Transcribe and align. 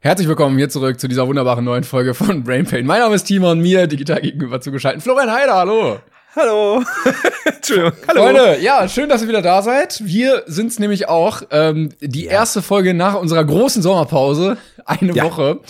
Herzlich 0.00 0.28
willkommen 0.28 0.58
hier 0.58 0.68
zurück 0.68 1.00
zu 1.00 1.08
dieser 1.08 1.26
wunderbaren 1.26 1.64
neuen 1.64 1.82
Folge 1.82 2.12
von 2.12 2.44
Brain 2.44 2.66
Pain. 2.66 2.84
Mein 2.84 3.00
Name 3.00 3.14
ist 3.14 3.24
Timon, 3.24 3.60
mir 3.60 3.86
digital 3.86 4.20
gegenüber 4.20 4.60
zugeschaltet. 4.60 5.02
Florian 5.02 5.32
Heider, 5.32 5.54
hallo. 5.54 5.98
Hallo. 6.36 6.84
Entschuldigung. 7.46 7.92
Hallo. 8.06 8.22
Freunde, 8.22 8.58
ja, 8.60 8.86
schön, 8.88 9.08
dass 9.08 9.22
ihr 9.22 9.28
wieder 9.28 9.40
da 9.40 9.62
seid. 9.62 10.02
Wir 10.04 10.42
sind's 10.46 10.78
nämlich 10.78 11.08
auch. 11.08 11.42
Ähm, 11.50 11.88
die 12.00 12.26
ja. 12.26 12.32
erste 12.32 12.60
Folge 12.60 12.92
nach 12.92 13.14
unserer 13.14 13.42
großen 13.42 13.80
Sommerpause. 13.80 14.58
Eine 14.84 15.14
ja. 15.14 15.24
Woche. 15.24 15.60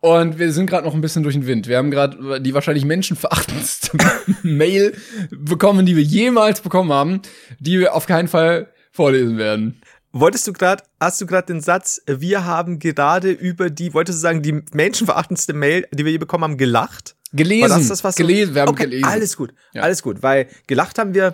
Und 0.00 0.38
wir 0.38 0.52
sind 0.52 0.66
gerade 0.66 0.86
noch 0.86 0.94
ein 0.94 1.00
bisschen 1.00 1.22
durch 1.22 1.34
den 1.34 1.46
Wind. 1.46 1.66
Wir 1.66 1.78
haben 1.78 1.90
gerade 1.90 2.40
die 2.40 2.52
wahrscheinlich 2.52 2.84
menschenverachtendste 2.84 3.96
Mail 4.42 4.94
bekommen, 5.30 5.86
die 5.86 5.96
wir 5.96 6.04
jemals 6.04 6.60
bekommen 6.60 6.92
haben, 6.92 7.22
die 7.58 7.80
wir 7.80 7.94
auf 7.94 8.06
keinen 8.06 8.28
Fall 8.28 8.68
vorlesen 8.92 9.38
werden. 9.38 9.80
Wolltest 10.12 10.46
du 10.46 10.52
gerade, 10.52 10.82
hast 10.98 11.20
du 11.20 11.26
gerade 11.26 11.46
den 11.46 11.60
Satz, 11.60 12.02
wir 12.06 12.44
haben 12.44 12.80
gerade 12.80 13.30
über 13.30 13.70
die, 13.70 13.94
wolltest 13.94 14.18
du 14.18 14.20
sagen, 14.20 14.42
die 14.42 14.62
menschenverachtendste 14.72 15.52
Mail, 15.52 15.86
die 15.92 16.04
wir 16.04 16.10
je 16.10 16.18
bekommen 16.18 16.44
haben, 16.44 16.56
gelacht? 16.56 17.14
Gelesen. 17.32 17.68
Das 17.68 17.86
das, 17.86 18.02
was 18.02 18.16
gelesen, 18.16 18.54
wir 18.54 18.62
haben 18.62 18.70
okay, 18.70 18.84
gelesen. 18.84 19.04
Alles 19.04 19.36
gut, 19.36 19.54
ja. 19.72 19.82
alles 19.82 20.02
gut, 20.02 20.22
weil 20.22 20.48
gelacht 20.66 20.98
haben 20.98 21.14
wir. 21.14 21.32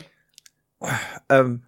Ähm, 1.31 1.63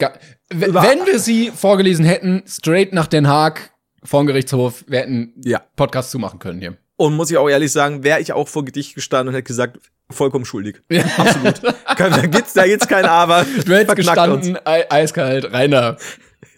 ja, 0.00 0.12
wenn 0.48 1.06
wir 1.06 1.20
sie 1.20 1.52
vorgelesen 1.52 2.04
hätten, 2.04 2.42
straight 2.46 2.92
nach 2.92 3.06
Den 3.06 3.28
Haag, 3.28 3.70
vor 4.02 4.22
dem 4.22 4.26
Gerichtshof, 4.26 4.84
wir 4.88 5.00
hätten 5.00 5.34
ja. 5.44 5.62
Podcast 5.76 6.10
zumachen 6.10 6.40
können 6.40 6.60
hier. 6.60 6.76
Und 6.96 7.14
muss 7.14 7.30
ich 7.30 7.38
auch 7.38 7.48
ehrlich 7.48 7.70
sagen, 7.70 8.02
wäre 8.02 8.20
ich 8.20 8.32
auch 8.32 8.48
vor 8.48 8.64
Gedicht 8.64 8.96
gestanden 8.96 9.28
und 9.28 9.34
hätte 9.34 9.44
gesagt, 9.44 9.78
vollkommen 10.10 10.44
schuldig. 10.44 10.82
Ja. 10.90 11.04
Absolut. 11.16 11.62
da 11.96 12.26
gibt's 12.26 12.52
da 12.54 12.64
jetzt 12.64 12.88
kein 12.88 13.04
Aber. 13.04 13.46
Du 13.64 13.72
hättest 13.72 13.96
gestanden, 13.96 14.58
eiskalt, 14.64 15.52
reiner. 15.52 15.96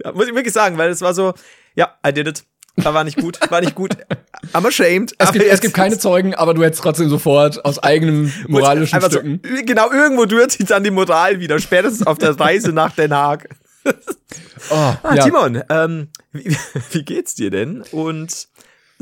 Ja, 0.04 0.12
muss 0.14 0.26
ich 0.26 0.34
wirklich 0.34 0.52
sagen, 0.52 0.78
weil 0.78 0.90
es 0.90 1.00
war 1.00 1.14
so, 1.14 1.34
ja, 1.74 1.96
I 2.06 2.12
did 2.12 2.28
it. 2.28 2.44
War 2.76 3.04
nicht 3.04 3.18
gut, 3.18 3.38
war 3.50 3.60
nicht 3.60 3.74
gut. 3.74 3.96
I'm 4.54 4.66
ashamed. 4.66 5.14
Es 5.18 5.30
gibt, 5.30 5.44
es 5.44 5.60
gibt 5.60 5.74
keine 5.74 5.98
Zeugen, 5.98 6.34
aber 6.34 6.54
du 6.54 6.64
hättest 6.64 6.82
trotzdem 6.82 7.10
sofort 7.10 7.62
aus 7.66 7.78
eigenem 7.78 8.32
moralischen 8.48 8.98
Stücken. 9.02 9.40
So, 9.44 9.64
genau, 9.64 9.92
irgendwo 9.92 10.22
rührt 10.22 10.52
sich 10.52 10.66
dann 10.66 10.82
die 10.82 10.90
Moral 10.90 11.38
wieder, 11.38 11.58
spätestens 11.58 12.06
auf 12.06 12.16
der 12.16 12.38
Reise 12.40 12.72
nach 12.72 12.94
Den 12.94 13.12
Haag. 13.12 13.48
oh, 13.84 13.92
ah, 14.74 15.14
ja. 15.14 15.24
Timon, 15.24 15.62
ähm, 15.68 16.08
wie, 16.32 16.56
wie 16.92 17.02
geht's 17.04 17.34
dir 17.34 17.50
denn? 17.50 17.82
Und 17.92 18.48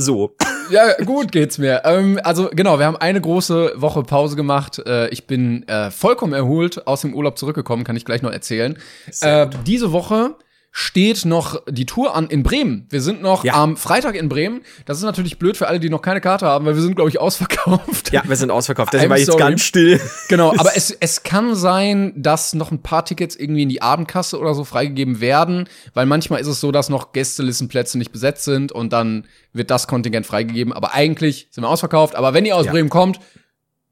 so. 0.01 0.35
Ja, 0.71 0.95
gut 1.05 1.31
geht's 1.31 1.59
mir. 1.59 1.83
Ähm, 1.85 2.19
also 2.23 2.49
genau, 2.53 2.79
wir 2.79 2.87
haben 2.87 2.97
eine 2.97 3.21
große 3.21 3.75
Woche 3.77 4.03
Pause 4.03 4.35
gemacht. 4.35 4.79
Äh, 4.85 5.09
ich 5.11 5.27
bin 5.27 5.67
äh, 5.69 5.91
vollkommen 5.91 6.33
erholt 6.33 6.87
aus 6.87 7.03
dem 7.03 7.15
Urlaub 7.15 7.39
zurückgekommen, 7.39 7.85
kann 7.85 7.97
ich 7.97 8.05
gleich 8.05 8.23
noch 8.23 8.33
erzählen. 8.33 8.79
Äh, 9.21 9.49
diese 9.67 9.93
Woche 9.93 10.37
steht 10.73 11.25
noch 11.25 11.63
die 11.69 11.85
Tour 11.85 12.15
an 12.15 12.29
in 12.29 12.43
Bremen. 12.43 12.87
Wir 12.91 13.01
sind 13.01 13.23
noch 13.23 13.45
ja. 13.45 13.55
am 13.55 13.77
Freitag 13.77 14.15
in 14.15 14.29
Bremen. 14.29 14.63
Das 14.85 14.99
ist 14.99 15.03
natürlich 15.03 15.39
blöd 15.39 15.57
für 15.57 15.67
alle, 15.67 15.81
die 15.81 15.91
noch 15.91 16.01
keine 16.01 16.21
Karte 16.21 16.47
haben, 16.47 16.65
weil 16.65 16.77
wir 16.77 16.83
sind, 16.83 16.95
glaube 16.95 17.11
ich, 17.11 17.19
ausverkauft. 17.19 18.13
Ja, 18.13 18.23
wir 18.25 18.37
sind 18.37 18.51
ausverkauft. 18.51 18.93
Deswegen 18.93 19.11
war 19.11 19.19
jetzt 19.19 19.37
ganz 19.37 19.63
still. 19.63 20.01
Genau, 20.29 20.55
aber 20.59 20.77
es, 20.77 20.91
es 20.91 21.25
kann 21.25 21.57
sein, 21.57 22.13
dass 22.17 22.55
noch 22.55 22.71
ein 22.71 22.83
paar 22.83 23.05
Tickets 23.05 23.35
irgendwie 23.35 23.65
in 23.65 23.69
die 23.69 23.83
Abendkasse 23.83 24.39
oder 24.39 24.55
so 24.55 24.65
freigegeben 24.65 25.21
werden, 25.21 25.69
weil 25.95 26.07
manchmal 26.07 26.41
ist 26.41 26.47
es 26.47 26.61
so, 26.61 26.71
dass 26.71 26.89
noch 26.89 27.13
Gästelistenplätze 27.13 27.99
nicht 27.99 28.13
besetzt 28.13 28.45
sind 28.45 28.71
und 28.71 28.93
dann 28.93 29.27
wird 29.53 29.73
das 29.73 29.89
Kontingent 29.89 30.27
freigegeben. 30.27 30.73
Aber 30.73 30.95
eigentlich 30.95 31.49
sind 31.51 31.65
wir 31.65 31.69
ausverkauft. 31.69 32.15
Aber 32.15 32.33
wenn 32.33 32.45
ihr 32.45 32.55
aus 32.55 32.67
ja. 32.67 32.73
Bremen 32.73 32.91
kommt, 32.91 33.19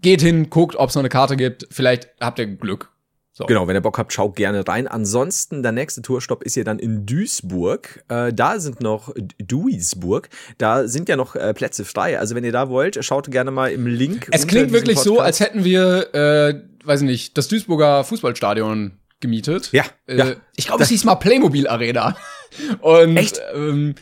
geht 0.01 0.21
hin, 0.21 0.49
guckt, 0.49 0.77
ob 0.77 0.91
es 0.91 0.95
noch 0.95 1.03
eine 1.03 1.09
Karte 1.09 1.37
gibt. 1.37 1.67
Vielleicht 1.73 2.09
habt 2.21 2.39
ihr 2.39 2.47
Glück. 2.47 2.91
So. 3.39 3.47
Genau, 3.47 3.69
wenn 3.69 3.77
ihr 3.77 3.81
Bock 3.81 3.99
habt, 3.99 4.13
schaut 4.13 4.35
gerne 4.35 4.67
rein. 4.67 4.89
Ansonsten, 4.89 5.63
der 5.63 5.71
nächste 5.71 6.03
Tourstopp 6.03 6.43
ist 6.43 6.57
ja 6.57 6.65
dann 6.65 6.81
in 6.81 7.07
Duisburg. 7.07 8.03
Äh, 8.09 8.33
da 8.33 8.59
sind 8.59 8.81
noch 8.81 9.15
Duisburg. 9.39 10.29
Da 10.59 10.89
sind 10.89 11.09
ja 11.09 11.15
noch 11.15 11.37
äh, 11.37 11.55
Plätze 11.55 11.85
frei. 11.85 12.19
Also 12.19 12.35
wenn 12.35 12.43
ihr 12.43 12.51
da 12.51 12.69
wollt, 12.69 13.05
schaut 13.05 13.31
gerne 13.31 13.53
mal 13.53 13.71
im 13.71 13.87
Link. 13.87 14.27
Es 14.33 14.49
klingt 14.49 14.73
wirklich 14.73 14.97
Podcast. 14.97 15.05
so, 15.05 15.21
als 15.21 15.39
hätten 15.39 15.63
wir, 15.63 16.13
äh, 16.17 16.63
weiß 16.85 17.03
ich 17.03 17.07
nicht, 17.07 17.39
das 17.39 17.47
Duisburger 17.47 18.03
Fußballstadion 18.03 18.99
gemietet. 19.21 19.71
Ja. 19.71 19.85
Äh, 20.07 20.17
ja. 20.17 20.33
Ich 20.57 20.67
glaube, 20.67 20.83
es 20.83 20.89
hieß 20.89 21.05
mal 21.05 21.15
Playmobil 21.15 21.69
Arena. 21.69 22.17
Und, 22.81 23.17
Echt? 23.17 23.41
Ähm, 23.55 23.95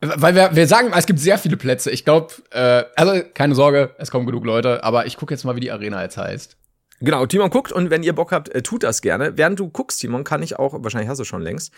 weil 0.00 0.34
wir, 0.34 0.56
wir 0.56 0.66
sagen, 0.66 0.90
es 0.92 1.06
gibt 1.06 1.20
sehr 1.20 1.38
viele 1.38 1.56
Plätze. 1.56 1.92
Ich 1.92 2.04
glaube, 2.04 2.34
äh, 2.50 2.82
also 2.96 3.22
keine 3.32 3.54
Sorge, 3.54 3.94
es 3.98 4.10
kommen 4.10 4.26
genug 4.26 4.44
Leute, 4.44 4.82
aber 4.82 5.06
ich 5.06 5.16
gucke 5.16 5.32
jetzt 5.32 5.44
mal, 5.44 5.54
wie 5.54 5.60
die 5.60 5.70
Arena 5.70 6.02
jetzt 6.02 6.16
heißt. 6.16 6.56
Genau, 7.00 7.26
Timon 7.26 7.50
guckt 7.50 7.72
und 7.72 7.90
wenn 7.90 8.02
ihr 8.02 8.14
Bock 8.14 8.32
habt, 8.32 8.48
äh, 8.54 8.62
tut 8.62 8.82
das 8.82 9.02
gerne. 9.02 9.36
Während 9.36 9.60
du 9.60 9.68
guckst, 9.68 10.00
Timon, 10.00 10.24
kann 10.24 10.42
ich 10.42 10.58
auch, 10.58 10.82
wahrscheinlich 10.82 11.10
hast 11.10 11.18
du 11.18 11.24
schon 11.24 11.42
längst. 11.42 11.72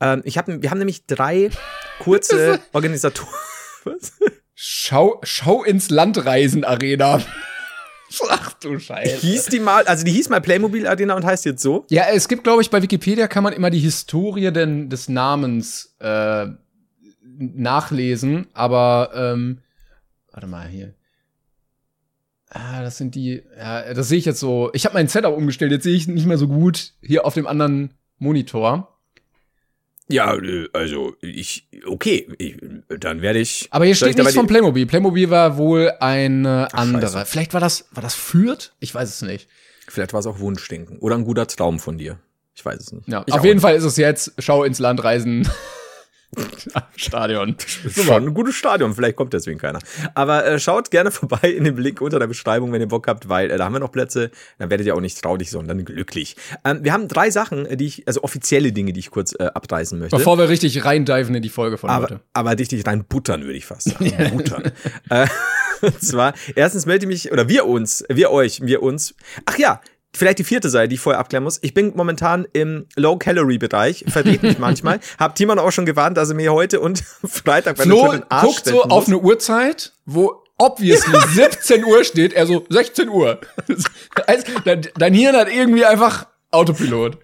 Ähm, 0.00 0.22
ich 0.24 0.38
hab, 0.38 0.46
wir 0.46 0.70
haben 0.70 0.78
nämlich 0.78 1.06
drei 1.06 1.50
kurze 1.98 2.60
Organisatoren. 2.72 3.28
Was? 3.84 4.12
Schau, 4.54 5.20
Schau 5.22 5.64
ins 5.64 5.90
Landreisen 5.90 6.64
Arena. 6.64 7.20
Ach 8.28 8.52
du 8.54 8.78
Scheiße. 8.78 9.16
Hieß 9.18 9.46
die 9.46 9.60
mal, 9.60 9.84
also 9.84 10.04
die 10.04 10.12
hieß 10.12 10.28
mal 10.28 10.40
Playmobil 10.40 10.86
Arena 10.86 11.14
und 11.14 11.24
heißt 11.24 11.44
jetzt 11.44 11.62
so? 11.62 11.86
Ja, 11.90 12.04
es 12.12 12.28
gibt, 12.28 12.44
glaube 12.44 12.62
ich, 12.62 12.70
bei 12.70 12.82
Wikipedia 12.82 13.28
kann 13.28 13.44
man 13.44 13.52
immer 13.52 13.70
die 13.70 13.78
Historie 13.78 14.52
denn, 14.52 14.90
des 14.90 15.08
Namens 15.08 15.94
äh, 16.00 16.46
nachlesen, 17.22 18.48
aber 18.52 19.10
ähm, 19.14 19.60
warte 20.32 20.46
mal 20.46 20.66
hier. 20.66 20.94
Ah, 22.50 22.82
das 22.82 22.98
sind 22.98 23.14
die. 23.14 23.42
Ja, 23.56 23.94
das 23.94 24.08
sehe 24.08 24.18
ich 24.18 24.24
jetzt 24.24 24.40
so. 24.40 24.70
Ich 24.72 24.84
habe 24.84 24.94
mein 24.94 25.06
Setup 25.06 25.36
umgestellt. 25.36 25.70
Jetzt 25.70 25.84
sehe 25.84 25.94
ich 25.94 26.08
nicht 26.08 26.26
mehr 26.26 26.38
so 26.38 26.48
gut 26.48 26.94
hier 27.00 27.24
auf 27.24 27.34
dem 27.34 27.46
anderen 27.46 27.94
Monitor. 28.18 28.96
Ja, 30.08 30.34
äh, 30.34 30.68
also 30.72 31.14
ich 31.20 31.68
okay, 31.86 32.26
ich, 32.38 32.56
dann 32.88 33.22
werde 33.22 33.38
ich. 33.38 33.68
Aber 33.70 33.84
hier 33.84 33.94
steht 33.94 34.18
nichts 34.18 34.34
von 34.34 34.48
Playmobil. 34.48 34.84
Playmobil 34.86 35.30
war 35.30 35.56
wohl 35.56 35.92
eine 36.00 36.68
Ach, 36.72 36.78
andere. 36.78 37.02
Scheiße. 37.02 37.26
Vielleicht 37.26 37.54
war 37.54 37.60
das 37.60 37.86
war 37.92 38.02
das 38.02 38.16
Fürth? 38.16 38.72
Ich 38.80 38.92
weiß 38.92 39.08
es 39.08 39.22
nicht. 39.22 39.48
Vielleicht 39.86 40.12
war 40.12 40.20
es 40.20 40.26
auch 40.26 40.40
Wunschdenken 40.40 40.98
oder 40.98 41.14
ein 41.16 41.24
guter 41.24 41.46
Traum 41.46 41.78
von 41.78 41.98
dir. 41.98 42.18
Ich 42.56 42.64
weiß 42.64 42.80
es 42.80 42.92
nicht. 42.92 43.08
Ja, 43.08 43.22
ich 43.26 43.32
auf 43.32 43.44
jeden 43.44 43.56
nicht. 43.56 43.62
Fall 43.62 43.76
ist 43.76 43.84
es 43.84 43.96
jetzt 43.96 44.32
Schau 44.40 44.64
ins 44.64 44.80
Land 44.80 45.04
reisen. 45.04 45.48
Stadion. 46.96 47.56
Schon 47.90 48.28
ein 48.28 48.34
gutes 48.34 48.54
Stadion, 48.54 48.94
vielleicht 48.94 49.16
kommt 49.16 49.32
deswegen 49.32 49.58
keiner. 49.58 49.80
Aber 50.14 50.46
äh, 50.46 50.58
schaut 50.60 50.90
gerne 50.90 51.10
vorbei 51.10 51.50
in 51.50 51.64
dem 51.64 51.76
Link 51.78 52.00
unter 52.00 52.18
der 52.18 52.28
Beschreibung, 52.28 52.72
wenn 52.72 52.80
ihr 52.80 52.88
Bock 52.88 53.08
habt, 53.08 53.28
weil 53.28 53.50
äh, 53.50 53.58
da 53.58 53.64
haben 53.64 53.72
wir 53.72 53.80
noch 53.80 53.92
Plätze. 53.92 54.30
Dann 54.58 54.70
werdet 54.70 54.86
ihr 54.86 54.94
auch 54.94 55.00
nicht 55.00 55.20
traurig, 55.20 55.50
sondern 55.50 55.84
glücklich. 55.84 56.36
Ähm, 56.64 56.84
wir 56.84 56.92
haben 56.92 57.08
drei 57.08 57.30
Sachen, 57.30 57.66
die 57.76 57.86
ich, 57.86 58.06
also 58.06 58.22
offizielle 58.22 58.72
Dinge, 58.72 58.92
die 58.92 59.00
ich 59.00 59.10
kurz 59.10 59.34
äh, 59.38 59.44
abreißen 59.44 59.98
möchte. 59.98 60.16
Bevor 60.16 60.38
wir 60.38 60.48
richtig 60.48 60.84
reindiven 60.84 61.34
in 61.34 61.42
die 61.42 61.48
Folge 61.48 61.78
von 61.78 61.90
aber, 61.90 62.04
heute. 62.04 62.20
Aber 62.32 62.58
richtig 62.58 62.86
rein 62.86 63.04
buttern, 63.04 63.42
würde 63.42 63.58
ich 63.58 63.66
fast 63.66 63.90
sagen. 63.90 64.30
buttern. 64.36 64.70
äh, 65.08 65.26
und 65.80 66.00
zwar, 66.00 66.34
erstens 66.54 66.86
melde 66.86 67.06
ich 67.06 67.08
mich, 67.08 67.32
oder 67.32 67.48
wir 67.48 67.66
uns, 67.66 68.04
wir 68.08 68.30
euch, 68.30 68.60
wir 68.62 68.82
uns. 68.82 69.14
Ach 69.46 69.58
ja, 69.58 69.80
vielleicht 70.14 70.38
die 70.38 70.44
vierte 70.44 70.68
Seite, 70.70 70.88
die 70.88 70.94
ich 70.96 71.00
vorher 71.00 71.20
abklären 71.20 71.44
muss. 71.44 71.58
Ich 71.62 71.74
bin 71.74 71.92
momentan 71.94 72.46
im 72.52 72.86
Low-Calorie-Bereich, 72.96 74.04
verdreht 74.08 74.42
mich 74.42 74.58
manchmal. 74.60 75.00
Hab 75.18 75.34
Timon 75.34 75.58
auch 75.58 75.70
schon 75.70 75.86
gewarnt, 75.86 76.16
dass 76.16 76.30
er 76.30 76.34
mir 76.36 76.52
heute 76.52 76.80
und 76.80 77.02
Freitag 77.26 77.76
bei 77.76 77.84
Flo 77.84 78.12
den 78.12 78.24
Arsch 78.30 78.44
guckt 78.46 78.64
so 78.66 78.76
muss. 78.76 78.90
auf 78.90 79.06
eine 79.06 79.18
Uhrzeit, 79.18 79.92
wo 80.06 80.42
obviously 80.58 81.18
17 81.34 81.84
Uhr 81.86 82.04
steht, 82.04 82.32
er 82.32 82.46
so 82.46 82.66
16 82.68 83.08
Uhr. 83.08 83.40
Dein 84.98 85.14
Hirn 85.14 85.36
hat 85.36 85.48
irgendwie 85.50 85.84
einfach 85.84 86.26
Autopilot. 86.50 87.18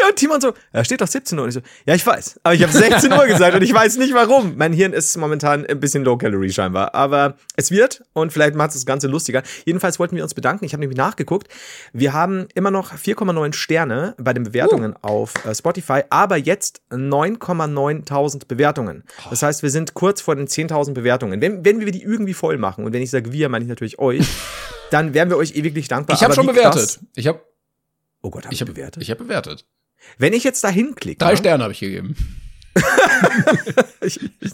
Ja, 0.00 0.08
und 0.08 0.16
Timon 0.16 0.40
so, 0.40 0.54
da 0.72 0.84
steht 0.84 1.00
doch 1.00 1.06
17 1.06 1.38
Uhr. 1.38 1.44
Und 1.44 1.50
ich 1.50 1.54
so, 1.54 1.60
ja, 1.86 1.94
ich 1.94 2.06
weiß. 2.06 2.40
Aber 2.42 2.54
ich 2.54 2.62
habe 2.62 2.72
16 2.72 3.12
Uhr 3.12 3.26
gesagt 3.26 3.54
und 3.54 3.62
ich 3.62 3.72
weiß 3.72 3.96
nicht 3.98 4.14
warum. 4.14 4.54
Mein 4.56 4.72
Hirn 4.72 4.92
ist 4.92 5.16
momentan 5.16 5.66
ein 5.66 5.80
bisschen 5.80 6.04
low 6.04 6.16
calorie 6.16 6.50
scheinbar. 6.50 6.94
Aber 6.94 7.36
es 7.56 7.70
wird 7.70 8.04
und 8.12 8.32
vielleicht 8.32 8.54
macht 8.54 8.70
es 8.70 8.76
das 8.76 8.86
Ganze 8.86 9.08
lustiger. 9.08 9.42
Jedenfalls 9.64 9.98
wollten 9.98 10.16
wir 10.16 10.22
uns 10.22 10.34
bedanken. 10.34 10.64
Ich 10.64 10.72
habe 10.72 10.80
nämlich 10.80 10.96
nachgeguckt. 10.96 11.48
Wir 11.92 12.12
haben 12.12 12.46
immer 12.54 12.70
noch 12.70 12.92
4,9 12.92 13.54
Sterne 13.54 14.14
bei 14.18 14.32
den 14.32 14.44
Bewertungen 14.44 14.92
uh. 14.92 14.98
auf 15.02 15.44
äh, 15.44 15.54
Spotify, 15.54 16.02
aber 16.10 16.36
jetzt 16.36 16.82
9,9.000 16.90 18.46
Bewertungen. 18.46 19.04
Das 19.30 19.42
heißt, 19.42 19.62
wir 19.62 19.70
sind 19.70 19.94
kurz 19.94 20.20
vor 20.20 20.36
den 20.36 20.46
10.000 20.46 20.94
Bewertungen. 20.94 21.40
Wenn, 21.40 21.64
wenn 21.64 21.80
wir 21.80 21.92
die 21.92 22.02
irgendwie 22.02 22.34
voll 22.34 22.58
machen 22.58 22.84
und 22.84 22.92
wenn 22.92 23.02
ich 23.02 23.10
sage 23.10 23.32
wir, 23.32 23.48
meine 23.48 23.64
ich 23.64 23.68
natürlich 23.68 23.98
euch, 23.98 24.26
dann 24.90 25.14
wären 25.14 25.30
wir 25.30 25.36
euch 25.36 25.56
ewiglich 25.56 25.88
dankbar. 25.88 26.16
Ich 26.16 26.22
habe 26.22 26.34
schon 26.34 26.46
bewertet. 26.46 27.00
Ich 27.14 27.26
habe 27.26 27.40
Oh 28.22 28.30
Gott, 28.30 28.46
hab 28.46 28.52
ich, 28.52 28.60
ich 28.60 28.66
hab, 28.66 28.74
bewertet? 28.74 29.02
Ich 29.02 29.10
habe 29.10 29.24
bewertet. 29.24 29.66
Wenn 30.18 30.32
ich 30.32 30.44
jetzt 30.44 30.64
da 30.64 30.68
hinklicke. 30.68 31.18
Drei 31.18 31.36
Sterne 31.36 31.62
habe 31.64 31.72
ich 31.72 31.80
gegeben. 31.80 32.16
ich, 34.00 34.20
ich, 34.40 34.52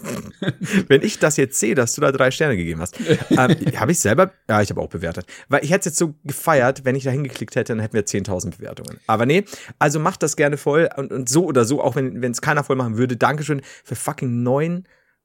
wenn 0.88 1.02
ich 1.02 1.18
das 1.18 1.36
jetzt 1.36 1.60
sehe, 1.60 1.74
dass 1.74 1.92
du 1.94 2.00
da 2.00 2.10
drei 2.10 2.30
Sterne 2.30 2.56
gegeben 2.56 2.80
hast, 2.80 2.98
ähm, 3.30 3.56
habe 3.76 3.92
ich 3.92 4.00
selber, 4.00 4.32
ja, 4.48 4.62
ich 4.62 4.70
habe 4.70 4.80
auch 4.80 4.88
bewertet. 4.88 5.26
Weil 5.48 5.62
ich 5.64 5.70
hätte 5.70 5.80
es 5.80 5.84
jetzt 5.86 5.98
so 5.98 6.14
gefeiert, 6.24 6.84
wenn 6.84 6.96
ich 6.96 7.04
da 7.04 7.10
hingeklickt 7.10 7.54
hätte, 7.56 7.74
dann 7.74 7.80
hätten 7.80 7.94
wir 7.94 8.06
10.000 8.06 8.56
Bewertungen. 8.56 8.98
Aber 9.06 9.26
nee, 9.26 9.44
also 9.78 10.00
macht 10.00 10.22
das 10.22 10.36
gerne 10.36 10.56
voll 10.56 10.88
und, 10.96 11.12
und 11.12 11.28
so 11.28 11.44
oder 11.44 11.64
so, 11.64 11.82
auch 11.82 11.94
wenn 11.96 12.24
es 12.24 12.40
keiner 12.40 12.64
voll 12.64 12.76
machen 12.76 12.96
würde. 12.96 13.16
Dankeschön 13.16 13.60
für 13.84 13.94
fucking 13.94 14.42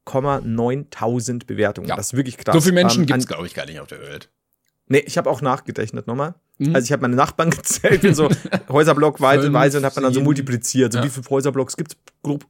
9,9000 0.05 1.45
Bewertungen. 1.45 1.87
Ja. 1.87 1.95
Das 1.95 2.07
ist 2.07 2.13
wirklich 2.13 2.37
krass. 2.37 2.53
So 2.53 2.61
viele 2.61 2.73
Menschen 2.73 3.03
ähm, 3.03 3.07
gibt 3.07 3.19
es, 3.19 3.27
glaube 3.27 3.47
ich, 3.47 3.53
gar 3.53 3.65
nicht 3.65 3.79
auf 3.79 3.87
der 3.87 4.01
Welt. 4.01 4.29
Nee, 4.87 5.03
ich 5.05 5.17
habe 5.17 5.29
auch 5.29 5.41
nachgedechnet 5.41 6.07
nochmal. 6.07 6.35
Mhm. 6.67 6.75
Also 6.75 6.85
ich 6.85 6.91
habe 6.91 7.01
meine 7.01 7.15
Nachbarn 7.15 7.49
gezählt, 7.51 8.01
bin 8.01 8.15
so 8.15 8.29
Häuserblock 8.69 9.21
weise 9.21 9.47
und 9.47 9.55
habe 9.55 9.95
man 9.95 10.03
dann 10.03 10.13
so 10.13 10.21
multipliziert. 10.21 10.93
So 10.93 10.99
ja. 10.99 11.05
wie 11.05 11.09
viele 11.09 11.29
Häuserblocks 11.29 11.77
gibt 11.77 11.93
es 11.93 11.97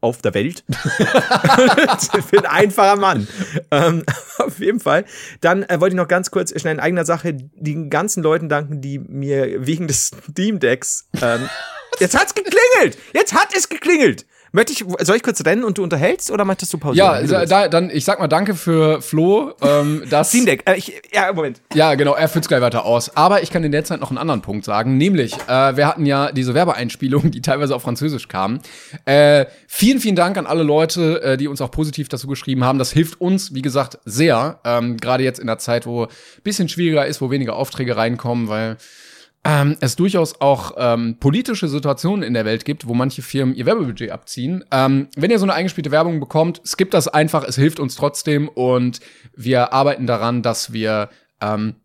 auf 0.02 0.22
der 0.22 0.34
Welt? 0.34 0.64
ich 0.68 2.26
bin 2.26 2.40
ein 2.42 2.46
einfacher 2.46 2.96
Mann. 2.96 3.28
Ähm, 3.72 4.04
auf 4.38 4.60
jeden 4.60 4.80
Fall. 4.80 5.06
Dann 5.42 5.64
äh, 5.64 5.80
wollte 5.80 5.96
ich 5.96 5.98
noch 5.98 6.08
ganz 6.08 6.32
kurz 6.32 6.60
schnell 6.60 6.76
in 6.76 6.80
eigener 6.80 7.06
Sache 7.06 7.34
den 7.34 7.90
ganzen 7.90 8.24
Leuten 8.24 8.50
danken, 8.50 8.82
die 8.82 9.00
mir 9.00 9.66
wegen 9.66 9.88
des 9.88 10.12
Steam 10.32 10.60
Decks 10.60 11.08
ähm, 11.22 11.50
Jetzt 12.00 12.18
hat's 12.18 12.34
geklingelt! 12.34 12.98
Jetzt 13.14 13.34
hat 13.34 13.56
es 13.56 13.70
geklingelt! 13.70 14.26
Möchte 14.56 14.72
ich, 14.72 14.86
soll 15.00 15.16
ich 15.16 15.24
kurz 15.24 15.44
rennen 15.44 15.64
und 15.64 15.80
du 15.80 15.84
unterhältst 15.84 16.30
oder 16.30 16.46
möchtest 16.46 16.72
du 16.72 16.78
pausieren? 16.78 17.28
Ja, 17.28 17.44
da, 17.48 17.68
dann, 17.68 17.90
ich 17.90 18.06
sag 18.06 18.20
mal 18.20 18.28
danke 18.28 18.54
für 18.54 19.02
Flo, 19.02 19.54
ähm, 19.64 20.04
das. 20.12 20.30
Steam 20.30 20.46
Deck, 20.46 20.62
äh, 20.70 20.76
ich, 20.76 20.94
ja, 21.12 21.34
Moment. 21.34 21.60
Ja, 21.74 21.96
genau, 21.96 22.14
er 22.14 22.30
führt's 22.30 22.48
gleich 22.48 22.62
weiter 22.62 22.86
aus. 22.86 23.18
Aber 23.18 23.42
ich 23.42 23.50
kann 23.50 23.64
in 23.64 23.72
der 23.72 23.84
Zeit 23.84 24.00
noch 24.00 24.12
einen 24.12 24.20
anderen 24.20 24.44
Punkt 24.44 24.64
sagen, 24.64 24.96
nämlich, 24.96 25.34
äh, 25.48 25.76
wir 25.76 25.88
hatten 25.88 26.06
ja 26.06 26.32
diese 26.32 26.54
Werbeeinspielungen, 26.54 27.32
die 27.32 27.42
teilweise 27.42 27.76
auf 27.76 27.82
Französisch 27.82 28.28
kamen. 28.28 28.60
Äh, 29.06 29.48
vielen, 29.68 30.00
vielen 30.00 30.16
Dank 30.16 30.38
an 30.38 30.46
alle 30.46 30.62
Leute, 30.62 31.24
äh, 31.24 31.38
die 31.38 31.48
uns 31.48 31.60
auch 31.60 31.72
positiv 31.72 32.08
dazu 32.08 32.28
geschrieben 32.28 32.64
haben. 32.64 32.78
Das 32.78 32.92
hilft 32.92 33.20
uns, 33.20 33.56
wie 33.56 33.64
gesagt, 33.64 33.98
sehr. 34.06 34.60
Ähm, 34.66 34.98
Gerade 34.98 35.24
jetzt 35.24 35.40
in 35.40 35.48
der 35.48 35.58
Zeit, 35.58 35.88
wo 35.88 36.10
bisschen 36.44 36.70
schwieriger 36.70 37.08
ist, 37.08 37.22
wo 37.22 37.32
weniger 37.32 37.56
Aufträge 37.56 37.98
reinkommen, 37.98 38.50
weil 38.50 38.78
ähm, 39.46 39.78
es 39.82 39.96
durchaus 39.96 40.40
auch 40.40 40.74
ähm, 40.78 41.18
politische 41.20 41.68
Situationen 41.68 42.24
in 42.24 42.34
der 42.34 42.46
Welt 42.46 42.64
gibt, 42.64 42.88
wo 42.88 42.94
manche 42.94 43.22
Firmen 43.22 43.56
ihr 43.56 43.66
Werbebudget 43.66 44.12
abziehen. 44.12 44.64
Ähm, 44.72 45.10
wenn 45.16 45.32
ihr 45.32 45.40
so 45.40 45.46
eine 45.46 45.54
eingespielte 45.54 45.92
Werbung 45.92 46.20
bekommt, 46.20 46.62
skippt 46.66 46.94
das 46.94 47.08
einfach, 47.08 47.44
es 47.44 47.56
hilft 47.56 47.80
uns 47.80 47.96
trotzdem 47.96 48.48
und 48.48 49.02
wir 49.36 49.74
arbeiten 49.74 50.08
daran, 50.08 50.44
dass 50.44 50.72
wir 50.72 51.10
ähm, 51.42 51.76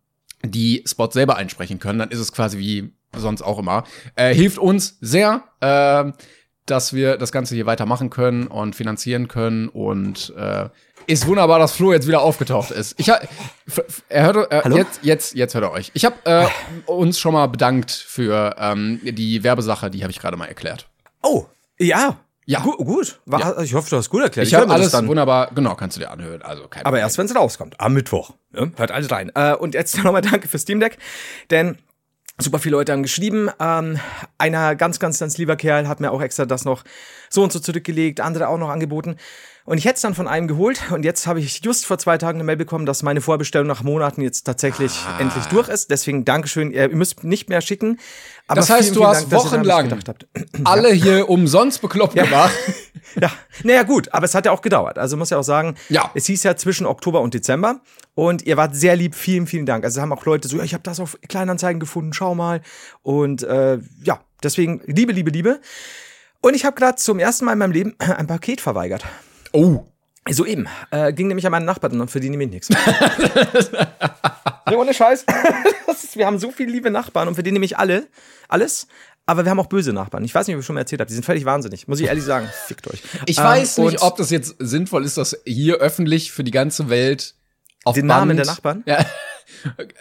die 0.43 0.83
Spots 0.87 1.13
selber 1.13 1.35
einsprechen 1.35 1.79
können. 1.79 1.99
Dann 1.99 2.11
ist 2.11 2.19
es 2.19 2.31
quasi 2.31 2.57
wie 2.59 2.93
sonst 3.15 3.41
auch 3.41 3.59
immer. 3.59 3.83
Äh, 4.15 4.33
hilft 4.33 4.57
uns 4.57 4.97
sehr, 5.01 5.43
äh, 5.59 6.11
dass 6.65 6.93
wir 6.93 7.17
das 7.17 7.31
Ganze 7.31 7.55
hier 7.55 7.65
weitermachen 7.65 8.09
können 8.09 8.47
und 8.47 8.75
finanzieren 8.75 9.27
können 9.27 9.67
und 9.67 10.33
äh, 10.37 10.69
ist 11.09 11.25
wunderbar, 11.25 11.57
dass 11.57 11.73
Flo 11.73 11.91
jetzt 11.91 12.07
wieder 12.07 12.21
aufgetaucht 12.21 12.69
ist. 12.69 12.93
Ich 12.97 13.09
er 14.09 14.25
hört 14.25 14.51
äh, 14.51 14.69
jetzt 14.69 14.99
jetzt 15.01 15.33
jetzt 15.33 15.55
hört 15.55 15.63
er 15.63 15.71
euch. 15.71 15.89
Ich 15.95 16.05
habe 16.05 16.15
äh, 16.25 16.45
uns 16.85 17.19
schon 17.19 17.33
mal 17.33 17.47
bedankt 17.47 17.91
für 17.91 18.55
ähm, 18.59 18.99
die 19.03 19.43
Werbesache, 19.43 19.89
die 19.89 20.03
habe 20.03 20.11
ich 20.11 20.19
gerade 20.19 20.37
mal 20.37 20.45
erklärt. 20.45 20.87
Oh, 21.23 21.45
ja. 21.79 22.17
Ja, 22.45 22.61
Gu 22.61 22.71
gut. 22.77 23.19
War, 23.25 23.39
ja. 23.39 23.61
Ich 23.61 23.73
hoffe, 23.73 23.89
du 23.89 23.97
hast 23.97 24.09
gut 24.09 24.21
erklärt. 24.21 24.47
Ich, 24.47 24.53
ich 24.53 24.59
habe 24.59 24.71
alles 24.71 24.93
wunderbar, 24.93 25.51
genau, 25.53 25.75
kannst 25.75 25.97
du 25.97 26.01
dir 26.01 26.09
anhören. 26.09 26.41
Also 26.41 26.63
kein 26.63 26.81
Aber 26.81 26.91
Problem. 26.91 27.03
erst, 27.03 27.17
wenn 27.17 27.25
es 27.25 27.35
rauskommt, 27.35 27.79
am 27.79 27.93
Mittwoch. 27.93 28.31
Ja, 28.53 28.67
hört 28.75 28.91
alles 28.91 29.11
rein. 29.11 29.31
Äh, 29.35 29.53
und 29.55 29.73
jetzt 29.73 29.97
nochmal 30.03 30.21
danke 30.21 30.47
für 30.47 30.57
Steam 30.57 30.79
Deck, 30.79 30.97
denn 31.49 31.77
Super 32.41 32.59
viele 32.59 32.77
Leute 32.77 32.93
haben 32.93 33.03
geschrieben. 33.03 33.49
Ähm, 33.59 33.99
einer 34.37 34.75
ganz, 34.75 34.99
ganz, 34.99 35.19
ganz 35.19 35.37
lieber 35.37 35.57
Kerl 35.57 35.89
hat 35.89 35.99
mir 35.99 36.09
auch 36.09 36.21
extra 36.21 36.45
das 36.45 36.63
noch 36.63 36.85
so 37.29 37.43
und 37.43 37.51
so 37.51 37.59
zurückgelegt, 37.59 38.21
andere 38.21 38.47
auch 38.47 38.57
noch 38.57 38.69
angeboten. 38.69 39.17
Und 39.69 39.77
ich 39.77 39.85
hätte 39.85 39.97
es 39.97 40.01
dann 40.01 40.15
von 40.15 40.27
einem 40.27 40.47
geholt 40.47 40.81
und 40.89 41.05
jetzt 41.05 41.27
habe 41.27 41.39
ich 41.39 41.63
just 41.63 41.85
vor 41.85 41.99
zwei 41.99 42.17
Tagen 42.17 42.37
eine 42.39 42.43
Mail 42.43 42.55
bekommen, 42.55 42.87
dass 42.87 43.03
meine 43.03 43.21
Vorbestellung 43.21 43.67
nach 43.67 43.83
Monaten 43.83 44.23
jetzt 44.23 44.41
tatsächlich 44.41 44.91
ah. 45.05 45.19
endlich 45.19 45.45
durch 45.45 45.69
ist. 45.69 45.91
Deswegen 45.91 46.25
Dankeschön. 46.25 46.71
Ihr 46.71 46.89
müsst 46.89 47.23
nicht 47.23 47.49
mehr 47.49 47.61
schicken. 47.61 47.99
Aber 48.47 48.61
das 48.61 48.71
heißt, 48.71 48.85
vielen, 48.85 48.95
du 48.95 49.05
hast 49.05 49.31
Dank, 49.31 49.43
wochenlang 49.43 49.99
alle 50.63 50.89
hier 50.89 51.29
umsonst 51.29 51.83
bekloppt 51.83 52.15
ja. 52.15 52.23
gemacht. 52.23 52.51
ja, 53.21 53.31
naja 53.63 53.83
gut, 53.83 54.11
aber 54.11 54.25
es 54.25 54.33
hat 54.33 54.47
ja 54.47 54.51
auch 54.53 54.63
gedauert. 54.63 54.97
Also 54.97 55.17
muss 55.17 55.29
ja 55.29 55.37
auch 55.37 55.43
sagen, 55.43 55.75
ja. 55.89 56.09
es 56.15 56.25
hieß 56.25 56.41
ja 56.41 56.55
zwischen 56.55 56.87
Oktober 56.87 57.21
und 57.21 57.35
Dezember 57.35 57.81
und 58.15 58.47
ihr 58.47 58.57
wart 58.57 58.75
sehr 58.75 58.95
lieb. 58.95 59.13
Vielen, 59.13 59.45
vielen 59.45 59.67
Dank. 59.67 59.83
Also 59.83 60.01
haben 60.01 60.11
auch 60.11 60.25
Leute 60.25 60.47
so, 60.47 60.57
ja, 60.57 60.63
ich 60.63 60.73
habe 60.73 60.81
das 60.81 60.99
auf 60.99 61.15
Kleinanzeigen 61.27 61.79
gefunden, 61.79 62.11
schau 62.13 62.33
mal. 62.33 62.61
Und 63.03 63.43
äh, 63.43 63.77
ja, 64.03 64.19
deswegen 64.41 64.81
Liebe, 64.87 65.11
Liebe, 65.11 65.29
Liebe. 65.29 65.61
Und 66.41 66.55
ich 66.55 66.65
habe 66.65 66.75
gerade 66.75 66.95
zum 66.95 67.19
ersten 67.19 67.45
Mal 67.45 67.53
in 67.53 67.59
meinem 67.59 67.71
Leben 67.71 67.95
ein 67.99 68.25
Paket 68.25 68.61
verweigert. 68.61 69.05
Oh. 69.51 69.85
So 70.29 70.45
eben. 70.45 70.67
Äh, 70.91 71.13
ging 71.13 71.27
nämlich 71.27 71.45
an 71.45 71.51
meinen 71.51 71.65
Nachbarn 71.65 71.99
und 71.99 72.11
verdiene 72.11 72.37
mir 72.37 72.47
nichts. 72.47 72.69
nee, 74.69 74.75
ohne 74.75 74.93
Scheiß. 74.93 75.25
Ist, 75.87 76.17
wir 76.17 76.25
haben 76.25 76.39
so 76.39 76.51
viele 76.51 76.71
liebe 76.71 76.91
Nachbarn 76.91 77.27
und 77.27 77.35
verdienen 77.35 77.53
nämlich 77.53 77.77
alle, 77.77 78.07
alles. 78.47 78.87
Aber 79.25 79.45
wir 79.45 79.51
haben 79.51 79.59
auch 79.59 79.67
böse 79.67 79.93
Nachbarn. 79.93 80.23
Ich 80.23 80.33
weiß 80.33 80.47
nicht, 80.47 80.55
ob 80.55 80.61
ich 80.61 80.65
schon 80.65 80.73
mal 80.73 80.81
erzählt 80.81 81.01
habe. 81.01 81.07
Die 81.07 81.13
sind 81.13 81.25
völlig 81.25 81.45
wahnsinnig. 81.45 81.87
Muss 81.87 81.99
ich 81.99 82.07
ehrlich 82.07 82.23
sagen. 82.23 82.49
Fickt 82.67 82.87
euch. 82.87 83.01
Ich 83.25 83.37
ähm, 83.37 83.43
weiß 83.43 83.77
nicht, 83.79 84.01
ob 84.01 84.17
das 84.17 84.29
jetzt 84.29 84.55
sinnvoll 84.59 85.05
ist, 85.05 85.17
das 85.17 85.39
hier 85.45 85.75
öffentlich 85.75 86.31
für 86.31 86.43
die 86.43 86.51
ganze 86.51 86.89
Welt 86.89 87.35
auf 87.85 87.95
Den 87.95 88.07
Band. 88.07 88.21
Namen 88.21 88.37
der 88.37 88.45
Nachbarn? 88.45 88.83
Ja. 88.85 89.05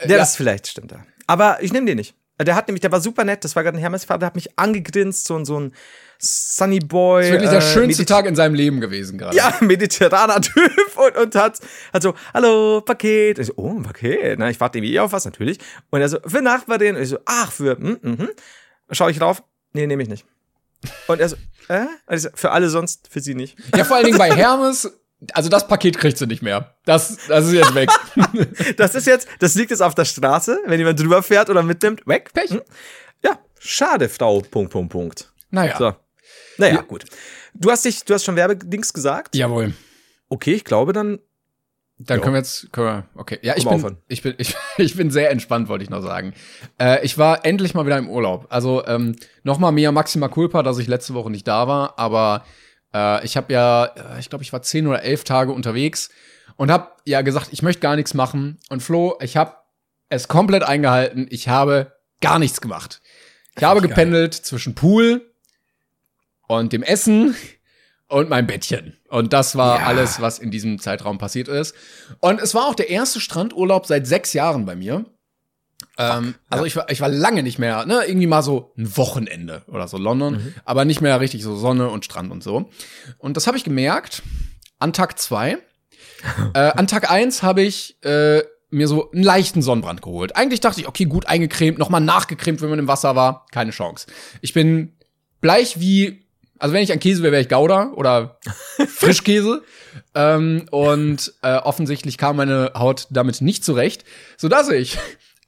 Der 0.04 0.16
ja. 0.16 0.22
ist 0.22 0.36
vielleicht, 0.36 0.66
stimmt 0.66 0.92
da. 0.92 1.04
Aber 1.26 1.62
ich 1.62 1.72
nehme 1.72 1.86
den 1.86 1.96
nicht. 1.96 2.14
Der 2.40 2.54
hat 2.54 2.68
nämlich, 2.68 2.80
der 2.80 2.92
war 2.92 3.00
super 3.00 3.24
nett. 3.24 3.44
Das 3.44 3.56
war 3.56 3.62
gerade 3.62 3.76
ein 3.76 3.80
Hermesvater, 3.80 4.20
der 4.20 4.26
hat 4.26 4.34
mich 4.34 4.58
angegrinst, 4.58 5.26
so, 5.26 5.42
so 5.44 5.58
ein 5.58 5.72
Sunny 6.20 6.80
Boy. 6.80 7.22
Das 7.22 7.26
ist 7.26 7.32
wirklich 7.32 7.50
der 7.50 7.58
äh, 7.58 7.72
schönste 7.72 8.04
Tag 8.04 8.26
in 8.26 8.34
seinem 8.34 8.54
Leben 8.54 8.80
gewesen 8.80 9.18
gerade. 9.18 9.36
Ja, 9.36 9.54
mediterraner 9.60 10.40
Typ 10.40 10.72
und, 10.96 11.16
und 11.16 11.34
hat, 11.34 11.58
hat 11.92 12.02
so, 12.02 12.14
hallo, 12.34 12.80
Paket. 12.80 13.38
Ich 13.38 13.46
so, 13.46 13.52
oh, 13.56 13.70
ein 13.70 13.82
Paket. 13.82 14.38
Na, 14.38 14.50
ich 14.50 14.58
warte 14.60 14.78
irgendwie 14.78 14.98
auf 14.98 15.12
was, 15.12 15.24
natürlich. 15.24 15.58
Und 15.90 16.00
er 16.00 16.08
so, 16.08 16.18
für 16.26 16.42
Nachbarin. 16.42 16.96
Und 16.96 17.02
ich 17.02 17.08
so, 17.08 17.18
ach, 17.24 17.52
für, 17.52 17.76
hm, 17.76 17.98
hm, 18.02 18.18
hm. 18.18 18.28
Schau 18.90 19.08
ich 19.08 19.18
drauf? 19.18 19.42
Nee, 19.72 19.86
nehme 19.86 20.02
ich 20.02 20.08
nicht. 20.08 20.24
Und 21.06 21.20
er 21.20 21.28
so, 21.28 21.36
äh? 21.68 21.86
Also, 22.06 22.30
für 22.34 22.50
alle 22.50 22.68
sonst, 22.68 23.08
für 23.08 23.20
sie 23.20 23.34
nicht. 23.34 23.56
Ja, 23.76 23.84
vor 23.84 23.96
allen 23.96 24.06
Dingen 24.06 24.18
bei 24.18 24.34
Hermes 24.34 24.90
also 25.32 25.48
das 25.48 25.66
Paket 25.66 25.98
kriegt 25.98 26.16
sie 26.16 26.26
nicht 26.26 26.42
mehr. 26.42 26.76
Das, 26.84 27.18
das 27.26 27.46
ist 27.46 27.52
jetzt 27.52 27.74
weg. 27.74 27.90
das 28.76 28.94
ist 28.94 29.06
jetzt, 29.06 29.28
das 29.40 29.54
liegt 29.56 29.70
jetzt 29.70 29.82
auf 29.82 29.94
der 29.94 30.04
Straße, 30.04 30.60
wenn 30.66 30.78
jemand 30.78 31.00
drüber 31.00 31.22
fährt 31.22 31.50
oder 31.50 31.62
mitnimmt, 31.62 32.06
weg. 32.06 32.30
Pech. 32.32 32.50
Hm? 32.50 32.62
Ja, 33.24 33.38
schade, 33.58 34.08
Frau. 34.08 34.40
Punkt, 34.40 34.70
Punkt, 34.70 34.92
Punkt. 34.92 35.32
Naja. 35.50 35.76
So. 35.76 35.94
Naja, 36.56 36.76
ja. 36.76 36.80
gut. 36.82 37.04
Du 37.54 37.70
hast 37.70 37.84
dich, 37.84 38.04
du 38.04 38.14
hast 38.14 38.24
schon 38.24 38.36
Werbedings 38.36 38.92
gesagt? 38.92 39.34
Jawohl. 39.36 39.74
Okay, 40.28 40.54
ich 40.54 40.64
glaube 40.64 40.92
dann. 40.92 41.18
Dann 42.00 42.18
jo. 42.18 42.22
können 42.22 42.34
wir 42.34 42.38
jetzt, 42.38 42.72
können 42.72 42.86
wir, 42.86 43.08
okay. 43.16 43.40
Ja, 43.42 43.54
ich 43.56 43.66
bin, 43.66 43.96
ich 44.06 44.22
bin, 44.22 44.34
ich, 44.38 44.54
ich 44.78 44.96
bin 44.96 45.10
sehr 45.10 45.30
entspannt, 45.30 45.68
wollte 45.68 45.82
ich 45.82 45.90
noch 45.90 46.02
sagen. 46.02 46.32
Äh, 46.78 47.04
ich 47.04 47.18
war 47.18 47.44
endlich 47.44 47.74
mal 47.74 47.86
wieder 47.86 47.98
im 47.98 48.08
Urlaub. 48.08 48.46
Also 48.50 48.86
ähm, 48.86 49.16
nochmal 49.42 49.72
mehr 49.72 49.90
Maxima 49.90 50.28
Culpa, 50.28 50.62
dass 50.62 50.78
ich 50.78 50.86
letzte 50.86 51.14
Woche 51.14 51.30
nicht 51.30 51.48
da 51.48 51.66
war, 51.66 51.98
aber 51.98 52.44
äh, 52.94 53.24
ich 53.24 53.36
habe 53.36 53.52
ja, 53.52 53.86
äh, 53.86 54.20
ich 54.20 54.30
glaube, 54.30 54.44
ich 54.44 54.52
war 54.52 54.62
zehn 54.62 54.86
oder 54.86 55.02
elf 55.02 55.24
Tage 55.24 55.50
unterwegs 55.50 56.10
und 56.56 56.70
habe 56.70 56.88
ja 57.04 57.22
gesagt, 57.22 57.48
ich 57.52 57.62
möchte 57.62 57.80
gar 57.80 57.96
nichts 57.96 58.14
machen. 58.14 58.58
Und 58.68 58.82
Flo, 58.82 59.18
ich 59.20 59.36
habe 59.36 59.54
es 60.08 60.28
komplett 60.28 60.62
eingehalten. 60.62 61.26
Ich 61.30 61.48
habe 61.48 61.92
gar 62.20 62.38
nichts 62.38 62.60
gemacht. 62.60 63.00
Ich 63.56 63.64
habe 63.64 63.80
gependelt 63.80 64.34
geil. 64.34 64.42
zwischen 64.42 64.74
Pool, 64.74 65.27
und 66.48 66.72
dem 66.72 66.82
Essen 66.82 67.36
und 68.08 68.28
mein 68.28 68.46
Bettchen. 68.46 68.96
Und 69.08 69.32
das 69.32 69.54
war 69.54 69.80
ja. 69.80 69.86
alles, 69.86 70.20
was 70.20 70.38
in 70.38 70.50
diesem 70.50 70.80
Zeitraum 70.80 71.18
passiert 71.18 71.46
ist. 71.46 71.74
Und 72.20 72.40
es 72.40 72.54
war 72.54 72.66
auch 72.66 72.74
der 72.74 72.90
erste 72.90 73.20
Strandurlaub 73.20 73.86
seit 73.86 74.06
sechs 74.06 74.32
Jahren 74.32 74.66
bei 74.66 74.74
mir. 74.74 75.04
Ähm, 75.96 76.34
also 76.48 76.64
ich 76.64 76.74
war, 76.74 76.90
ich 76.90 77.00
war 77.00 77.08
lange 77.08 77.42
nicht 77.42 77.58
mehr, 77.58 77.84
ne, 77.86 78.02
irgendwie 78.06 78.26
mal 78.26 78.42
so 78.42 78.72
ein 78.76 78.96
Wochenende 78.96 79.62
oder 79.68 79.88
so 79.88 79.98
London, 79.98 80.34
mhm. 80.34 80.54
aber 80.64 80.84
nicht 80.84 81.00
mehr 81.00 81.20
richtig 81.20 81.42
so 81.42 81.56
Sonne 81.56 81.88
und 81.90 82.04
Strand 82.04 82.32
und 82.32 82.42
so. 82.42 82.70
Und 83.18 83.36
das 83.36 83.46
habe 83.46 83.56
ich 83.56 83.64
gemerkt 83.64 84.22
an 84.78 84.92
Tag 84.92 85.18
zwei. 85.18 85.58
äh, 86.54 86.58
an 86.58 86.86
Tag 86.86 87.10
eins 87.10 87.42
habe 87.42 87.62
ich 87.62 88.02
äh, 88.04 88.42
mir 88.70 88.88
so 88.88 89.10
einen 89.10 89.22
leichten 89.22 89.62
Sonnenbrand 89.62 90.02
geholt. 90.02 90.36
Eigentlich 90.36 90.60
dachte 90.60 90.80
ich, 90.80 90.88
okay, 90.88 91.04
gut 91.04 91.26
eingecremt, 91.26 91.78
nochmal 91.78 92.00
nachgecremt, 92.00 92.60
wenn 92.60 92.70
man 92.70 92.78
im 92.78 92.88
Wasser 92.88 93.16
war. 93.16 93.46
Keine 93.50 93.70
Chance. 93.70 94.06
Ich 94.40 94.52
bin 94.52 94.96
bleich 95.40 95.80
wie 95.80 96.27
also 96.58 96.74
wenn 96.74 96.82
ich 96.82 96.92
ein 96.92 97.00
Käse 97.00 97.22
wäre, 97.22 97.32
wäre 97.32 97.42
ich 97.42 97.48
Gouda 97.48 97.92
oder 97.94 98.38
Frischkäse. 98.88 99.62
ähm, 100.14 100.66
und 100.70 101.32
äh, 101.42 101.56
offensichtlich 101.56 102.18
kam 102.18 102.36
meine 102.36 102.72
Haut 102.74 103.06
damit 103.10 103.40
nicht 103.40 103.64
zurecht, 103.64 104.04
sodass 104.36 104.68
ich 104.70 104.98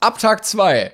ab 0.00 0.18
Tag 0.18 0.44
zwei 0.44 0.92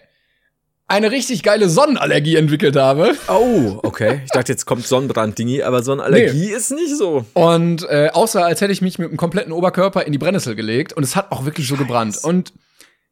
eine 0.89 1.11
richtig 1.11 1.43
geile 1.43 1.69
Sonnenallergie 1.69 2.37
entwickelt 2.37 2.77
habe. 2.77 3.17
Oh, 3.29 3.81
okay. 3.83 4.21
Ich 4.25 4.31
dachte, 4.31 4.53
jetzt 4.53 4.67
kommt 4.67 4.87
Sonnenbrand-Dingi, 4.87 5.63
aber 5.63 5.83
Sonnenallergie 5.83 6.47
nee. 6.47 6.55
ist 6.55 6.71
nicht 6.71 6.97
so. 6.97 7.25
Und 7.35 7.83
äh, 7.89 8.11
außer 8.13 8.45
als 8.45 8.61
hätte 8.61 8.73
ich 8.73 8.83
mich 8.83 8.99
mit 8.99 9.11
dem 9.11 9.17
kompletten 9.17 9.53
Oberkörper 9.53 10.07
in 10.07 10.13
die 10.13 10.19
Brennnessel 10.19 10.55
gelegt 10.55 10.93
und 10.93 11.03
es 11.03 11.17
hat 11.17 11.33
auch 11.33 11.45
wirklich 11.45 11.67
Scheiß. 11.67 11.79
so 11.79 11.85
gebrannt. 11.85 12.19
Und 12.23 12.53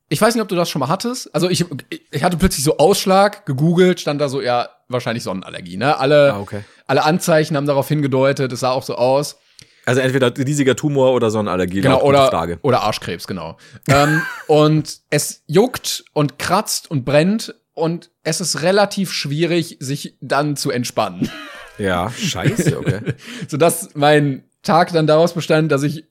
ich 0.08 0.20
weiß 0.20 0.34
nicht, 0.34 0.42
ob 0.42 0.48
du 0.48 0.54
das 0.54 0.70
schon 0.70 0.80
mal 0.80 0.88
hattest. 0.88 1.34
Also 1.34 1.50
ich, 1.50 1.64
ich 2.12 2.22
hatte 2.22 2.36
plötzlich 2.36 2.64
so 2.64 2.76
Ausschlag, 2.76 3.44
gegoogelt, 3.46 3.98
stand 3.98 4.20
da 4.20 4.28
so, 4.28 4.40
ja, 4.40 4.68
wahrscheinlich 4.88 5.24
Sonnenallergie. 5.24 5.76
Ne? 5.76 5.98
Alle, 5.98 6.34
ah, 6.34 6.40
okay. 6.40 6.60
Alle 6.86 7.04
Anzeichen 7.04 7.56
haben 7.56 7.66
darauf 7.66 7.88
hingedeutet, 7.88 8.52
es 8.52 8.60
sah 8.60 8.70
auch 8.70 8.82
so 8.82 8.96
aus. 8.96 9.38
Also 9.86 10.00
entweder 10.00 10.36
riesiger 10.36 10.76
Tumor 10.76 11.12
oder 11.12 11.30
Sonnenallergie. 11.30 11.82
Genau, 11.82 12.02
oder, 12.02 12.28
Frage. 12.28 12.58
oder 12.62 12.82
Arschkrebs, 12.82 13.26
genau. 13.26 13.58
ähm, 13.88 14.22
und 14.46 14.98
es 15.10 15.42
juckt 15.46 16.04
und 16.12 16.38
kratzt 16.38 16.90
und 16.90 17.04
brennt 17.04 17.54
und 17.74 18.10
es 18.22 18.40
ist 18.40 18.62
relativ 18.62 19.12
schwierig, 19.12 19.76
sich 19.80 20.16
dann 20.20 20.56
zu 20.56 20.70
entspannen. 20.70 21.30
Ja, 21.76 22.10
scheiße, 22.10 22.78
okay. 22.78 23.00
Sodass 23.48 23.90
mein 23.94 24.44
Tag 24.62 24.92
dann 24.92 25.06
daraus 25.06 25.34
bestand, 25.34 25.70
dass 25.70 25.82
ich 25.82 26.04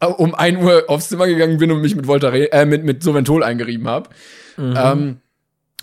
äh, 0.00 0.06
um 0.06 0.34
ein 0.34 0.56
Uhr 0.56 0.84
aufs 0.88 1.08
Zimmer 1.08 1.26
gegangen 1.26 1.58
bin 1.58 1.70
und 1.70 1.80
mich 1.80 1.96
mit 1.96 2.06
Voltare 2.06 2.52
äh, 2.52 2.66
mit, 2.66 2.84
mit 2.84 3.02
Soventol 3.02 3.42
eingerieben 3.42 3.88
habe. 3.88 4.10
Mhm. 4.56 4.74
Ähm, 4.76 5.20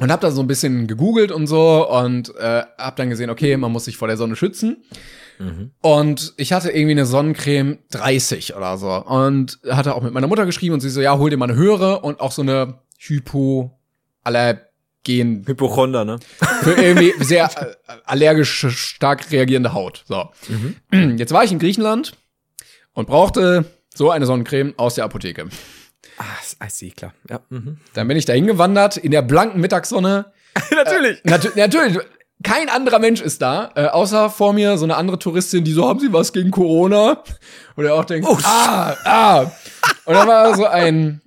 und 0.02 0.12
habe 0.12 0.22
da 0.22 0.32
so 0.32 0.42
ein 0.42 0.48
bisschen 0.48 0.88
gegoogelt 0.88 1.32
und 1.32 1.46
so 1.46 1.88
und 1.88 2.36
äh, 2.36 2.64
habe 2.78 2.96
dann 2.96 3.12
gesehen, 3.12 3.30
okay, 3.30 3.56
man 3.56 3.72
muss 3.72 3.86
sich 3.86 3.98
vor 3.98 4.08
der 4.08 4.18
Sonne 4.18 4.36
schützen. 4.36 4.84
Mhm. 5.38 5.72
Und 5.80 6.34
ich 6.38 6.54
hatte 6.54 6.72
irgendwie 6.72 6.94
eine 6.94 7.06
Sonnencreme 7.06 7.78
30 7.92 8.56
oder 8.56 8.80
so 8.80 8.92
und 8.92 9.60
hatte 9.70 9.94
auch 9.94 10.02
mit 10.02 10.12
meiner 10.12 10.26
Mutter 10.26 10.48
geschrieben 10.48 10.74
und 10.74 10.80
sie 10.80 10.90
so, 10.90 11.02
ja, 11.02 11.20
hol 11.20 11.30
dir 11.30 11.38
mal 11.38 11.50
eine 11.50 11.56
höhere 11.56 12.00
und 12.00 12.20
auch 12.20 12.32
so 12.32 12.42
eine 12.42 12.80
Hypoallergen. 12.98 14.66
Hypochonder, 15.46 16.04
ne? 16.04 16.18
Für 16.62 16.74
irgendwie 16.74 17.14
sehr 17.24 17.46
äh, 17.56 17.94
allergisch 18.06 18.66
stark 18.70 19.32
reagierende 19.32 19.74
Haut. 19.74 20.04
So. 20.08 20.30
Mhm. 20.92 21.18
Jetzt 21.20 21.32
war 21.32 21.44
ich 21.44 21.52
in 21.52 21.60
Griechenland 21.60 22.14
und 22.94 23.06
brauchte 23.06 23.66
so 23.94 24.10
eine 24.10 24.26
Sonnencreme 24.26 24.74
aus 24.78 24.96
der 24.96 25.06
Apotheke. 25.06 25.48
Ah, 26.22 26.66
I 26.66 26.70
see, 26.70 26.92
klar. 26.92 27.14
Ja. 27.30 27.42
Mhm. 27.50 27.78
Dann 27.94 28.08
bin 28.08 28.16
ich 28.16 28.26
da 28.26 28.34
hingewandert 28.34 28.98
in 28.98 29.12
der 29.12 29.24
blanken 29.24 29.60
Mittagssonne. 29.60 30.26
natürlich. 30.72 31.26
Äh, 31.26 31.30
nat 31.30 31.56
natürlich 31.56 31.98
kein 32.44 32.70
anderer 32.70 33.00
Mensch 33.00 33.22
ist 33.22 33.42
da, 33.42 33.72
äh, 33.76 33.86
außer 33.86 34.30
vor 34.30 34.54
mir 34.54 34.78
so 34.78 34.86
eine 34.86 34.96
andere 34.98 35.20
Touristin, 35.20 35.64
die 35.64 35.72
so, 35.72 35.88
haben 35.88 36.00
Sie 36.00 36.12
was 36.12 36.34
gegen 36.34 36.52
Corona? 36.52 37.24
Und 37.76 37.86
er 37.86 37.96
auch 37.96 38.06
denkt, 38.06 38.28
oh, 38.28 38.38
ah, 38.44 38.96
ah. 39.04 39.52
Und 40.06 40.16
dann 40.16 40.28
war 40.28 40.56
so 40.56 40.66
ein 40.66 41.22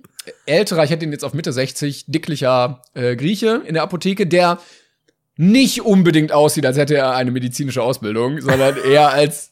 älterer, 0.45 0.83
ich 0.83 0.89
hätte 0.89 1.05
ihn 1.05 1.11
jetzt 1.11 1.23
auf 1.23 1.33
Mitte 1.33 1.53
60, 1.53 2.05
dicklicher 2.07 2.81
äh, 2.93 3.15
Grieche 3.15 3.61
in 3.65 3.73
der 3.73 3.83
Apotheke, 3.83 4.27
der 4.27 4.59
nicht 5.37 5.81
unbedingt 5.81 6.31
aussieht, 6.31 6.65
als 6.65 6.77
hätte 6.77 6.95
er 6.95 7.15
eine 7.15 7.31
medizinische 7.31 7.81
Ausbildung, 7.81 8.41
sondern 8.41 8.77
eher 8.85 9.09
als 9.09 9.51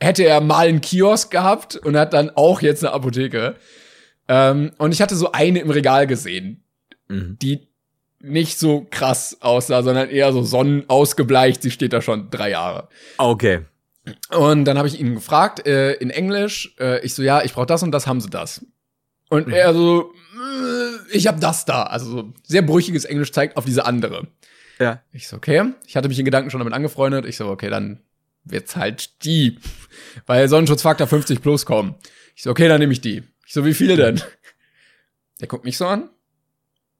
hätte 0.00 0.24
er 0.24 0.40
mal 0.40 0.66
einen 0.66 0.80
Kiosk 0.80 1.30
gehabt 1.30 1.76
und 1.76 1.96
hat 1.96 2.12
dann 2.12 2.30
auch 2.30 2.60
jetzt 2.60 2.84
eine 2.84 2.92
Apotheke. 2.92 3.56
Ähm, 4.28 4.72
und 4.78 4.92
ich 4.92 5.02
hatte 5.02 5.16
so 5.16 5.32
eine 5.32 5.60
im 5.60 5.70
Regal 5.70 6.06
gesehen, 6.06 6.62
mhm. 7.08 7.38
die 7.40 7.68
nicht 8.20 8.58
so 8.58 8.86
krass 8.88 9.38
aussah, 9.40 9.82
sondern 9.82 10.08
eher 10.08 10.32
so 10.32 10.42
sonnenausgebleicht. 10.42 11.60
Sie 11.62 11.70
steht 11.70 11.92
da 11.92 12.00
schon 12.00 12.30
drei 12.30 12.50
Jahre. 12.50 12.88
Okay. 13.18 13.62
Und 14.30 14.64
dann 14.64 14.78
habe 14.78 14.88
ich 14.88 14.98
ihn 14.98 15.14
gefragt 15.14 15.66
äh, 15.66 15.94
in 15.94 16.10
Englisch. 16.10 16.74
Äh, 16.78 17.04
ich 17.04 17.14
so, 17.14 17.22
ja, 17.22 17.42
ich 17.42 17.52
brauche 17.52 17.66
das 17.66 17.82
und 17.82 17.92
das, 17.92 18.06
haben 18.06 18.20
Sie 18.20 18.30
das? 18.30 18.64
Und 19.28 19.48
mhm. 19.48 19.52
er 19.52 19.74
so, 19.74 20.12
äh, 20.34 21.16
ich 21.16 21.26
habe 21.26 21.40
das 21.40 21.64
da. 21.64 21.84
Also 21.84 22.10
so 22.10 22.32
sehr 22.42 22.62
brüchiges 22.62 23.04
Englisch 23.04 23.32
zeigt 23.32 23.56
auf 23.56 23.64
diese 23.64 23.84
andere. 23.84 24.28
Ja. 24.78 25.02
Ich 25.12 25.28
so, 25.28 25.36
okay. 25.36 25.72
Ich 25.86 25.96
hatte 25.96 26.08
mich 26.08 26.18
in 26.18 26.24
Gedanken 26.24 26.50
schon 26.50 26.60
damit 26.60 26.74
angefreundet. 26.74 27.26
Ich 27.26 27.36
so, 27.36 27.48
okay, 27.48 27.70
dann 27.70 28.00
wird's 28.44 28.76
halt 28.76 29.24
die. 29.24 29.58
Weil 30.26 30.48
Sonnenschutzfaktor 30.48 31.06
50 31.06 31.40
plus 31.40 31.66
kommen. 31.66 31.94
Ich 32.34 32.42
so, 32.42 32.50
okay, 32.50 32.68
dann 32.68 32.80
nehme 32.80 32.92
ich 32.92 33.00
die. 33.00 33.22
Ich 33.52 33.54
so, 33.54 33.66
wie 33.66 33.74
viele 33.74 33.96
denn? 33.96 34.18
Der 35.42 35.46
guckt 35.46 35.66
mich 35.66 35.76
so 35.76 35.84
an. 35.84 36.08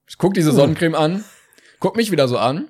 Ich 0.07 0.19
guck 0.19 0.35
diese 0.35 0.53
Sonnencreme 0.53 0.95
an, 0.95 1.25
guck 1.81 1.97
mich 1.97 2.11
wieder 2.11 2.29
so 2.29 2.37
an. 2.37 2.69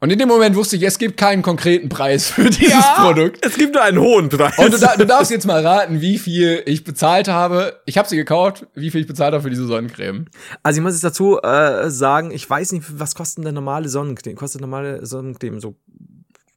Und 0.00 0.12
in 0.12 0.18
dem 0.18 0.28
Moment 0.28 0.54
wusste 0.54 0.76
ich, 0.76 0.82
es 0.82 0.98
gibt 0.98 1.16
keinen 1.16 1.40
konkreten 1.40 1.88
Preis 1.88 2.26
für 2.26 2.50
dieses 2.50 2.74
ja, 2.74 3.06
Produkt. 3.06 3.42
Es 3.42 3.56
gibt 3.56 3.72
nur 3.72 3.82
einen 3.82 3.98
hohen 3.98 4.28
Preis. 4.28 4.58
Und 4.58 4.70
du, 4.70 4.76
du, 4.98 5.06
darfst 5.06 5.30
jetzt 5.30 5.46
mal 5.46 5.64
raten, 5.64 6.02
wie 6.02 6.18
viel 6.18 6.62
ich 6.66 6.84
bezahlt 6.84 7.26
habe. 7.26 7.80
Ich 7.86 7.96
habe 7.96 8.06
sie 8.06 8.16
gekauft, 8.16 8.66
wie 8.74 8.90
viel 8.90 9.00
ich 9.00 9.06
bezahlt 9.06 9.32
habe 9.32 9.44
für 9.44 9.48
diese 9.48 9.64
Sonnencreme. 9.64 10.26
Also 10.62 10.80
ich 10.80 10.82
muss 10.82 10.92
jetzt 10.92 11.04
dazu 11.04 11.40
äh, 11.40 11.88
sagen, 11.88 12.32
ich 12.32 12.50
weiß 12.50 12.72
nicht, 12.72 12.84
was 13.00 13.14
kostet 13.14 13.46
eine 13.46 13.54
normale 13.54 13.88
Sonnencreme? 13.88 14.36
Kostet 14.36 14.60
normale 14.60 15.06
Sonnencreme 15.06 15.58
so 15.58 15.78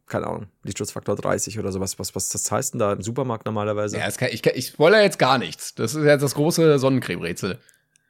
keine 0.08 0.28
Ahnung, 0.28 0.48
Lichtschutzfaktor 0.64 1.16
30 1.16 1.58
oder 1.60 1.72
sowas. 1.72 1.98
Was, 1.98 2.16
was 2.16 2.30
das 2.30 2.52
heißt 2.52 2.74
denn 2.74 2.80
da 2.80 2.94
im 2.94 3.02
Supermarkt 3.02 3.46
normalerweise? 3.46 3.98
Ja, 3.98 4.10
kann, 4.12 4.30
ich, 4.32 4.46
ich 4.46 4.78
wollte 4.78 4.98
jetzt 4.98 5.20
gar 5.20 5.38
nichts. 5.38 5.74
Das 5.76 5.96
ist 5.96 6.06
jetzt 6.06 6.22
das 6.22 6.36
große 6.36 6.78
Sonnencreme-Rätsel. 6.78 7.60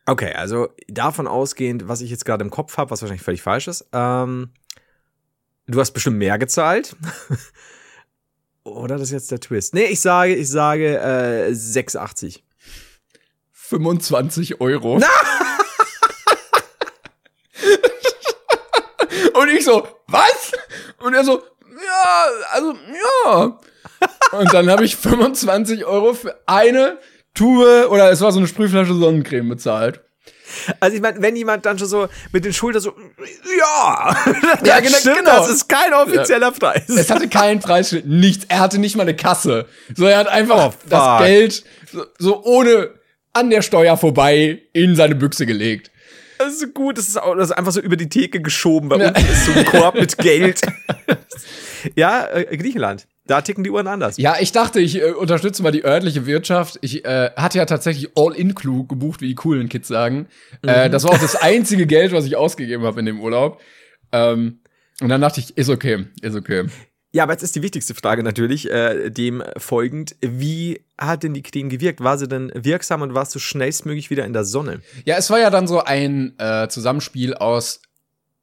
Okay, 0.05 0.33
also 0.33 0.69
davon 0.87 1.27
ausgehend, 1.27 1.87
was 1.87 2.01
ich 2.01 2.11
jetzt 2.11 2.25
gerade 2.25 2.43
im 2.43 2.51
Kopf 2.51 2.77
habe, 2.77 2.91
was 2.91 3.01
wahrscheinlich 3.01 3.23
völlig 3.23 3.41
falsch 3.41 3.67
ist, 3.67 3.87
ähm, 3.91 4.49
du 5.67 5.79
hast 5.79 5.91
bestimmt 5.91 6.17
mehr 6.17 6.37
gezahlt. 6.37 6.95
Oder 8.63 8.97
das 8.97 9.09
ist 9.09 9.11
jetzt 9.11 9.31
der 9.31 9.39
Twist? 9.39 9.73
Nee, 9.73 9.85
ich 9.85 10.01
sage, 10.01 10.35
ich 10.35 10.49
sage 10.49 10.97
äh, 10.97 11.51
6,80. 11.51 12.41
25 13.51 14.61
Euro. 14.61 14.95
Und 19.33 19.49
ich 19.49 19.65
so, 19.65 19.87
was? 20.07 20.51
Und 20.99 21.13
er 21.13 21.23
so, 21.23 21.43
ja, 21.75 22.25
also, 22.51 22.73
ja. 22.73 23.59
Und 24.31 24.53
dann 24.53 24.69
habe 24.69 24.85
ich 24.85 24.95
25 24.95 25.85
Euro 25.85 26.13
für 26.13 26.35
eine 26.45 26.97
Tube 27.33 27.89
oder 27.89 28.11
es 28.11 28.21
war 28.21 28.31
so 28.31 28.39
eine 28.39 28.47
Sprühflasche 28.47 28.93
Sonnencreme 28.93 29.49
bezahlt. 29.49 30.01
Also 30.79 30.95
ich 30.95 31.01
meine, 31.01 31.21
wenn 31.21 31.35
jemand 31.35 31.65
dann 31.65 31.77
schon 31.77 31.87
so 31.87 32.07
mit 32.31 32.45
den 32.45 32.53
Schultern 32.53 32.81
so, 32.81 32.93
ja, 33.59 34.15
ja 34.63 34.79
genau, 34.79 34.97
stimmt, 34.97 35.17
genau, 35.17 35.37
das 35.37 35.49
ist 35.49 35.67
kein 35.67 35.93
offizieller 35.93 36.51
ja. 36.51 36.51
Preis. 36.51 36.87
Es 36.87 37.09
hatte 37.09 37.27
keinen 37.27 37.59
Preis, 37.59 37.95
nichts. 38.05 38.45
Er 38.47 38.59
hatte 38.59 38.77
nicht 38.77 38.95
mal 38.95 39.03
eine 39.03 39.15
Kasse. 39.15 39.65
So, 39.95 40.05
er 40.05 40.17
hat 40.17 40.27
einfach 40.27 40.73
oh, 40.73 40.73
das 40.89 41.19
Geld 41.19 41.63
so, 41.91 42.05
so, 42.17 42.43
ohne 42.43 42.91
an 43.33 43.49
der 43.49 43.61
Steuer 43.61 43.97
vorbei 43.97 44.61
in 44.71 44.95
seine 44.95 45.15
Büchse 45.15 45.45
gelegt. 45.45 45.91
Das 46.37 46.53
ist 46.53 46.59
so 46.59 46.67
gut, 46.67 46.97
das 46.97 47.07
ist, 47.07 47.21
auch, 47.21 47.35
das 47.35 47.49
ist 47.49 47.57
einfach 47.57 47.71
so 47.71 47.81
über 47.81 47.95
die 47.95 48.09
Theke 48.09 48.41
geschoben, 48.41 48.89
weil 48.89 49.01
ja. 49.01 49.07
unten 49.09 49.21
ist 49.21 49.45
so 49.45 49.51
ein 49.53 49.65
Korb 49.65 49.95
mit 49.95 50.17
Geld. 50.19 50.61
ja, 51.95 52.27
äh, 52.27 52.57
Griechenland. 52.57 53.07
Da 53.27 53.41
ticken 53.41 53.63
die 53.63 53.71
Uhren 53.71 53.87
anders. 53.87 54.17
Ja, 54.17 54.35
ich 54.39 54.51
dachte, 54.51 54.79
ich 54.79 55.01
äh, 55.01 55.11
unterstütze 55.11 55.63
mal 55.63 55.71
die 55.71 55.83
örtliche 55.83 56.27
Wirtschaft. 56.27 56.77
Ich 56.81 57.05
äh, 57.05 57.31
hatte 57.35 57.57
ja 57.57 57.65
tatsächlich 57.65 58.11
All-In-Clue 58.15 58.85
gebucht, 58.85 59.21
wie 59.21 59.27
die 59.27 59.35
coolen 59.35 59.67
Kids 59.67 59.87
sagen. 59.87 60.27
Äh, 60.61 60.67
mhm. 60.67 60.69
Äh, 60.69 60.89
das 60.89 61.03
war 61.03 61.11
auch 61.11 61.17
das 61.17 61.35
einzige 61.35 61.87
Geld, 61.87 62.11
was 62.11 62.25
ich 62.25 62.35
ausgegeben 62.35 62.83
habe 62.83 62.99
in 62.99 63.07
dem 63.07 63.19
Urlaub. 63.19 63.59
Ähm, 64.11 64.59
und 65.01 65.09
dann 65.09 65.21
dachte 65.21 65.39
ich, 65.39 65.57
ist 65.57 65.69
okay, 65.69 66.05
ist 66.21 66.35
okay. 66.35 66.65
Ja, 67.15 67.23
aber 67.23 67.31
jetzt 67.31 67.43
ist 67.43 67.55
die 67.55 67.63
wichtigste 67.63 67.95
Frage 67.95 68.23
natürlich, 68.23 68.69
äh, 68.69 69.09
dem 69.09 69.41
folgend. 69.55 70.17
Wie 70.19 70.81
hat 70.97 71.23
denn 71.23 71.33
die 71.33 71.43
Creme 71.43 71.69
gewirkt? 71.69 72.01
War 72.01 72.17
sie 72.17 72.27
denn 72.27 72.51
wirksam 72.53 73.01
und 73.03 73.13
warst 73.13 73.33
du 73.33 73.39
schnellstmöglich 73.39 74.09
wieder 74.09 74.25
in 74.25 74.33
der 74.33 74.43
Sonne? 74.43 74.81
Ja, 75.05 75.15
es 75.15 75.29
war 75.29 75.39
ja 75.39 75.49
dann 75.49 75.65
so 75.65 75.81
ein 75.81 76.37
äh, 76.39 76.67
Zusammenspiel 76.67 77.33
aus 77.33 77.79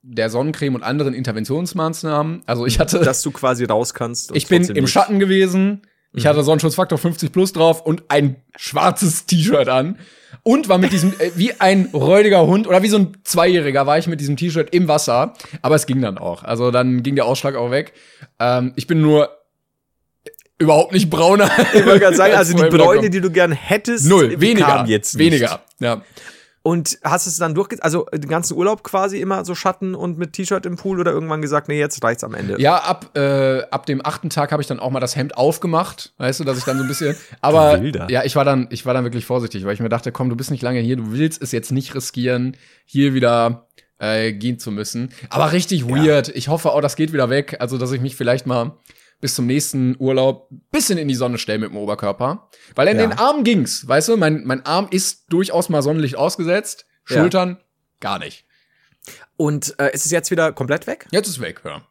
der 0.00 0.30
Sonnencreme 0.30 0.74
und 0.74 0.82
anderen 0.84 1.12
Interventionsmaßnahmen. 1.12 2.44
Also 2.46 2.64
ich 2.64 2.80
hatte. 2.80 3.00
Dass 3.00 3.20
du 3.20 3.30
quasi 3.30 3.66
raus 3.66 3.92
kannst. 3.92 4.34
Ich 4.34 4.46
bin 4.46 4.64
im 4.64 4.86
Schatten 4.86 5.18
gewesen. 5.18 5.82
Ich 6.14 6.24
mhm. 6.24 6.28
hatte 6.30 6.42
Sonnenschutzfaktor 6.42 6.96
50 6.96 7.30
plus 7.30 7.52
drauf 7.52 7.84
und 7.84 8.04
ein 8.08 8.36
schwarzes 8.56 9.26
T-Shirt 9.26 9.68
an. 9.68 9.98
Und 10.42 10.68
war 10.68 10.78
mit 10.78 10.92
diesem, 10.92 11.12
äh, 11.18 11.30
wie 11.36 11.60
ein 11.60 11.88
räudiger 11.92 12.46
Hund 12.46 12.66
oder 12.66 12.82
wie 12.82 12.88
so 12.88 12.98
ein 12.98 13.16
Zweijähriger 13.22 13.86
war 13.86 13.98
ich 13.98 14.06
mit 14.06 14.20
diesem 14.20 14.36
T-Shirt 14.36 14.74
im 14.74 14.88
Wasser. 14.88 15.34
Aber 15.60 15.74
es 15.74 15.86
ging 15.86 16.00
dann 16.00 16.18
auch. 16.18 16.42
Also 16.42 16.70
dann 16.70 17.02
ging 17.02 17.14
der 17.14 17.26
Ausschlag 17.26 17.54
auch 17.54 17.70
weg. 17.70 17.92
Ähm, 18.38 18.72
ich 18.76 18.86
bin 18.86 19.00
nur 19.00 19.30
überhaupt 20.58 20.92
nicht 20.92 21.10
brauner. 21.10 21.50
Ich 21.74 21.84
wollte 21.84 22.00
gerade 22.00 22.16
sagen, 22.16 22.34
also 22.36 22.56
die 22.56 22.68
Bräune, 22.68 23.10
die 23.10 23.20
du 23.20 23.30
gern 23.30 23.52
hättest, 23.52 24.06
null, 24.08 24.40
weniger, 24.40 24.84
jetzt 24.86 25.16
nicht. 25.16 25.32
weniger. 25.32 25.60
Ja. 25.80 26.02
Und 26.64 26.98
hast 27.02 27.26
es 27.26 27.38
dann 27.38 27.54
durchge 27.54 27.82
also 27.82 28.06
den 28.14 28.28
ganzen 28.28 28.56
Urlaub 28.56 28.84
quasi 28.84 29.20
immer 29.20 29.44
so 29.44 29.56
Schatten 29.56 29.96
und 29.96 30.16
mit 30.16 30.32
T-Shirt 30.32 30.64
im 30.64 30.76
Pool 30.76 31.00
oder 31.00 31.10
irgendwann 31.10 31.42
gesagt, 31.42 31.66
nee, 31.66 31.78
jetzt 31.78 32.02
reicht's 32.04 32.22
am 32.22 32.34
Ende? 32.34 32.60
Ja, 32.60 32.76
ab, 32.76 33.16
äh, 33.16 33.62
ab 33.70 33.84
dem 33.86 34.04
achten 34.04 34.30
Tag 34.30 34.52
habe 34.52 34.62
ich 34.62 34.68
dann 34.68 34.78
auch 34.78 34.90
mal 34.90 35.00
das 35.00 35.16
Hemd 35.16 35.36
aufgemacht, 35.36 36.12
weißt 36.18 36.38
du, 36.38 36.44
dass 36.44 36.58
ich 36.58 36.64
dann 36.64 36.76
so 36.76 36.84
ein 36.84 36.88
bisschen. 36.88 37.16
Aber 37.40 37.82
ja, 38.08 38.22
ich 38.22 38.36
war 38.36 38.44
dann, 38.44 38.68
ich 38.70 38.86
war 38.86 38.94
dann 38.94 39.02
wirklich 39.02 39.24
vorsichtig, 39.24 39.64
weil 39.64 39.74
ich 39.74 39.80
mir 39.80 39.88
dachte, 39.88 40.12
komm, 40.12 40.30
du 40.30 40.36
bist 40.36 40.52
nicht 40.52 40.62
lange 40.62 40.78
hier, 40.78 40.96
du 40.96 41.10
willst 41.10 41.42
es 41.42 41.50
jetzt 41.50 41.72
nicht 41.72 41.96
riskieren, 41.96 42.56
hier 42.84 43.12
wieder 43.12 43.66
äh, 43.98 44.32
gehen 44.32 44.60
zu 44.60 44.70
müssen. 44.70 45.12
Aber 45.30 45.52
richtig 45.52 45.88
weird. 45.88 46.28
Ja. 46.28 46.34
Ich 46.34 46.48
hoffe 46.48 46.70
auch, 46.70 46.80
das 46.80 46.94
geht 46.94 47.12
wieder 47.12 47.28
weg. 47.30 47.56
Also, 47.58 47.78
dass 47.78 47.90
ich 47.92 48.00
mich 48.00 48.14
vielleicht 48.14 48.46
mal 48.46 48.76
bis 49.22 49.36
zum 49.36 49.46
nächsten 49.46 49.96
Urlaub 49.98 50.48
bisschen 50.70 50.98
in 50.98 51.08
die 51.08 51.14
Sonne 51.14 51.38
stellen 51.38 51.60
mit 51.60 51.70
dem 51.70 51.78
Oberkörper. 51.78 52.50
Weil 52.74 52.88
in 52.88 52.98
ja. 52.98 53.06
den 53.06 53.18
Armen 53.18 53.44
ging's, 53.44 53.86
weißt 53.88 54.08
du, 54.08 54.16
mein, 54.18 54.42
mein 54.44 54.66
Arm 54.66 54.88
ist 54.90 55.26
durchaus 55.28 55.68
mal 55.68 55.80
Sonnenlicht 55.80 56.16
ausgesetzt, 56.16 56.86
Schultern 57.04 57.50
ja. 57.50 57.56
gar 58.00 58.18
nicht. 58.18 58.44
Und 59.36 59.74
äh, 59.78 59.94
ist 59.94 60.04
es 60.04 60.10
jetzt 60.10 60.30
wieder 60.30 60.52
komplett 60.52 60.86
weg? 60.86 61.06
Jetzt 61.12 61.28
ist 61.28 61.40
weg, 61.40 61.62
ja. 61.64 61.82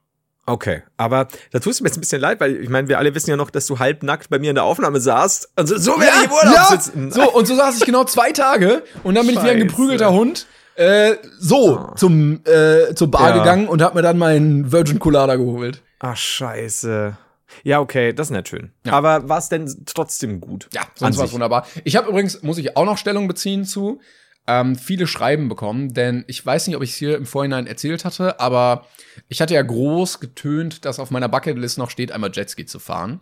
Okay, 0.46 0.84
aber 0.98 1.28
da 1.52 1.60
tust 1.60 1.80
du 1.80 1.84
mir 1.84 1.90
jetzt 1.90 1.98
ein 1.98 2.02
bisschen 2.02 2.20
leid, 2.20 2.42
weil 2.42 2.58
ich 2.58 2.70
meine, 2.70 2.90
wir 2.90 2.98
alle 2.98 3.16
wissen 3.16 3.30
ja 3.30 3.38
noch, 3.38 3.50
dass 3.50 3.66
du 3.68 3.80
halbnackt 3.80 4.30
bei 4.30 4.38
mir 4.38 4.50
in 4.50 4.56
der 4.56 4.66
Aufnahme 4.66 5.00
saßt. 5.00 5.52
Also 5.56 5.78
so 5.78 5.92
werde 5.92 6.06
ja, 6.06 6.14
ich 6.20 6.26
im 6.26 6.32
Urlaub 6.32 6.56
ja. 6.56 6.66
sitzen. 6.66 7.12
So, 7.12 7.32
und 7.32 7.48
so 7.48 7.56
saß 7.56 7.78
ich 7.78 7.86
genau 7.86 8.04
zwei 8.04 8.32
Tage 8.32 8.84
und 9.04 9.16
dann 9.16 9.26
bin 9.26 9.36
Scheiße. 9.36 9.48
ich 9.48 9.56
wie 9.56 9.62
ein 9.62 9.68
geprügelter 9.68 10.12
Hund 10.12 10.48
äh, 10.76 11.16
so 11.40 11.80
oh. 11.80 11.96
zum, 11.96 12.42
äh, 12.46 12.94
zur 12.96 13.10
Bar 13.10 13.30
ja. 13.30 13.38
gegangen 13.38 13.68
und 13.68 13.82
hab 13.82 13.96
mir 13.96 14.02
dann 14.02 14.18
meinen 14.18 14.72
Virgin 14.72 15.00
Colada 15.00 15.36
geholt. 15.36 15.82
Ach, 16.04 16.18
scheiße. 16.18 17.16
Ja, 17.64 17.80
okay, 17.80 18.12
das 18.12 18.28
ist 18.28 18.32
nicht 18.32 18.48
schön. 18.48 18.72
Ja. 18.86 18.94
Aber 18.94 19.30
war 19.30 19.38
es 19.38 19.50
denn 19.50 19.86
trotzdem 19.86 20.42
gut? 20.42 20.68
Ja, 20.74 20.82
sonst 20.96 21.18
war 21.18 21.26
es 21.26 21.32
wunderbar. 21.32 21.68
Ich 21.84 21.96
habe 21.96 22.10
übrigens, 22.10 22.42
muss 22.42 22.58
ich 22.58 22.76
auch 22.76 22.86
noch 22.86 22.98
Stellung 22.98 23.28
beziehen 23.28 23.66
zu, 23.66 24.02
ähm, 24.48 24.76
viele 24.76 25.06
Schreiben 25.06 25.48
bekommen, 25.48 25.94
denn 25.94 26.24
ich 26.28 26.44
weiß 26.44 26.66
nicht, 26.66 26.76
ob 26.76 26.82
ich 26.82 26.92
es 26.92 26.96
hier 26.96 27.18
im 27.18 27.28
Vorhinein 27.28 27.68
erzählt 27.68 28.04
hatte, 28.04 28.40
aber 28.40 28.88
ich 29.28 29.42
hatte 29.42 29.54
ja 29.54 29.62
groß 29.62 30.20
getönt, 30.20 30.86
dass 30.86 30.98
auf 30.98 31.12
meiner 31.12 31.30
Bucketlist 31.30 31.78
noch 31.78 31.92
steht, 31.92 32.12
einmal 32.12 32.32
Jetski 32.34 32.66
zu 32.66 32.80
fahren. 32.80 33.20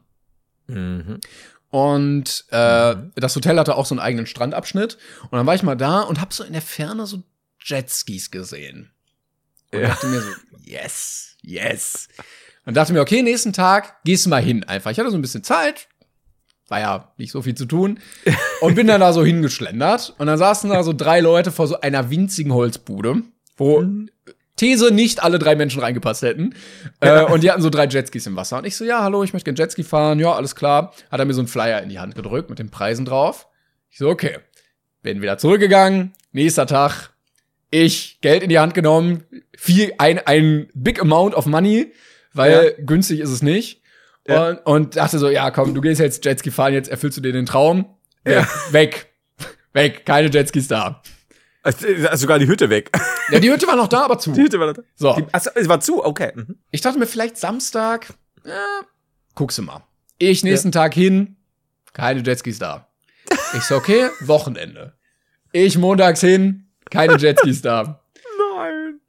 Mhm. 0.67 1.19
Und 1.69 2.45
äh, 2.51 2.95
mhm. 2.95 3.11
das 3.15 3.35
Hotel 3.35 3.59
hatte 3.59 3.75
auch 3.75 3.85
so 3.85 3.93
einen 3.93 3.99
eigenen 3.99 4.25
Strandabschnitt. 4.25 4.97
Und 5.23 5.33
dann 5.33 5.45
war 5.45 5.55
ich 5.55 5.63
mal 5.63 5.75
da 5.75 6.01
und 6.01 6.21
hab 6.21 6.33
so 6.33 6.45
in 6.45 6.53
der 6.53 6.61
Ferne 6.61 7.05
so 7.05 7.23
Jetskis 7.59 8.31
gesehen. 8.31 8.91
Und 9.73 9.81
ja. 9.81 9.89
dachte 9.89 10.07
mir 10.07 10.21
so, 10.21 10.29
yes, 10.63 11.35
yes. 11.41 12.07
Und 12.69 12.75
dachte 12.75 12.93
mir, 12.93 13.01
okay, 13.01 13.23
nächsten 13.23 13.51
Tag 13.51 13.95
gehst 14.03 14.27
du 14.27 14.29
mal 14.29 14.43
hin 14.43 14.63
einfach. 14.63 14.91
Ich 14.91 14.99
hatte 14.99 15.09
so 15.09 15.17
ein 15.17 15.23
bisschen 15.23 15.43
Zeit, 15.43 15.87
war 16.67 16.79
ja 16.79 17.11
nicht 17.17 17.31
so 17.31 17.41
viel 17.41 17.55
zu 17.55 17.65
tun. 17.65 17.97
Und 18.61 18.75
bin 18.75 18.85
dann 18.85 19.01
da 19.01 19.11
so 19.11 19.25
hingeschlendert. 19.25 20.13
Und 20.19 20.27
dann 20.27 20.37
saßen 20.37 20.69
da 20.69 20.83
so 20.83 20.93
drei 20.93 21.19
Leute 21.19 21.51
vor 21.51 21.65
so 21.65 21.81
einer 21.81 22.11
winzigen 22.11 22.53
Holzbude, 22.53 23.23
wo 23.57 23.81
mhm. 23.81 24.11
These 24.55 24.91
nicht 24.93 25.23
alle 25.23 25.39
drei 25.39 25.55
Menschen 25.55 25.81
reingepasst 25.81 26.21
hätten. 26.21 26.53
Ja. 27.03 27.21
Äh, 27.21 27.33
und 27.33 27.41
die 27.41 27.49
hatten 27.49 27.63
so 27.63 27.71
drei 27.71 27.87
Jetskis 27.87 28.27
im 28.27 28.35
Wasser. 28.35 28.59
Und 28.59 28.67
ich 28.67 28.77
so, 28.77 28.85
ja, 28.85 29.01
hallo, 29.01 29.23
ich 29.23 29.33
möchte 29.33 29.45
gerne 29.45 29.57
Jetski 29.57 29.83
fahren. 29.83 30.19
Ja, 30.19 30.33
alles 30.33 30.55
klar. 30.55 30.93
Hat 31.09 31.19
er 31.19 31.25
mir 31.25 31.33
so 31.33 31.41
einen 31.41 31.47
Flyer 31.47 31.81
in 31.81 31.89
die 31.89 31.97
Hand 31.97 32.13
gedrückt 32.13 32.51
mit 32.51 32.59
den 32.59 32.69
Preisen 32.69 33.03
drauf. 33.03 33.47
Ich 33.89 33.97
so, 33.97 34.09
okay. 34.09 34.37
Bin 35.01 35.23
wieder 35.23 35.39
zurückgegangen. 35.39 36.13
Nächster 36.33 36.67
Tag. 36.67 37.09
Ich 37.71 38.21
Geld 38.21 38.43
in 38.43 38.49
die 38.49 38.59
Hand 38.59 38.75
genommen. 38.75 39.23
Viel, 39.57 39.91
ein, 39.97 40.19
ein 40.19 40.67
big 40.75 41.01
amount 41.01 41.33
of 41.33 41.47
money. 41.47 41.91
Weil 42.33 42.75
ja. 42.77 42.85
günstig 42.85 43.19
ist 43.19 43.29
es 43.29 43.41
nicht. 43.41 43.81
Ja. 44.27 44.49
Und, 44.49 44.57
und 44.65 44.95
dachte 44.95 45.17
so, 45.19 45.29
ja, 45.29 45.51
komm, 45.51 45.73
du 45.73 45.81
gehst 45.81 45.99
jetzt 45.99 46.23
Jetski 46.23 46.51
fahren, 46.51 46.73
jetzt 46.73 46.89
erfüllst 46.89 47.17
du 47.17 47.21
dir 47.21 47.33
den 47.33 47.45
Traum. 47.45 47.97
Ja. 48.25 48.47
Weg. 48.71 49.13
Weg. 49.73 50.05
Keine 50.05 50.29
Jetskis 50.29 50.67
da. 50.67 51.01
Also, 51.61 51.87
sogar 52.13 52.39
die 52.39 52.47
Hütte 52.47 52.69
weg. 52.69 52.91
Ja, 53.31 53.39
die 53.39 53.51
Hütte 53.51 53.67
war 53.67 53.75
noch 53.75 53.87
da, 53.87 54.05
aber 54.05 54.17
zu. 54.17 54.31
Die 54.31 54.41
Hütte 54.41 54.59
war 54.59 54.67
noch 54.67 54.73
da. 54.73 54.81
So. 54.95 55.13
Die, 55.15 55.25
achso, 55.31 55.49
es 55.55 55.67
war 55.67 55.79
zu, 55.79 56.03
okay. 56.03 56.31
Mhm. 56.33 56.57
Ich 56.71 56.81
dachte 56.81 56.97
mir 56.99 57.05
vielleicht 57.05 57.37
Samstag, 57.37 58.07
ja, 58.45 58.81
guckst 59.35 59.57
du 59.57 59.63
mal. 59.63 59.83
Ich 60.17 60.43
nächsten 60.43 60.69
ja. 60.69 60.81
Tag 60.81 60.93
hin, 60.93 61.37
keine 61.93 62.21
Jetskis 62.21 62.59
da. 62.59 62.87
Ich 63.55 63.63
so, 63.63 63.75
okay, 63.75 64.09
Wochenende. 64.21 64.93
Ich 65.51 65.77
montags 65.77 66.21
hin, 66.21 66.69
keine 66.89 67.17
Jetskis 67.17 67.61
da. 67.61 68.03
Nein. 68.55 68.99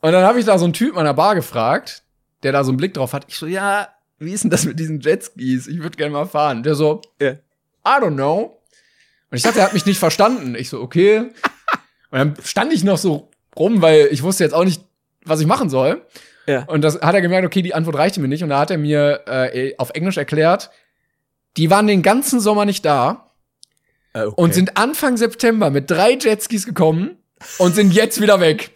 Und 0.00 0.12
dann 0.12 0.24
habe 0.24 0.38
ich 0.38 0.44
da 0.44 0.58
so 0.58 0.64
einen 0.64 0.74
Typen 0.74 0.98
an 0.98 1.06
der 1.06 1.14
Bar 1.14 1.34
gefragt, 1.34 2.04
der 2.42 2.52
da 2.52 2.64
so 2.64 2.70
einen 2.70 2.76
Blick 2.76 2.94
drauf 2.94 3.12
hat. 3.12 3.24
Ich 3.28 3.36
so, 3.36 3.46
ja, 3.46 3.88
wie 4.18 4.32
ist 4.32 4.44
denn 4.44 4.50
das 4.50 4.64
mit 4.64 4.78
diesen 4.78 5.00
Jetskis? 5.00 5.66
Ich 5.66 5.78
würde 5.78 5.96
gerne 5.96 6.12
mal 6.12 6.26
fahren. 6.26 6.62
Der 6.62 6.74
so, 6.74 7.00
yeah. 7.20 7.38
I 7.86 8.00
don't 8.00 8.14
know. 8.14 8.60
Und 9.30 9.36
ich 9.36 9.42
dachte, 9.42 9.60
er 9.60 9.66
hat 9.66 9.74
mich 9.74 9.86
nicht 9.86 9.98
verstanden. 9.98 10.54
Ich 10.54 10.68
so, 10.68 10.80
okay. 10.80 11.30
Und 12.10 12.18
dann 12.18 12.34
stand 12.42 12.72
ich 12.72 12.84
noch 12.84 12.98
so 12.98 13.30
rum, 13.56 13.82
weil 13.82 14.08
ich 14.10 14.22
wusste 14.22 14.44
jetzt 14.44 14.54
auch 14.54 14.64
nicht, 14.64 14.82
was 15.24 15.40
ich 15.40 15.46
machen 15.46 15.68
soll. 15.68 16.02
Ja. 16.46 16.64
Und 16.64 16.82
das 16.82 17.00
hat 17.00 17.14
er 17.14 17.20
gemerkt, 17.20 17.46
okay, 17.46 17.60
die 17.60 17.74
Antwort 17.74 17.96
reichte 17.96 18.20
mir 18.20 18.28
nicht. 18.28 18.42
Und 18.42 18.48
da 18.48 18.60
hat 18.60 18.70
er 18.70 18.78
mir 18.78 19.22
äh, 19.26 19.74
auf 19.76 19.90
Englisch 19.90 20.16
erklärt, 20.16 20.70
die 21.56 21.70
waren 21.70 21.86
den 21.86 22.02
ganzen 22.02 22.40
Sommer 22.40 22.64
nicht 22.64 22.84
da 22.84 23.30
äh, 24.14 24.22
okay. 24.22 24.34
und 24.36 24.54
sind 24.54 24.76
Anfang 24.76 25.16
September 25.16 25.70
mit 25.70 25.90
drei 25.90 26.12
Jetskis 26.12 26.64
gekommen 26.64 27.18
und 27.58 27.74
sind 27.74 27.92
jetzt 27.92 28.20
wieder 28.20 28.40
weg. 28.40 28.70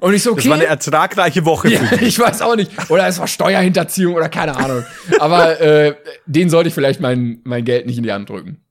Und 0.00 0.14
ich 0.14 0.22
so, 0.22 0.32
okay. 0.32 0.42
Das 0.42 0.48
war 0.48 0.56
eine 0.56 0.66
ertragreiche 0.66 1.44
Woche. 1.44 1.70
Ja, 1.70 1.80
ich 2.00 2.18
weiß 2.18 2.42
auch 2.42 2.56
nicht. 2.56 2.70
Oder 2.90 3.06
es 3.06 3.18
war 3.18 3.26
Steuerhinterziehung 3.26 4.14
oder 4.14 4.28
keine 4.28 4.56
Ahnung. 4.56 4.84
Aber 5.18 5.60
äh, 5.60 5.94
den 6.26 6.50
sollte 6.50 6.68
ich 6.68 6.74
vielleicht 6.74 7.00
mein, 7.00 7.40
mein 7.44 7.64
Geld 7.64 7.86
nicht 7.86 7.98
in 7.98 8.04
die 8.04 8.12
Hand 8.12 8.28
drücken. 8.28 8.62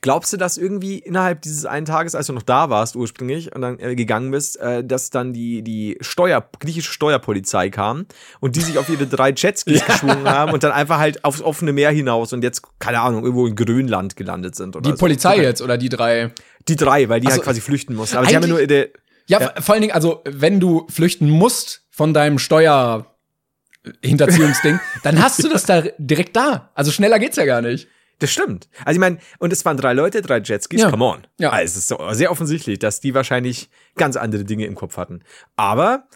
Glaubst 0.00 0.32
du, 0.32 0.36
dass 0.36 0.56
irgendwie 0.56 0.98
innerhalb 0.98 1.42
dieses 1.42 1.66
einen 1.66 1.86
Tages, 1.86 2.14
als 2.14 2.26
du 2.26 2.32
noch 2.32 2.42
da 2.42 2.70
warst 2.70 2.96
ursprünglich 2.96 3.54
und 3.54 3.62
dann 3.62 3.78
äh, 3.78 3.94
gegangen 3.94 4.30
bist, 4.30 4.58
äh, 4.60 4.84
dass 4.84 5.10
dann 5.10 5.32
die, 5.32 5.62
die 5.62 5.98
Steuer, 6.00 6.46
griechische 6.58 6.92
Steuerpolizei 6.92 7.70
kam 7.70 8.06
und 8.40 8.56
die 8.56 8.60
sich 8.60 8.78
auf 8.78 8.88
ihre 8.88 9.06
drei 9.06 9.30
Jetskis 9.30 9.80
ja. 9.86 9.86
geschwungen 9.86 10.28
haben 10.28 10.52
und 10.52 10.62
dann 10.62 10.72
einfach 10.72 10.98
halt 10.98 11.24
aufs 11.24 11.42
offene 11.42 11.72
Meer 11.72 11.90
hinaus 11.90 12.32
und 12.32 12.42
jetzt, 12.42 12.62
keine 12.78 13.00
Ahnung, 13.00 13.24
irgendwo 13.24 13.46
in 13.46 13.56
Grönland 13.56 14.16
gelandet 14.16 14.54
sind? 14.54 14.76
Oder 14.76 14.84
die 14.84 14.96
so. 14.96 14.98
Polizei 14.98 15.36
jetzt 15.42 15.62
oder 15.62 15.76
die 15.76 15.88
drei? 15.88 16.32
Die 16.68 16.76
drei, 16.76 17.08
weil 17.08 17.20
die 17.20 17.26
also, 17.26 17.38
halt 17.38 17.44
quasi 17.44 17.60
flüchten 17.60 17.94
mussten. 17.94 18.16
Aber 18.16 18.26
sie 18.26 18.36
haben 18.36 18.42
ja 18.42 18.48
nur 18.48 18.66
der 18.66 18.88
ja, 19.26 19.40
ja, 19.40 19.60
vor 19.60 19.74
allen 19.74 19.82
Dingen, 19.82 19.94
also 19.94 20.22
wenn 20.24 20.60
du 20.60 20.86
flüchten 20.88 21.28
musst 21.30 21.82
von 21.90 22.14
deinem 22.14 22.38
Steuerhinterziehungsding, 22.38 24.80
dann 25.02 25.22
hast 25.22 25.42
du 25.42 25.48
das 25.48 25.64
da 25.64 25.82
direkt 25.98 26.36
da. 26.36 26.70
Also 26.74 26.90
schneller 26.90 27.18
geht's 27.18 27.36
ja 27.36 27.44
gar 27.44 27.62
nicht. 27.62 27.88
Das 28.18 28.32
stimmt. 28.32 28.68
Also 28.84 28.96
ich 28.96 29.00
meine, 29.00 29.18
und 29.38 29.52
es 29.52 29.64
waren 29.64 29.76
drei 29.76 29.92
Leute, 29.92 30.22
drei 30.22 30.38
Jetskis, 30.38 30.82
ja. 30.82 30.90
come 30.90 31.04
on. 31.04 31.26
Ja. 31.38 31.50
Also 31.50 31.64
es 31.64 31.76
ist 31.76 31.88
so 31.88 31.98
sehr 32.12 32.30
offensichtlich, 32.30 32.78
dass 32.78 33.00
die 33.00 33.14
wahrscheinlich 33.14 33.70
ganz 33.96 34.16
andere 34.16 34.44
Dinge 34.44 34.66
im 34.66 34.74
Kopf 34.74 34.96
hatten. 34.96 35.22
Aber 35.56 36.08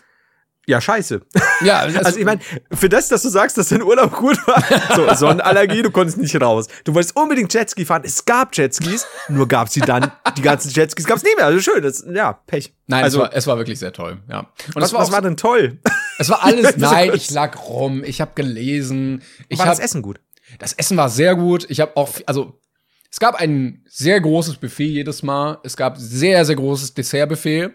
ja, 0.69 0.83
scheiße. 0.83 1.23
Ja, 1.65 1.79
also 2.05 2.19
ich 2.19 2.27
meine, 2.27 2.43
für 2.71 2.91
das, 2.91 3.09
dass 3.09 3.23
du 3.23 3.31
sagst, 3.31 3.57
dass 3.57 3.71
dein 3.71 3.83
Urlaub 3.83 4.15
gut 4.15 4.37
war, 4.47 4.63
so 4.95 5.15
Sonnenallergie, 5.15 5.81
du 5.81 5.91
konntest 5.91 6.19
nicht 6.19 6.39
raus. 6.39 6.67
Du 6.85 6.95
wolltest 6.95 7.17
unbedingt 7.17 7.53
Jetski 7.55 7.87
fahren. 7.87 8.03
Es 8.05 8.27
gab 8.27 8.55
Jetskis, 8.55 9.07
nur 9.31 9.49
gab 9.49 9.71
sie 9.71 9.81
dann 9.81 10.13
die 10.37 10.43
ganzen 10.43 10.71
Jetskis 10.71 11.07
gab 11.07 11.17
es 11.17 11.23
nie 11.23 11.35
mehr. 11.37 11.47
Also 11.47 11.61
schön, 11.61 11.83
das, 11.83 12.05
ja, 12.13 12.35
Pech. 12.35 12.75
Nein, 12.87 13.03
also, 13.03 13.21
es 13.21 13.23
war, 13.23 13.37
es 13.37 13.47
war 13.47 13.57
wirklich 13.57 13.79
sehr 13.79 13.95
toll. 13.95 14.19
Ja. 14.29 14.41
Und 14.75 14.83
was, 14.83 14.93
war, 14.93 15.01
was 15.01 15.11
war 15.11 15.23
denn 15.23 15.39
toll? 15.39 15.79
Es 16.19 16.29
war 16.29 16.45
alles. 16.45 16.77
nein, 16.77 17.13
ich 17.15 17.31
lag 17.31 17.59
rum, 17.67 18.05
ich 18.05 18.21
habe 18.21 18.33
gelesen. 18.35 19.23
Ich 19.49 19.59
war 19.59 19.67
hab, 19.67 19.73
das 19.73 19.81
Essen 19.81 20.03
gut? 20.03 20.21
Das 20.59 20.75
Essen 20.75 20.99
war 20.99 21.09
sehr 21.09 21.35
gut. 21.35 21.65
Ich 21.71 21.81
habe 21.81 21.97
auch, 21.97 22.11
also 22.27 22.61
es 23.11 23.19
gab 23.19 23.37
ein 23.37 23.87
sehr 23.89 24.21
großes 24.21 24.59
Buffet 24.59 24.89
jedes 24.89 25.23
Mal. 25.23 25.61
Es 25.65 25.79
gab 25.79 25.97
sehr, 25.97 26.45
sehr 26.45 26.57
großes 26.57 26.93
Dessertbuffet. 26.93 27.69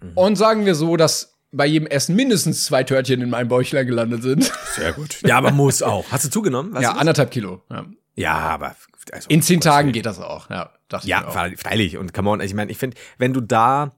Mhm. 0.00 0.12
Und 0.16 0.34
sagen 0.36 0.66
wir 0.66 0.74
so, 0.74 0.96
dass 0.96 1.33
bei 1.56 1.66
jedem 1.66 1.86
Essen 1.86 2.16
mindestens 2.16 2.64
zwei 2.64 2.84
Törtchen 2.84 3.20
in 3.20 3.30
meinem 3.30 3.48
Bäuchlein 3.48 3.86
gelandet 3.86 4.22
sind. 4.22 4.52
Sehr 4.74 4.92
gut. 4.92 5.18
Ja, 5.26 5.38
aber 5.38 5.52
muss 5.52 5.82
auch. 5.82 6.04
Hast 6.10 6.24
du 6.24 6.30
zugenommen? 6.30 6.74
Weißt 6.74 6.82
ja, 6.82 6.92
anderthalb 6.92 7.30
Kilo. 7.30 7.62
Ja, 7.70 7.86
ja 8.14 8.34
aber 8.34 8.76
also, 9.12 9.28
in 9.28 9.42
zehn 9.42 9.60
Tagen 9.60 9.92
geht 9.92 10.06
das 10.06 10.20
auch. 10.20 10.50
Ja, 10.50 10.70
ja 11.02 11.30
freilich. 11.56 11.96
Und 11.96 12.12
come 12.12 12.30
on, 12.30 12.40
ich 12.40 12.54
meine, 12.54 12.70
ich 12.70 12.78
finde, 12.78 12.96
wenn 13.18 13.32
du 13.32 13.40
da 13.40 13.96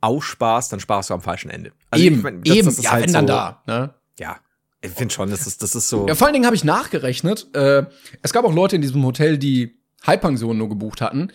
aussparst, 0.00 0.72
dann 0.72 0.80
sparst 0.80 1.10
du 1.10 1.14
am 1.14 1.20
falschen 1.20 1.50
Ende. 1.50 1.72
Also 1.90 2.04
eben, 2.04 2.16
ich 2.16 2.22
mein, 2.22 2.42
das, 2.42 2.56
eben. 2.56 2.66
Das 2.66 2.82
ja, 2.82 2.90
halt 2.92 3.06
wenn 3.06 3.12
dann 3.12 3.26
da. 3.26 3.62
Ne? 3.66 3.94
Ja, 4.18 4.38
ich 4.80 4.92
finde 4.92 5.12
schon, 5.12 5.30
das 5.30 5.46
ist, 5.46 5.62
das 5.62 5.74
ist 5.74 5.88
so. 5.88 6.06
Ja, 6.08 6.14
vor 6.14 6.26
allen 6.26 6.34
Dingen 6.34 6.46
habe 6.46 6.56
ich 6.56 6.64
nachgerechnet. 6.64 7.54
Äh, 7.54 7.84
es 8.22 8.32
gab 8.32 8.44
auch 8.44 8.54
Leute 8.54 8.76
in 8.76 8.82
diesem 8.82 9.04
Hotel, 9.04 9.38
die 9.38 9.78
Halbpension 10.06 10.56
nur 10.56 10.68
gebucht 10.68 11.00
hatten. 11.00 11.32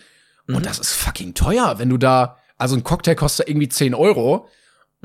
Und 0.48 0.60
mhm. 0.60 0.64
das 0.64 0.80
ist 0.80 0.94
fucking 0.94 1.34
teuer, 1.34 1.76
wenn 1.78 1.90
du 1.90 1.98
da, 1.98 2.38
also 2.58 2.76
ein 2.76 2.84
Cocktail 2.84 3.16
kostet 3.16 3.48
irgendwie 3.48 3.70
10 3.70 3.94
Euro. 3.94 4.48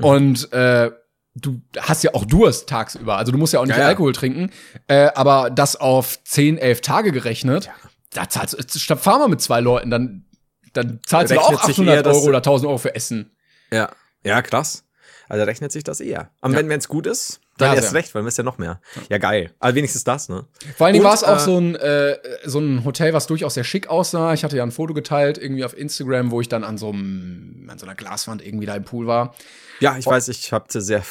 Mhm. 0.01 0.05
Und 0.05 0.53
äh, 0.53 0.91
du 1.35 1.61
hast 1.79 2.03
ja 2.03 2.15
auch 2.15 2.25
Durst 2.25 2.69
tagsüber. 2.69 3.17
Also 3.17 3.33
du 3.33 3.39
musst 3.39 3.53
ja 3.53 3.61
auch 3.61 3.67
nicht 3.67 3.77
ja, 3.77 3.87
Alkohol 3.87 4.13
trinken. 4.13 4.51
Äh, 4.89 5.11
aber 5.15 5.51
das 5.51 5.77
auf 5.77 6.23
10, 6.25 6.59
11 6.59 6.81
Tage 6.81 7.13
gerechnet, 7.13 7.67
ja. 7.67 7.73
da 8.13 8.29
zahlst 8.29 8.75
du, 8.75 8.79
statt 8.79 9.01
fahr 9.01 9.19
mal 9.19 9.29
mit 9.29 9.41
zwei 9.41 9.61
Leuten, 9.61 9.91
dann, 9.91 10.25
dann 10.73 11.01
zahlst 11.07 11.33
Rechnet 11.33 11.51
du 11.51 11.57
auch 11.57 11.65
800 11.65 12.07
Euro 12.07 12.27
oder 12.27 12.39
1000 12.39 12.69
Euro 12.69 12.79
für 12.79 12.95
Essen. 12.95 13.37
Ja, 13.73 13.91
ja, 14.25 14.43
krass. 14.43 14.85
Also 15.29 15.45
rechnet 15.45 15.71
sich 15.71 15.85
das 15.85 16.01
eher. 16.01 16.31
Aber 16.41 16.55
ja. 16.55 16.69
wenn 16.69 16.79
es 16.79 16.89
gut 16.89 17.07
ist, 17.07 17.41
dann 17.61 17.75
ja, 17.75 17.83
erst 17.83 17.95
recht, 17.95 18.15
weil 18.15 18.27
es 18.27 18.37
ja 18.37 18.45
noch 18.45 18.59
mehr. 18.59 18.81
Ja, 19.09 19.19
geil. 19.19 19.53
Aber 19.59 19.75
wenigstens 19.75 20.05
das, 20.05 20.29
ne? 20.29 20.47
Vor 20.77 20.87
allen 20.87 20.95
Dingen 20.95 21.05
war 21.05 21.15
es 21.15 21.25
auch 21.25 21.37
äh, 21.37 21.41
so 21.41 21.59
ein, 21.59 21.75
äh, 21.77 22.17
so 22.45 22.59
ein 22.59 22.85
Hotel, 22.85 23.13
was 23.13 23.27
durchaus 23.27 23.55
sehr 23.55 23.65
schick 23.65 23.89
aussah. 23.89 24.35
Ich 24.35 24.45
hatte 24.45 24.57
ja 24.57 24.63
ein 24.63 24.73
Foto 24.73 24.95
geteilt, 24.95 25.39
irgendwie 25.39 25.65
auf 25.65 25.77
Instagram, 25.77 26.31
wo 26.31 26.41
ich 26.41 26.49
dann 26.49 26.65
an 26.65 26.79
so, 26.79 26.91
einem, 26.91 27.69
an 27.71 27.79
so 27.79 27.87
einer 27.87 27.95
Glaswand 27.95 28.45
irgendwie 28.45 28.67
da 28.67 28.75
im 28.75 28.85
Pool 28.85 29.07
war. 29.07 29.35
Ja, 29.81 29.97
ich 29.97 30.07
oh. 30.07 30.11
weiß, 30.11 30.29
ich 30.29 30.53
hatte 30.53 30.81
sehr 30.81 31.03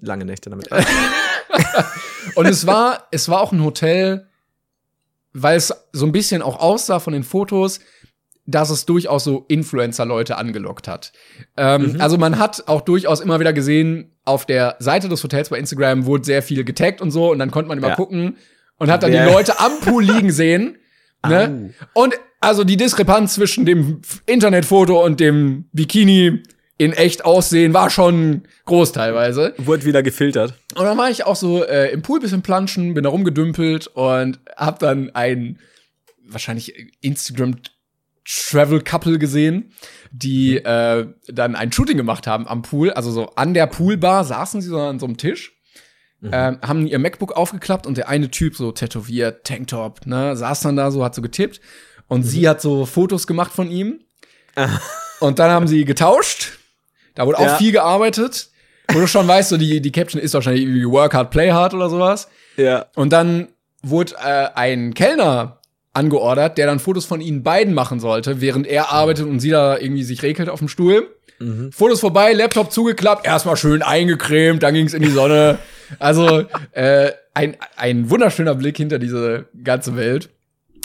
lange 0.00 0.24
Nächte 0.24 0.50
damit. 0.50 0.68
Und 2.34 2.46
es 2.46 2.66
war, 2.66 3.06
es 3.10 3.28
war 3.28 3.40
auch 3.40 3.52
ein 3.52 3.62
Hotel, 3.62 4.26
weil 5.32 5.56
es 5.56 5.74
so 5.92 6.06
ein 6.06 6.12
bisschen 6.12 6.42
auch 6.42 6.58
aussah 6.58 7.00
von 7.00 7.12
den 7.12 7.24
Fotos, 7.24 7.80
dass 8.46 8.70
es 8.70 8.84
durchaus 8.86 9.24
so 9.24 9.44
Influencer-Leute 9.48 10.36
angelockt 10.36 10.88
hat. 10.88 11.12
Ähm, 11.56 11.92
mhm. 11.94 12.00
Also 12.00 12.18
man 12.18 12.38
hat 12.38 12.64
auch 12.66 12.82
durchaus 12.82 13.20
immer 13.20 13.40
wieder 13.40 13.52
gesehen, 13.52 14.12
auf 14.24 14.46
der 14.46 14.76
Seite 14.78 15.08
des 15.08 15.22
Hotels 15.22 15.48
bei 15.48 15.58
Instagram 15.58 16.06
wurde 16.06 16.24
sehr 16.24 16.42
viel 16.42 16.64
getaggt 16.64 17.00
und 17.00 17.10
so 17.10 17.30
und 17.30 17.38
dann 17.38 17.50
konnte 17.50 17.68
man 17.68 17.78
immer 17.78 17.88
ja. 17.88 17.94
gucken 17.94 18.36
und 18.78 18.90
hat 18.90 19.02
dann 19.02 19.12
ja. 19.12 19.26
die 19.26 19.32
Leute 19.32 19.60
am 19.60 19.72
Pool 19.80 20.04
liegen 20.04 20.30
sehen. 20.30 20.78
Ne? 21.26 21.72
Und 21.94 22.12
also 22.42 22.64
die 22.64 22.76
Diskrepanz 22.76 23.32
zwischen 23.32 23.64
dem 23.64 24.02
Internetfoto 24.26 25.02
und 25.02 25.20
dem 25.20 25.70
Bikini 25.72 26.42
in 26.76 26.92
echt 26.92 27.24
aussehen 27.24 27.72
war 27.72 27.88
schon 27.88 28.42
groß 28.66 28.92
teilweise. 28.92 29.54
Wurde 29.56 29.86
wieder 29.86 30.02
gefiltert. 30.02 30.52
Und 30.74 30.84
dann 30.84 30.98
war 30.98 31.08
ich 31.08 31.24
auch 31.24 31.36
so 31.36 31.64
äh, 31.64 31.90
im 31.92 32.02
Pool 32.02 32.20
bisschen 32.20 32.42
planschen, 32.42 32.92
bin 32.92 33.04
da 33.04 33.08
rumgedümpelt 33.08 33.86
und 33.86 34.38
hab 34.54 34.80
dann 34.80 35.14
ein 35.14 35.58
wahrscheinlich 36.26 36.92
Instagram 37.00 37.56
Travel 38.24 38.80
Couple 38.80 39.18
gesehen, 39.18 39.72
die 40.10 40.56
äh, 40.56 41.06
dann 41.28 41.56
ein 41.56 41.72
Shooting 41.72 41.96
gemacht 41.96 42.26
haben 42.26 42.48
am 42.48 42.62
Pool, 42.62 42.90
also 42.90 43.10
so 43.10 43.30
an 43.36 43.54
der 43.54 43.66
Poolbar 43.66 44.24
saßen 44.24 44.60
sie 44.60 44.68
so 44.68 44.80
an 44.80 44.98
so 44.98 45.06
einem 45.06 45.16
Tisch, 45.16 45.52
mhm. 46.20 46.32
äh, 46.32 46.56
haben 46.62 46.86
ihr 46.86 46.98
MacBook 46.98 47.32
aufgeklappt 47.32 47.86
und 47.86 47.96
der 47.96 48.08
eine 48.08 48.30
Typ 48.30 48.56
so 48.56 48.72
tätowiert, 48.72 49.44
Tanktop, 49.44 50.06
ne, 50.06 50.36
saß 50.36 50.60
dann 50.60 50.76
da 50.76 50.90
so, 50.90 51.04
hat 51.04 51.14
so 51.14 51.22
getippt 51.22 51.60
und 52.08 52.24
mhm. 52.24 52.28
sie 52.28 52.48
hat 52.48 52.60
so 52.60 52.86
Fotos 52.86 53.26
gemacht 53.26 53.52
von 53.52 53.70
ihm. 53.70 54.00
und 55.20 55.38
dann 55.38 55.50
haben 55.50 55.66
sie 55.66 55.84
getauscht. 55.84 56.58
Da 57.14 57.26
wurde 57.26 57.38
auch 57.38 57.46
ja. 57.46 57.56
viel 57.56 57.72
gearbeitet. 57.72 58.50
Wo 58.92 59.00
du 59.00 59.06
schon 59.06 59.26
weißt, 59.26 59.48
so 59.48 59.56
die, 59.56 59.80
die 59.80 59.92
Caption 59.92 60.20
ist 60.20 60.34
wahrscheinlich 60.34 60.64
irgendwie 60.64 60.84
Work 60.84 61.14
hard, 61.14 61.30
play 61.30 61.50
hard 61.50 61.74
oder 61.74 61.88
sowas. 61.88 62.28
Ja. 62.56 62.86
Und 62.94 63.12
dann 63.12 63.48
wurde 63.82 64.14
äh, 64.22 64.48
ein 64.54 64.94
Kellner 64.94 65.60
angeordert, 65.94 66.58
der 66.58 66.66
dann 66.66 66.80
Fotos 66.80 67.06
von 67.06 67.20
ihnen 67.20 67.42
beiden 67.42 67.72
machen 67.72 68.00
sollte, 68.00 68.40
während 68.40 68.66
er 68.66 68.92
arbeitet 68.92 69.26
und 69.26 69.40
sie 69.40 69.50
da 69.50 69.78
irgendwie 69.78 70.02
sich 70.02 70.22
regelt 70.22 70.48
auf 70.48 70.58
dem 70.58 70.68
Stuhl. 70.68 71.08
Mhm. 71.38 71.72
Fotos 71.72 72.00
vorbei, 72.00 72.32
Laptop 72.32 72.72
zugeklappt, 72.72 73.26
erstmal 73.26 73.56
schön 73.56 73.82
eingecremt, 73.82 74.62
dann 74.62 74.74
ging's 74.74 74.94
in 74.94 75.02
die 75.02 75.10
Sonne. 75.10 75.58
Also 75.98 76.44
äh, 76.72 77.12
ein, 77.34 77.56
ein 77.76 78.10
wunderschöner 78.10 78.54
Blick 78.54 78.76
hinter 78.76 78.98
diese 78.98 79.46
ganze 79.62 79.96
Welt. 79.96 80.30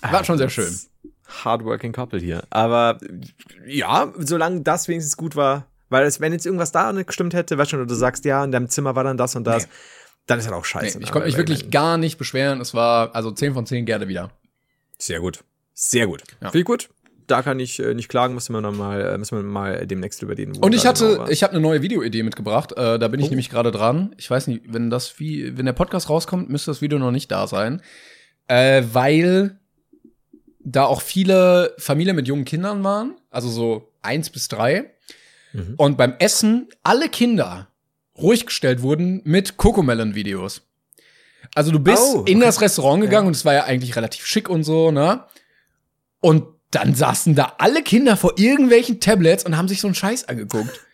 War 0.02 0.24
schon 0.24 0.38
sehr 0.38 0.50
schön. 0.50 0.74
Hardworking 1.44 1.92
Couple 1.92 2.20
hier. 2.20 2.44
Aber 2.50 2.98
ja, 3.68 4.12
solange 4.18 4.62
das 4.62 4.88
wenigstens 4.88 5.18
gut 5.18 5.36
war, 5.36 5.68
weil 5.90 6.06
es, 6.06 6.20
wenn 6.20 6.34
jetzt 6.34 6.46
irgendwas 6.46 6.72
da 6.72 6.92
nicht 6.94 7.08
gestimmt 7.08 7.34
hätte, 7.34 7.58
weißt 7.58 7.72
schon, 7.72 7.88
du 7.88 7.96
sagst, 7.96 8.26
ja, 8.26 8.44
in 8.44 8.52
deinem 8.52 8.70
Zimmer 8.70 8.96
war 8.96 9.04
dann 9.04 9.18
das 9.18 9.36
und 9.36 9.46
das, 9.46 9.66
nee. 9.66 9.72
dann 10.28 10.40
ist 10.40 10.46
halt 10.46 10.56
auch 10.56 10.66
scheiße. 10.66 10.98
Nee, 10.98 11.04
ich 11.04 11.12
konnte 11.12 11.28
mich 11.28 11.38
wirklich 11.38 11.72
gar 11.72 11.98
nicht 11.98 12.18
beschweren. 12.18 12.62
Es 12.62 12.74
war 12.74 13.16
also 13.16 13.32
10 13.32 13.54
von 13.54 13.66
10 13.66 13.86
gerne 13.86 14.08
wieder. 14.08 14.32
Sehr 15.00 15.20
gut. 15.20 15.40
Sehr 15.74 16.08
gut. 16.08 16.24
Ja. 16.42 16.52
Viel 16.52 16.64
gut. 16.64 16.90
Da 17.26 17.42
kann 17.42 17.60
ich 17.60 17.80
äh, 17.80 17.94
nicht 17.94 18.10
klagen, 18.10 18.34
müssen 18.34 18.54
wir 18.54 18.62
noch 18.62 18.76
mal, 18.76 19.02
äh, 19.02 19.18
müssen 19.18 19.38
wir 19.38 19.44
mal 19.44 19.86
demnächst 19.86 20.22
über 20.24 20.36
den. 20.36 20.58
Und 20.58 20.74
ich 20.74 20.86
hatte, 20.86 21.14
genau 21.14 21.28
ich 21.28 21.44
habe 21.44 21.54
eine 21.54 21.62
neue 21.62 21.82
Videoidee 21.82 22.24
mitgebracht. 22.24 22.74
Äh, 22.74 22.98
da 23.00 23.08
bin 23.08 23.20
ich 23.20 23.28
oh. 23.28 23.30
nämlich 23.30 23.50
gerade 23.50 23.72
dran. 23.72 24.14
Ich 24.18 24.30
weiß 24.30 24.48
nicht, 24.48 24.64
wenn 24.68 24.90
das 24.90 25.20
wie, 25.20 25.58
wenn 25.58 25.66
der 25.66 25.74
Podcast 25.74 26.10
rauskommt, 26.10 26.50
müsste 26.50 26.72
das 26.72 26.82
Video 26.82 26.98
noch 27.00 27.12
nicht 27.12 27.32
da 27.32 27.48
sein, 27.48 27.82
äh, 28.48 28.84
weil 28.92 29.60
da 30.60 30.86
auch 30.86 31.02
viele 31.02 31.74
Familien 31.78 32.16
mit 32.16 32.28
jungen 32.28 32.46
Kindern 32.46 32.84
waren, 32.84 33.16
also 33.30 33.48
so 33.48 33.94
eins 34.02 34.30
bis 34.30 34.48
drei. 34.48 34.92
Mhm. 35.54 35.76
Und 35.78 35.98
beim 35.98 36.16
Essen 36.20 36.68
alle 36.84 37.10
Kinder 37.10 37.70
ruhig 38.18 38.46
gestellt 38.46 38.82
wurden 38.82 39.22
mit 39.24 39.58
Cocomelon-Videos. 39.58 40.69
Also 41.56 41.72
du 41.72 41.80
bist 41.80 42.02
oh, 42.02 42.20
okay. 42.20 42.32
in 42.32 42.40
das 42.40 42.62
Restaurant 42.62 43.02
gegangen 43.02 43.26
ja. 43.26 43.28
und 43.28 43.36
es 43.36 43.46
war 43.46 43.54
ja 43.54 43.64
eigentlich 43.64 43.96
relativ 43.96 44.26
schick 44.26 44.50
und 44.50 44.64
so, 44.64 44.92
ne? 44.92 45.24
Und 46.22 46.46
dann 46.72 46.94
saßen 46.94 47.36
da 47.36 47.54
alle 47.58 47.82
Kinder 47.82 48.16
vor 48.18 48.34
irgendwelchen 48.38 49.00
Tablets 49.00 49.44
und 49.44 49.58
haben 49.58 49.68
sich 49.68 49.82
so 49.82 49.88
einen 49.88 49.96
Scheiß 49.96 50.26
angeguckt. 50.26 50.86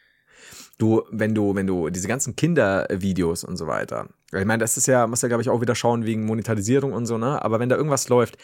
Du, 0.77 1.03
wenn 1.09 1.33
du, 1.33 1.55
wenn 1.55 1.67
du 1.67 1.89
diese 1.89 2.07
ganzen 2.07 2.35
Kindervideos 2.35 3.43
und 3.43 3.57
so 3.57 3.67
weiter, 3.67 4.09
ich 4.33 4.45
meine, 4.45 4.59
das 4.59 4.75
ist 4.77 4.87
ja, 4.87 5.07
muss 5.07 5.21
ja, 5.21 5.29
glaube 5.29 5.41
ich, 5.41 5.49
auch 5.49 5.61
wieder 5.61 5.75
schauen 5.75 6.05
wegen 6.05 6.25
Monetarisierung 6.25 6.91
und 6.93 7.05
so, 7.05 7.17
ne? 7.17 7.41
Aber 7.43 7.59
wenn 7.59 7.69
da 7.69 7.75
irgendwas 7.75 8.09
läuft, 8.09 8.37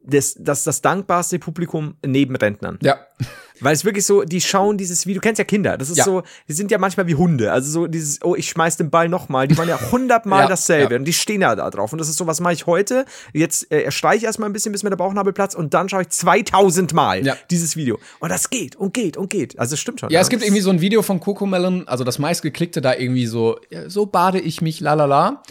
das, 0.00 0.36
das, 0.38 0.64
das 0.64 0.82
dankbarste 0.82 1.38
Publikum 1.38 1.96
neben 2.04 2.36
Rentnern. 2.36 2.78
Ja. 2.82 2.98
Weil 3.60 3.72
es 3.72 3.84
wirklich 3.84 4.04
so, 4.04 4.24
die 4.24 4.40
schauen 4.40 4.76
dieses 4.76 5.06
Video, 5.06 5.20
du 5.20 5.26
kennst 5.26 5.38
ja 5.38 5.44
Kinder, 5.44 5.78
das 5.78 5.88
ist 5.88 5.98
ja. 5.98 6.04
so, 6.04 6.22
die 6.48 6.52
sind 6.52 6.72
ja 6.72 6.78
manchmal 6.78 7.06
wie 7.06 7.14
Hunde, 7.14 7.52
also 7.52 7.70
so 7.70 7.86
dieses, 7.86 8.20
oh, 8.22 8.34
ich 8.34 8.48
schmeiß 8.48 8.76
den 8.76 8.90
Ball 8.90 9.08
nochmal, 9.08 9.46
die 9.46 9.56
waren 9.56 9.68
ja 9.68 9.78
hundertmal 9.92 10.42
ja, 10.42 10.48
dasselbe 10.48 10.94
ja. 10.94 10.98
und 10.98 11.04
die 11.04 11.12
stehen 11.12 11.40
ja 11.40 11.54
da 11.54 11.70
drauf 11.70 11.92
und 11.92 11.98
das 11.98 12.08
ist 12.08 12.16
so, 12.16 12.26
was 12.26 12.40
mache 12.40 12.52
ich 12.52 12.66
heute? 12.66 13.06
Jetzt 13.32 13.70
äh, 13.70 13.82
erstreiche 13.82 14.18
ich 14.18 14.24
erstmal 14.24 14.50
ein 14.50 14.52
bisschen, 14.52 14.72
bis 14.72 14.82
mir 14.82 14.90
der 14.90 14.96
Bauchnabel 14.96 15.32
platzt 15.32 15.54
und 15.56 15.72
dann 15.72 15.88
schaue 15.88 16.02
ich 16.02 16.08
2000 16.08 16.92
Mal 16.94 17.24
ja. 17.24 17.36
dieses 17.48 17.76
Video 17.76 17.98
und 18.18 18.30
das 18.30 18.50
geht 18.50 18.74
und 18.74 18.92
geht 18.92 19.16
und 19.16 19.30
geht, 19.30 19.58
also 19.58 19.74
es 19.74 19.80
stimmt 19.80 20.00
schon. 20.00 20.10
Ja, 20.10 20.20
es 20.20 20.30
gibt 20.30 20.42
irgendwie 20.42 20.60
so 20.60 20.70
ein 20.70 20.80
Video 20.80 21.02
von 21.02 21.20
Coco 21.20 21.46
Melon, 21.46 21.86
also 21.86 22.02
das 22.02 22.18
meistgeklickte 22.18 22.80
da 22.80 22.94
irgendwie 22.94 23.26
so, 23.26 23.60
so 23.86 24.06
bade 24.06 24.40
ich 24.40 24.62
mich, 24.62 24.80
lalala. 24.80 25.42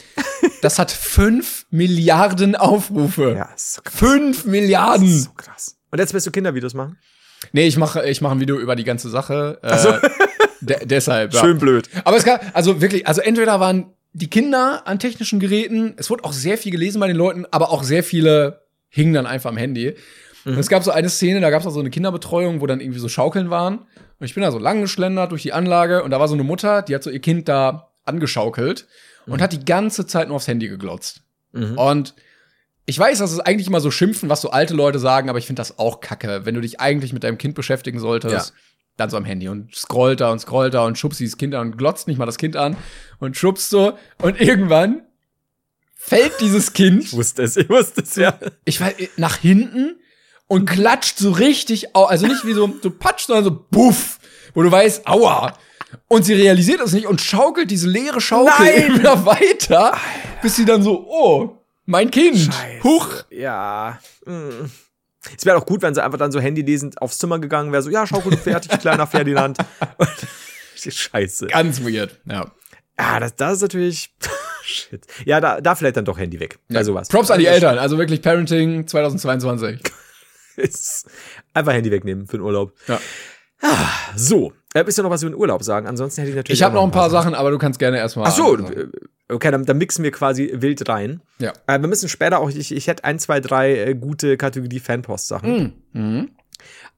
Das 0.61 0.77
hat 0.77 0.91
fünf 1.13 1.65
Milliarden 1.71 2.55
Aufrufe. 2.55 3.33
Ja, 3.37 3.49
ist 3.55 3.75
so 3.75 3.81
krass. 3.81 3.97
Fünf 3.97 4.45
Milliarden. 4.45 5.07
Das 5.07 5.15
ist 5.15 5.23
so 5.23 5.31
krass. 5.35 5.77
Und 5.91 5.99
jetzt 5.99 6.13
willst 6.13 6.27
du 6.27 6.31
Kindervideos 6.31 6.73
machen? 6.73 6.97
Nee, 7.53 7.67
ich 7.67 7.77
mache 7.77 8.07
ich 8.09 8.19
mach 8.19 8.31
ein 8.31 8.39
Video 8.39 8.59
über 8.59 8.75
die 8.75 8.83
ganze 8.83 9.09
Sache. 9.09 9.59
Äh, 9.61 9.77
so. 9.77 9.93
de 10.61 10.85
deshalb. 10.85 11.33
Ja. 11.33 11.39
Schön 11.39 11.59
blöd. 11.59 11.89
Aber 12.03 12.17
es 12.17 12.25
gab, 12.25 12.43
also 12.53 12.81
wirklich, 12.81 13.07
also 13.07 13.21
entweder 13.21 13.59
waren 13.59 13.93
die 14.11 14.29
Kinder 14.29 14.83
an 14.85 14.99
technischen 14.99 15.39
Geräten, 15.39 15.93
es 15.97 16.09
wurde 16.09 16.23
auch 16.23 16.33
sehr 16.33 16.57
viel 16.57 16.71
gelesen 16.71 16.99
bei 16.99 17.07
den 17.07 17.15
Leuten, 17.15 17.45
aber 17.51 17.71
auch 17.71 17.83
sehr 17.83 18.03
viele 18.03 18.61
hingen 18.89 19.13
dann 19.13 19.25
einfach 19.25 19.49
am 19.49 19.57
Handy. 19.57 19.95
Mhm. 20.45 20.53
Und 20.53 20.59
es 20.59 20.67
gab 20.67 20.83
so 20.83 20.91
eine 20.91 21.09
Szene, 21.09 21.41
da 21.41 21.49
gab 21.49 21.61
es 21.61 21.67
auch 21.67 21.71
so 21.71 21.79
eine 21.79 21.89
Kinderbetreuung, 21.89 22.59
wo 22.61 22.67
dann 22.67 22.81
irgendwie 22.81 22.99
so 22.99 23.07
Schaukeln 23.07 23.49
waren. 23.49 23.79
Und 24.19 24.25
ich 24.25 24.33
bin 24.33 24.43
da 24.43 24.51
so 24.51 24.59
lang 24.59 24.81
geschlendert 24.81 25.31
durch 25.31 25.43
die 25.43 25.53
Anlage 25.53 26.03
und 26.03 26.11
da 26.11 26.19
war 26.19 26.27
so 26.27 26.33
eine 26.33 26.43
Mutter, 26.43 26.81
die 26.81 26.95
hat 26.95 27.03
so 27.03 27.09
ihr 27.09 27.19
Kind 27.19 27.47
da 27.49 27.91
angeschaukelt 28.05 28.87
und 29.25 29.37
mhm. 29.37 29.41
hat 29.43 29.53
die 29.53 29.63
ganze 29.63 30.07
Zeit 30.07 30.27
nur 30.27 30.37
aufs 30.37 30.47
Handy 30.47 30.67
geglotzt. 30.67 31.21
Mhm. 31.51 31.77
Und 31.77 32.15
ich 32.85 32.99
weiß, 32.99 33.19
das 33.19 33.31
ist 33.31 33.39
eigentlich 33.39 33.67
immer 33.67 33.79
so 33.79 33.91
Schimpfen, 33.91 34.29
was 34.29 34.41
so 34.41 34.51
alte 34.51 34.73
Leute 34.73 34.99
sagen, 34.99 35.29
aber 35.29 35.39
ich 35.39 35.47
finde 35.47 35.61
das 35.61 35.79
auch 35.79 36.01
kacke. 36.01 36.41
Wenn 36.45 36.55
du 36.55 36.61
dich 36.61 36.79
eigentlich 36.79 37.13
mit 37.13 37.23
deinem 37.23 37.37
Kind 37.37 37.55
beschäftigen 37.55 37.99
solltest, 37.99 38.49
ja. 38.49 38.55
dann 38.97 39.09
so 39.09 39.17
am 39.17 39.25
Handy 39.25 39.47
und 39.47 39.73
scrollt 39.73 40.19
da 40.19 40.31
und 40.31 40.39
scrollt 40.39 40.73
da 40.73 40.85
und 40.85 40.97
schubst 40.97 41.19
dieses 41.19 41.37
Kind 41.37 41.55
an 41.55 41.67
und 41.67 41.77
glotzt 41.77 42.07
nicht 42.07 42.17
mal 42.17 42.25
das 42.25 42.37
Kind 42.37 42.57
an 42.57 42.75
und 43.19 43.37
schubst 43.37 43.69
so 43.69 43.97
und 44.21 44.39
irgendwann 44.39 45.03
fällt 45.95 46.41
dieses 46.41 46.73
Kind. 46.73 47.05
Ich 47.05 47.13
wusste 47.13 47.43
es, 47.43 47.55
ich 47.55 47.69
wusste 47.69 48.01
es, 48.01 48.15
ja. 48.17 48.37
Ich 48.65 48.81
weiß, 48.81 48.95
nach 49.15 49.37
hinten 49.37 49.95
und 50.47 50.65
klatscht 50.65 51.17
so 51.17 51.31
richtig, 51.31 51.95
also 51.95 52.27
nicht 52.27 52.45
wie 52.45 52.53
so, 52.53 52.69
so 52.81 52.91
patsch, 52.91 53.27
sondern 53.27 53.45
so 53.45 53.65
buff, 53.71 54.19
wo 54.53 54.61
du 54.61 54.69
weißt, 54.69 55.07
aua. 55.07 55.57
Und 56.09 56.23
sie 56.23 56.33
realisiert 56.33 56.81
das 56.81 56.91
nicht 56.91 57.07
und 57.07 57.21
schaukelt 57.21 57.71
diese 57.71 57.87
leere 57.87 58.19
Schaukel 58.19 58.65
Nein. 58.65 58.95
immer 58.97 59.25
weiter, 59.25 59.95
bis 60.41 60.57
sie 60.57 60.65
dann 60.65 60.83
so, 60.83 61.07
oh, 61.07 61.62
mein 61.85 62.11
Kind. 62.11 62.37
Scheiße. 62.37 62.83
Huch. 62.83 63.09
Ja. 63.29 63.99
Hm. 64.25 64.71
Es 65.37 65.45
wäre 65.45 65.57
auch 65.57 65.65
gut, 65.65 65.81
wenn 65.81 65.93
sie 65.93 66.03
einfach 66.03 66.17
dann 66.17 66.31
so 66.31 66.41
handylesend 66.41 67.01
aufs 67.01 67.17
Zimmer 67.17 67.39
gegangen 67.39 67.71
wäre, 67.71 67.81
so, 67.81 67.89
ja, 67.89 68.05
Schaukel 68.05 68.37
fertig, 68.37 68.71
kleiner 68.81 69.07
Ferdinand. 69.07 69.57
Scheiße. 70.75 71.47
Ganz 71.47 71.81
weird, 71.81 72.19
ja. 72.25 72.51
Ja, 72.99 73.19
das, 73.19 73.35
das 73.35 73.53
ist 73.53 73.61
natürlich. 73.61 74.13
Shit. 74.63 75.05
Ja, 75.25 75.41
da, 75.41 75.59
da 75.61 75.75
vielleicht 75.75 75.97
dann 75.97 76.05
doch 76.05 76.17
Handy 76.17 76.39
weg. 76.39 76.59
Ja. 76.69 76.79
Bei 76.79 76.83
sowas. 76.83 77.09
Props 77.09 77.31
an 77.31 77.39
die 77.39 77.47
Eltern, 77.47 77.77
also 77.77 77.97
wirklich 77.97 78.21
Parenting 78.21 78.87
2022. 78.87 79.79
einfach 81.53 81.73
Handy 81.73 81.91
wegnehmen 81.91 82.27
für 82.27 82.37
den 82.37 82.43
Urlaub. 82.43 82.73
Ja. 82.87 82.99
Ah, 83.61 83.89
so, 84.15 84.53
äh, 84.73 84.85
willst 84.85 84.97
du 84.97 85.03
noch 85.03 85.09
was 85.09 85.23
über 85.23 85.31
den 85.31 85.39
Urlaub 85.39 85.63
sagen? 85.63 85.87
Ansonsten 85.87 86.21
hätte 86.21 86.31
ich 86.31 86.35
natürlich. 86.35 86.59
Ich 86.59 86.63
habe 86.63 86.75
noch 86.75 86.83
ein 86.83 86.91
paar 86.91 87.09
Sachen, 87.09 87.33
aber 87.33 87.49
du 87.51 87.57
kannst 87.57 87.79
gerne 87.79 87.97
erstmal. 87.97 88.27
Ach 88.27 88.35
so, 88.35 88.57
okay, 89.33 89.51
dann, 89.51 89.65
dann, 89.65 89.77
mixen 89.77 90.03
wir 90.03 90.11
quasi 90.11 90.51
wild 90.53 90.87
rein. 90.89 91.21
Ja. 91.39 91.53
Äh, 91.67 91.79
wir 91.79 91.87
müssen 91.87 92.09
später 92.09 92.39
auch, 92.39 92.49
ich, 92.49 92.71
ich 92.71 92.87
hätte 92.87 93.03
ein, 93.03 93.19
zwei, 93.19 93.39
drei 93.39 93.75
äh, 93.75 93.95
gute 93.95 94.37
Kategorie 94.37 94.79
Fanpost-Sachen. 94.79 95.73
Mhm. 95.93 96.01
Mhm. 96.01 96.29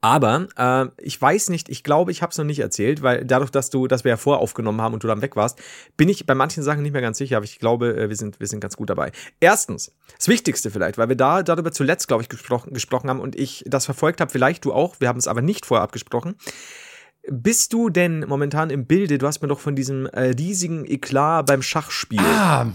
Aber 0.01 0.47
äh, 0.57 0.85
ich 1.01 1.19
weiß 1.19 1.49
nicht, 1.49 1.67
ich 1.69 1.83
glaube, 1.83 2.11
ich 2.11 2.21
habe 2.21 2.31
es 2.31 2.37
noch 2.37 2.45
nicht 2.45 2.59
erzählt, 2.59 3.01
weil 3.01 3.25
dadurch, 3.25 3.49
dass 3.49 3.71
du, 3.71 3.87
dass 3.87 4.03
wir 4.03 4.09
ja 4.09 4.17
vorher 4.17 4.41
aufgenommen 4.41 4.81
haben 4.81 4.93
und 4.93 5.03
du 5.03 5.07
dann 5.07 5.23
weg 5.23 5.35
warst, 5.35 5.59
bin 5.97 6.09
ich 6.09 6.27
bei 6.27 6.35
manchen 6.35 6.61
Sachen 6.61 6.83
nicht 6.83 6.91
mehr 6.91 7.01
ganz 7.01 7.17
sicher, 7.17 7.37
aber 7.37 7.45
ich 7.45 7.57
glaube, 7.57 7.95
äh, 7.95 8.09
wir 8.09 8.15
sind, 8.15 8.39
wir 8.39 8.47
sind 8.47 8.59
ganz 8.59 8.77
gut 8.77 8.89
dabei. 8.89 9.11
Erstens, 9.39 9.95
das 10.15 10.27
Wichtigste 10.27 10.69
vielleicht, 10.69 10.97
weil 10.97 11.09
wir 11.09 11.15
da 11.15 11.41
darüber 11.41 11.71
zuletzt, 11.71 12.07
glaube 12.07 12.21
ich, 12.21 12.29
gesprochen, 12.29 12.73
gesprochen 12.73 13.09
haben 13.09 13.19
und 13.19 13.35
ich 13.35 13.63
das 13.67 13.85
verfolgt 13.85 14.21
habe, 14.21 14.31
vielleicht 14.31 14.65
du 14.65 14.73
auch, 14.73 14.95
wir 14.99 15.07
haben 15.07 15.17
es 15.17 15.27
aber 15.27 15.41
nicht 15.41 15.65
vorher 15.65 15.83
abgesprochen. 15.83 16.35
Bist 17.29 17.73
du 17.73 17.89
denn 17.89 18.25
momentan 18.27 18.69
im 18.69 18.85
Bilde? 18.85 19.17
Du 19.17 19.27
hast 19.27 19.41
mir 19.41 19.47
doch 19.47 19.59
von 19.59 19.75
diesem 19.75 20.05
äh, 20.07 20.29
riesigen 20.29 20.85
Eklat 20.85 21.47
beim 21.47 21.61
Schachspiel. 21.61 22.19
Ah, 22.19 22.67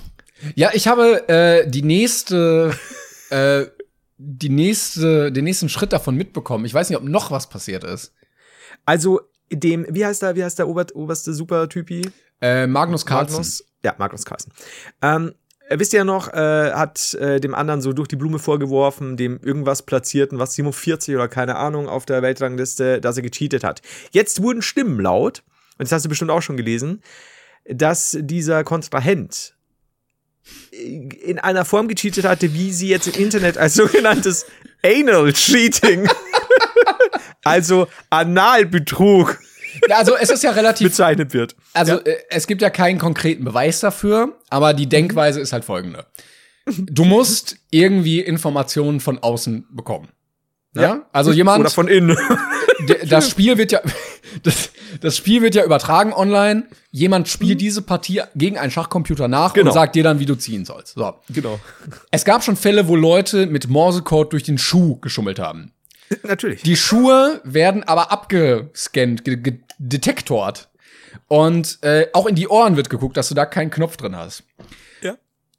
ja, 0.54 0.70
ich 0.72 0.88
habe 0.88 1.28
äh, 1.28 1.68
die 1.68 1.82
nächste, 1.82 2.74
äh, 3.30 3.66
die 4.18 4.48
nächste, 4.48 5.30
den 5.30 5.44
nächsten 5.44 5.68
Schritt 5.68 5.92
davon 5.92 6.16
mitbekommen. 6.16 6.64
Ich 6.64 6.74
weiß 6.74 6.88
nicht, 6.88 6.98
ob 6.98 7.04
noch 7.04 7.30
was 7.30 7.48
passiert 7.48 7.84
ist. 7.84 8.12
Also 8.86 9.20
dem, 9.52 9.86
wie 9.88 10.04
heißt 10.04 10.22
der, 10.22 10.36
wie 10.36 10.44
heißt 10.44 10.58
der 10.58 10.68
Ober, 10.68 10.86
oberste 10.94 11.34
Supertypi? 11.34 12.10
Äh, 12.40 12.66
Magnus 12.66 13.04
Carlsen. 13.04 13.36
Magnus, 13.36 13.64
ja, 13.84 13.94
Magnus 13.98 14.24
Carlsen. 14.24 14.52
Ähm, 15.02 15.28
äh, 15.28 15.32
wisst 15.78 15.92
ihr 15.92 16.04
noch, 16.04 16.32
äh, 16.32 16.72
hat 16.72 17.14
äh, 17.14 17.40
dem 17.40 17.54
anderen 17.54 17.80
so 17.80 17.92
durch 17.92 18.08
die 18.08 18.16
Blume 18.16 18.38
vorgeworfen, 18.38 19.16
dem 19.16 19.38
irgendwas 19.42 19.82
platzierten, 19.82 20.38
was 20.38 20.54
47 20.54 21.14
oder 21.14 21.28
keine 21.28 21.56
Ahnung 21.56 21.88
auf 21.88 22.06
der 22.06 22.22
Weltrangliste, 22.22 23.00
dass 23.00 23.16
er 23.16 23.22
gecheatet 23.22 23.62
hat. 23.62 23.80
Jetzt 24.10 24.42
wurden 24.42 24.62
Stimmen 24.62 25.00
laut, 25.00 25.42
und 25.78 25.84
das 25.84 25.92
hast 25.92 26.04
du 26.04 26.08
bestimmt 26.08 26.30
auch 26.30 26.42
schon 26.42 26.56
gelesen, 26.56 27.02
dass 27.68 28.16
dieser 28.20 28.64
Kontrahent 28.64 29.54
in 30.72 31.38
einer 31.38 31.64
Form 31.64 31.88
gecheatet 31.88 32.24
hatte, 32.24 32.52
wie 32.54 32.72
sie 32.72 32.88
jetzt 32.88 33.06
im 33.06 33.22
Internet 33.22 33.58
als 33.58 33.74
sogenanntes 33.74 34.46
Anal 34.82 35.32
Cheating, 35.32 36.08
also 37.44 37.86
Analbetrug 38.08 39.38
also 39.90 40.16
es 40.16 40.30
ist 40.30 40.42
ja 40.42 40.50
relativ 40.50 40.88
bezeichnet 40.88 41.32
wird. 41.32 41.56
Also 41.72 41.92
ja. 41.92 41.98
Äh, 41.98 42.16
es 42.30 42.46
gibt 42.46 42.62
ja 42.62 42.70
keinen 42.70 42.98
konkreten 42.98 43.44
Beweis 43.44 43.80
dafür, 43.80 44.36
aber 44.48 44.74
die 44.74 44.88
Denkweise 44.88 45.40
ist 45.40 45.52
halt 45.52 45.64
folgende. 45.64 46.06
Du 46.66 47.04
musst 47.04 47.56
irgendwie 47.70 48.20
Informationen 48.20 49.00
von 49.00 49.18
außen 49.18 49.66
bekommen. 49.70 50.08
Ja, 50.74 50.82
ja? 50.82 51.06
also 51.12 51.32
jemand. 51.32 51.60
Oder 51.60 51.70
von 51.70 51.88
innen. 51.88 52.16
das 53.08 53.28
Spiel 53.28 53.58
wird 53.58 53.72
ja, 53.72 53.80
das, 54.42 54.70
das 55.00 55.16
Spiel 55.16 55.42
wird 55.42 55.54
ja 55.54 55.64
übertragen 55.64 56.12
online. 56.12 56.64
Jemand 56.92 57.28
spielt 57.28 57.54
mhm. 57.54 57.58
diese 57.58 57.82
Partie 57.82 58.22
gegen 58.34 58.58
einen 58.58 58.70
Schachcomputer 58.70 59.26
nach 59.26 59.52
genau. 59.52 59.70
und 59.70 59.74
sagt 59.74 59.96
dir 59.96 60.04
dann, 60.04 60.20
wie 60.20 60.26
du 60.26 60.36
ziehen 60.36 60.64
sollst. 60.64 60.94
So. 60.94 61.14
Genau. 61.30 61.58
Es 62.10 62.24
gab 62.24 62.44
schon 62.44 62.56
Fälle, 62.56 62.86
wo 62.86 62.94
Leute 62.94 63.46
mit 63.46 63.68
Morsecode 63.68 64.32
durch 64.32 64.44
den 64.44 64.58
Schuh 64.58 64.96
geschummelt 64.96 65.38
haben. 65.38 65.72
Natürlich. 66.22 66.62
Die 66.62 66.76
Schuhe 66.76 67.40
werden 67.44 67.84
aber 67.84 68.10
abgescannt, 68.10 69.24
gedetektort. 69.24 70.68
Und 71.28 71.78
äh, 71.82 72.08
auch 72.12 72.26
in 72.26 72.34
die 72.34 72.48
Ohren 72.48 72.76
wird 72.76 72.90
geguckt, 72.90 73.16
dass 73.16 73.28
du 73.28 73.34
da 73.34 73.46
keinen 73.46 73.70
Knopf 73.70 73.96
drin 73.96 74.16
hast. 74.16 74.44
Ja. 75.02 75.16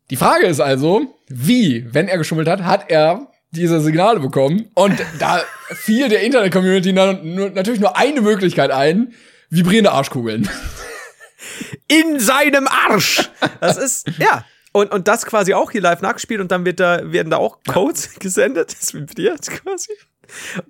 Die 0.10 0.18
Frage 0.18 0.48
ist 0.48 0.60
also, 0.60 1.16
wie, 1.28 1.94
wenn 1.94 2.08
er 2.08 2.18
geschummelt 2.18 2.48
hat, 2.48 2.64
hat 2.64 2.90
er 2.90 3.32
diese 3.52 3.80
Signale 3.82 4.20
bekommen? 4.20 4.70
Und 4.74 5.02
da 5.20 5.42
fiel 5.70 6.10
der 6.10 6.22
Internet-Community 6.22 6.94
natürlich 6.94 7.80
nur 7.80 7.98
eine 7.98 8.22
Möglichkeit 8.22 8.72
ein, 8.72 9.14
vibrierende 9.50 9.92
Arschkugeln. 9.92 10.50
In 11.88 12.20
seinem 12.20 12.68
Arsch! 12.68 13.30
Das 13.60 13.78
ist, 13.78 14.08
ja. 14.18 14.46
Und, 14.74 14.92
und 14.92 15.10
das 15.10 15.26
quasi 15.26 15.54
auch 15.54 15.72
hier 15.72 15.82
live 15.82 16.02
nachgespielt 16.02 16.40
und 16.40 16.52
dann 16.52 16.66
wird 16.66 16.80
da, 16.80 17.12
werden 17.12 17.30
da 17.30 17.38
auch 17.38 17.60
Codes 17.68 18.16
gesendet. 18.20 18.76
Das 18.80 18.94
vibriert 18.94 19.48
quasi. 19.50 19.92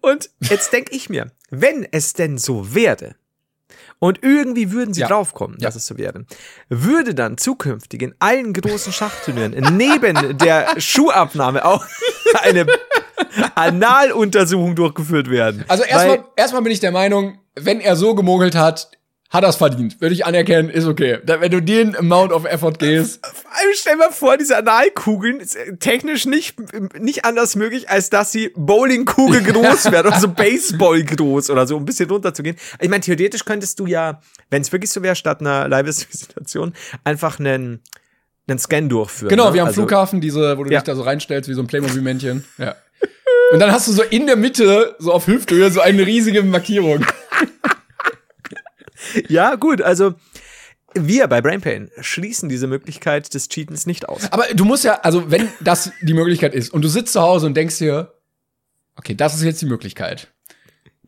Und 0.02 0.30
jetzt 0.40 0.74
denke 0.74 0.96
ich 0.96 1.10
mir, 1.10 1.32
wenn 1.50 1.88
es 1.92 2.14
denn 2.14 2.38
so 2.38 2.74
werde, 2.74 3.16
und 4.04 4.24
irgendwie 4.24 4.72
würden 4.72 4.96
sie 4.96 5.02
ja. 5.02 5.08
draufkommen, 5.08 5.58
dass 5.60 5.76
ja. 5.76 5.78
es 5.78 5.86
so 5.86 5.98
wäre, 5.98 6.26
würde 6.70 7.14
dann 7.14 7.38
zukünftig 7.38 8.02
in 8.02 8.16
allen 8.18 8.52
großen 8.52 8.92
Schachturnieren 8.92 9.52
neben 9.78 10.40
der 10.40 10.80
Schuhabnahme 10.80 11.64
auch 11.64 11.86
eine 12.42 12.66
Analuntersuchung 13.54 14.76
durchgeführt 14.76 15.30
werden. 15.30 15.66
Also 15.68 15.84
erstmal 15.84 16.26
erstmal 16.36 16.64
bin 16.64 16.72
ich 16.72 16.80
der 16.80 16.92
Meinung, 16.92 17.38
wenn 17.56 17.80
er 17.80 17.96
so 17.96 18.16
gemogelt 18.16 18.56
hat, 18.56 18.90
hat 19.32 19.46
das 19.46 19.56
verdient. 19.56 20.02
Würde 20.02 20.14
ich 20.14 20.26
anerkennen, 20.26 20.70
ist 20.70 20.86
okay. 20.86 21.20
Wenn 21.24 21.50
du 21.50 21.62
den 21.62 21.96
Amount 21.96 22.34
of 22.34 22.44
Effort 22.44 22.74
gehst. 22.74 23.26
Vor 23.26 23.52
allem 23.52 23.72
stell 23.74 23.96
mal 23.96 24.12
vor, 24.12 24.36
diese 24.38 24.58
Analkugeln 24.58 25.40
ist 25.40 25.58
technisch 25.80 26.26
nicht, 26.26 26.56
nicht 27.00 27.24
anders 27.24 27.56
möglich, 27.56 27.90
als 27.90 28.10
dass 28.10 28.34
sie 28.34 28.52
Bowlingkugel 28.56 29.42
groß 29.54 29.92
werden 29.92 30.08
oder 30.08 30.20
so 30.20 30.28
Baseball 30.28 31.02
groß 31.04 31.50
oder 31.50 31.66
so, 31.66 31.78
um 31.78 31.84
ein 31.84 31.86
bisschen 31.86 32.10
runterzugehen. 32.10 32.58
Ich 32.82 32.90
meine, 32.90 33.00
theoretisch 33.00 33.46
könntest 33.46 33.80
du 33.80 33.86
ja, 33.86 34.20
wenn 34.50 34.62
es 34.62 34.72
wirklich 34.74 34.92
so 34.92 35.02
wäre, 35.02 35.16
statt 35.16 35.40
einer 35.40 35.70
Live-Situation, 35.70 36.74
einfach 37.06 37.40
einen, 37.40 37.80
einen 38.48 38.60
Scan 38.60 38.90
durchführen. 38.90 39.30
Genau, 39.30 39.48
ne? 39.48 39.54
wie 39.54 39.62
am 39.62 39.68
also, 39.68 39.82
Flughafen, 39.82 40.20
diese, 40.20 40.58
wo 40.58 40.66
du 40.66 40.72
ja. 40.72 40.80
dich 40.80 40.86
da 40.86 40.96
so 40.96 41.04
reinstellst, 41.04 41.50
wie 41.50 41.54
so 41.54 41.62
ein 41.62 41.68
Playmobil-Männchen. 41.68 42.44
Ja. 42.58 42.76
Und 43.54 43.60
dann 43.60 43.72
hast 43.72 43.88
du 43.88 43.94
so 43.94 44.04
in 44.04 44.28
der 44.28 44.36
Mitte, 44.36 44.96
so 45.00 45.14
auf 45.14 45.28
Hüfthöhe, 45.28 45.72
so 45.72 45.80
eine 45.80 46.06
riesige 46.06 46.44
Markierung. 46.44 47.06
ja, 49.28 49.56
gut, 49.56 49.82
also 49.82 50.14
wir 50.94 51.28
bei 51.28 51.42
Brainpain 51.42 51.90
schließen 52.00 52.50
diese 52.50 52.68
Möglichkeit 52.68 53.34
des 53.34 53.48
Cheatens 53.50 53.86
nicht 53.86 54.10
aus. 54.10 54.32
Aber 54.32 54.46
du 54.54 54.66
musst 54.66 54.84
ja, 54.84 55.00
also 55.02 55.32
wenn 55.32 55.48
das 55.62 55.92
die 56.02 56.14
Möglichkeit 56.14 56.54
ist 56.54 56.74
und 56.74 56.82
du 56.82 56.90
sitzt 56.90 57.14
zu 57.14 57.22
Hause 57.22 57.46
und 57.46 57.56
denkst 57.56 57.78
dir, 57.78 58.14
okay, 58.98 59.16
das 59.16 59.36
ist 59.36 59.44
jetzt 59.44 59.62
die 59.62 59.68
Möglichkeit. 59.68 60.28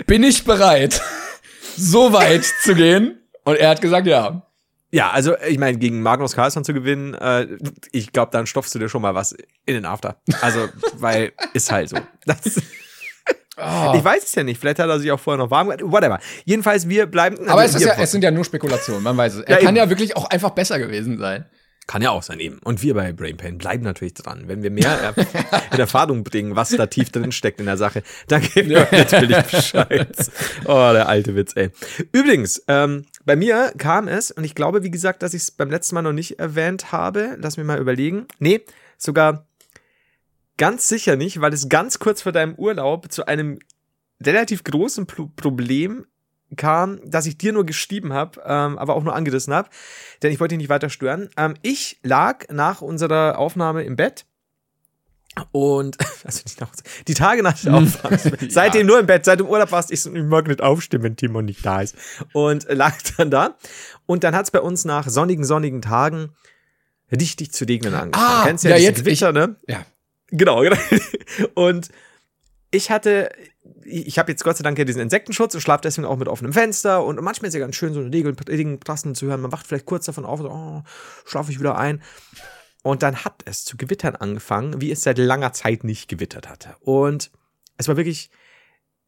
Bin 0.07 0.23
ich 0.23 0.43
bereit, 0.43 1.01
so 1.77 2.13
weit 2.13 2.45
zu 2.63 2.75
gehen? 2.75 3.19
Und 3.43 3.57
er 3.57 3.69
hat 3.69 3.81
gesagt, 3.81 4.07
ja. 4.07 4.47
Ja, 4.91 5.09
also 5.09 5.35
ich 5.47 5.57
meine, 5.57 5.77
gegen 5.79 6.01
Magnus 6.01 6.33
Carlsson 6.33 6.63
zu 6.63 6.73
gewinnen, 6.73 7.15
äh, 7.15 7.47
ich 7.91 8.13
glaube, 8.13 8.31
dann 8.31 8.45
stopfst 8.45 8.75
du 8.75 8.79
dir 8.79 8.89
schon 8.89 9.01
mal 9.01 9.15
was 9.15 9.33
in 9.65 9.73
den 9.73 9.85
After. 9.85 10.17
Also, 10.41 10.69
weil 10.97 11.33
ist 11.53 11.71
halt 11.71 11.89
so. 11.89 11.97
Das 12.25 12.61
Oh. 13.57 13.93
Ich 13.95 14.03
weiß 14.03 14.23
es 14.23 14.35
ja 14.35 14.43
nicht. 14.43 14.59
Vielleicht 14.59 14.79
hat 14.79 14.89
er 14.89 14.99
sich 14.99 15.11
auch 15.11 15.19
vorher 15.19 15.43
noch 15.43 15.51
warm 15.51 15.69
gemacht. 15.69 15.81
Whatever. 15.83 16.19
Jedenfalls, 16.45 16.89
wir 16.89 17.05
bleiben. 17.05 17.37
Also 17.39 17.51
Aber 17.51 17.63
es, 17.63 17.75
ist 17.75 17.85
ja, 17.85 17.93
es 17.99 18.11
sind 18.11 18.23
ja 18.23 18.31
nur 18.31 18.45
Spekulationen, 18.45 19.03
man 19.03 19.15
weiß 19.15 19.35
es. 19.35 19.41
Er 19.41 19.49
ja, 19.51 19.57
kann 19.57 19.75
eben. 19.75 19.77
ja 19.77 19.89
wirklich 19.89 20.15
auch 20.15 20.29
einfach 20.29 20.51
besser 20.51 20.79
gewesen 20.79 21.19
sein. 21.19 21.45
Kann 21.85 22.01
ja 22.01 22.11
auch 22.11 22.23
sein, 22.23 22.39
eben. 22.39 22.59
Und 22.63 22.81
wir 22.81 22.93
bei 22.93 23.11
Brain 23.11 23.35
Pain 23.35 23.57
bleiben 23.57 23.83
natürlich 23.83 24.13
dran. 24.13 24.47
Wenn 24.47 24.63
wir 24.63 24.71
mehr 24.71 25.13
in 25.71 25.79
Erfahrung 25.79 26.23
bringen, 26.23 26.55
was 26.55 26.69
da 26.69 26.87
tief 26.87 27.11
drin 27.11 27.33
steckt 27.33 27.59
in 27.59 27.65
der 27.65 27.75
Sache, 27.75 28.03
dann 28.29 28.41
geben 28.41 28.69
wir 28.69 28.87
natürlich 28.89 29.37
Bescheid. 29.43 30.31
Oh, 30.63 30.91
der 30.93 31.09
alte 31.09 31.35
Witz, 31.35 31.51
ey. 31.55 31.71
Übrigens, 32.13 32.63
ähm, 32.69 33.05
bei 33.25 33.35
mir 33.35 33.73
kam 33.77 34.07
es, 34.07 34.31
und 34.31 34.45
ich 34.45 34.55
glaube, 34.55 34.83
wie 34.83 34.91
gesagt, 34.91 35.23
dass 35.23 35.33
ich 35.33 35.41
es 35.41 35.51
beim 35.51 35.69
letzten 35.69 35.95
Mal 35.95 36.03
noch 36.03 36.13
nicht 36.13 36.39
erwähnt 36.39 36.93
habe. 36.93 37.37
Lass 37.37 37.57
mir 37.57 37.65
mal 37.65 37.79
überlegen. 37.79 38.27
Nee, 38.39 38.61
sogar 38.97 39.45
Ganz 40.57 40.87
sicher 40.87 41.15
nicht, 41.15 41.41
weil 41.41 41.53
es 41.53 41.69
ganz 41.69 41.99
kurz 41.99 42.21
vor 42.21 42.31
deinem 42.31 42.55
Urlaub 42.55 43.11
zu 43.11 43.25
einem 43.25 43.59
relativ 44.21 44.63
großen 44.63 45.07
Pro 45.07 45.27
Problem 45.35 46.05
kam, 46.55 46.99
dass 47.03 47.25
ich 47.25 47.37
dir 47.37 47.51
nur 47.51 47.65
geschrieben 47.65 48.13
habe, 48.13 48.41
ähm, 48.45 48.77
aber 48.77 48.95
auch 48.95 49.03
nur 49.03 49.15
angerissen 49.15 49.53
habe, 49.53 49.69
denn 50.21 50.31
ich 50.31 50.39
wollte 50.39 50.53
dich 50.53 50.59
nicht 50.59 50.69
weiter 50.69 50.89
stören. 50.89 51.29
Ähm, 51.35 51.55
ich 51.63 51.99
lag 52.03 52.45
nach 52.49 52.81
unserer 52.81 53.39
Aufnahme 53.39 53.83
im 53.83 53.95
Bett 53.95 54.25
und 55.51 55.97
also 56.23 56.41
nicht 56.45 56.61
nach, 56.61 56.69
die 57.07 57.13
Tage 57.13 57.43
nach 57.43 57.59
der 57.59 57.73
Aufnahme, 57.75 58.19
ja. 58.23 58.49
seitdem 58.49 58.87
nur 58.87 58.99
im 58.99 59.07
Bett, 59.07 59.25
seit 59.25 59.39
du 59.39 59.45
im 59.45 59.49
Urlaub 59.49 59.71
warst, 59.71 59.91
ich, 59.91 60.05
ich 60.05 60.23
mag 60.23 60.47
nicht 60.47 60.61
aufstehen, 60.61 61.03
wenn 61.03 61.15
Timon 61.15 61.45
nicht 61.45 61.65
da 61.65 61.81
ist. 61.81 61.95
Und 62.33 62.67
lag 62.69 62.95
dann 63.17 63.31
da. 63.31 63.57
Und 64.05 64.23
dann 64.23 64.35
hat 64.35 64.45
es 64.45 64.51
bei 64.51 64.61
uns 64.61 64.85
nach 64.85 65.07
sonnigen, 65.07 65.43
sonnigen 65.43 65.81
Tagen 65.81 66.29
richtig 67.11 67.51
zu 67.51 67.65
regnen 67.65 67.93
angefangen. 67.93 68.41
Ah, 68.41 68.43
Kennst 68.45 68.63
ja, 68.63 68.71
ja 68.71 68.77
jetzt 68.77 69.03
Gewitter, 69.03 69.29
ich, 69.29 69.35
ne? 69.35 69.55
Ja. 69.67 69.85
Genau, 70.35 70.61
genau. 70.61 70.77
Und 71.53 71.89
ich 72.71 72.89
hatte, 72.89 73.29
ich 73.83 74.17
habe 74.17 74.31
jetzt 74.31 74.43
Gott 74.43 74.57
sei 74.57 74.63
Dank 74.63 74.79
ja 74.79 74.83
diesen 74.83 75.01
Insektenschutz 75.01 75.53
und 75.53 75.61
schlafe 75.61 75.83
deswegen 75.83 76.07
auch 76.07 76.17
mit 76.17 76.27
offenem 76.27 76.53
Fenster 76.53 77.05
und 77.05 77.21
manchmal 77.21 77.49
ist 77.49 77.53
ja 77.53 77.59
ganz 77.59 77.75
schön, 77.75 77.93
so 77.93 77.99
eine 77.99 78.11
Regenprassen 78.11 79.13
zu 79.13 79.27
hören. 79.27 79.41
Man 79.41 79.51
wacht 79.51 79.67
vielleicht 79.67 79.85
kurz 79.85 80.05
davon 80.05 80.25
auf, 80.25 80.39
so, 80.39 80.49
oh, 80.49 80.81
schlafe 81.23 81.51
ich 81.51 81.59
wieder 81.59 81.77
ein. 81.77 82.01
Und 82.81 83.03
dann 83.03 83.23
hat 83.23 83.43
es 83.45 83.63
zu 83.63 83.77
gewittern 83.77 84.15
angefangen, 84.15 84.81
wie 84.81 84.91
es 84.91 85.03
seit 85.03 85.19
langer 85.19 85.53
Zeit 85.53 85.83
nicht 85.83 86.09
gewittert 86.09 86.49
hatte. 86.49 86.75
Und 86.79 87.29
es 87.77 87.87
war 87.87 87.95
wirklich 87.95 88.31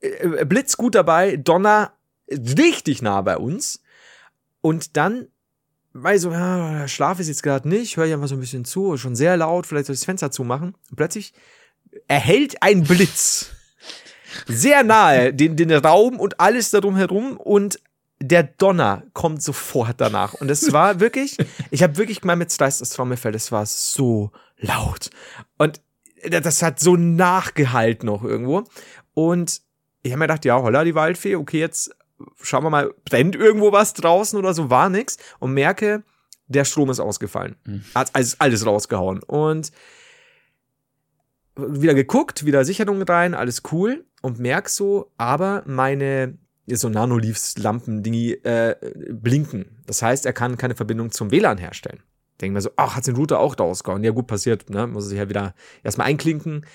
äh, 0.02 0.46
blitzgut 0.46 0.94
dabei, 0.94 1.36
Donner 1.36 1.94
richtig 2.30 3.02
nah 3.02 3.22
bei 3.22 3.38
uns. 3.38 3.82
Und 4.62 4.96
dann 4.96 5.28
weil 5.98 6.20
so, 6.20 6.32
ja, 6.32 6.88
Schlaf 6.90 7.22
ist 7.22 7.30
jetzt 7.30 7.42
gerade 7.42 7.70
nicht, 7.70 7.96
höre 7.96 8.06
ich 8.06 8.14
einfach 8.14 8.28
so 8.28 8.36
ein 8.36 8.42
bisschen 8.42 8.66
zu, 8.66 8.98
schon 8.98 9.16
sehr 9.16 9.38
laut, 9.38 9.66
vielleicht 9.66 9.86
soll 9.86 9.94
ich 9.94 10.02
das 10.02 10.06
Fenster 10.06 10.30
zumachen. 10.30 10.76
Und 10.90 10.98
plötzlich 10.98 11.34
erhält 12.10 12.62
ein 12.62 12.84
Blitz 12.84 13.52
sehr 14.46 14.84
nahe 14.84 15.34
den, 15.34 15.56
den 15.56 15.72
Raum 15.72 16.20
und 16.20 16.42
alles 16.42 16.72
darum 16.72 16.98
herum 16.98 17.38
und 17.38 17.80
der 18.20 18.44
Donner 18.44 19.04
kommt 19.14 19.42
sofort 19.42 20.02
danach. 20.02 20.34
Und 20.34 20.52
es 20.52 20.74
war 20.74 21.00
wirklich, 21.00 21.38
ich 21.72 21.82
habe 21.82 21.96
wirklich 21.96 22.26
mal 22.26 22.36
mit 22.36 22.52
Slice 22.52 22.80
das 22.80 22.90
Trommelfell, 22.90 23.34
es 23.34 23.54
war 23.54 23.66
so 23.66 24.32
laut. 24.58 25.12
Und 25.58 25.80
das 26.30 26.62
hat 26.62 26.82
so 26.82 26.98
nachgehalten 26.98 28.08
noch 28.08 28.24
irgendwo. 28.24 28.66
Und 29.14 29.62
ich 30.04 30.12
habe 30.12 30.20
mir 30.20 30.28
gedacht, 30.28 30.44
ja, 30.44 30.62
holla, 30.62 30.84
die 30.84 30.96
Waldfee, 30.96 31.38
okay, 31.38 31.60
jetzt 31.60 31.96
schauen 32.42 32.64
wir 32.64 32.70
mal, 32.70 32.94
brennt 33.06 33.36
irgendwo 33.36 33.72
was 33.72 33.94
draußen 33.94 34.38
oder 34.38 34.54
so, 34.54 34.70
war 34.70 34.90
nix 34.90 35.18
und 35.40 35.54
merke, 35.54 36.04
der 36.48 36.66
Strom 36.66 36.90
ist 36.90 37.00
ausgefallen. 37.00 37.56
Mhm. 37.66 37.84
Hat 37.94 38.12
alles, 38.14 38.40
alles 38.40 38.66
rausgehauen. 38.66 39.22
Und 39.24 39.72
wieder 41.56 41.94
geguckt, 41.94 42.46
wieder 42.46 42.66
Sicherung 42.66 43.02
rein, 43.02 43.34
alles 43.34 43.64
cool 43.72 44.06
und 44.22 44.40
merk 44.40 44.70
so, 44.70 45.12
aber 45.18 45.64
meine 45.66 46.38
so 46.68 46.90
Nanoleafs-Lampen-Dingi 46.90 48.32
äh, 48.44 48.76
blinken. 49.12 49.84
Das 49.86 50.02
heißt, 50.02 50.26
er 50.26 50.34
kann 50.34 50.58
keine 50.58 50.76
Verbindung 50.76 51.12
zum 51.12 51.32
WLAN 51.32 51.58
herstellen. 51.58 52.02
Denken 52.42 52.56
wir 52.56 52.62
so, 52.62 52.72
ach, 52.76 52.96
hat 52.96 53.08
den 53.08 53.16
Router 53.16 53.40
auch 53.40 53.58
rausgehauen. 53.58 54.04
Ja, 54.04 54.12
gut 54.12 54.28
passiert, 54.28 54.70
ne? 54.70 54.88
Muss 54.88 55.06
er 55.06 55.10
sich 55.10 55.20
ja 55.20 55.30
wieder 55.30 55.54
erstmal 55.84 56.08
einklinken 56.08 56.66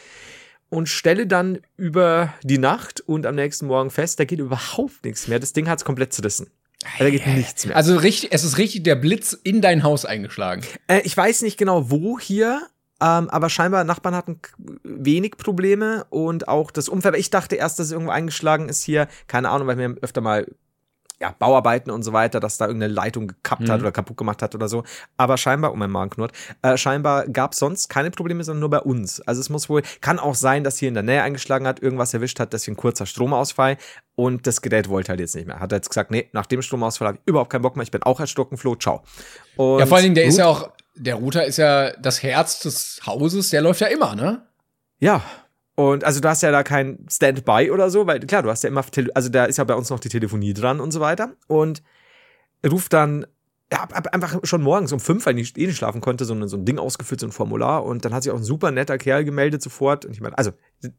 und 0.70 0.88
stelle 0.88 1.26
dann 1.26 1.59
über 1.76 2.33
die 2.42 2.59
Nacht 2.59 3.00
und 3.00 3.26
am 3.26 3.35
nächsten 3.35 3.66
Morgen 3.66 3.90
fest, 3.90 4.18
da 4.18 4.24
geht 4.24 4.38
überhaupt 4.38 5.04
nichts 5.04 5.28
mehr. 5.28 5.38
Das 5.38 5.52
Ding 5.52 5.68
hat 5.68 5.80
es 5.80 5.85
komplett 5.85 6.12
zerrissen. 6.14 6.50
Da 6.98 7.11
geht 7.11 7.26
nichts 7.26 7.66
mehr. 7.66 7.76
Also 7.76 7.96
richtig, 7.96 8.33
es 8.33 8.44
ist 8.44 8.56
richtig 8.56 8.85
der 8.85 8.94
Blitz 8.94 9.33
in 9.35 9.61
dein 9.61 9.83
Haus 9.83 10.06
eingeschlagen. 10.06 10.64
Äh, 10.87 11.00
ich 11.04 11.14
weiß 11.14 11.42
nicht 11.42 11.59
genau, 11.59 11.90
wo 11.90 12.18
hier, 12.18 12.62
ähm, 13.02 13.28
aber 13.28 13.50
scheinbar 13.50 13.85
Nachbarn 13.85 14.14
hatten 14.14 14.40
wenig 14.83 15.37
Probleme 15.37 16.06
und 16.09 16.48
auch 16.48 16.70
das 16.70 16.88
Umfeld. 16.88 17.16
Ich 17.16 17.30
dachte 17.30 17.56
erst, 17.56 17.78
dass 17.78 17.87
es 17.87 17.92
irgendwo 17.92 18.12
eingeschlagen 18.12 18.68
ist 18.68 18.83
hier. 18.83 19.09
Keine 19.26 19.50
Ahnung, 19.50 19.66
weil 19.66 19.76
mir 19.76 19.96
öfter 20.00 20.22
mal 20.22 20.46
ja, 21.20 21.35
Bauarbeiten 21.38 21.90
und 21.90 22.02
so 22.02 22.12
weiter, 22.12 22.40
dass 22.40 22.56
da 22.56 22.66
irgendeine 22.66 22.92
Leitung 22.92 23.28
gekappt 23.28 23.62
mhm. 23.62 23.70
hat 23.70 23.80
oder 23.80 23.92
kaputt 23.92 24.16
gemacht 24.16 24.40
hat 24.40 24.54
oder 24.54 24.68
so. 24.68 24.85
Aber 25.18 25.37
scheinbar, 25.37 25.72
oh 25.72 25.76
mein 25.76 25.90
Magen 25.90 26.11
knurrt, 26.11 26.33
äh, 26.62 26.76
scheinbar 26.78 27.28
gab 27.28 27.52
es 27.52 27.59
sonst 27.59 27.88
keine 27.88 28.11
Probleme, 28.11 28.42
sondern 28.42 28.61
nur 28.61 28.70
bei 28.70 28.80
uns. 28.80 29.20
Also 29.22 29.40
es 29.40 29.50
muss 29.50 29.68
wohl, 29.68 29.83
kann 30.00 30.18
auch 30.18 30.35
sein, 30.35 30.64
dass 30.64 30.78
hier 30.78 30.88
in 30.88 30.94
der 30.94 31.02
Nähe 31.02 31.22
eingeschlagen 31.22 31.66
hat, 31.66 31.80
irgendwas 31.80 32.14
erwischt 32.14 32.40
hat, 32.40 32.54
deswegen 32.54 32.76
kurzer 32.76 33.04
Stromausfall 33.04 33.76
und 34.14 34.46
das 34.46 34.62
Gerät 34.62 34.88
wollte 34.88 35.11
halt 35.11 35.20
jetzt 35.20 35.35
nicht 35.35 35.46
mehr. 35.46 35.61
Hat 35.61 35.72
er 35.72 35.76
jetzt 35.76 35.90
gesagt, 35.90 36.11
nee, 36.11 36.30
nach 36.33 36.46
dem 36.46 36.62
Stromausfall 36.62 37.09
habe 37.09 37.18
ich 37.18 37.28
überhaupt 37.28 37.50
keinen 37.50 37.62
Bock 37.62 37.76
mehr, 37.76 37.83
ich 37.83 37.90
bin 37.90 38.02
auch 38.02 38.18
Herr 38.18 38.26
Stockenfloh, 38.26 38.76
ciao. 38.76 39.02
Und 39.56 39.80
ja, 39.80 39.87
vor 39.87 39.98
allen 39.98 40.04
Dingen, 40.04 40.14
der 40.14 40.24
gut. 40.24 40.33
ist 40.33 40.38
ja 40.38 40.46
auch, 40.46 40.70
der 40.94 41.16
Router 41.16 41.44
ist 41.44 41.59
ja 41.59 41.90
das 41.98 42.22
Herz 42.22 42.61
des 42.61 43.00
Hauses, 43.04 43.50
der 43.50 43.61
läuft 43.61 43.83
ja 43.83 43.88
immer, 43.88 44.14
ne? 44.14 44.46
Ja, 44.98 45.22
Und 45.74 46.04
also 46.04 46.20
du 46.20 46.28
hast 46.28 46.42
ja 46.42 46.50
da 46.50 46.62
kein 46.62 47.06
Standby 47.09 47.70
oder 47.70 47.90
so, 47.90 48.06
weil 48.06 48.20
klar, 48.20 48.42
du 48.42 48.50
hast 48.50 48.64
ja 48.64 48.68
immer, 48.68 48.85
also 49.14 49.28
da 49.28 49.44
ist 49.44 49.56
ja 49.56 49.64
bei 49.64 49.74
uns 49.74 49.90
noch 49.90 50.00
die 50.00 50.09
Telefonie 50.09 50.52
dran 50.52 50.80
und 50.80 50.90
so 50.90 51.00
weiter. 51.00 51.35
Und 51.46 51.83
ruft 52.64 52.92
dann 52.92 53.26
ja, 53.72 53.87
einfach 53.92 54.40
schon 54.42 54.62
morgens 54.62 54.92
um 54.92 54.98
fünf, 54.98 55.26
weil 55.26 55.38
ich 55.38 55.56
eh 55.56 55.66
nicht 55.66 55.76
schlafen 55.76 56.00
konnte, 56.00 56.24
so 56.24 56.35
ein, 56.35 56.48
so 56.48 56.56
ein 56.56 56.64
Ding 56.64 56.78
ausgefüllt, 56.78 57.20
so 57.20 57.26
ein 57.26 57.33
Formular. 57.33 57.85
Und 57.85 58.04
dann 58.04 58.12
hat 58.12 58.24
sich 58.24 58.33
auch 58.33 58.37
ein 58.37 58.42
super 58.42 58.72
netter 58.72 58.98
Kerl 58.98 59.24
gemeldet 59.24 59.62
sofort. 59.62 60.04
Und 60.04 60.12
ich 60.12 60.20
meine, 60.20 60.37
also 60.37 60.50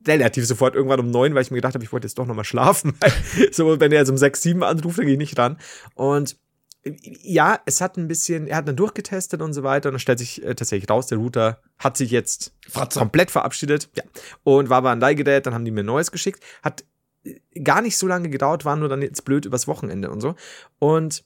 relativ 0.07 0.45
sofort 0.47 0.75
irgendwann 0.75 1.01
um 1.01 1.11
neun, 1.11 1.35
weil 1.35 1.41
ich 1.41 1.51
mir 1.51 1.57
gedacht 1.57 1.73
habe, 1.73 1.83
ich 1.83 1.91
wollte 1.91 2.07
jetzt 2.07 2.17
doch 2.17 2.25
nochmal 2.25 2.45
schlafen. 2.45 2.93
so, 3.51 3.79
wenn 3.79 3.91
er 3.91 3.99
jetzt 3.99 4.09
um 4.09 4.17
sechs, 4.17 4.41
sieben 4.41 4.63
anruft, 4.63 4.99
dann 4.99 5.05
gehe 5.05 5.15
ich 5.15 5.19
nicht 5.19 5.37
ran. 5.37 5.57
Und 5.95 6.37
ja, 6.83 7.59
es 7.65 7.79
hat 7.79 7.97
ein 7.97 8.07
bisschen, 8.07 8.47
er 8.47 8.57
hat 8.57 8.67
dann 8.67 8.75
durchgetestet 8.75 9.41
und 9.41 9.53
so 9.53 9.63
weiter. 9.63 9.89
Und 9.89 9.93
dann 9.93 9.99
stellt 9.99 10.19
sich 10.19 10.43
äh, 10.43 10.55
tatsächlich 10.55 10.89
raus, 10.89 11.07
der 11.07 11.19
Router 11.19 11.61
hat 11.77 11.95
sich 11.97 12.11
jetzt 12.11 12.53
Fratze. 12.67 12.99
komplett 12.99 13.29
verabschiedet. 13.29 13.89
Ja. 13.95 14.03
Und 14.43 14.69
war 14.69 14.77
aber 14.77 14.91
ein 14.91 14.99
Leihgerät, 14.99 15.45
dann 15.45 15.53
haben 15.53 15.65
die 15.65 15.71
mir 15.71 15.83
neues 15.83 16.11
geschickt. 16.11 16.43
Hat 16.63 16.83
äh, 17.23 17.39
gar 17.61 17.81
nicht 17.81 17.97
so 17.97 18.07
lange 18.07 18.29
gedauert, 18.29 18.65
war 18.65 18.75
nur 18.75 18.89
dann 18.89 19.01
jetzt 19.01 19.25
blöd 19.25 19.45
übers 19.45 19.67
Wochenende 19.67 20.09
und 20.09 20.21
so. 20.21 20.35
Und 20.79 21.23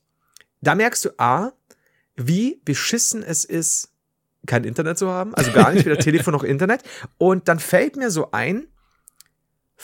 da 0.62 0.76
merkst 0.76 1.06
du 1.06 1.10
A, 1.18 1.54
wie 2.16 2.62
beschissen 2.66 3.24
es 3.24 3.46
ist, 3.46 3.92
kein 4.46 4.64
Internet 4.64 4.98
zu 4.98 5.10
haben, 5.10 5.34
also 5.36 5.52
gar 5.52 5.72
nicht 5.72 5.86
weder 5.86 5.98
Telefon 6.00 6.34
noch 6.34 6.44
Internet. 6.44 6.84
Und 7.18 7.48
dann 7.48 7.60
fällt 7.60 7.96
mir 7.96 8.12
so 8.12 8.32
ein, 8.32 8.68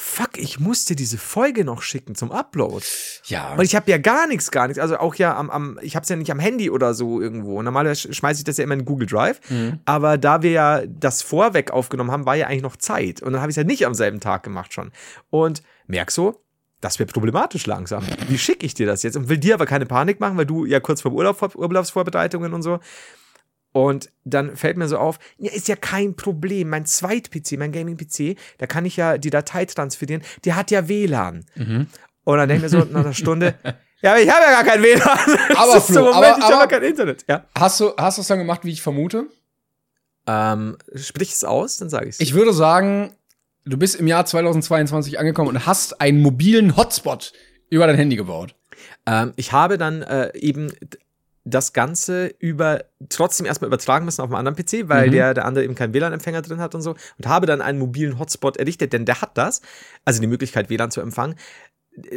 fuck, 0.01 0.37
ich 0.37 0.59
musste 0.59 0.95
diese 0.95 1.17
Folge 1.17 1.63
noch 1.63 1.83
schicken 1.83 2.15
zum 2.15 2.31
Upload. 2.31 2.83
Ja. 3.25 3.53
Und 3.53 3.63
ich 3.63 3.75
habe 3.75 3.89
ja 3.91 3.99
gar 3.99 4.27
nichts, 4.27 4.49
gar 4.49 4.67
nichts. 4.67 4.81
Also 4.81 4.97
auch 4.97 5.15
ja 5.15 5.37
am, 5.37 5.49
am 5.49 5.79
ich 5.81 5.95
habe 5.95 6.03
es 6.03 6.09
ja 6.09 6.15
nicht 6.15 6.31
am 6.31 6.39
Handy 6.39 6.71
oder 6.71 6.93
so 6.93 7.21
irgendwo. 7.21 7.61
Normalerweise 7.61 8.11
schmeiße 8.11 8.39
ich 8.39 8.43
das 8.43 8.57
ja 8.57 8.63
immer 8.63 8.73
in 8.73 8.83
Google 8.83 9.07
Drive. 9.07 9.39
Mhm. 9.49 9.79
Aber 9.85 10.17
da 10.17 10.41
wir 10.41 10.51
ja 10.51 10.81
das 10.87 11.21
vorweg 11.21 11.71
aufgenommen 11.71 12.11
haben, 12.11 12.25
war 12.25 12.35
ja 12.35 12.47
eigentlich 12.47 12.63
noch 12.63 12.77
Zeit. 12.77 13.21
Und 13.21 13.33
dann 13.33 13.41
habe 13.41 13.51
ich 13.51 13.53
es 13.53 13.57
ja 13.57 13.63
nicht 13.63 13.85
am 13.85 13.93
selben 13.93 14.19
Tag 14.19 14.41
gemacht 14.43 14.73
schon. 14.73 14.91
Und 15.29 15.61
merk 15.85 16.09
so, 16.09 16.43
das 16.81 16.97
wird 16.97 17.13
problematisch 17.13 17.67
langsam. 17.67 18.03
Wie 18.27 18.39
schicke 18.39 18.65
ich 18.65 18.73
dir 18.73 18.87
das 18.87 19.03
jetzt? 19.03 19.15
Und 19.15 19.29
will 19.29 19.37
dir 19.37 19.53
aber 19.53 19.67
keine 19.67 19.85
Panik 19.85 20.19
machen, 20.19 20.35
weil 20.37 20.47
du 20.47 20.65
ja 20.65 20.79
kurz 20.79 21.01
vor 21.01 21.11
Urlaub, 21.11 21.55
Urlaubsvorbereitungen 21.55 22.53
und 22.53 22.63
so. 22.63 22.79
Und 23.73 24.09
dann 24.25 24.55
fällt 24.55 24.77
mir 24.77 24.87
so 24.87 24.97
auf, 24.97 25.17
ja, 25.37 25.51
ist 25.51 25.67
ja 25.67 25.75
kein 25.75 26.15
Problem. 26.15 26.69
Mein 26.69 26.85
Zweit-PC, 26.85 27.57
mein 27.57 27.71
Gaming-PC, 27.71 28.37
da 28.57 28.67
kann 28.67 28.85
ich 28.85 28.97
ja 28.97 29.17
die 29.17 29.29
Datei 29.29 29.65
transferieren, 29.65 30.23
der 30.43 30.55
hat 30.55 30.71
ja 30.71 30.87
WLAN. 30.87 31.45
Mhm. 31.55 31.87
Und 32.23 32.37
dann 32.37 32.49
denke 32.49 32.65
ich 32.65 32.71
mir 32.71 32.79
so 32.79 32.85
nach 32.91 33.01
einer 33.01 33.13
Stunde, 33.13 33.55
ja, 34.01 34.11
aber 34.11 34.21
ich 34.21 34.29
habe 34.29 34.43
ja 34.43 34.51
gar 34.51 34.63
kein 34.63 34.83
WLAN. 34.83 35.57
Aber, 35.57 35.81
Flo, 35.81 36.13
Moment, 36.13 36.15
aber, 36.15 36.37
ich 36.37 36.51
habe 36.51 36.67
kein 36.67 36.83
Internet. 36.83 37.25
Ja. 37.29 37.45
Hast 37.57 37.79
du 37.79 37.93
hast 37.97 38.17
du 38.17 38.21
es 38.21 38.27
dann 38.27 38.39
gemacht, 38.39 38.61
wie 38.63 38.71
ich 38.71 38.81
vermute? 38.81 39.27
Ähm, 40.27 40.77
sprich 40.95 41.31
es 41.31 41.43
aus, 41.43 41.77
dann 41.77 41.89
sage 41.89 42.05
ich 42.05 42.15
es. 42.15 42.19
Ich 42.19 42.33
würde 42.33 42.53
sagen, 42.53 43.15
du 43.65 43.77
bist 43.77 43.95
im 43.95 44.07
Jahr 44.07 44.25
2022 44.25 45.17
angekommen 45.17 45.49
und 45.49 45.65
hast 45.65 46.01
einen 46.01 46.21
mobilen 46.21 46.75
Hotspot 46.75 47.33
über 47.69 47.87
dein 47.87 47.95
Handy 47.95 48.17
gebaut. 48.17 48.53
Ähm, 49.05 49.33
ich 49.37 49.51
habe 49.51 49.77
dann 49.77 50.01
äh, 50.01 50.37
eben 50.37 50.71
das 51.43 51.73
Ganze 51.73 52.27
über 52.39 52.83
trotzdem 53.09 53.45
erstmal 53.45 53.67
übertragen 53.67 54.05
müssen 54.05 54.21
auf 54.21 54.31
einen 54.31 54.47
anderen 54.47 54.55
PC, 54.55 54.89
weil 54.89 55.07
mhm. 55.07 55.11
der, 55.11 55.33
der 55.33 55.45
andere 55.45 55.63
eben 55.63 55.75
keinen 55.75 55.93
WLAN-Empfänger 55.93 56.41
drin 56.41 56.59
hat 56.59 56.75
und 56.75 56.81
so 56.81 56.91
und 57.17 57.27
habe 57.27 57.47
dann 57.47 57.61
einen 57.61 57.79
mobilen 57.79 58.19
Hotspot 58.19 58.57
errichtet, 58.57 58.93
denn 58.93 59.05
der 59.05 59.21
hat 59.21 59.37
das, 59.37 59.61
also 60.05 60.21
die 60.21 60.27
Möglichkeit 60.27 60.69
WLAN 60.69 60.91
zu 60.91 61.01
empfangen 61.01 61.35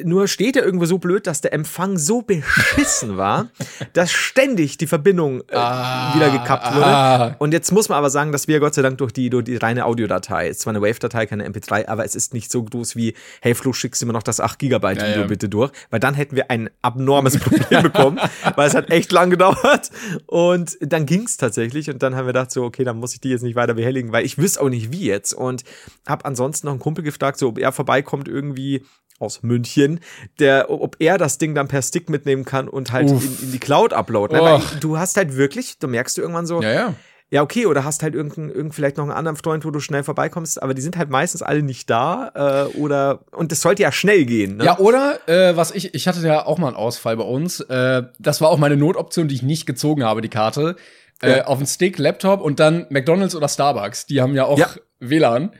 nur 0.04 0.28
steht 0.28 0.56
er 0.56 0.64
irgendwo 0.64 0.86
so 0.86 0.98
blöd, 0.98 1.26
dass 1.26 1.40
der 1.40 1.52
Empfang 1.52 1.98
so 1.98 2.22
beschissen 2.22 3.16
war, 3.16 3.48
dass 3.92 4.12
ständig 4.12 4.78
die 4.78 4.86
Verbindung 4.86 5.40
äh, 5.48 5.56
ah, 5.56 6.14
wieder 6.14 6.30
gekappt 6.30 6.74
wurde. 6.74 6.86
Ah. 6.86 7.36
Und 7.38 7.52
jetzt 7.52 7.72
muss 7.72 7.88
man 7.88 7.98
aber 7.98 8.08
sagen, 8.08 8.30
dass 8.30 8.46
wir 8.46 8.60
Gott 8.60 8.74
sei 8.74 8.82
Dank 8.82 8.98
durch 8.98 9.12
die, 9.12 9.30
durch 9.30 9.44
die 9.44 9.56
reine 9.56 9.84
Audiodatei, 9.84 10.48
ist 10.48 10.60
zwar 10.60 10.72
eine 10.72 10.80
Wave-Datei, 10.80 11.26
keine 11.26 11.48
MP3, 11.48 11.88
aber 11.88 12.04
es 12.04 12.14
ist 12.14 12.34
nicht 12.34 12.52
so 12.52 12.62
groß 12.62 12.94
wie, 12.94 13.14
hey 13.40 13.54
Flo, 13.54 13.72
schickst 13.72 14.00
du 14.00 14.06
mir 14.06 14.12
noch 14.12 14.22
das 14.22 14.38
8 14.38 14.60
Gigabyte 14.60 15.02
Video 15.02 15.22
ja. 15.22 15.26
bitte 15.26 15.48
durch, 15.48 15.72
weil 15.90 15.98
dann 15.98 16.14
hätten 16.14 16.36
wir 16.36 16.50
ein 16.52 16.70
abnormes 16.80 17.38
Problem 17.38 17.82
bekommen, 17.82 18.20
weil 18.54 18.68
es 18.68 18.74
hat 18.74 18.90
echt 18.90 19.10
lang 19.10 19.30
gedauert. 19.30 19.90
Und 20.26 20.78
dann 20.80 21.04
ging's 21.04 21.36
tatsächlich 21.36 21.90
und 21.90 22.02
dann 22.02 22.14
haben 22.14 22.26
wir 22.26 22.32
gedacht 22.32 22.52
so, 22.52 22.62
okay, 22.62 22.84
dann 22.84 22.98
muss 22.98 23.12
ich 23.12 23.20
die 23.20 23.30
jetzt 23.30 23.42
nicht 23.42 23.56
weiter 23.56 23.74
behelligen, 23.74 24.12
weil 24.12 24.24
ich 24.24 24.38
wüsste 24.38 24.62
auch 24.62 24.68
nicht 24.68 24.92
wie 24.92 25.06
jetzt. 25.06 25.34
Und 25.34 25.64
habe 26.06 26.24
ansonsten 26.24 26.68
noch 26.68 26.72
einen 26.72 26.80
Kumpel 26.80 27.02
gefragt, 27.02 27.38
so 27.38 27.48
ob 27.48 27.58
er 27.58 27.72
vorbeikommt 27.72 28.28
irgendwie 28.28 28.84
aus 29.18 29.42
München, 29.42 30.00
der, 30.38 30.70
ob 30.70 30.96
er 30.98 31.18
das 31.18 31.38
Ding 31.38 31.54
dann 31.54 31.68
per 31.68 31.82
Stick 31.82 32.10
mitnehmen 32.10 32.44
kann 32.44 32.68
und 32.68 32.92
halt 32.92 33.10
in, 33.10 33.18
in, 33.18 33.52
die 33.52 33.58
Cloud 33.58 33.92
uploaden. 33.92 34.38
Oh. 34.40 34.60
Du 34.80 34.98
hast 34.98 35.16
halt 35.16 35.36
wirklich, 35.36 35.78
du 35.78 35.88
merkst 35.88 36.16
du 36.16 36.22
irgendwann 36.22 36.46
so, 36.46 36.62
ja, 36.62 36.72
ja. 36.72 36.94
Ja, 37.30 37.42
okay, 37.42 37.66
oder 37.66 37.84
hast 37.84 38.04
halt 38.04 38.14
irgendein, 38.14 38.50
irgend 38.50 38.74
vielleicht 38.76 38.96
noch 38.96 39.04
einen 39.04 39.12
anderen 39.12 39.36
Freund, 39.36 39.64
wo 39.64 39.72
du 39.72 39.80
schnell 39.80 40.04
vorbeikommst, 40.04 40.62
aber 40.62 40.72
die 40.72 40.82
sind 40.82 40.96
halt 40.96 41.10
meistens 41.10 41.42
alle 41.42 41.62
nicht 41.62 41.90
da 41.90 42.30
äh, 42.72 42.76
oder 42.76 43.24
und 43.32 43.50
das 43.50 43.60
sollte 43.60 43.82
ja 43.82 43.90
schnell 43.90 44.24
gehen. 44.24 44.58
Ne? 44.58 44.64
Ja, 44.64 44.78
oder 44.78 45.18
äh, 45.26 45.56
was 45.56 45.72
ich, 45.72 45.94
ich 45.94 46.06
hatte 46.06 46.24
ja 46.24 46.46
auch 46.46 46.58
mal 46.58 46.68
einen 46.68 46.76
Ausfall 46.76 47.16
bei 47.16 47.24
uns. 47.24 47.58
Äh, 47.60 48.04
das 48.20 48.40
war 48.40 48.50
auch 48.50 48.58
meine 48.58 48.76
Notoption, 48.76 49.26
die 49.26 49.34
ich 49.34 49.42
nicht 49.42 49.66
gezogen 49.66 50.04
habe, 50.04 50.20
die 50.20 50.28
Karte. 50.28 50.76
Äh, 51.22 51.38
ja. 51.38 51.46
Auf 51.46 51.58
den 51.58 51.66
Stick, 51.66 51.98
Laptop 51.98 52.40
und 52.40 52.60
dann 52.60 52.86
McDonalds 52.90 53.34
oder 53.34 53.48
Starbucks. 53.48 54.06
Die 54.06 54.20
haben 54.20 54.34
ja 54.34 54.44
auch. 54.44 54.60
WLAN. 55.00 55.50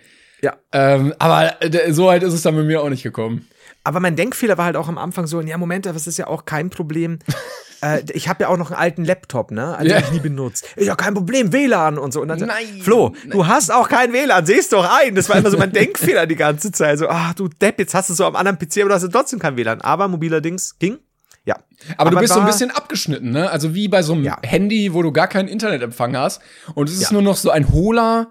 Ja. 0.45 0.57
Ähm, 0.73 1.15
aber 1.19 1.63
äh, 1.63 1.93
so 1.93 2.07
weit 2.07 2.23
ist 2.23 2.35
es 2.35 2.43
dann 2.43 2.55
mit 2.55 2.67
mir 2.67 2.83
auch 2.83 2.91
nicht 2.91 3.03
gekommen. 3.03 3.49
Aber 3.83 3.99
mein 3.99 4.15
Denkfehler 4.15 4.59
war 4.59 4.67
halt 4.67 4.77
auch 4.77 4.89
am 4.89 4.99
Anfang 4.99 5.27
so, 5.27 5.41
ja, 5.41 5.57
Moment, 5.57 5.87
das 5.87 6.07
ist 6.07 6.19
ja 6.19 6.27
auch 6.27 6.45
kein 6.45 6.69
Problem. 6.69 7.19
äh, 7.83 8.03
ich 8.13 8.29
habe 8.29 8.43
ja 8.43 8.49
auch 8.51 8.59
noch 8.59 8.71
einen 8.71 8.79
alten 8.79 9.05
Laptop, 9.07 9.51
ne? 9.51 9.75
Also, 9.75 9.91
yeah. 9.91 10.01
ich 10.01 10.13
nie 10.13 10.21
benutzt. 10.21 10.67
Ist 10.77 10.87
ja 10.87 10.97
kein 10.97 11.15
Problem, 11.15 11.51
WLAN 11.51 11.97
und 11.97 12.13
so. 12.13 12.21
Und 12.21 12.29
dann 12.29 12.41
nein, 12.41 12.83
Flo, 12.83 13.15
nein. 13.23 13.31
du 13.31 13.47
hast 13.47 13.73
auch 13.73 13.89
kein 13.89 14.13
WLAN, 14.13 14.45
siehst 14.45 14.75
doch 14.75 14.87
ein. 15.01 15.15
Das 15.15 15.31
war 15.31 15.37
immer 15.37 15.51
so 15.51 15.57
mein 15.57 15.73
Denkfehler 15.73 16.27
die 16.27 16.37
ganze 16.37 16.73
Zeit. 16.73 16.99
So, 16.99 17.09
ach 17.09 17.33
du 17.33 17.49
Depp, 17.49 17.79
jetzt 17.79 17.95
hast 17.95 18.11
du 18.11 18.15
so 18.15 18.27
am 18.27 18.37
anderen 18.37 18.59
PC, 18.59 18.81
aber 18.81 18.91
du 18.91 18.95
hast 18.97 19.11
trotzdem 19.11 19.39
kein 19.39 19.57
WLAN. 19.57 19.81
Aber 19.81 20.09
mobiler 20.09 20.43
Dings 20.43 20.79
ging. 20.79 20.99
Ja. 21.47 21.57
Aber, 21.97 22.09
aber 22.09 22.11
du 22.11 22.19
bist 22.19 22.35
so 22.35 22.41
ein 22.41 22.47
bisschen 22.47 22.71
abgeschnitten, 22.71 23.31
ne? 23.31 23.51
Also 23.51 23.75
wie 23.75 23.89
bei 23.89 24.03
so 24.03 24.13
einem 24.13 24.25
ja. 24.25 24.37
Handy, 24.43 24.93
wo 24.93 25.03
du 25.03 25.11
gar 25.11 25.29
keinen 25.29 25.49
Internetempfang 25.49 26.15
hast. 26.17 26.43
Und 26.75 26.91
es 26.91 26.97
ist 26.97 27.11
ja. 27.11 27.13
nur 27.13 27.23
noch 27.23 27.37
so 27.37 27.51
ein 27.51 27.71
hohler, 27.71 28.29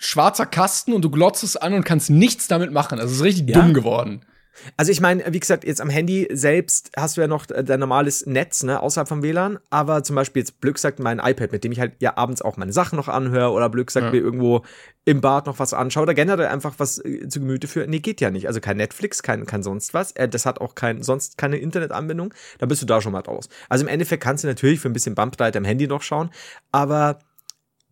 schwarzer 0.00 0.46
Kasten 0.46 0.94
und 0.94 1.02
du 1.02 1.10
glotzt 1.10 1.44
es 1.44 1.56
an 1.56 1.74
und 1.74 1.84
kannst 1.84 2.10
nichts 2.10 2.48
damit 2.48 2.72
machen. 2.72 2.98
Also 2.98 3.12
es 3.12 3.18
ist 3.18 3.24
richtig 3.24 3.50
ja. 3.50 3.60
dumm 3.60 3.74
geworden. 3.74 4.24
Also 4.76 4.92
ich 4.92 5.00
meine, 5.00 5.24
wie 5.32 5.40
gesagt, 5.40 5.64
jetzt 5.64 5.80
am 5.80 5.90
Handy 5.90 6.28
selbst 6.32 6.90
hast 6.96 7.16
du 7.16 7.20
ja 7.20 7.26
noch 7.26 7.46
dein 7.46 7.80
normales 7.80 8.26
Netz, 8.26 8.62
ne, 8.62 8.80
außerhalb 8.80 9.08
vom 9.08 9.22
WLAN, 9.22 9.58
aber 9.70 10.02
zum 10.02 10.16
Beispiel 10.16 10.40
jetzt 10.40 10.60
Blöck 10.60 10.78
sagt 10.78 10.98
mein 10.98 11.18
iPad, 11.18 11.52
mit 11.52 11.64
dem 11.64 11.72
ich 11.72 11.80
halt 11.80 11.94
ja 12.00 12.16
abends 12.16 12.42
auch 12.42 12.56
meine 12.56 12.72
Sachen 12.72 12.96
noch 12.96 13.08
anhöre 13.08 13.52
oder 13.52 13.68
Blöck 13.68 13.90
sagt 13.90 14.06
ja. 14.06 14.12
mir 14.12 14.18
irgendwo 14.18 14.64
im 15.04 15.20
Bad 15.20 15.46
noch 15.46 15.58
was 15.58 15.72
anschaue 15.72 16.02
oder 16.02 16.14
generell 16.14 16.48
einfach 16.48 16.74
was 16.78 17.02
äh, 17.04 17.28
zu 17.28 17.40
Gemüte 17.40 17.68
für. 17.68 17.86
Nee, 17.86 18.00
geht 18.00 18.20
ja 18.20 18.30
nicht. 18.30 18.48
Also 18.48 18.60
kein 18.60 18.76
Netflix, 18.76 19.22
kein, 19.22 19.46
kein 19.46 19.62
sonst 19.62 19.94
was. 19.94 20.12
Äh, 20.12 20.28
das 20.28 20.46
hat 20.46 20.60
auch 20.60 20.74
kein, 20.74 21.02
sonst 21.02 21.38
keine 21.38 21.56
Internetanbindung. 21.56 22.34
Dann 22.58 22.68
bist 22.68 22.82
du 22.82 22.86
da 22.86 23.00
schon 23.00 23.12
mal 23.12 23.20
raus. 23.20 23.48
Also 23.68 23.84
im 23.84 23.88
Endeffekt 23.88 24.22
kannst 24.22 24.44
du 24.44 24.48
natürlich 24.48 24.80
für 24.80 24.88
ein 24.88 24.92
bisschen 24.92 25.14
Bumpbreite 25.14 25.58
am 25.58 25.64
Handy 25.64 25.86
noch 25.86 26.02
schauen, 26.02 26.30
aber 26.70 27.18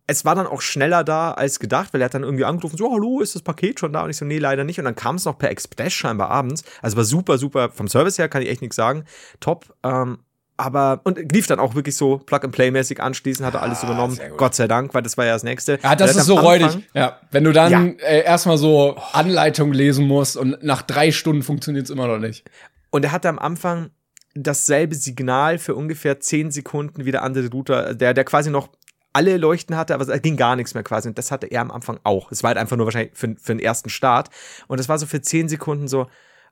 es 0.09 0.25
war 0.25 0.33
dann 0.33 0.47
auch 0.47 0.61
schneller 0.61 1.03
da 1.03 1.33
als 1.33 1.59
gedacht, 1.59 1.93
weil 1.93 2.01
er 2.01 2.05
hat 2.05 2.15
dann 2.15 2.23
irgendwie 2.23 2.43
angerufen, 2.43 2.77
so, 2.77 2.91
hallo, 2.91 3.21
ist 3.21 3.35
das 3.35 3.43
Paket 3.43 3.79
schon 3.79 3.93
da? 3.93 4.03
Und 4.03 4.09
ich 4.09 4.17
so, 4.17 4.25
nee, 4.25 4.39
leider 4.39 4.63
nicht. 4.63 4.79
Und 4.79 4.85
dann 4.85 4.95
kam 4.95 5.17
es 5.17 5.25
noch 5.25 5.37
per 5.37 5.51
Express 5.51 5.93
scheinbar 5.93 6.31
abends. 6.31 6.63
Also 6.81 6.97
war 6.97 7.03
super, 7.03 7.37
super, 7.37 7.69
vom 7.69 7.87
Service 7.87 8.17
her 8.17 8.27
kann 8.27 8.41
ich 8.41 8.49
echt 8.49 8.61
nichts 8.61 8.75
sagen. 8.75 9.03
Top. 9.39 9.71
Ähm, 9.83 10.17
aber, 10.57 11.01
und 11.03 11.31
lief 11.31 11.45
dann 11.45 11.59
auch 11.59 11.75
wirklich 11.75 11.95
so 11.95 12.17
Plug-and-Play-mäßig 12.17 12.99
anschließend, 12.99 13.45
hat 13.45 13.53
er 13.53 13.61
alles 13.61 13.81
ah, 13.81 13.85
übernommen. 13.85 14.19
Gott 14.35 14.55
sei 14.55 14.67
Dank, 14.67 14.95
weil 14.95 15.03
das 15.03 15.15
war 15.15 15.25
ja 15.25 15.33
das 15.33 15.43
nächste. 15.43 15.77
Ja, 15.83 15.95
das 15.95 16.15
ist 16.15 16.25
so 16.25 16.35
räudig. 16.35 16.79
Ja, 16.95 17.19
wenn 17.29 17.43
du 17.43 17.53
dann 17.53 17.71
ja. 17.71 18.05
äh, 18.05 18.23
erstmal 18.23 18.57
so 18.57 18.97
Anleitung 19.13 19.71
lesen 19.71 20.07
musst 20.07 20.37
und 20.37 20.61
nach 20.63 20.81
drei 20.81 21.11
Stunden 21.11 21.43
funktioniert 21.43 21.85
es 21.85 21.91
immer 21.91 22.07
noch 22.07 22.17
nicht. 22.17 22.49
Und 22.89 23.05
er 23.05 23.11
hatte 23.11 23.29
am 23.29 23.37
Anfang 23.37 23.91
dasselbe 24.35 24.95
Signal 24.95 25.59
für 25.59 25.75
ungefähr 25.75 26.19
zehn 26.19 26.51
Sekunden 26.51 27.05
wie 27.05 27.11
der 27.11 27.23
andere 27.23 27.49
Router, 27.49 27.93
der, 27.93 28.13
der 28.13 28.23
quasi 28.23 28.49
noch 28.49 28.69
alle 29.13 29.37
Leuchten 29.37 29.75
hatte, 29.75 29.93
aber 29.93 30.07
es 30.07 30.21
ging 30.21 30.37
gar 30.37 30.55
nichts 30.55 30.73
mehr 30.73 30.83
quasi. 30.83 31.09
Und 31.09 31.17
das 31.17 31.31
hatte 31.31 31.47
er 31.47 31.61
am 31.61 31.71
Anfang 31.71 31.99
auch. 32.03 32.31
Es 32.31 32.43
war 32.43 32.49
halt 32.49 32.57
einfach 32.57 32.77
nur 32.77 32.85
wahrscheinlich 32.85 33.11
für, 33.15 33.35
für 33.39 33.53
den 33.53 33.59
ersten 33.59 33.89
Start. 33.89 34.29
Und 34.67 34.79
es 34.79 34.89
war 34.89 34.97
so 34.97 35.05
für 35.05 35.21
zehn 35.21 35.49
Sekunden 35.49 35.87
so, 35.87 36.07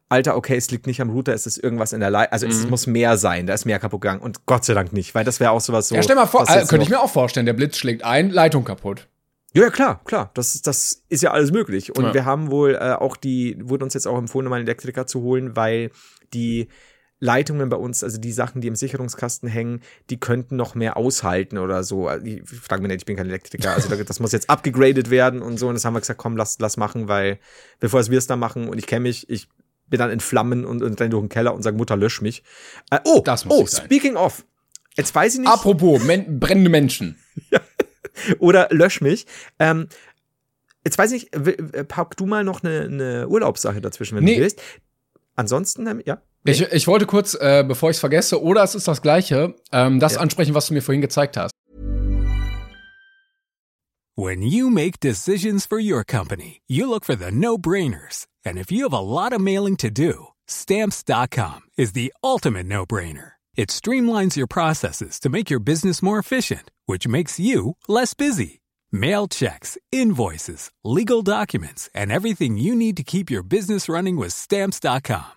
Alter, 0.10 0.38
okay, 0.38 0.56
es 0.56 0.72
liegt 0.72 0.88
nicht 0.88 1.02
am 1.02 1.10
Router, 1.10 1.34
es 1.34 1.46
ist 1.46 1.58
irgendwas 1.58 1.92
in 1.92 2.00
der 2.00 2.10
Leitung. 2.10 2.32
Also 2.32 2.46
mhm. 2.46 2.54
es 2.54 2.70
muss 2.70 2.88
mehr 2.88 3.18
sein, 3.18 3.46
da 3.46 3.54
ist 3.54 3.66
mehr 3.66 3.80
kaputt 3.80 4.02
gegangen. 4.02 4.22
Und 4.22 4.46
Gott 4.46 4.64
sei 4.64 4.74
Dank 4.74 4.94
nicht, 4.94 5.14
weil 5.14 5.26
das 5.26 5.40
wäre 5.40 5.52
auch 5.52 5.60
sowas 5.60 5.90
so. 5.90 5.96
Ja, 5.96 6.04
stell 6.04 6.16
mal 6.16 6.26
vor, 6.26 6.44
äh, 6.44 6.66
könnte 6.66 6.84
ich 6.84 6.90
mir 6.90 7.02
auch 7.02 7.10
vorstellen, 7.10 7.46
der 7.46 7.54
Blitz 7.54 7.78
schlägt 7.78 8.04
ein, 8.04 8.30
Leitung 8.30 8.64
kaputt. 8.64 9.08
Ja, 9.54 9.64
ja, 9.64 9.70
klar, 9.70 10.02
klar. 10.06 10.32
Das, 10.34 10.62
das 10.62 11.04
ist 11.10 11.24
ja 11.24 11.32
alles 11.32 11.52
möglich. 11.52 11.96
Und 11.96 12.06
ja. 12.06 12.14
wir 12.14 12.26
haben 12.26 12.52
wohl 12.52 12.76
äh, 12.76 12.94
auch 12.94 13.18
die, 13.18 13.58
wurde 13.62 13.84
uns 13.84 13.94
jetzt 13.94 14.08
auch 14.08 14.18
empfohlen, 14.18 14.50
mal 14.50 14.58
einen 14.58 14.66
Elektriker 14.66 15.08
zu 15.08 15.22
holen, 15.22 15.56
weil 15.56 15.92
die 16.34 16.70
Leitungen 17.20 17.70
bei 17.70 17.78
uns, 17.78 18.04
also 18.04 18.20
die 18.20 18.32
Sachen, 18.32 18.62
die 18.62 18.68
im 18.68 18.76
Sicherungskasten 18.76 19.50
hängen, 19.50 19.82
die 20.10 20.20
könnten 20.20 20.56
noch 20.56 20.76
mehr 20.76 20.98
aushalten 20.98 21.58
oder 21.58 21.84
so. 21.84 22.08
Also, 22.08 22.26
ich 22.26 22.42
frage 22.48 22.82
mich 22.82 22.90
nicht, 22.90 23.02
ich 23.02 23.06
bin 23.06 23.16
kein 23.16 23.28
Elektriker. 23.28 23.74
Also 23.74 23.96
das 24.04 24.20
muss 24.20 24.32
jetzt 24.32 24.50
abgegradet 24.50 25.10
werden 25.10 25.42
und 25.42 25.58
so. 25.58 25.68
Und 25.68 25.76
das 25.76 25.86
haben 25.86 25.94
wir 25.94 26.00
gesagt, 26.00 26.20
komm, 26.20 26.38
lass, 26.38 26.60
lass 26.60 26.78
machen, 26.78 27.08
weil 27.08 27.40
bevor 27.80 28.06
wir 28.08 28.18
es 28.18 28.28
da 28.28 28.36
machen 28.36 28.70
und 28.70 28.78
ich 28.78 28.86
kenne 28.86 29.02
mich, 29.02 29.30
ich 29.30 29.48
bin 29.88 30.00
dann 30.00 30.12
in 30.12 30.20
Flammen 30.20 30.66
und, 30.66 30.84
und 30.84 31.00
renne 31.00 31.10
durch 31.10 31.24
den 31.24 31.30
Keller 31.30 31.56
und 31.56 31.64
sage, 31.64 31.78
Mutter, 31.78 31.96
lösch 31.96 32.22
mich. 32.22 32.44
Äh, 32.92 33.00
oh, 33.06 33.22
das 33.24 33.46
muss 33.46 33.58
oh, 33.58 33.66
speaking 33.66 34.16
of. 34.16 34.46
Jetzt 34.96 35.14
weiß 35.16 35.36
ich 35.36 35.40
nicht. 35.42 35.50
Apropos, 35.50 36.04
men 36.04 36.40
brennende 36.40 36.70
Menschen. 36.70 37.18
Oder 38.40 38.68
lösch 38.72 39.02
mich. 39.02 39.28
Ähm, 39.60 39.88
Jetzt 40.88 40.98
weiß 40.98 41.12
ich, 41.12 41.30
pack 41.90 42.16
du 42.16 42.26
mal 42.26 42.46
noch 42.46 42.64
eine, 42.64 42.84
eine 42.84 43.28
Urlaubssache 43.28 43.82
dazwischen, 43.82 44.16
wenn 44.16 44.24
nee. 44.24 44.36
du 44.36 44.42
willst. 44.44 44.62
Ansonsten, 45.36 45.86
ähm, 45.86 46.02
ja. 46.06 46.22
Ich, 46.48 46.62
ich 46.62 46.88
wollte 46.88 47.06
kurz, 47.06 47.34
äh, 47.34 47.66
bevor 47.68 47.90
ich 47.90 47.98
es 47.98 48.00
vergesse, 48.00 48.42
oder 48.42 48.64
es 48.64 48.74
ist 48.74 48.88
das 48.88 49.02
Gleiche, 49.02 49.54
ähm, 49.74 50.00
das 50.00 50.14
ja. 50.14 50.22
ansprechen, 50.22 50.54
was 50.54 50.68
du 50.68 50.74
mir 50.74 50.82
vorhin 50.82 51.02
gezeigt 51.02 51.36
hast. 51.36 51.52
When 54.16 54.42
you 54.42 54.70
make 54.70 55.00
decisions 55.00 55.68
for 55.68 55.78
your 55.78 56.04
company, 56.04 56.62
you 56.68 56.88
look 56.90 57.06
for 57.06 57.16
the 57.16 57.32
no-brainers. 57.32 58.26
And 58.46 58.58
if 58.58 58.72
you 58.72 58.84
have 58.84 58.94
a 58.94 59.02
lot 59.02 59.32
of 59.32 59.42
mailing 59.42 59.76
to 59.78 59.92
do, 59.92 60.30
stamps.com 60.48 61.64
is 61.78 61.92
the 61.92 62.14
ultimate 62.24 62.66
no-brainer. 62.66 63.34
It 63.56 63.70
streamlines 63.70 64.36
your 64.36 64.48
processes 64.48 65.20
to 65.20 65.30
make 65.30 65.52
your 65.52 65.60
business 65.60 66.02
more 66.02 66.18
efficient, 66.18 66.72
which 66.88 67.08
makes 67.08 67.40
you 67.40 67.76
less 67.88 68.14
busy. 68.14 68.62
Mail 68.92 69.28
checks, 69.28 69.78
invoices, 69.92 70.72
legal 70.84 71.22
documents, 71.22 71.90
and 71.94 72.12
everything 72.12 72.58
you 72.58 72.74
need 72.74 72.96
to 72.98 73.04
keep 73.04 73.30
your 73.30 73.44
business 73.44 73.90
running 73.90 74.16
with 74.16 74.32
stamps.com. 74.32 75.37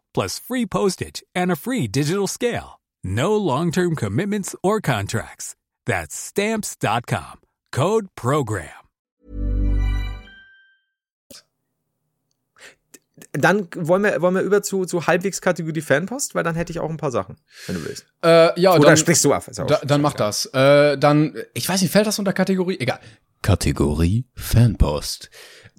plus 0.13 0.39
free 0.39 0.65
postage 0.65 1.23
and 1.33 1.51
a 1.51 1.55
free 1.55 1.87
digital 1.87 2.27
scale. 2.27 2.79
No 3.03 3.35
long-term 3.35 3.95
commitments 3.95 4.55
or 4.61 4.79
contracts. 4.81 5.55
That's 5.85 6.15
stamps.com. 6.15 7.39
Code 7.71 8.07
program. 8.15 8.69
Dann 13.33 13.67
wollen 13.75 14.03
wir, 14.03 14.21
wollen 14.21 14.35
wir 14.35 14.41
über 14.41 14.61
zu, 14.61 14.85
zu 14.85 15.07
halbwegs 15.07 15.41
Kategorie 15.41 15.81
Fanpost, 15.81 16.35
weil 16.35 16.43
dann 16.43 16.55
hätte 16.55 16.71
ich 16.71 16.79
auch 16.79 16.89
ein 16.89 16.97
paar 16.97 17.11
Sachen, 17.11 17.37
wenn 17.67 17.75
du 17.75 17.85
willst. 17.85 18.05
Äh, 18.23 18.59
ja, 18.59 18.73
Oder 18.73 18.89
dann, 18.89 18.97
sprichst 18.97 19.23
du 19.23 19.33
ab. 19.33 19.45
Da, 19.55 19.79
dann 19.83 20.01
mach 20.01 20.13
das. 20.13 20.47
Äh, 20.47 20.97
dann, 20.97 21.35
ich 21.53 21.67
weiß 21.67 21.81
nicht, 21.81 21.91
fällt 21.91 22.07
das 22.07 22.19
unter 22.19 22.33
Kategorie? 22.33 22.77
Egal. 22.79 22.99
Kategorie 23.41 24.25
Fanpost. 24.35 25.29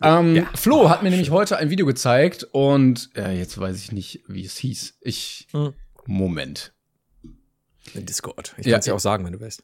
Ähm, 0.00 0.36
ja. 0.36 0.46
Flo 0.54 0.88
hat 0.88 1.02
mir 1.02 1.10
nämlich 1.10 1.30
heute 1.30 1.56
ein 1.58 1.70
Video 1.70 1.86
gezeigt 1.86 2.44
und 2.52 3.10
äh, 3.16 3.36
jetzt 3.36 3.58
weiß 3.58 3.76
ich 3.78 3.92
nicht, 3.92 4.20
wie 4.26 4.44
es 4.44 4.56
hieß. 4.56 4.98
Ich. 5.00 5.48
Hm. 5.52 5.74
Moment. 6.06 6.72
In 7.94 8.06
Discord. 8.06 8.54
Ich 8.58 8.66
ja, 8.66 8.72
kann 8.72 8.80
es 8.80 8.86
ja 8.86 8.94
auch 8.94 9.00
sagen, 9.00 9.24
wenn 9.24 9.32
du 9.32 9.40
willst. 9.40 9.62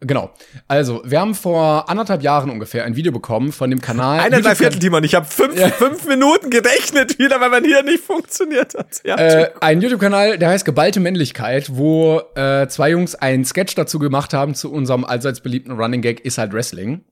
Genau. 0.00 0.32
Also, 0.68 1.02
wir 1.04 1.18
haben 1.18 1.34
vor 1.34 1.90
anderthalb 1.90 2.22
Jahren 2.22 2.48
ungefähr 2.48 2.84
ein 2.84 2.94
Video 2.94 3.10
bekommen 3.10 3.50
von 3.50 3.70
dem 3.70 3.80
Kanal. 3.80 4.20
Eineinhalb 4.20 4.56
Viertel, 4.56 4.78
Timon. 4.78 5.02
Ich 5.02 5.16
habe 5.16 5.26
fünf, 5.26 5.58
ja. 5.58 5.68
fünf 5.68 6.06
Minuten 6.06 6.48
gerechnet 6.50 7.18
wieder, 7.18 7.40
weil 7.40 7.50
man 7.50 7.64
hier 7.64 7.82
nicht 7.82 8.04
funktioniert 8.04 8.74
hat. 8.74 9.00
Ja, 9.04 9.16
äh, 9.16 9.50
ein 9.60 9.80
YouTube-Kanal, 9.80 10.38
der 10.38 10.50
heißt 10.50 10.64
Geballte 10.64 11.00
Männlichkeit, 11.00 11.76
wo 11.76 12.22
äh, 12.36 12.68
zwei 12.68 12.90
Jungs 12.90 13.16
einen 13.16 13.44
Sketch 13.44 13.74
dazu 13.74 13.98
gemacht 13.98 14.32
haben 14.32 14.54
zu 14.54 14.72
unserem 14.72 15.04
allseits 15.04 15.40
beliebten 15.40 15.72
Running 15.72 16.02
Gag 16.02 16.20
ist 16.20 16.38
halt 16.38 16.52
Wrestling. 16.52 17.04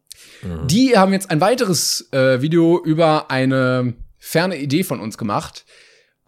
Mhm. 0.42 0.66
Die 0.66 0.96
haben 0.96 1.12
jetzt 1.12 1.30
ein 1.30 1.40
weiteres 1.40 2.12
äh, 2.12 2.40
Video 2.42 2.82
über 2.82 3.30
eine 3.30 3.94
ferne 4.18 4.58
Idee 4.58 4.84
von 4.84 5.00
uns 5.00 5.18
gemacht. 5.18 5.64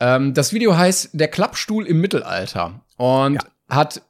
Ähm, 0.00 0.34
das 0.34 0.52
Video 0.52 0.76
heißt 0.76 1.11
Der 1.12 1.28
Klappstuhl 1.28 1.86
im 1.86 2.00
Mittelalter 2.00 2.84
und 2.96 3.34
ja. 3.34 3.40
hat 3.68 4.02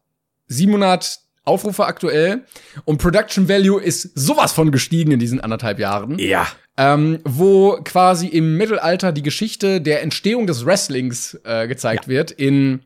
700 0.49 1.21
Aufrufe 1.45 1.87
aktuell 1.87 2.45
und 2.85 2.99
Production 2.99 3.49
Value 3.49 3.81
ist 3.81 4.19
sowas 4.19 4.53
von 4.53 4.71
gestiegen 4.71 5.13
in 5.13 5.19
diesen 5.19 5.41
anderthalb 5.41 5.79
Jahren. 5.79 6.19
Ja. 6.19 6.47
Ähm, 6.77 7.19
wo 7.25 7.81
quasi 7.83 8.29
im 8.29 8.57
Mittelalter 8.57 9.13
die 9.13 9.23
Geschichte 9.23 9.81
der 9.81 10.03
Entstehung 10.03 10.47
des 10.47 10.65
Wrestlings 10.65 11.39
äh, 11.45 11.67
gezeigt 11.67 12.05
ja. 12.05 12.09
wird 12.09 12.31
in 12.31 12.83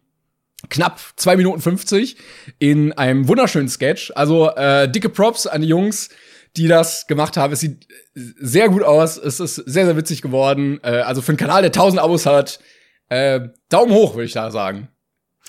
knapp 0.70 1.00
zwei 1.16 1.36
Minuten 1.36 1.60
50 1.60 2.16
in 2.58 2.92
einem 2.92 3.28
wunderschönen 3.28 3.68
Sketch. 3.68 4.12
Also 4.14 4.50
äh, 4.50 4.90
dicke 4.90 5.08
Props 5.08 5.46
an 5.46 5.62
die 5.62 5.68
Jungs, 5.68 6.08
die 6.56 6.68
das 6.68 7.06
gemacht 7.06 7.36
haben. 7.36 7.52
Es 7.52 7.60
sieht 7.60 7.86
sehr 8.14 8.68
gut 8.68 8.82
aus. 8.82 9.16
Es 9.16 9.40
ist 9.40 9.56
sehr, 9.56 9.86
sehr 9.86 9.96
witzig 9.96 10.22
geworden. 10.22 10.80
Äh, 10.82 11.00
also 11.00 11.22
für 11.22 11.30
einen 11.30 11.38
Kanal, 11.38 11.62
der 11.62 11.70
1000 11.70 12.00
Abos 12.00 12.26
hat, 12.26 12.60
äh, 13.08 13.40
Daumen 13.68 13.92
hoch, 13.92 14.14
würde 14.14 14.26
ich 14.26 14.32
da 14.32 14.50
sagen. 14.50 14.88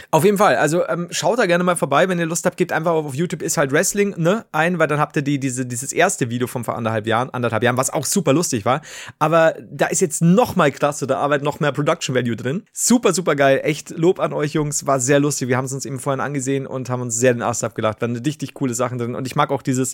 Auf 0.10 0.26
jeden 0.26 0.40
Fall. 0.40 0.56
Also 0.56 0.88
ähm, 0.88 1.08
schaut 1.12 1.38
da 1.38 1.46
gerne 1.46 1.64
mal 1.64 1.76
vorbei, 1.76 2.10
wenn 2.10 2.18
ihr 2.18 2.26
Lust 2.26 2.46
habt. 2.48 2.58
Gebt 2.58 2.72
einfach 2.72 2.94
auf 2.94 3.14
YouTube 3.14 3.44
ist 3.44 3.58
halt 3.58 3.72
Wrestling 3.72 4.16
ne 4.18 4.44
ein, 4.52 4.80
weil 4.80 4.88
dann 4.88 5.00
habt 5.00 5.16
ihr 5.16 5.22
die 5.22 5.40
diese 5.40 5.68
dieses 5.68 5.94
erste 5.94 6.32
Video 6.32 6.48
von 6.48 6.64
vor 6.64 6.76
anderthalb 6.76 7.06
Jahren, 7.06 7.30
anderthalb 7.30 7.62
Jahren, 7.62 7.78
was 7.78 7.92
auch 7.92 8.06
super 8.06 8.34
lustig 8.34 8.66
war. 8.66 8.82
Aber 9.20 9.54
da 9.70 9.86
ist 9.88 10.02
jetzt 10.02 10.24
noch 10.24 10.56
mal 10.56 10.72
klasse, 10.72 11.06
da 11.06 11.20
arbeitet 11.20 11.44
noch 11.44 11.60
mehr 11.60 11.72
Production 11.72 12.16
Value 12.16 12.36
drin. 12.36 12.64
Super 12.72 13.14
super 13.14 13.36
geil. 13.36 13.62
Echt 13.64 13.92
Lob 13.92 14.20
an 14.20 14.34
euch 14.34 14.54
Jungs. 14.54 14.88
War 14.88 15.00
sehr 15.00 15.20
lustig. 15.20 15.48
Wir 15.48 15.58
haben 15.58 15.66
es 15.66 15.74
uns 15.74 15.86
eben 15.86 16.00
vorhin 16.00 16.22
angesehen 16.22 16.66
und 16.66 16.90
haben 16.90 17.02
uns 17.02 17.16
sehr 17.16 17.34
den 17.34 17.44
Ast 17.44 17.64
abgelacht. 17.64 18.02
Waren 18.02 18.16
richtig 18.16 18.56
coole 18.56 18.74
Sachen 18.74 18.98
drin. 18.98 19.14
Und 19.14 19.28
ich 19.28 19.36
mag 19.36 19.52
auch 19.52 19.62
dieses 19.62 19.94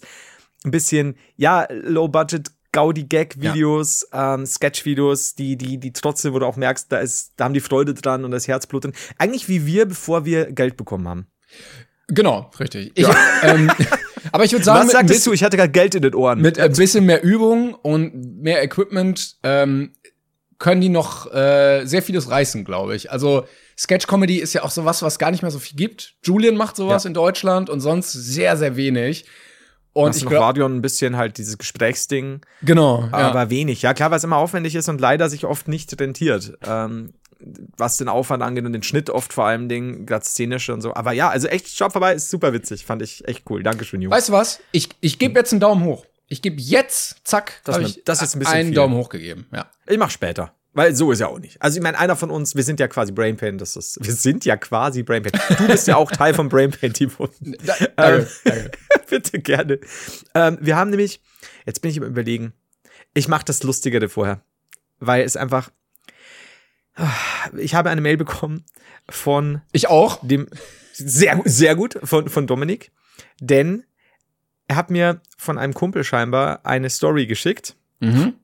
ein 0.63 0.71
bisschen 0.71 1.15
ja 1.35 1.67
Low 1.69 2.07
Budget 2.07 2.51
Gaudi-Gag-Videos, 2.71 4.07
ja. 4.13 4.35
ähm, 4.35 4.45
Sketch-Videos, 4.45 5.35
die, 5.35 5.57
die, 5.57 5.79
die 5.79 5.91
trotzdem, 5.91 6.33
wo 6.33 6.39
du 6.39 6.45
auch 6.45 6.55
merkst, 6.55 6.91
da 6.91 6.99
ist, 6.99 7.33
da 7.37 7.45
haben 7.45 7.53
die 7.53 7.59
Freude 7.59 7.93
dran 7.93 8.23
und 8.25 8.31
das 8.31 8.47
Herzblut 8.47 8.83
drin. 8.83 8.93
Eigentlich 9.17 9.49
wie 9.49 9.65
wir, 9.65 9.87
bevor 9.87 10.25
wir 10.25 10.51
Geld 10.51 10.77
bekommen 10.77 11.07
haben. 11.07 11.27
Genau, 12.07 12.49
richtig. 12.59 12.91
Ich, 12.95 13.07
ja. 13.07 13.15
ähm, 13.43 13.71
aber 14.31 14.45
ich 14.45 14.51
würde 14.51 14.65
sagen, 14.65 14.85
was 14.85 14.91
sagtest 14.91 15.25
du? 15.25 15.33
Ich 15.33 15.43
hatte 15.43 15.57
gerade 15.57 15.71
Geld 15.71 15.95
in 15.95 16.01
den 16.01 16.15
Ohren. 16.15 16.41
Mit 16.41 16.59
ein 16.59 16.73
bisschen 16.73 17.05
mehr 17.05 17.23
Übung 17.23 17.73
und 17.73 18.41
mehr 18.41 18.63
Equipment 18.63 19.37
ähm, 19.43 19.93
können 20.59 20.81
die 20.81 20.89
noch 20.89 21.31
äh, 21.33 21.85
sehr 21.85 22.01
vieles 22.01 22.29
reißen, 22.29 22.65
glaube 22.65 22.95
ich. 22.95 23.11
Also 23.11 23.45
Sketch 23.77 24.07
Comedy 24.07 24.37
ist 24.37 24.53
ja 24.53 24.63
auch 24.63 24.71
sowas, 24.71 25.01
was 25.01 25.17
gar 25.17 25.31
nicht 25.31 25.41
mehr 25.41 25.51
so 25.51 25.59
viel 25.59 25.77
gibt. 25.77 26.15
Julian 26.23 26.55
macht 26.55 26.75
sowas 26.75 27.03
ja. 27.03 27.07
in 27.07 27.13
Deutschland 27.13 27.69
und 27.69 27.79
sonst 27.79 28.11
sehr, 28.11 28.57
sehr 28.57 28.75
wenig. 28.75 29.25
Und 29.93 30.15
ich 30.15 30.23
noch 30.23 30.31
Radio 30.31 30.65
ein 30.65 30.81
bisschen 30.81 31.17
halt 31.17 31.37
dieses 31.37 31.57
Gesprächsding. 31.57 32.41
Genau. 32.61 33.07
Aber 33.11 33.41
ja. 33.41 33.49
wenig. 33.49 33.81
Ja, 33.81 33.93
klar, 33.93 34.11
weil 34.11 34.17
es 34.17 34.23
immer 34.23 34.37
aufwendig 34.37 34.75
ist 34.75 34.87
und 34.87 35.01
leider 35.01 35.29
sich 35.29 35.45
oft 35.45 35.67
nicht 35.67 35.99
rentiert. 35.99 36.57
Ähm, 36.65 37.13
was 37.77 37.97
den 37.97 38.09
Aufwand 38.09 38.43
angeht 38.43 38.65
und 38.65 38.73
den 38.73 38.83
Schnitt 38.83 39.09
oft 39.09 39.31
vor 39.31 39.45
allem 39.45 39.69
Dingen, 39.69 40.05
gerade 40.05 40.25
szenisch 40.25 40.69
und 40.69 40.81
so. 40.81 40.93
Aber 40.93 41.13
ja, 41.13 41.29
also 41.29 41.47
echt, 41.47 41.69
schaut 41.69 41.93
vorbei, 41.93 42.13
ist 42.13 42.29
super 42.29 42.53
witzig. 42.53 42.85
Fand 42.85 43.01
ich 43.01 43.27
echt 43.27 43.49
cool. 43.49 43.63
Dankeschön, 43.63 44.01
Jungs. 44.01 44.15
Weißt 44.15 44.29
du 44.29 44.33
was? 44.33 44.59
Ich, 44.71 44.89
ich 44.99 45.19
gebe 45.19 45.39
jetzt 45.39 45.53
einen 45.53 45.61
Daumen 45.61 45.83
hoch. 45.85 46.05
Ich 46.27 46.41
gebe 46.41 46.61
jetzt, 46.61 47.21
zack, 47.23 47.61
das, 47.63 47.77
ich 47.79 48.03
das 48.03 48.21
ist 48.21 48.35
ein 48.35 48.39
bisschen 48.39 48.53
einen 48.53 48.67
viel. 48.69 48.75
Daumen 48.75 48.95
hoch 48.95 49.09
gegeben. 49.09 49.47
Ja. 49.51 49.65
Ich 49.87 49.97
mach 49.97 50.11
später. 50.11 50.53
Weil 50.73 50.95
so 50.95 51.11
ist 51.11 51.19
ja 51.19 51.27
auch 51.27 51.39
nicht. 51.39 51.61
Also 51.61 51.77
ich 51.77 51.83
meine, 51.83 51.97
einer 51.97 52.15
von 52.15 52.29
uns, 52.29 52.55
wir 52.55 52.63
sind 52.63 52.79
ja 52.79 52.87
quasi 52.87 53.11
Brainpain, 53.11 53.57
das 53.57 53.75
ist, 53.75 53.97
wir 54.01 54.13
sind 54.13 54.45
ja 54.45 54.55
quasi 54.55 55.01
Brainpain. 55.01 55.31
Du 55.57 55.67
bist 55.67 55.87
ja 55.87 55.95
auch 55.95 56.11
Teil 56.11 56.33
vom 56.33 56.47
Brainpain-Team. 56.47 57.11
danke, 57.39 57.93
ähm, 57.97 58.27
danke. 58.43 58.71
bitte 59.09 59.39
gerne. 59.39 59.79
Ähm, 60.35 60.57
wir 60.61 60.75
haben 60.75 60.91
nämlich, 60.91 61.21
jetzt 61.65 61.81
bin 61.81 61.89
ich 61.89 61.97
im 61.97 62.03
Überlegen, 62.03 62.53
ich 63.13 63.27
mache 63.27 63.45
das 63.45 63.63
Lustigere 63.63 64.09
vorher, 64.09 64.41
weil 64.99 65.23
es 65.23 65.35
einfach, 65.35 65.71
ich 67.57 67.73
habe 67.73 67.89
eine 67.89 68.01
Mail 68.01 68.17
bekommen 68.17 68.65
von 69.09 69.61
ich 69.71 69.87
auch 69.87 70.19
dem 70.21 70.47
sehr 70.93 71.41
sehr 71.45 71.75
gut 71.75 71.97
von 72.03 72.29
von 72.29 72.45
Dominik, 72.45 72.91
denn 73.39 73.85
er 74.67 74.75
hat 74.75 74.91
mir 74.91 75.21
von 75.37 75.57
einem 75.57 75.73
Kumpel 75.73 76.03
scheinbar 76.03 76.65
eine 76.65 76.89
Story 76.89 77.25
geschickt. 77.25 77.75
Mhm. 77.99 78.35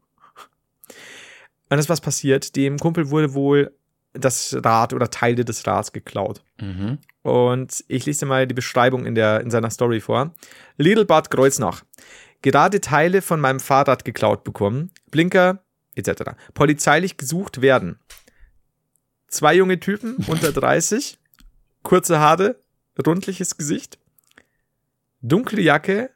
Und 1.70 1.78
es 1.80 1.86
ist 1.86 1.90
was 1.90 2.02
passiert. 2.02 2.56
Dem 2.56 2.78
Kumpel 2.78 3.10
wurde 3.10 3.34
wohl 3.34 3.72
das 4.14 4.56
Rad 4.64 4.94
oder 4.94 5.10
Teile 5.10 5.44
des 5.46 5.66
Rads 5.68 5.92
geklaut. 5.92 6.42
Mhm. 6.60 7.00
Und 7.22 7.84
ich 7.88 8.06
lese 8.06 8.22
dir 8.22 8.26
mal 8.28 8.48
die 8.48 8.54
Beschreibung 8.54 9.06
in, 9.06 9.16
der, 9.16 9.42
in 9.42 9.52
seiner 9.52 9.70
Story 9.70 10.00
vor. 10.00 10.34
Little 10.78 11.06
Bad 11.06 11.30
Kreuznach. 11.30 11.84
Gerade 12.42 12.82
Teile 12.82 13.22
von 13.22 13.40
meinem 13.42 13.60
Fahrrad 13.60 14.06
geklaut 14.06 14.44
bekommen. 14.44 14.92
Blinker 15.12 15.64
etc. 15.96 16.32
Polizeilich 16.54 17.18
gesucht 17.18 17.62
werden. 17.62 18.00
Zwei 19.28 19.56
junge 19.56 19.80
Typen 19.80 20.16
unter 20.28 20.52
30. 20.52 21.18
Kurze 21.84 22.20
Haare. 22.20 22.62
Rundliches 23.06 23.58
Gesicht. 23.58 23.98
Dunkle 25.22 25.62
Jacke. 25.62 26.12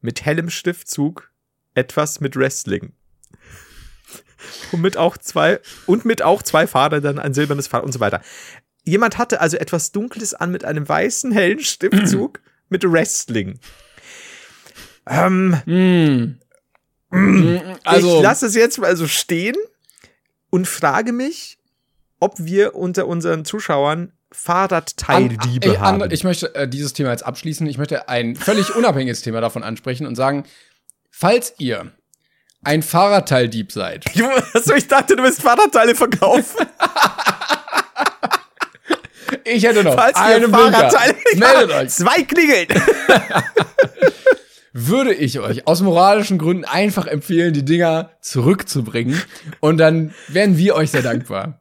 Mit 0.00 0.24
hellem 0.24 0.50
Schriftzug. 0.50 1.30
Etwas 1.74 2.20
mit 2.20 2.36
Wrestling 2.36 2.92
und 4.72 4.80
mit 4.80 4.96
auch 4.96 5.16
zwei 5.18 5.60
und 5.86 6.04
mit 6.04 6.22
auch 6.22 6.42
zwei 6.42 6.66
Fahrrädern, 6.66 7.18
ein 7.18 7.34
silbernes 7.34 7.66
Fahrrad 7.66 7.86
und 7.86 7.92
so 7.92 8.00
weiter. 8.00 8.20
Jemand 8.84 9.18
hatte 9.18 9.40
also 9.40 9.56
etwas 9.56 9.92
Dunkles 9.92 10.34
an 10.34 10.50
mit 10.50 10.64
einem 10.64 10.88
weißen, 10.88 11.32
hellen 11.32 11.60
Stiftzug 11.60 12.40
mit 12.68 12.84
Wrestling. 12.84 13.58
Ähm, 15.06 15.56
mm. 15.66 17.16
Mm. 17.16 17.58
Also, 17.84 18.16
ich 18.16 18.22
lasse 18.22 18.46
es 18.46 18.54
jetzt 18.54 18.78
mal 18.78 18.96
so 18.96 19.06
stehen. 19.06 19.56
und 20.50 20.66
frage 20.66 21.12
mich, 21.12 21.58
ob 22.18 22.34
wir 22.38 22.74
unter 22.74 23.06
unseren 23.06 23.44
Zuschauern 23.44 24.12
Fahrradteildiebe 24.32 25.80
An, 25.80 26.02
haben. 26.02 26.10
ich 26.12 26.22
möchte 26.22 26.54
äh, 26.54 26.68
dieses 26.68 26.92
Thema 26.92 27.10
jetzt 27.10 27.24
abschließen. 27.24 27.66
Ich 27.66 27.78
möchte 27.78 28.08
ein 28.08 28.36
völlig 28.36 28.74
unabhängiges 28.74 29.22
Thema 29.22 29.40
davon 29.40 29.64
ansprechen 29.64 30.06
und 30.06 30.14
sagen, 30.14 30.44
falls 31.10 31.54
ihr 31.58 31.92
ein 32.62 32.82
Fahrradteildieb 32.82 33.72
seid. 33.72 34.04
Achso, 34.54 34.74
ich 34.74 34.88
dachte, 34.88 35.16
du 35.16 35.22
willst 35.22 35.42
Fahrradteile 35.42 35.94
verkaufen. 35.94 36.66
Ich 39.44 39.64
hätte 39.64 39.82
noch 39.84 39.94
Falls 39.94 40.16
eine 40.16 40.46
ihr 40.46 40.50
Fahrradteile 40.50 41.14
Meldet 41.36 41.70
euch. 41.70 41.90
Zwei 41.90 42.22
klingeln. 42.22 42.68
Würde 44.72 45.12
ich 45.12 45.40
euch 45.40 45.66
aus 45.66 45.80
moralischen 45.80 46.38
Gründen 46.38 46.64
einfach 46.64 47.06
empfehlen, 47.06 47.52
die 47.52 47.64
Dinger 47.64 48.10
zurückzubringen. 48.20 49.20
Und 49.58 49.78
dann 49.78 50.14
wären 50.28 50.56
wir 50.58 50.76
euch 50.76 50.92
sehr 50.92 51.02
dankbar. 51.02 51.60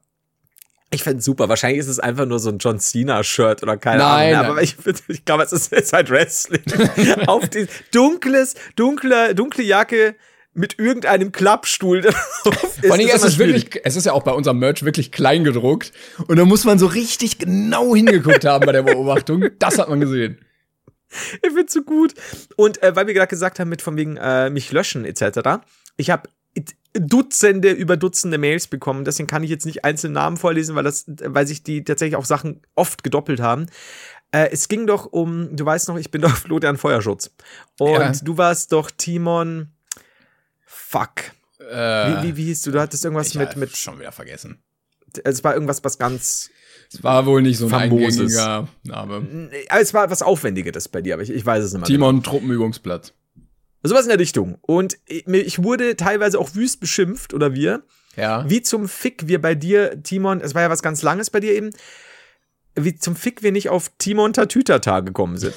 Ich 0.92 1.04
fände 1.04 1.22
super. 1.22 1.50
Wahrscheinlich 1.50 1.80
ist 1.80 1.88
es 1.88 2.00
einfach 2.00 2.26
nur 2.26 2.40
so 2.40 2.50
ein 2.50 2.60
John 2.60 2.80
Cena-Shirt 2.80 3.64
oder 3.64 3.78
keine 3.78 4.00
Nein, 4.00 4.36
Ahnung. 4.36 4.52
Aber 4.52 4.62
ich, 4.62 4.76
ich 5.08 5.26
glaube, 5.26 5.44
es 5.44 5.52
ist, 5.52 5.72
es 5.74 5.86
ist 5.86 5.94
halt 5.94 6.10
Wrestling. 6.10 6.64
Auf 7.28 7.48
die 7.50 7.68
dunkles, 7.92 8.56
dunkle, 8.76 9.34
dunkle 9.36 9.64
Jacke 9.64 10.16
mit 10.54 10.80
irgendeinem 10.80 11.32
Klappstuhl 11.32 12.02
drauf. 12.44 12.78
Vor 12.84 12.92
allem, 12.94 13.08
es 13.08 13.24
ist 13.24 13.36
schwierig. 13.36 13.64
wirklich, 13.66 13.82
es 13.86 13.96
ist 13.96 14.06
ja 14.06 14.14
auch 14.14 14.24
bei 14.24 14.32
unserem 14.32 14.60
Merch 14.60 14.84
wirklich 14.84 15.12
klein 15.12 15.44
gedruckt. 15.44 15.92
Und 16.28 16.38
da 16.38 16.46
muss 16.46 16.64
man 16.66 16.80
so 16.80 16.88
richtig 16.88 17.38
genau 17.38 17.96
hingeguckt 17.96 18.46
haben 18.46 18.66
bei 18.66 18.72
der 18.72 18.84
Beobachtung. 18.84 19.46
Das 19.60 19.78
hat 19.78 19.90
man 19.90 20.00
gesehen. 20.00 20.40
Ich 21.42 21.54
find's 21.54 21.74
so 21.74 21.82
gut. 21.84 22.14
Und 22.56 22.82
äh, 22.84 22.96
weil 22.96 23.08
wir 23.08 23.14
gerade 23.14 23.30
gesagt 23.30 23.60
haben, 23.60 23.70
mit 23.70 23.82
von 23.82 23.96
wegen 23.98 24.18
äh, 24.18 24.50
mich 24.50 24.72
löschen 24.72 25.06
etc. 25.06 25.62
Ich 25.98 26.10
habe 26.10 26.30
Dutzende 26.94 27.70
über 27.72 27.98
Dutzende 27.98 28.38
Mails 28.40 28.68
bekommen. 28.68 29.06
Deswegen 29.06 29.28
kann 29.28 29.44
ich 29.44 29.50
jetzt 29.50 29.66
nicht 29.66 29.86
einzelne 29.86 30.14
Namen 30.16 30.38
vorlesen, 30.38 30.76
weil 30.76 30.84
das, 30.84 31.06
weil 31.08 31.46
sich 31.48 31.64
die 31.64 31.84
tatsächlich 31.84 32.16
auch 32.16 32.26
Sachen 32.26 32.62
oft 32.76 33.04
gedoppelt 33.04 33.40
haben. 33.40 33.68
Äh, 34.32 34.50
es 34.52 34.68
ging 34.68 34.88
doch 34.88 35.06
um, 35.06 35.56
du 35.56 35.66
weißt 35.66 35.88
noch, 35.88 35.98
ich 35.98 36.12
bin 36.12 36.22
doch 36.22 36.36
Florian 36.36 36.78
Feuerschutz. 36.78 37.32
Und 37.80 37.94
Ja. 37.94 38.12
du 38.24 38.38
warst 38.38 38.72
doch 38.72 38.90
Timon. 38.92 39.70
Fuck. 40.90 41.10
Äh, 41.60 41.66
Wie, 42.24 42.24
wie, 42.30 42.38
wie 42.38 42.44
hieß 42.46 42.64
du? 42.64 42.72
Du 42.72 42.80
hattest 42.82 43.06
irgendwas 43.06 43.28
ich 43.28 43.36
mit, 43.36 43.56
mit, 43.58 43.78
schon 43.78 44.00
wieder 44.00 44.12
vergessen. 44.12 44.64
es 45.24 45.44
war 45.44 45.54
irgendwas, 45.54 45.84
was 45.84 46.00
ganz, 46.00 46.50
Es 46.92 47.04
war 47.04 47.28
wohl 47.28 47.44
nicht 47.44 47.60
so 47.60 47.66
ein 47.66 47.70
Famoses. 47.70 48.20
eingängiger 48.20 48.68
Name. 48.84 49.50
Es 49.70 49.94
war 49.94 50.10
was 50.10 50.24
Aufwendigeres 50.24 50.88
bei 50.88 51.04
dir, 51.04 51.14
aber 51.14 51.22
ich, 51.22 51.30
ich 51.30 51.46
weiß 51.46 51.64
es 51.64 51.74
nicht 51.74 51.82
mehr. 51.82 51.88
Timon 51.88 52.24
Truppenübungsplatz. 52.24 53.14
Sowas 53.84 54.04
in 54.04 54.10
der 54.10 54.18
Richtung. 54.20 54.58
Und 54.62 54.98
ich 55.06 55.28
ich 55.28 55.62
wurde 55.62 55.96
teilweise 55.96 56.40
auch 56.40 56.56
wüst 56.56 56.80
beschimpft, 56.80 57.36
oder 57.36 57.54
wir. 57.54 57.84
Ja. 58.16 58.50
Wie 58.50 58.64
zum 58.64 58.90
Fick 58.90 59.28
wir 59.28 59.40
bei 59.40 59.54
dir, 59.54 60.02
Timon, 60.02 60.42
es 60.42 60.56
war 60.56 60.64
ja 60.64 60.70
was 60.72 60.82
ganz 60.82 61.04
Langes 61.04 61.30
bei 61.30 61.40
dir 61.40 61.54
eben, 61.54 61.70
wie 62.76 62.96
zum 62.96 63.16
Fick 63.16 63.44
wir 63.44 63.52
nicht 63.52 63.70
auf 63.70 63.92
Timon 64.00 64.34
Tatütata 64.34 65.02
gekommen 65.02 65.38
sind. 65.38 65.54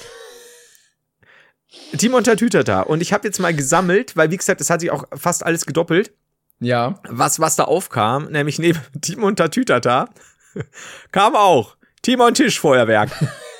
Timon 1.97 2.23
Tatütata. 2.23 2.81
Und 2.81 3.01
ich 3.01 3.13
habe 3.13 3.27
jetzt 3.27 3.39
mal 3.39 3.53
gesammelt, 3.53 4.15
weil 4.15 4.31
wie 4.31 4.37
gesagt, 4.37 4.61
es 4.61 4.69
hat 4.69 4.81
sich 4.81 4.91
auch 4.91 5.05
fast 5.15 5.45
alles 5.45 5.65
gedoppelt, 5.65 6.11
Ja. 6.59 6.99
was, 7.07 7.39
was 7.39 7.55
da 7.55 7.63
aufkam, 7.65 8.25
nämlich 8.31 8.59
neben 8.59 8.79
Timon 9.01 9.35
Tatütata 9.35 10.09
kam 11.11 11.35
auch 11.35 11.77
Timon 12.01 12.33
Tischfeuerwerk, 12.33 13.09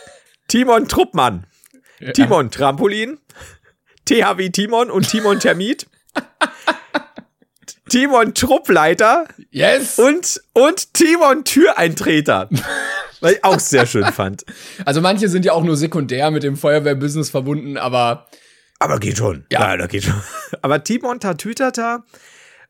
Timon 0.47 0.87
Truppmann, 0.87 1.45
Timon 2.13 2.51
Trampolin, 2.51 3.19
THW 4.05 4.49
Timon 4.49 4.91
und 4.91 5.07
Timon 5.09 5.39
Termit, 5.39 5.87
Timon 7.89 8.33
Truppleiter 8.33 9.25
Yes! 9.51 9.99
und, 9.99 10.41
und 10.53 10.93
Timon 10.93 11.43
Türeintreter. 11.43 12.49
Was 13.19 13.31
ich 13.33 13.43
auch 13.43 13.59
sehr 13.59 13.85
schön 13.85 14.05
fand. 14.11 14.43
Also 14.85 14.99
manche 15.01 15.29
sind 15.29 15.45
ja 15.45 15.53
auch 15.53 15.63
nur 15.63 15.77
sekundär 15.77 16.29
mit 16.31 16.43
dem 16.43 16.57
Feuerwehrbusiness 16.57 17.29
verbunden, 17.29 17.77
aber 17.77 18.27
Aber 18.79 18.99
geht 18.99 19.17
schon. 19.17 19.45
Ja, 19.49 19.77
da 19.77 19.87
geht 19.87 20.03
schon. 20.03 20.21
Aber 20.61 20.83
Timon 20.83 21.19
Tatütata 21.21 22.03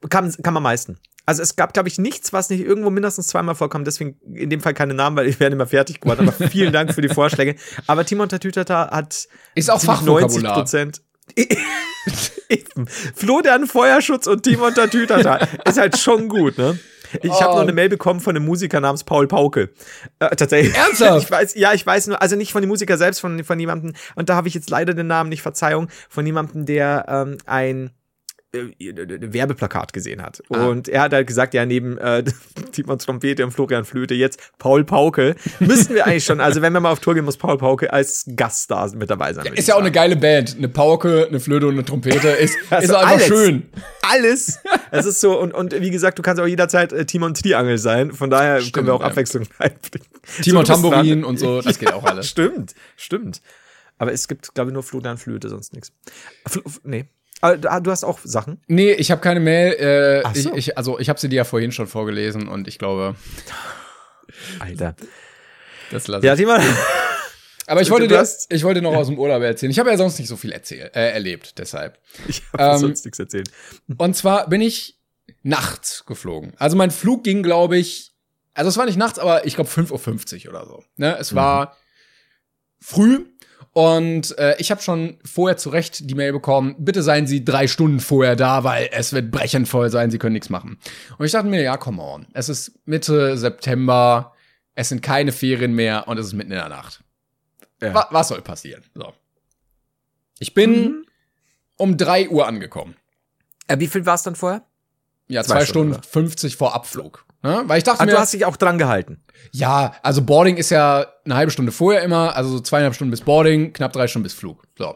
kam, 0.10 0.32
kam 0.44 0.58
am 0.58 0.64
meisten. 0.64 0.98
Also 1.26 1.42
es 1.42 1.56
gab, 1.56 1.74
glaube 1.74 1.88
ich, 1.90 1.98
nichts, 1.98 2.34
was 2.34 2.50
nicht 2.50 2.60
irgendwo 2.62 2.90
mindestens 2.90 3.28
zweimal 3.28 3.56
vorkam. 3.56 3.84
Deswegen 3.86 4.20
in 4.36 4.50
dem 4.50 4.60
Fall 4.62 4.74
keine 4.74 4.94
Namen, 4.94 5.16
weil 5.16 5.28
ich 5.28 5.40
werde 5.40 5.56
immer 5.56 5.68
fertig 5.68 6.02
geworden. 6.02 6.28
Aber 6.28 6.50
vielen 6.50 6.74
Dank 6.74 6.94
für 6.94 7.02
die 7.02 7.10
Vorschläge. 7.10 7.56
Aber 7.88 8.06
Timon 8.06 8.30
Tatütata 8.30 8.92
hat 8.92 9.28
Ist 9.56 9.72
auch 9.72 9.82
Fachvokabular. 9.82 10.54
Prozent. 10.54 11.02
Eben. 12.50 12.88
Florian 13.16 13.68
Feuerschutz 13.68 14.28
und 14.28 14.44
Timon 14.44 14.74
Tatütata 14.74 15.40
ist 15.68 15.80
halt 15.80 15.98
schon 15.98 16.28
gut, 16.30 16.58
ne? 16.58 16.78
Ich 17.22 17.32
habe 17.32 17.52
Oh. 17.52 17.56
noch 17.58 17.62
eine 17.62 17.74
Mail 17.74 17.90
bekommen 17.90 18.20
von 18.20 18.36
einem 18.36 18.46
Musiker 18.46 18.80
namens 18.80 19.04
Paul 19.04 19.28
Pauke. 19.28 19.70
Äh, 20.18 20.36
tatsächlich. 20.36 20.76
Ernsthaft? 20.76 21.24
Ich 21.26 21.30
weiß, 21.32 21.56
ja, 21.56 21.72
ich 21.74 21.86
weiß 21.86 22.08
nur, 22.08 22.20
also 22.22 22.36
nicht 22.36 22.52
von 22.52 22.62
dem 22.64 22.70
Musiker 22.70 22.98
selbst, 22.98 23.20
von, 23.20 23.44
von 23.44 23.60
jemandem, 23.60 23.94
und 24.16 24.30
da 24.30 24.36
habe 24.36 24.48
ich 24.48 24.56
jetzt 24.56 24.70
leider 24.72 24.96
den 24.96 25.06
Namen 25.08 25.30
nicht, 25.30 25.44
Verzeihung, 25.44 25.90
von 26.10 26.26
jemandem, 26.26 26.66
der 26.66 27.06
ähm, 27.08 27.38
ein 27.46 27.92
Werbeplakat 28.54 29.94
gesehen 29.94 30.22
hat. 30.22 30.44
Ah. 30.50 30.68
Und 30.68 30.88
er 30.88 31.02
hat 31.02 31.14
halt 31.14 31.26
gesagt, 31.26 31.56
ja, 31.56 31.66
neben 31.66 31.98
äh, 31.98 32.24
Timon 32.72 33.00
Trompete 33.00 33.44
und 33.44 33.52
Florian 33.52 33.84
Flöte 33.84 34.14
jetzt 34.14 34.40
Paul 34.60 34.84
Pauke. 34.84 35.36
Müssten 35.60 35.96
wir 35.96 36.06
eigentlich 36.06 36.26
schon, 36.26 36.40
also 36.40 36.62
wenn 36.62 36.72
wir 36.72 36.80
mal 36.80 36.92
auf 36.92 37.00
Tour 37.00 37.16
gehen, 37.16 37.26
muss 37.26 37.38
Paul 37.38 37.58
Pauke 37.58 37.92
als 37.92 38.26
Gaststar 38.36 38.94
mit 38.96 39.10
dabei 39.10 39.34
sein. 39.34 39.46
würde 39.46 39.58
ist 39.58 39.68
ja 39.68 39.76
auch 39.76 39.80
eine 39.80 39.92
geile 39.92 40.16
Band. 40.16 40.56
Eine 40.58 40.70
Pauke, 40.70 41.28
eine 41.28 41.40
Flöte 41.40 41.68
und 41.68 41.74
eine 41.74 41.86
Trompete 41.86 42.28
ist, 42.30 42.56
Also 42.70 42.94
ist 42.94 42.96
einfach 42.96 43.12
alles. 43.14 43.28
schön. 43.28 43.70
Alles. 44.04 44.60
Es 44.92 45.06
ist 45.06 45.20
so, 45.20 45.40
und, 45.40 45.54
und 45.54 45.80
wie 45.80 45.90
gesagt, 45.90 46.20
du 46.20 46.22
kannst 46.22 46.40
auch 46.42 46.48
jederzeit 46.48 46.94
äh, 46.94 47.06
Timon 47.06 47.34
Triangel 47.34 47.80
sein. 47.80 48.12
Von 48.12 48.30
daher 48.30 48.60
Stimmt, 48.60 48.74
können 48.74 48.88
wir 48.88 48.94
auch 48.94 49.02
ja. 49.02 49.08
Abwechslung 49.08 49.48
reinbringen. 49.60 50.08
Timon 50.44 50.60
bist 50.62 50.72
Tambourin 50.72 51.24
und 51.24 51.40
so, 51.40 51.62
das 51.62 51.80
geht 51.80 51.92
auch 51.92 52.04
alles. 52.04 52.30
Stimmt, 52.30 52.76
stimmt. 52.98 53.42
Aber 53.98 54.12
es 54.12 54.28
gibt, 54.28 54.54
glaube 54.54 54.70
ich, 54.70 54.74
nur 54.74 54.84
Florian 54.84 55.18
Flöte, 55.18 55.50
sonst 55.50 55.74
nichts. 55.74 55.92
Fl 56.48 56.62
nee. 56.84 57.06
Du- 57.58 57.92
hast 57.92 58.04
auch 58.04 58.20
Sachen. 58.24 58.62
Nee, 58.68 58.94
ich 58.94 59.12
habe 59.12 59.22
keine 59.22 59.40
Mail. 59.40 59.74
Äh, 59.74 60.22
Ach 60.26 60.34
so. 60.36 60.52
ich, 60.54 60.70
ich, 60.70 60.78
also 60.78 61.00
ich 61.00 61.10
habe 61.10 61.20
sie 61.20 61.30
dir 61.30 61.38
ja 61.38 61.44
vorhin 61.44 61.72
schon 61.72 61.88
vorgelesen 61.88 62.48
und 62.48 62.68
ich 62.68 62.80
glaube, 62.80 63.16
Alter. 64.60 64.96
das 65.92 66.08
lasse 66.08 66.26
Ja, 66.26 66.34
ich. 66.34 66.40
Timon. 66.40 66.60
Aber 67.68 67.82
ich 67.82 67.90
wollte 67.92 68.08
dir, 68.08 68.28
ich 68.50 68.64
wollte 68.64 68.82
noch 68.82 68.94
aus 68.94 69.08
dem 69.08 69.18
Urlaub 69.18 69.42
erzählen. 69.42 69.72
Ich 69.72 69.80
habe 69.80 69.90
ja 69.90 69.98
sonst 69.98 70.20
nicht 70.20 70.28
so 70.28 70.36
viel 70.36 70.52
erzählt, 70.52 70.96
äh, 70.96 71.12
erlebt, 71.12 71.58
deshalb. 71.60 71.98
Ich 72.28 72.42
habe 72.52 72.74
Ähm, 72.76 72.78
sonst 72.80 73.06
nichts 73.06 73.20
erzählt. 73.20 73.50
Und 73.98 74.16
zwar 74.18 74.50
bin 74.50 74.60
ich 74.62 75.00
nachts 75.44 76.06
geflogen. 76.06 76.54
Also 76.58 76.76
mein 76.76 76.92
Flug 76.92 77.24
ging, 77.24 77.42
glaube 77.44 77.78
ich, 77.78 78.12
also 78.54 78.70
es 78.70 78.78
war 78.78 78.86
nicht 78.86 78.98
nachts, 78.98 79.18
aber 79.18 79.46
ich 79.46 79.56
glaube 79.56 79.70
5.50 79.70 80.46
Uhr 80.46 80.50
oder 80.54 80.66
so. 80.66 80.84
Ne? 80.98 81.18
Es 81.20 81.34
war 81.36 81.78
früh 82.80 83.26
und 83.74 84.38
äh, 84.38 84.56
ich 84.60 84.72
habe 84.72 84.82
schon 84.82 85.18
vorher 85.26 85.58
zurecht 85.58 86.10
die 86.10 86.16
Mail 86.16 86.32
bekommen, 86.32 86.76
bitte 86.78 87.02
seien 87.04 87.26
Sie 87.28 87.44
drei 87.44 87.68
Stunden 87.68 88.00
vorher 88.00 88.36
da, 88.36 88.64
weil 88.64 88.90
es 88.92 89.14
wird 89.14 89.32
brechend 89.32 89.68
voll 89.68 89.90
sein, 89.90 90.12
Sie 90.12 90.20
können 90.20 90.34
nichts 90.34 90.50
machen. 90.50 90.78
Und 91.18 91.26
ich 91.26 91.32
dachte 91.32 91.48
mir, 91.48 91.62
ja, 91.62 91.76
come 91.78 92.02
on. 92.02 92.28
Es 92.34 92.50
ist 92.50 92.72
Mitte 92.86 93.36
September, 93.38 94.34
es 94.76 94.90
sind 94.90 95.02
keine 95.02 95.32
Ferien 95.32 95.74
mehr 95.74 96.08
und 96.08 96.18
es 96.20 96.28
ist 96.28 96.34
mitten 96.34 96.52
in 96.52 96.58
der 96.60 96.70
Nacht. 96.70 97.04
Ja. 97.82 97.94
Wa 97.94 98.08
was 98.12 98.28
soll 98.30 98.42
passieren? 98.42 98.84
So. 98.94 99.12
Ich 100.40 100.54
bin 100.54 100.72
Mhm. 100.72 101.06
um 101.78 101.98
drei 101.98 102.30
Uhr 102.30 102.48
angekommen. 102.48 102.96
Äh, 103.68 103.80
wie 103.80 103.88
viel 103.88 104.06
war 104.06 104.16
es 104.16 104.24
dann 104.24 104.36
vorher? 104.36 104.64
Ja, 105.28 105.44
Zwei 105.44 105.60
zwei, 105.60 105.66
Stunden, 105.66 105.94
Stunden 105.94 106.08
50 106.30 106.58
vor 106.58 106.74
Abflug. 106.76 107.26
Ne? 107.42 107.64
Weil 107.66 107.78
ich 107.78 107.84
dachte 107.84 108.02
Ah, 108.02 108.06
mir, 108.06 108.12
du 108.12 108.20
hast 108.20 108.34
dich 108.34 108.46
auch 108.46 108.58
dran 108.58 108.78
gehalten. 108.78 109.24
ja, 109.52 109.94
also 110.04 110.22
Boarding 110.22 110.58
ist 110.58 110.70
ja 110.70 111.08
eine 111.26 111.36
halbe 111.36 111.52
Stunde 111.52 111.72
vorher 111.72 112.02
immer, 112.04 112.36
also 112.36 112.50
so 112.50 112.60
zweieinhalb 112.60 112.96
Stunden 112.96 113.12
bis 113.12 113.22
Boarding, 113.22 113.74
knapp 113.74 113.94
drei 113.94 114.08
Stunden 114.08 114.24
bis 114.24 114.34
Flug. 114.34 114.64
So. 114.78 114.96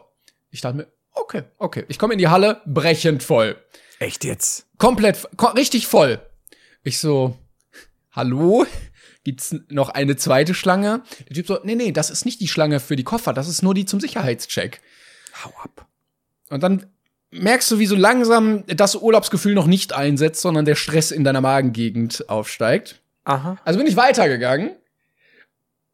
Ich 0.50 0.60
dachte 0.62 0.76
mir, 0.78 0.86
okay, 1.12 1.42
okay. 1.58 1.84
Ich 1.88 1.98
komme 1.98 2.14
in 2.14 2.18
die 2.18 2.28
Halle, 2.28 2.62
brechend 2.66 3.22
voll. 3.22 3.56
Echt 3.98 4.24
jetzt? 4.24 4.66
Komplett, 4.78 5.28
ko 5.36 5.48
richtig 5.48 5.86
voll. 5.86 6.20
Ich 6.82 6.98
so, 7.00 7.36
hallo? 8.12 8.64
Gibt's 9.24 9.54
noch 9.68 9.90
eine 9.90 10.16
zweite 10.16 10.54
Schlange? 10.54 11.02
Der 11.28 11.34
Typ 11.34 11.46
so, 11.46 11.58
nee, 11.64 11.74
nee, 11.74 11.92
das 11.92 12.08
ist 12.08 12.24
nicht 12.24 12.40
die 12.40 12.48
Schlange 12.48 12.80
für 12.80 12.96
die 12.96 13.04
Koffer, 13.04 13.32
das 13.34 13.48
ist 13.48 13.62
nur 13.62 13.74
die 13.74 13.84
zum 13.84 14.00
Sicherheitscheck. 14.00 14.80
Hau 15.44 15.52
ab. 15.62 15.86
Und 16.48 16.62
dann 16.62 16.86
merkst 17.30 17.70
du, 17.70 17.78
wie 17.78 17.86
so 17.86 17.96
langsam 17.96 18.64
das 18.66 18.96
Urlaubsgefühl 18.96 19.54
noch 19.54 19.66
nicht 19.66 19.92
einsetzt, 19.92 20.40
sondern 20.40 20.64
der 20.64 20.74
Stress 20.74 21.10
in 21.10 21.24
deiner 21.24 21.40
Magengegend 21.40 22.28
aufsteigt. 22.28 23.00
Aha, 23.24 23.58
Also 23.64 23.78
bin 23.78 23.86
ich 23.86 23.96
weitergegangen 23.96 24.70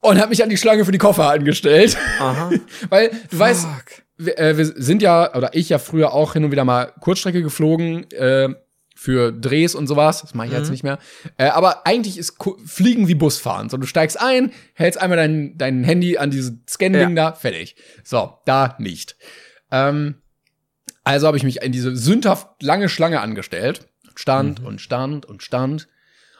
und 0.01 0.18
habe 0.18 0.28
mich 0.30 0.43
an 0.43 0.51
die 0.51 0.57
Schlange 0.57 0.85
für 0.85 0.93
die 0.93 0.99
Koffer 0.99 1.30
angestellt. 1.30 1.97
aha. 2.20 2.51
Weil 2.89 3.11
du 3.30 3.39
weißt, 3.39 3.62
Fuck. 3.66 3.85
wir, 4.18 4.39
äh, 4.39 4.57
wir 4.57 4.66
sind 4.66 5.03
ja, 5.03 5.35
oder 5.35 5.55
ich 5.55 5.68
ja 5.68 5.78
früher 5.78 6.12
auch 6.12 6.35
hin 6.35 6.45
und 6.45 6.53
wieder 6.53 6.64
mal 6.64 6.93
Kurzstrecke 7.01 7.43
geflogen 7.43 8.09
äh, 8.12 8.51
für 8.95 9.32
Drehs 9.32 9.74
und 9.74 9.89
sowas. 9.89 10.20
Das 10.20 10.35
mache 10.35 10.47
ich 10.47 10.53
jetzt 10.53 10.70
nicht 10.70 10.85
mehr. 10.85 10.99
Äh, 11.37 11.47
aber 11.49 11.85
eigentlich 11.87 12.16
ist 12.16 12.39
Ku 12.39 12.57
Fliegen 12.64 13.09
wie 13.09 13.16
Busfahren. 13.16 13.68
So, 13.68 13.76
du 13.76 13.87
steigst 13.87 14.20
ein, 14.20 14.53
hältst 14.74 15.01
einmal 15.01 15.16
dein, 15.18 15.59
dein 15.59 15.82
Handy 15.82 16.16
an 16.16 16.30
dieses 16.30 16.53
Scan-Ding 16.70 17.16
da, 17.16 17.32
fertig. 17.32 17.74
So, 18.05 18.39
da 18.45 18.76
nicht. 18.78 19.16
Ähm, 19.72 20.14
also 21.05 21.27
habe 21.27 21.37
ich 21.37 21.43
mich 21.45 21.63
in 21.63 21.73
diese 21.73 21.95
sündhaft 21.95 22.63
lange 22.63 22.89
Schlange 22.89 23.21
angestellt. 23.21 23.87
Stand 24.17 24.61
und 24.65 24.81
stand 24.81 25.27
und 25.27 25.43
stand. 25.43 25.89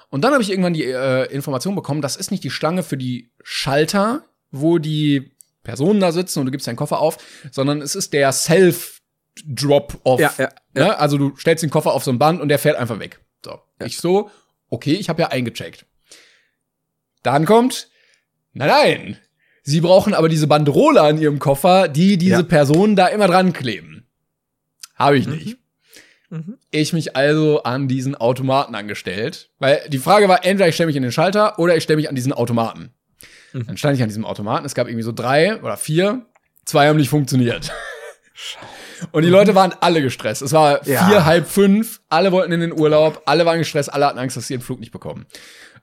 Und 0.09 0.23
dann 0.23 0.33
habe 0.33 0.43
ich 0.43 0.51
irgendwann 0.51 0.75
die 0.75 0.85
äh, 0.85 1.25
Information 1.33 1.75
bekommen, 1.75 2.01
das 2.01 2.17
ist 2.17 2.31
nicht 2.31 2.45
die 2.45 2.51
Schlange 2.51 2.83
für 2.83 2.97
die 2.97 3.33
Schalter, 3.43 4.25
wo 4.51 4.79
die 4.79 5.33
Personen 5.65 5.99
da 5.99 6.13
sitzen 6.13 6.39
und 6.39 6.47
du 6.47 6.53
gibst 6.53 6.67
deinen 6.69 6.77
Koffer 6.77 7.01
auf, 7.01 7.19
sondern 7.51 7.83
es 7.83 7.97
ist 7.97 8.13
der 8.13 8.31
Self-Drop-Off. 8.31 10.21
Ja, 10.21 10.33
ja, 10.39 10.49
ja. 10.77 10.85
Ne? 10.85 10.99
Also 10.99 11.19
du 11.19 11.35
stellst 11.37 11.63
den 11.63 11.71
Koffer 11.71 11.93
auf 11.93 12.05
so 12.05 12.13
ein 12.13 12.19
Band 12.19 12.41
und 12.41 12.49
der 12.49 12.59
fährt 12.61 12.77
einfach 12.77 13.01
weg. 13.01 13.21
So. 13.45 13.59
Ich 13.85 13.99
so, 13.99 14.31
okay, 14.69 14.93
ich 14.93 15.09
habe 15.09 15.23
ja 15.23 15.29
eingecheckt. 15.29 15.87
Dann 17.23 17.45
kommt, 17.45 17.89
nein, 18.53 18.69
nein, 18.69 19.19
sie 19.63 19.81
brauchen 19.81 20.15
aber 20.15 20.29
diese 20.29 20.47
Banderole 20.47 21.01
an 21.01 21.19
ihrem 21.19 21.39
Koffer, 21.41 21.89
die 21.89 22.19
diese 22.19 22.37
Ja. 22.37 22.43
Personen 22.43 22.95
da 22.95 23.09
immer 23.09 23.27
dran 23.27 23.53
kleben. 23.53 24.04
Habe 24.95 25.19
ich 25.19 25.27
nicht. 25.27 25.59
Mhm. 26.31 26.59
Ich 26.71 26.93
mich 26.93 27.17
also 27.17 27.63
an 27.63 27.87
diesen 27.89 28.15
Automaten 28.15 28.75
angestellt, 28.75 29.51
weil 29.59 29.83
die 29.89 29.99
Frage 29.99 30.29
war, 30.29 30.45
entweder 30.45 30.69
ich 30.69 30.75
stelle 30.75 30.89
mich 30.89 30.97
in 30.97 31.03
den 31.03 31.13
Schalter 31.13 31.59
oder 31.59 31.77
ich 31.77 31.83
stelle 31.85 31.97
mich 31.99 32.09
an 32.09 32.15
diesen 32.15 32.33
Automaten. 32.33 32.93
Mhm. 33.53 33.67
Dann 33.67 33.77
stand 33.77 33.97
ich 33.97 34.03
an 34.03 34.09
diesem 34.09 34.25
Automaten, 34.25 34.65
es 34.67 34.75
gab 34.75 34.89
irgendwie 34.89 35.05
so 35.05 35.13
drei 35.13 35.61
oder 35.63 35.77
vier, 35.77 36.27
zwei 36.65 36.89
haben 36.89 36.97
nicht 36.97 37.09
funktioniert. 37.11 37.73
Und 39.13 39.23
die 39.23 39.29
Leute 39.29 39.55
waren 39.55 39.75
alle 39.81 40.01
gestresst. 40.03 40.43
Es 40.43 40.53
war 40.53 40.87
Ja. 40.89 41.07
vier, 41.07 41.25
halb 41.25 41.47
fünf, 41.47 42.01
alle 42.09 42.33
wollten 42.33 42.53
in 42.53 42.61
den 42.61 42.73
Urlaub, 42.73 43.23
alle 43.27 43.45
waren 43.47 43.59
gestresst, 43.59 43.93
alle 43.93 44.07
hatten 44.07 44.19
Angst, 44.19 44.37
dass 44.37 44.47
sie 44.49 44.55
ihren 44.55 44.63
Flug 44.63 44.81
nicht 44.81 44.93
bekommen. 44.93 45.27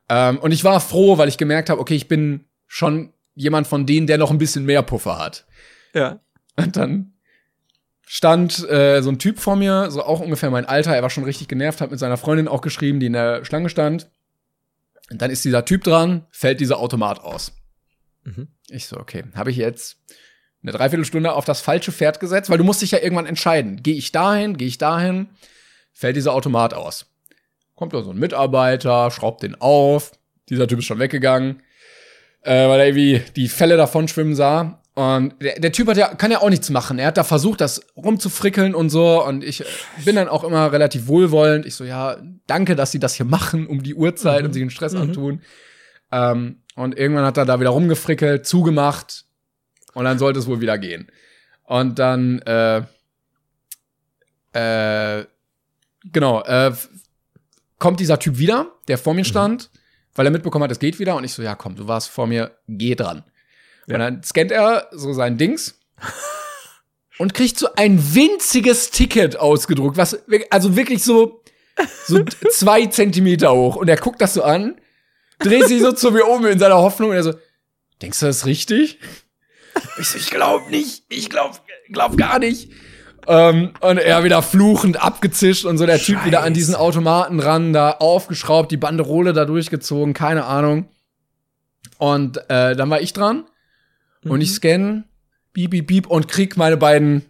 Ähm, 0.09 0.39
und 0.39 0.51
ich 0.51 0.63
war 0.63 0.79
froh, 0.81 1.17
weil 1.17 1.27
ich 1.29 1.37
gemerkt 1.37 1.69
habe, 1.69 1.79
okay, 1.79 1.95
ich 1.95 2.07
bin 2.07 2.45
schon 2.67 3.13
jemand 3.35 3.67
von 3.67 3.85
denen, 3.85 4.07
der 4.07 4.17
noch 4.17 4.31
ein 4.31 4.37
bisschen 4.37 4.65
mehr 4.65 4.81
Puffer 4.81 5.19
hat. 5.19 5.45
Ja. 5.93 6.19
Und 6.57 6.75
dann 6.75 7.10
stand 8.13 8.69
äh, 8.69 9.01
so 9.01 9.09
ein 9.09 9.19
Typ 9.19 9.39
vor 9.39 9.55
mir, 9.55 9.89
so 9.89 10.03
auch 10.03 10.19
ungefähr 10.19 10.49
mein 10.49 10.65
Alter, 10.65 10.93
er 10.93 11.01
war 11.01 11.09
schon 11.09 11.23
richtig 11.23 11.47
genervt, 11.47 11.79
hat 11.79 11.91
mit 11.91 11.99
seiner 11.99 12.17
Freundin 12.17 12.49
auch 12.49 12.59
geschrieben, 12.59 12.99
die 12.99 13.05
in 13.05 13.13
der 13.13 13.45
Schlange 13.45 13.69
stand. 13.69 14.11
Und 15.09 15.21
dann 15.21 15.31
ist 15.31 15.45
dieser 15.45 15.63
Typ 15.63 15.85
dran, 15.85 16.25
fällt 16.29 16.59
dieser 16.59 16.79
Automat 16.79 17.21
aus. 17.21 17.53
Mhm. 18.25 18.49
Ich 18.67 18.87
so, 18.87 18.97
okay, 18.97 19.23
habe 19.33 19.49
ich 19.49 19.55
jetzt 19.55 19.95
eine 20.61 20.73
Dreiviertelstunde 20.73 21.31
auf 21.31 21.45
das 21.45 21.61
falsche 21.61 21.93
Pferd 21.93 22.19
gesetzt, 22.19 22.49
weil 22.49 22.57
du 22.57 22.65
musst 22.65 22.81
dich 22.81 22.91
ja 22.91 22.99
irgendwann 22.99 23.27
entscheiden. 23.27 23.81
Gehe 23.81 23.95
ich 23.95 24.11
dahin, 24.11 24.57
gehe 24.57 24.67
ich 24.67 24.77
dahin, 24.77 25.29
fällt 25.93 26.17
dieser 26.17 26.33
Automat 26.33 26.73
aus. 26.73 27.05
Kommt 27.75 27.93
da 27.93 28.03
so 28.03 28.11
ein 28.11 28.19
Mitarbeiter, 28.19 29.09
schraubt 29.09 29.41
den 29.41 29.55
auf, 29.55 30.11
dieser 30.49 30.67
Typ 30.67 30.79
ist 30.79 30.85
schon 30.85 30.99
weggegangen, 30.99 31.63
äh, 32.41 32.67
weil 32.67 32.81
er 32.81 32.87
irgendwie 32.87 33.21
die 33.37 33.47
Fälle 33.47 33.77
davon 33.77 34.09
schwimmen 34.09 34.35
sah. 34.35 34.80
Und 34.93 35.41
der, 35.41 35.59
der 35.59 35.71
Typ 35.71 35.87
hat 35.87 35.97
ja, 35.97 36.13
kann 36.15 36.31
ja 36.31 36.41
auch 36.41 36.49
nichts 36.49 36.69
machen. 36.69 36.99
Er 36.99 37.07
hat 37.07 37.17
da 37.17 37.23
versucht, 37.23 37.61
das 37.61 37.81
rumzufrickeln 37.95 38.75
und 38.75 38.89
so. 38.89 39.25
Und 39.25 39.43
ich 39.43 39.61
äh, 39.61 39.65
bin 40.03 40.15
dann 40.15 40.27
auch 40.27 40.43
immer 40.43 40.71
relativ 40.71 41.07
wohlwollend. 41.07 41.65
Ich 41.65 41.75
so, 41.75 41.85
ja, 41.85 42.17
danke, 42.45 42.75
dass 42.75 42.91
sie 42.91 42.99
das 42.99 43.13
hier 43.13 43.25
machen 43.25 43.67
um 43.67 43.83
die 43.83 43.95
Uhrzeit 43.95 44.43
und 44.43 44.53
sich 44.53 44.61
den 44.61 44.69
Stress 44.69 44.95
antun. 44.95 45.41
Ähm, 46.11 46.57
und 46.75 46.97
irgendwann 46.97 47.25
hat 47.25 47.37
er 47.37 47.45
da 47.45 47.59
wieder 47.59 47.69
rumgefrickelt, 47.69 48.45
zugemacht. 48.45 49.25
Und 49.93 50.05
dann 50.05 50.19
sollte 50.19 50.39
es 50.39 50.47
wohl 50.47 50.61
wieder 50.61 50.77
gehen. 50.77 51.09
Und 51.63 51.99
dann, 51.99 52.39
äh, 52.39 52.81
äh, 54.53 55.25
genau, 56.03 56.43
äh, 56.43 56.73
kommt 57.79 58.01
dieser 58.01 58.19
Typ 58.19 58.37
wieder, 58.37 58.73
der 58.89 58.97
vor 58.97 59.13
mir 59.13 59.23
stand, 59.23 59.69
weil 60.15 60.25
er 60.25 60.31
mitbekommen 60.31 60.63
hat, 60.63 60.71
es 60.71 60.79
geht 60.79 60.99
wieder. 60.99 61.15
Und 61.15 61.23
ich 61.23 61.33
so, 61.33 61.41
ja, 61.41 61.55
komm, 61.55 61.77
du 61.77 61.87
warst 61.87 62.09
vor 62.09 62.27
mir, 62.27 62.57
geh 62.67 62.95
dran. 62.95 63.23
Ja. 63.91 63.95
Und 63.95 63.99
dann 64.01 64.23
scannt 64.23 64.51
er 64.51 64.87
so 64.91 65.13
sein 65.13 65.37
Dings 65.37 65.79
und 67.19 67.33
kriegt 67.33 67.59
so 67.59 67.67
ein 67.75 68.15
winziges 68.15 68.89
Ticket 68.89 69.37
ausgedruckt, 69.37 69.97
was, 69.97 70.17
also 70.49 70.75
wirklich 70.75 71.03
so, 71.03 71.43
so 72.07 72.23
zwei 72.51 72.85
Zentimeter 72.85 73.53
hoch. 73.53 73.75
Und 73.75 73.89
er 73.89 73.97
guckt 73.97 74.21
das 74.21 74.33
so 74.33 74.43
an, 74.43 74.79
dreht 75.39 75.67
sich 75.67 75.81
so 75.81 75.91
zu 75.91 76.11
mir 76.11 76.25
um 76.25 76.45
in 76.45 76.59
seiner 76.59 76.77
Hoffnung 76.77 77.09
und 77.09 77.15
er 77.15 77.23
so, 77.23 77.33
denkst 78.01 78.19
du 78.19 78.27
das 78.27 78.37
ist 78.37 78.45
richtig? 78.45 78.99
Ich 79.99 80.07
so, 80.07 80.17
ich 80.17 80.29
glaub 80.29 80.69
nicht, 80.69 81.03
ich 81.09 81.29
glaub, 81.29 81.61
glaub 81.91 82.17
gar 82.17 82.39
nicht. 82.39 82.71
Ähm, 83.27 83.73
und 83.81 83.97
er 83.97 84.23
wieder 84.23 84.41
fluchend 84.41 85.01
abgezischt 85.01 85.65
und 85.65 85.77
so 85.77 85.85
der 85.85 85.99
Typ 85.99 86.25
wieder 86.25 86.43
an 86.43 86.53
diesen 86.53 86.75
Automaten 86.75 87.39
ran, 87.39 87.71
da 87.71 87.91
aufgeschraubt, 87.91 88.71
die 88.71 88.77
Banderole 88.77 89.33
da 89.33 89.45
durchgezogen, 89.45 90.13
keine 90.13 90.45
Ahnung. 90.45 90.89
Und 91.97 92.37
äh, 92.49 92.75
dann 92.75 92.89
war 92.89 93.01
ich 93.01 93.13
dran 93.13 93.45
und 94.25 94.41
ich 94.41 94.51
scanne, 94.51 95.05
beep, 95.53 95.71
beep, 95.71 95.87
beep 95.87 96.07
und 96.07 96.27
krieg 96.27 96.57
meine 96.57 96.77
beiden 96.77 97.25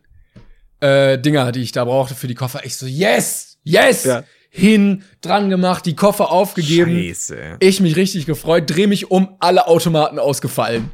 äh, 0.80 1.18
Dinger, 1.18 1.52
die 1.52 1.62
ich 1.62 1.72
da 1.72 1.86
brauchte 1.86 2.16
für 2.16 2.28
die 2.28 2.36
Koffer. 2.36 2.62
Ich 2.66 2.76
so, 2.78 2.86
yes, 2.86 3.58
yes, 3.64 4.04
Ja. 4.04 4.24
hin, 4.50 5.04
dran 5.22 5.50
gemacht, 5.50 5.86
die 5.86 5.96
Koffer 5.96 6.32
aufgegeben. 6.32 6.92
Scheiße. 6.92 7.58
Ich 7.60 7.80
mich 7.80 7.96
richtig 7.96 8.26
gefreut, 8.26 8.64
dreh 8.70 8.88
mich 8.88 9.12
um, 9.12 9.36
alle 9.40 9.68
Automaten 9.68 10.20
ausgefallen. 10.20 10.92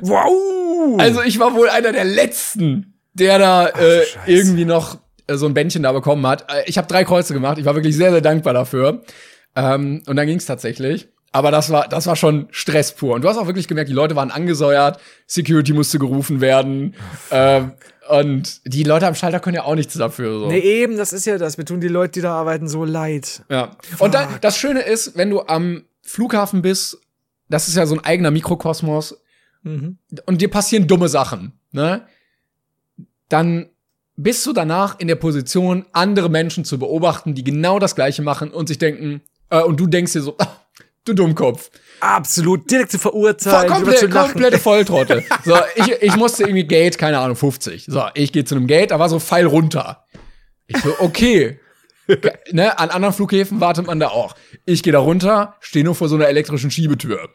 Wow. 0.00 0.98
Also 0.98 1.22
ich 1.22 1.38
war 1.38 1.54
wohl 1.54 1.68
einer 1.68 1.92
der 1.92 2.04
letzten, 2.04 2.94
der 3.14 3.38
da 3.38 3.68
äh, 3.68 4.04
Scheiße. 4.04 4.18
irgendwie 4.30 4.64
noch 4.64 4.98
äh, 5.26 5.36
so 5.36 5.46
ein 5.46 5.54
Bändchen 5.54 5.82
da 5.82 5.92
bekommen 5.92 6.26
hat. 6.26 6.50
Äh, 6.52 6.64
ich 6.66 6.78
habe 6.78 6.88
drei 6.88 7.04
Kreuze 7.04 7.34
gemacht. 7.34 7.58
Ich 7.58 7.64
war 7.64 7.74
wirklich 7.74 7.96
sehr, 7.96 8.10
sehr 8.10 8.20
dankbar 8.20 8.54
dafür. 8.54 9.02
Ähm, 9.56 10.02
und 10.06 10.16
dann 10.16 10.26
ging's 10.26 10.46
tatsächlich. 10.46 11.08
Aber 11.32 11.50
das 11.50 11.70
war, 11.70 11.86
das 11.88 12.06
war 12.06 12.16
schon 12.16 12.48
Stress 12.50 12.94
pur. 12.94 13.14
Und 13.14 13.22
du 13.22 13.28
hast 13.28 13.36
auch 13.36 13.46
wirklich 13.46 13.68
gemerkt, 13.68 13.90
die 13.90 13.94
Leute 13.94 14.16
waren 14.16 14.30
angesäuert, 14.30 14.98
Security 15.26 15.72
musste 15.74 15.98
gerufen 15.98 16.40
werden. 16.40 16.94
ähm, 17.30 17.72
und 18.08 18.60
die 18.64 18.84
Leute 18.84 19.06
am 19.06 19.14
Schalter 19.14 19.38
können 19.38 19.56
ja 19.56 19.64
auch 19.64 19.74
nichts 19.74 19.92
dafür. 19.94 20.38
So. 20.40 20.48
Nee, 20.48 20.60
eben, 20.60 20.96
das 20.96 21.12
ist 21.12 21.26
ja 21.26 21.36
das. 21.36 21.58
Mir 21.58 21.66
tun 21.66 21.80
die 21.80 21.88
Leute, 21.88 22.12
die 22.12 22.20
da 22.22 22.34
arbeiten, 22.34 22.66
so 22.66 22.84
leid. 22.86 23.42
Ja. 23.50 23.76
Und 23.98 24.14
dann, 24.14 24.28
das 24.40 24.56
Schöne 24.56 24.80
ist, 24.80 25.16
wenn 25.18 25.28
du 25.28 25.42
am 25.42 25.84
Flughafen 26.02 26.62
bist, 26.62 26.96
das 27.50 27.68
ist 27.68 27.76
ja 27.76 27.84
so 27.86 27.94
ein 27.94 28.04
eigener 28.04 28.30
Mikrokosmos, 28.30 29.18
Mhm. 29.64 29.98
und 30.26 30.40
dir 30.40 30.48
passieren 30.48 30.86
dumme 30.86 31.08
Sachen, 31.08 31.52
ne? 31.72 32.02
Dann 33.28 33.66
bist 34.16 34.46
du 34.46 34.52
danach 34.52 34.98
in 35.00 35.08
der 35.08 35.16
Position, 35.16 35.84
andere 35.92 36.28
Menschen 36.30 36.64
zu 36.64 36.78
beobachten, 36.78 37.34
die 37.34 37.44
genau 37.44 37.78
das 37.78 37.94
Gleiche 37.94 38.22
machen 38.22 38.50
und 38.50 38.68
sich 38.68 38.78
denken, 38.78 39.20
äh, 39.50 39.60
und 39.62 39.78
du 39.78 39.86
denkst 39.86 40.12
dir 40.12 40.22
so, 40.22 40.36
du 41.08 41.14
Dummkopf. 41.14 41.70
Absolut, 42.00 42.70
direkt 42.70 42.92
zu 42.92 42.98
Voll, 42.98 43.12
verurteilen, 43.12 43.62
drüber 43.62 43.74
komplett, 43.74 43.98
zu 43.98 44.08
komplette 44.08 44.58
Volltrottel. 44.58 45.24
So, 45.44 45.56
ich, 45.74 45.90
ich 46.02 46.16
musste 46.16 46.44
irgendwie 46.44 46.64
Gate, 46.64 46.98
keine 46.98 47.18
Ahnung, 47.18 47.36
50. 47.36 47.86
So, 47.88 48.04
ich 48.14 48.32
gehe 48.32 48.44
zu 48.44 48.54
einem 48.54 48.66
Gate, 48.66 48.90
da 48.90 48.98
war 48.98 49.08
so 49.08 49.18
Pfeil 49.18 49.46
runter. 49.46 50.04
Ich 50.66 50.76
so, 50.78 50.94
okay. 50.98 51.58
Ne, 52.52 52.78
an 52.78 52.90
anderen 52.90 53.14
Flughäfen 53.14 53.60
wartet 53.60 53.86
man 53.86 54.00
da 54.00 54.08
auch. 54.08 54.34
Ich 54.64 54.82
gehe 54.82 54.92
da 54.92 54.98
runter, 54.98 55.56
stehe 55.60 55.84
nur 55.84 55.94
vor 55.94 56.08
so 56.08 56.14
einer 56.14 56.28
elektrischen 56.28 56.70
Schiebetür. 56.70 57.28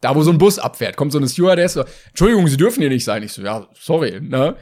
Da, 0.00 0.14
wo 0.14 0.22
so 0.22 0.30
ein 0.30 0.38
Bus 0.38 0.58
abfährt, 0.58 0.96
kommt 0.96 1.12
so 1.12 1.18
eine 1.18 1.28
Stewardess, 1.28 1.74
so, 1.74 1.84
Entschuldigung, 2.08 2.46
Sie 2.48 2.56
dürfen 2.56 2.80
hier 2.80 2.88
nicht 2.88 3.04
sein. 3.04 3.22
Ich 3.22 3.32
so, 3.32 3.42
ja, 3.42 3.68
sorry, 3.74 4.20
ne? 4.20 4.56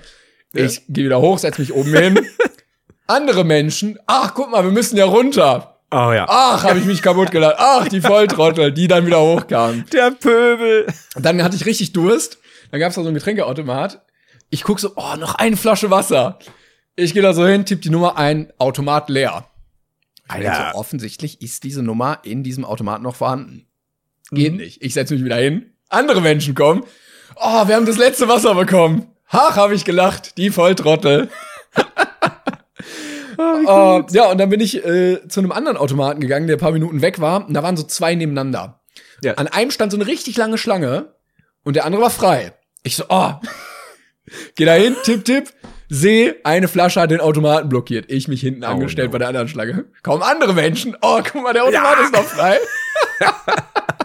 Ich 0.52 0.82
gehe 0.88 1.04
wieder 1.04 1.20
hoch, 1.20 1.38
setz 1.38 1.58
mich 1.58 1.72
oben 1.72 1.94
hin. 1.94 2.26
Andere 3.06 3.44
Menschen, 3.44 3.98
ach, 4.06 4.34
guck 4.34 4.50
mal, 4.50 4.64
wir 4.64 4.70
müssen 4.70 4.96
ja 4.96 5.04
runter. 5.04 5.77
Oh 5.90 6.12
ja. 6.12 6.26
Ach, 6.28 6.64
habe 6.64 6.78
ich 6.78 6.84
mich 6.84 7.00
kaputt 7.00 7.30
gelacht. 7.30 7.56
Ach, 7.58 7.88
die 7.88 8.00
Volltrottel, 8.00 8.72
die 8.72 8.88
dann 8.88 9.06
wieder 9.06 9.20
hochkamen. 9.20 9.86
Der 9.92 10.10
Pöbel. 10.10 10.86
Und 11.14 11.24
dann 11.24 11.42
hatte 11.42 11.56
ich 11.56 11.64
richtig 11.64 11.92
Durst. 11.92 12.38
Dann 12.70 12.80
gab's 12.80 12.96
da 12.96 13.02
so 13.02 13.08
einen 13.08 13.14
Getränkeautomat. 13.14 14.02
Ich 14.50 14.64
guck 14.64 14.80
so, 14.80 14.92
oh, 14.96 15.16
noch 15.16 15.34
eine 15.36 15.56
Flasche 15.56 15.90
Wasser. 15.90 16.38
Ich 16.96 17.14
gehe 17.14 17.22
da 17.22 17.32
so 17.32 17.46
hin, 17.46 17.64
tipp 17.64 17.80
die 17.80 17.90
Nummer 17.90 18.18
ein, 18.18 18.52
Automat 18.58 19.08
leer. 19.08 19.46
Alter. 20.26 20.66
Also 20.66 20.78
offensichtlich 20.78 21.40
ist 21.40 21.64
diese 21.64 21.82
Nummer 21.82 22.20
in 22.22 22.42
diesem 22.42 22.64
Automat 22.64 23.00
noch 23.00 23.16
vorhanden. 23.16 23.66
Geht 24.30 24.54
nicht. 24.54 24.82
Ich 24.82 24.92
setze 24.92 25.14
mich 25.14 25.24
wieder 25.24 25.36
hin. 25.36 25.72
Andere 25.88 26.20
Menschen 26.20 26.54
kommen. 26.54 26.84
Oh, 27.36 27.66
wir 27.66 27.76
haben 27.76 27.86
das 27.86 27.96
letzte 27.96 28.28
Wasser 28.28 28.54
bekommen. 28.54 29.06
Ach, 29.30 29.56
habe 29.56 29.74
ich 29.74 29.86
gelacht. 29.86 30.36
Die 30.36 30.50
Volltrottel. 30.50 31.30
Oh, 33.66 34.02
ja, 34.10 34.30
und 34.30 34.38
dann 34.38 34.48
bin 34.48 34.60
ich 34.60 34.84
äh, 34.84 35.26
zu 35.28 35.40
einem 35.40 35.52
anderen 35.52 35.76
Automaten 35.76 36.20
gegangen, 36.20 36.48
der 36.48 36.56
ein 36.56 36.60
paar 36.60 36.72
Minuten 36.72 37.02
weg 37.02 37.20
war. 37.20 37.46
Und 37.46 37.54
da 37.54 37.62
waren 37.62 37.76
so 37.76 37.84
zwei 37.84 38.14
nebeneinander. 38.14 38.80
Ja. 39.22 39.34
An 39.34 39.46
einem 39.46 39.70
stand 39.70 39.92
so 39.92 39.98
eine 39.98 40.06
richtig 40.06 40.36
lange 40.36 40.58
Schlange 40.58 41.14
und 41.64 41.76
der 41.76 41.84
andere 41.84 42.02
war 42.02 42.10
frei. 42.10 42.52
Ich 42.82 42.96
so, 42.96 43.04
oh. 43.08 43.32
Geh 44.56 44.64
da 44.64 44.74
hin, 44.74 44.96
tipp, 45.04 45.24
tipp. 45.24 45.52
Seh, 45.88 46.34
eine 46.44 46.68
Flasche 46.68 47.00
hat 47.00 47.10
den 47.10 47.20
Automaten 47.20 47.68
blockiert. 47.68 48.10
Ich 48.10 48.28
mich 48.28 48.40
hinten 48.40 48.62
angestellt 48.64 49.08
no. 49.08 49.12
bei 49.12 49.18
der 49.18 49.28
anderen 49.28 49.48
Schlange. 49.48 49.86
Kaum 50.02 50.22
andere 50.22 50.52
Menschen. 50.52 50.96
Oh, 51.00 51.20
guck 51.24 51.42
mal, 51.42 51.54
der 51.54 51.64
Automat 51.64 51.98
Ja. 51.98 52.04
ist 52.04 52.12
noch 52.12 52.24
frei. 52.24 52.58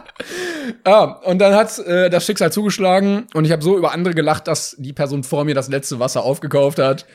Ja, 0.86 1.04
und 1.04 1.40
dann 1.40 1.54
hat 1.56 1.78
äh, 1.80 2.10
das 2.10 2.26
Schicksal 2.26 2.52
zugeschlagen 2.52 3.28
und 3.34 3.46
ich 3.46 3.52
habe 3.52 3.62
so 3.64 3.78
über 3.78 3.92
andere 3.92 4.14
gelacht, 4.14 4.48
dass 4.48 4.76
die 4.80 4.94
Person 4.94 5.24
vor 5.24 5.44
mir 5.46 5.56
das 5.56 5.68
letzte 5.70 6.00
Wasser 6.00 6.24
aufgekauft 6.24 6.80
hat 6.80 7.06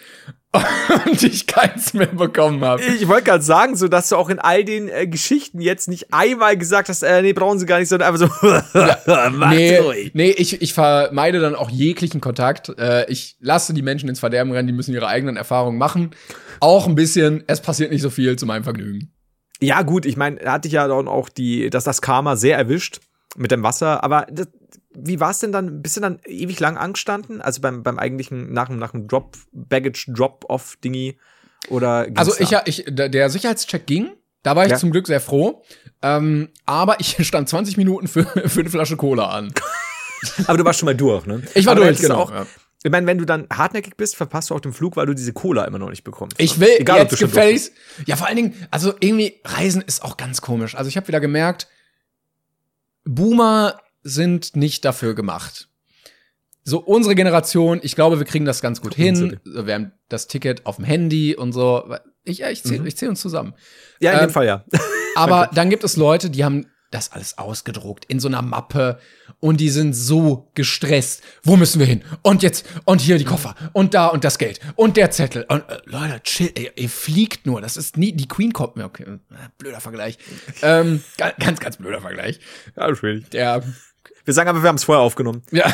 und 1.06 1.22
ich 1.22 1.46
keins 1.46 1.94
mehr 1.94 2.06
bekommen 2.06 2.64
habe. 2.64 2.82
Ich 2.82 3.06
wollte 3.08 3.24
gerade 3.24 3.42
sagen, 3.44 3.76
so 3.76 3.88
dass 3.88 4.08
du 4.08 4.16
auch 4.16 4.28
in 4.30 4.38
all 4.38 4.64
den 4.64 4.88
äh, 4.88 5.06
Geschichten 5.06 5.60
jetzt 5.60 5.88
nicht 5.88 6.12
einmal 6.12 6.56
gesagt 6.56 6.88
hast, 6.88 7.02
äh, 7.02 7.22
nee, 7.22 7.32
brauchen 7.32 7.58
sie 7.58 7.66
gar 7.66 7.78
nicht, 7.78 7.88
sondern 7.88 8.14
einfach 8.14 8.28
so, 8.40 8.48
macht's 9.30 9.56
Nee, 9.56 9.76
ruhig. 9.78 10.10
nee 10.14 10.30
ich, 10.30 10.60
ich 10.62 10.72
vermeide 10.74 11.40
dann 11.40 11.54
auch 11.54 11.70
jeglichen 11.70 12.20
Kontakt. 12.20 12.70
Äh, 12.78 13.10
ich 13.10 13.36
lasse 13.40 13.74
die 13.74 13.82
Menschen 13.82 14.08
ins 14.08 14.20
Verderben 14.20 14.52
rennen, 14.52 14.68
die 14.68 14.74
müssen 14.74 14.94
ihre 14.94 15.08
eigenen 15.08 15.36
Erfahrungen 15.36 15.78
machen. 15.78 16.10
Auch 16.60 16.86
ein 16.86 16.94
bisschen, 16.94 17.44
es 17.46 17.60
passiert 17.60 17.90
nicht 17.92 18.02
so 18.02 18.10
viel 18.10 18.36
zu 18.36 18.46
meinem 18.46 18.64
Vergnügen. 18.64 19.12
Ja, 19.60 19.82
gut, 19.82 20.06
ich 20.06 20.16
meine, 20.16 20.40
er 20.40 20.52
hatte 20.52 20.68
ja 20.68 20.86
dann 20.86 21.08
auch 21.08 21.28
die, 21.28 21.70
dass 21.70 21.84
das 21.84 22.00
Karma 22.00 22.36
sehr 22.36 22.56
erwischt 22.56 23.00
mit 23.36 23.50
dem 23.50 23.62
Wasser, 23.62 24.04
aber 24.04 24.26
das, 24.30 24.48
wie 24.94 25.20
war 25.20 25.30
es 25.30 25.38
denn 25.38 25.52
dann? 25.52 25.82
Bist 25.82 25.96
du 25.96 26.00
dann 26.00 26.20
ewig 26.26 26.58
lang 26.60 26.76
angestanden? 26.76 27.40
Also 27.40 27.60
beim, 27.60 27.82
beim 27.82 27.98
eigentlichen, 27.98 28.52
nach, 28.52 28.68
nach 28.68 28.92
dem 28.92 29.06
Drop, 29.06 29.36
Baggage 29.52 30.06
Drop-Off-Dingy? 30.08 31.18
Oder 31.68 32.08
also 32.14 32.32
ich, 32.38 32.50
ja, 32.50 32.62
ich, 32.64 32.84
der 32.86 33.30
Sicherheitscheck 33.30 33.86
ging, 33.86 34.10
da 34.42 34.56
war 34.56 34.64
ich 34.64 34.70
ja. 34.70 34.78
zum 34.78 34.90
Glück 34.90 35.06
sehr 35.06 35.20
froh. 35.20 35.62
Ähm, 36.02 36.48
aber 36.66 37.00
ich 37.00 37.16
stand 37.26 37.48
20 37.48 37.76
Minuten 37.76 38.08
für, 38.08 38.24
für 38.24 38.60
eine 38.60 38.70
Flasche 38.70 38.96
Cola 38.96 39.28
an. 39.28 39.52
aber 40.46 40.58
du 40.58 40.64
warst 40.64 40.80
schon 40.80 40.86
mal 40.86 40.96
durch, 40.96 41.26
ne? 41.26 41.42
Ich 41.54 41.66
war 41.66 41.76
aber 41.76 41.86
durch, 41.86 42.00
genau. 42.00 42.22
Auch, 42.22 42.30
ja. 42.30 42.46
Ich 42.84 42.92
meine, 42.92 43.06
wenn 43.06 43.18
du 43.18 43.24
dann 43.24 43.46
hartnäckig 43.52 43.96
bist, 43.96 44.14
verpasst 44.14 44.50
du 44.50 44.54
auch 44.54 44.60
den 44.60 44.72
Flug, 44.72 44.96
weil 44.96 45.06
du 45.06 45.14
diese 45.14 45.32
Cola 45.32 45.64
immer 45.64 45.78
noch 45.78 45.90
nicht 45.90 46.04
bekommst. 46.04 46.36
Ich 46.38 46.60
will 46.60 46.76
Egal, 46.78 46.98
jetzt 46.98 47.18
gefälligst. 47.18 47.72
Ja, 48.06 48.14
vor 48.14 48.28
allen 48.28 48.36
Dingen, 48.36 48.54
also 48.70 48.94
irgendwie, 49.00 49.40
Reisen 49.44 49.82
ist 49.82 50.02
auch 50.04 50.16
ganz 50.16 50.40
komisch. 50.40 50.76
Also 50.76 50.88
ich 50.88 50.96
habe 50.96 51.08
wieder 51.08 51.18
gemerkt, 51.18 51.66
Boomer 53.04 53.80
sind 54.04 54.54
nicht 54.54 54.84
dafür 54.84 55.14
gemacht. 55.14 55.68
So 56.62 56.78
unsere 56.78 57.14
Generation, 57.14 57.80
ich 57.82 57.96
glaube, 57.96 58.18
wir 58.18 58.26
kriegen 58.26 58.44
das 58.44 58.60
ganz 58.60 58.80
gut 58.80 58.94
hin. 58.94 59.40
Wir 59.44 59.74
haben 59.74 59.92
das 60.08 60.28
Ticket 60.28 60.66
auf 60.66 60.76
dem 60.76 60.84
Handy 60.84 61.34
und 61.34 61.52
so. 61.52 61.96
Ich, 62.24 62.42
ich 62.42 62.62
zähle 62.62 62.82
mhm. 62.82 62.94
zähl 62.94 63.08
uns 63.08 63.20
zusammen. 63.20 63.54
Ja, 64.00 64.12
in 64.12 64.18
ähm, 64.18 64.26
dem 64.26 64.32
Fall 64.32 64.46
ja. 64.46 64.64
aber 65.16 65.50
dann 65.52 65.70
gibt 65.70 65.82
es 65.82 65.96
Leute, 65.96 66.30
die 66.30 66.44
haben 66.44 66.66
das 66.90 67.10
alles 67.12 67.38
ausgedruckt 67.38 68.04
in 68.04 68.20
so 68.20 68.28
einer 68.28 68.42
Mappe 68.42 68.98
und 69.40 69.58
die 69.60 69.70
sind 69.70 69.94
so 69.94 70.50
gestresst. 70.54 71.22
Wo 71.42 71.56
müssen 71.56 71.78
wir 71.78 71.86
hin? 71.86 72.02
Und 72.22 72.42
jetzt 72.42 72.66
und 72.84 73.00
hier 73.00 73.18
die 73.18 73.24
Koffer 73.24 73.54
und 73.72 73.94
da 73.94 74.08
und 74.08 74.24
das 74.24 74.38
Geld 74.38 74.60
und 74.76 74.96
der 74.96 75.10
Zettel 75.10 75.44
und 75.48 75.68
äh, 75.68 75.78
Leute, 75.84 76.20
chill, 76.22 76.52
ihr, 76.58 76.76
ihr, 76.76 76.88
fliegt 76.88 77.46
nur. 77.46 77.60
Das 77.60 77.76
ist 77.76 77.96
nie 77.96 78.12
die 78.12 78.28
Queen 78.28 78.52
kommt 78.52 78.76
mir 78.76 78.84
okay, 78.84 79.04
blöder 79.58 79.80
Vergleich. 79.80 80.18
ähm, 80.62 81.02
ganz 81.16 81.60
ganz 81.60 81.76
blöder 81.76 82.00
Vergleich. 82.00 82.40
Ja, 82.76 82.94
schwierig. 82.94 83.30
Der 83.30 83.62
wir 84.24 84.34
sagen 84.34 84.50
aber, 84.50 84.62
wir 84.62 84.68
haben 84.68 84.76
es 84.76 84.84
vorher 84.84 85.02
aufgenommen. 85.02 85.42
Ja. 85.52 85.72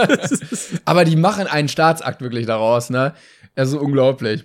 aber 0.84 1.06
die 1.06 1.16
machen 1.16 1.46
einen 1.46 1.68
Staatsakt 1.68 2.20
wirklich 2.20 2.44
daraus, 2.44 2.90
ne? 2.90 3.14
Also 3.56 3.80
unglaublich. 3.80 4.44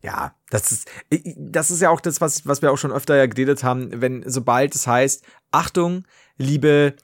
Ja, 0.00 0.36
das 0.48 0.70
ist, 0.70 0.88
das 1.36 1.72
ist 1.72 1.80
ja 1.80 1.90
auch 1.90 2.00
das, 2.00 2.20
was, 2.20 2.46
was 2.46 2.62
wir 2.62 2.70
auch 2.70 2.78
schon 2.78 2.92
öfter 2.92 3.16
ja 3.16 3.26
geredet 3.26 3.64
haben, 3.64 4.00
wenn, 4.00 4.22
sobald 4.26 4.76
es 4.76 4.86
heißt, 4.86 5.24
Achtung, 5.50 6.04
liebe 6.36 6.94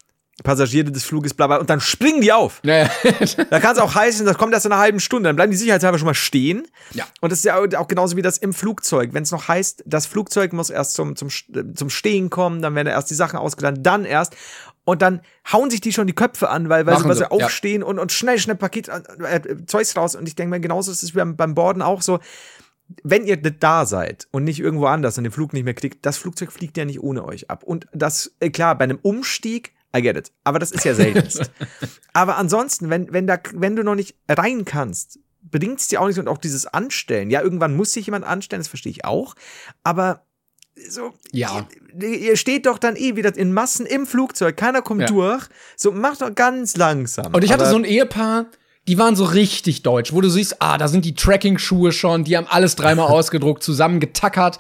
Passagiere 0.45 0.91
des 0.91 1.05
Fluges, 1.05 1.35
bla, 1.35 1.47
bla, 1.49 1.57
und 1.57 1.69
dann 1.69 1.81
springen 1.81 2.21
die 2.21 2.33
auf. 2.33 2.61
Naja. 2.63 2.89
da 3.51 3.61
kann 3.61 3.75
es 3.75 3.79
auch 3.79 3.95
heißen, 3.95 4.25
das 4.25 4.39
kommt 4.39 4.53
erst 4.53 4.67
in 4.67 4.73
einer 4.73 4.81
halben 4.81 5.01
Stunde, 5.01 5.29
dann 5.29 5.37
bleiben 5.37 5.51
die 5.51 5.57
sicherheitshalber 5.57 5.99
schon 5.99 6.07
mal 6.07 6.15
stehen. 6.15 6.67
Ja. 6.93 7.07
Und 7.21 7.33
das 7.33 7.41
ist 7.41 7.45
ja 7.45 7.57
auch 7.57 7.89
genauso 7.89 8.17
wie 8.17 8.23
das 8.23 8.39
im 8.39 8.53
Flugzeug. 8.53 9.11
Wenn 9.13 9.25
es 9.25 9.33
noch 9.33 9.49
heißt, 9.49 9.83
das 9.87 10.07
Flugzeug 10.07 10.53
muss 10.53 10.71
erst 10.71 10.95
zum, 10.95 11.17
zum, 11.17 11.29
zum 11.29 11.91
Stehen 11.91 12.31
kommen, 12.31 12.63
dann 12.63 12.75
werden 12.75 12.89
erst 12.89 13.11
die 13.11 13.15
Sachen 13.15 13.39
ausgeladen, 13.39 13.83
dann 13.83 14.05
erst. 14.05 14.37
Und 14.85 15.03
dann 15.03 15.21
hauen 15.53 15.71
sich 15.71 15.83
die 15.83 15.93
schon 15.93 16.07
die 16.07 16.15
Köpfe 16.15 16.49
an, 16.49 16.69
weil, 16.69 16.87
weil, 16.87 16.99
sie, 16.99 17.05
weil 17.05 17.17
sie 17.17 17.31
aufstehen 17.31 17.83
ja. 17.83 17.87
und, 17.87 17.99
und 17.99 18.11
schnell, 18.11 18.39
schnell 18.39 18.57
Paket, 18.57 18.89
äh, 18.89 19.37
äh, 19.37 19.67
Zeugs 19.67 19.97
raus. 19.97 20.15
Und 20.15 20.27
ich 20.27 20.35
denke 20.35 20.51
mir, 20.51 20.61
genauso 20.61 20.91
ist 20.91 21.03
es 21.03 21.13
beim, 21.13 21.37
beim 21.37 21.55
Borden 21.55 21.83
auch 21.83 22.01
so 22.01 22.21
wenn 23.03 23.27
ihr 23.27 23.37
da 23.37 23.85
seid 23.87 24.29
und 24.31 24.45
nicht 24.45 24.61
irgendwo 24.61 24.87
anders 24.87 25.19
und 25.19 25.25
den 25.25 25.31
Flug 25.31 25.53
nicht 25.53 25.65
mehr 25.65 25.75
kriegt, 25.75 26.07
das 26.07 26.17
Flugzeug 26.17 26.53
fliegt 26.53 26.77
ja 26.77 26.85
nicht 26.85 27.03
ohne 27.03 27.25
euch 27.25 27.51
ab. 27.51 27.63
Und 27.63 27.87
das, 27.93 28.35
äh, 28.41 28.51
klar, 28.51 28.77
bei 28.77 28.85
einem 28.85 28.99
Umstieg, 29.03 29.75
I 29.97 30.03
get 30.03 30.17
it. 30.17 30.33
Aber 30.45 30.59
das 30.59 30.71
ist 30.71 30.85
ja 30.85 30.95
seltenst. 30.95 31.51
aber 32.13 32.37
ansonsten, 32.37 32.91
wenn, 32.91 33.13
wenn, 33.13 33.27
da, 33.27 33.39
wenn 33.55 33.77
du 33.77 33.83
noch 33.83 33.95
nicht 33.95 34.17
rein 34.29 34.65
kannst, 34.65 35.19
bedingt 35.41 35.81
es 35.81 35.89
dir 35.89 36.01
auch 36.01 36.09
nicht 36.09 36.19
und 36.19 36.29
auch 36.29 36.39
dieses 36.39 36.67
Anstellen. 36.67 37.31
Ja, 37.31 37.43
irgendwann 37.43 37.75
muss 37.75 37.93
sich 37.93 38.07
jemand 38.07 38.25
anstellen, 38.25 38.61
das 38.61 38.69
verstehe 38.69 38.93
ich 38.93 39.05
auch. 39.05 39.35
Aber 39.83 40.25
so, 40.89 41.13
ja. 41.33 41.67
Ihr, 42.01 42.19
ihr, 42.19 42.37
steht 42.37 42.67
doch 42.67 42.79
dann 42.79 42.97
eh 42.97 43.17
wieder 43.17 43.35
in 43.37 43.53
Massen 43.53 43.87
im 43.87 44.07
Flugzeug, 44.07 44.57
keiner 44.57 44.83
kommt 44.83 45.03
ja. 45.03 45.07
durch. 45.07 45.47
So, 45.77 45.93
macht 45.93 46.23
doch 46.23 46.35
ganz 46.35 46.77
langsam. 46.77 47.35
Und 47.35 47.43
ich 47.45 47.53
hatte 47.53 47.67
so 47.67 47.77
ein 47.77 47.85
Ehepaar, 47.85 48.47
die 48.87 48.99
waren 48.99 49.17
so 49.17 49.25
richtig 49.25 49.83
deutsch, 49.83 50.13
wo 50.13 50.21
du 50.21 50.31
siehst, 50.31 50.63
ah, 50.63 50.79
da 50.79 50.89
sind 50.89 51.05
die 51.05 51.15
Tracking-Schuhe 51.15 51.93
schon, 51.93 52.25
die 52.25 52.37
haben 52.37 52.47
alles 52.49 52.77
dreimal 52.77 53.07
ausgedruckt, 53.11 53.63
zusammen 53.63 54.01
getackert. 54.01 54.59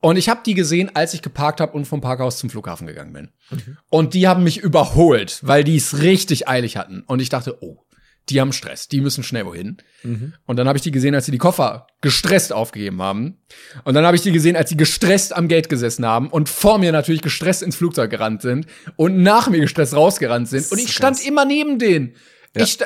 Und 0.00 0.16
ich 0.16 0.28
habe 0.28 0.42
die 0.44 0.54
gesehen, 0.54 0.90
als 0.94 1.14
ich 1.14 1.22
geparkt 1.22 1.60
habe 1.60 1.72
und 1.72 1.86
vom 1.86 2.00
Parkhaus 2.00 2.38
zum 2.38 2.50
Flughafen 2.50 2.86
gegangen 2.86 3.12
bin. 3.12 3.30
Mhm. 3.50 3.78
Und 3.88 4.14
die 4.14 4.28
haben 4.28 4.44
mich 4.44 4.58
überholt, 4.58 5.40
weil 5.42 5.64
die 5.64 5.76
es 5.76 6.00
richtig 6.00 6.48
eilig 6.48 6.76
hatten. 6.76 7.02
Und 7.06 7.20
ich 7.20 7.28
dachte, 7.28 7.58
oh, 7.62 7.86
die 8.28 8.40
haben 8.40 8.52
Stress, 8.52 8.88
die 8.88 9.00
müssen 9.00 9.22
schnell 9.22 9.46
wohin. 9.46 9.76
Mhm. 10.02 10.34
Und 10.46 10.56
dann 10.56 10.66
habe 10.66 10.76
ich 10.76 10.82
die 10.82 10.90
gesehen, 10.90 11.14
als 11.14 11.26
sie 11.26 11.32
die 11.32 11.38
Koffer 11.38 11.86
gestresst 12.00 12.52
aufgegeben 12.52 13.00
haben. 13.00 13.38
Und 13.84 13.94
dann 13.94 14.04
habe 14.04 14.16
ich 14.16 14.22
die 14.22 14.32
gesehen, 14.32 14.56
als 14.56 14.68
sie 14.68 14.76
gestresst 14.76 15.34
am 15.34 15.48
Gate 15.48 15.68
gesessen 15.68 16.04
haben 16.04 16.28
und 16.28 16.48
vor 16.48 16.78
mir 16.78 16.92
natürlich 16.92 17.22
gestresst 17.22 17.62
ins 17.62 17.76
Flugzeug 17.76 18.10
gerannt 18.10 18.42
sind 18.42 18.66
und 18.96 19.22
nach 19.22 19.48
mir 19.48 19.60
gestresst 19.60 19.94
rausgerannt 19.94 20.48
sind. 20.48 20.70
Und 20.72 20.78
ich 20.78 20.92
stand 20.92 21.24
immer 21.24 21.44
neben 21.44 21.78
denen. 21.78 22.16
Ja. 22.56 22.64
Ich, 22.64 22.78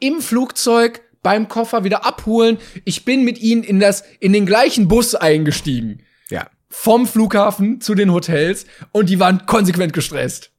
im 0.00 0.20
Flugzeug 0.20 1.00
beim 1.22 1.48
Koffer 1.48 1.84
wieder 1.84 2.04
abholen. 2.04 2.58
Ich 2.84 3.04
bin 3.04 3.24
mit 3.24 3.40
ihnen 3.40 3.62
in 3.62 3.78
das, 3.78 4.02
in 4.18 4.32
den 4.32 4.46
gleichen 4.46 4.88
Bus 4.88 5.14
eingestiegen. 5.14 6.02
Vom 6.74 7.06
Flughafen 7.06 7.82
zu 7.82 7.94
den 7.94 8.10
Hotels 8.10 8.64
und 8.92 9.10
die 9.10 9.20
waren 9.20 9.44
konsequent 9.44 9.92
gestresst. 9.92 10.50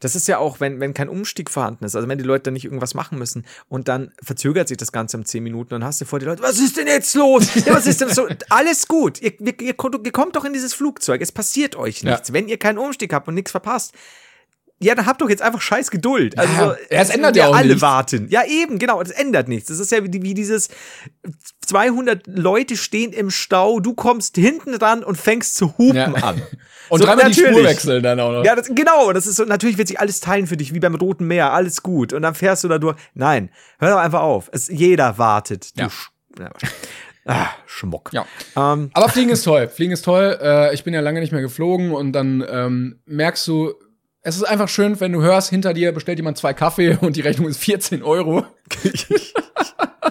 Das 0.00 0.16
ist 0.16 0.26
ja 0.28 0.38
auch, 0.38 0.58
wenn, 0.58 0.80
wenn 0.80 0.92
kein 0.92 1.08
Umstieg 1.08 1.50
vorhanden 1.50 1.84
ist, 1.84 1.94
also 1.94 2.08
wenn 2.08 2.18
die 2.18 2.24
Leute 2.24 2.44
dann 2.44 2.54
nicht 2.54 2.64
irgendwas 2.64 2.94
machen 2.94 3.16
müssen 3.16 3.46
und 3.68 3.86
dann 3.86 4.12
verzögert 4.22 4.68
sich 4.68 4.76
das 4.76 4.90
Ganze 4.90 5.16
um 5.16 5.24
zehn 5.24 5.42
Minuten 5.42 5.74
und 5.74 5.84
hast 5.84 6.00
du 6.00 6.04
vor 6.04 6.18
die 6.18 6.26
Leute, 6.26 6.42
was 6.42 6.58
ist 6.58 6.76
denn 6.76 6.88
jetzt 6.88 7.14
los? 7.14 7.48
Ja, 7.64 7.74
was 7.74 7.86
ist 7.86 8.00
denn 8.00 8.08
so? 8.08 8.26
Alles 8.48 8.88
gut. 8.88 9.22
Ihr, 9.22 9.40
ihr, 9.40 9.54
ihr, 9.60 9.74
kommt 9.74 10.36
doch 10.36 10.44
in 10.44 10.52
dieses 10.52 10.74
Flugzeug. 10.74 11.20
Es 11.22 11.30
passiert 11.30 11.76
euch 11.76 12.02
nichts. 12.02 12.28
Ja. 12.28 12.34
Wenn 12.34 12.48
ihr 12.48 12.58
keinen 12.58 12.78
Umstieg 12.78 13.12
habt 13.12 13.28
und 13.28 13.34
nichts 13.34 13.52
verpasst, 13.52 13.94
ja, 14.82 14.94
dann 14.94 15.06
habt 15.06 15.20
doch 15.20 15.30
jetzt 15.30 15.42
einfach 15.42 15.60
scheiß 15.60 15.90
Geduld. 15.90 16.38
Also, 16.38 16.52
ja, 16.52 16.76
es 16.88 17.10
ändert 17.10 17.36
ja 17.36 17.48
auch 17.48 17.56
alle 17.56 17.68
nichts. 17.68 17.82
warten. 17.82 18.26
Ja, 18.28 18.44
eben, 18.46 18.78
genau, 18.78 19.02
das 19.02 19.12
ändert 19.12 19.48
nichts. 19.48 19.68
Das 19.68 19.78
ist 19.78 19.90
ja 19.90 20.04
wie, 20.04 20.22
wie 20.22 20.34
dieses 20.34 20.68
200 21.66 22.26
Leute 22.26 22.76
stehen 22.76 23.12
im 23.12 23.30
Stau, 23.30 23.80
du 23.80 23.94
kommst 23.94 24.36
hinten 24.36 24.78
dran 24.78 25.02
und 25.02 25.16
fängst 25.16 25.56
zu 25.56 25.78
hupen 25.78 25.96
ja. 25.96 26.14
an. 26.14 26.42
Und 26.88 26.98
so, 26.98 27.06
dreimal 27.06 27.28
natürlich. 27.28 27.48
die 27.48 27.54
Spur 27.54 27.64
wechseln 27.64 28.02
dann 28.02 28.20
auch 28.20 28.32
noch. 28.32 28.44
Ja, 28.44 28.54
das, 28.54 28.68
genau, 28.68 29.14
das 29.14 29.26
ist 29.26 29.36
so, 29.36 29.44
natürlich 29.44 29.78
wird 29.78 29.88
sich 29.88 29.98
alles 29.98 30.20
teilen 30.20 30.46
für 30.46 30.58
dich, 30.58 30.74
wie 30.74 30.80
beim 30.80 30.94
Roten 30.94 31.26
Meer, 31.26 31.52
alles 31.52 31.82
gut. 31.82 32.12
Und 32.12 32.20
dann 32.20 32.34
fährst 32.34 32.64
du 32.64 32.68
da 32.68 32.78
durch. 32.78 32.96
Nein, 33.14 33.48
hör 33.78 33.92
doch 33.92 33.98
einfach 33.98 34.20
auf. 34.20 34.50
Es, 34.52 34.68
jeder 34.68 35.16
wartet. 35.16 35.70
Ja. 35.74 35.88
Du, 36.36 36.42
ja. 36.42 36.50
Ah, 37.24 37.48
Schmuck. 37.66 38.10
Ja. 38.12 38.26
Ähm. 38.56 38.90
Aber 38.94 39.08
Fliegen 39.08 39.30
ist 39.30 39.44
toll. 39.44 39.68
Fliegen 39.68 39.92
ist 39.92 40.04
toll. 40.04 40.38
Äh, 40.42 40.74
ich 40.74 40.84
bin 40.84 40.92
ja 40.92 41.00
lange 41.00 41.20
nicht 41.20 41.32
mehr 41.32 41.40
geflogen 41.40 41.92
und 41.92 42.12
dann 42.12 42.44
ähm, 42.46 43.00
merkst 43.06 43.46
du, 43.46 43.74
es 44.22 44.36
ist 44.36 44.44
einfach 44.44 44.68
schön, 44.68 44.98
wenn 45.00 45.12
du 45.12 45.20
hörst, 45.20 45.50
hinter 45.50 45.74
dir 45.74 45.92
bestellt 45.92 46.18
jemand 46.18 46.38
zwei 46.38 46.54
Kaffee 46.54 46.96
und 47.00 47.16
die 47.16 47.20
Rechnung 47.20 47.48
ist 47.48 47.58
14 47.58 48.02
Euro. 48.02 48.46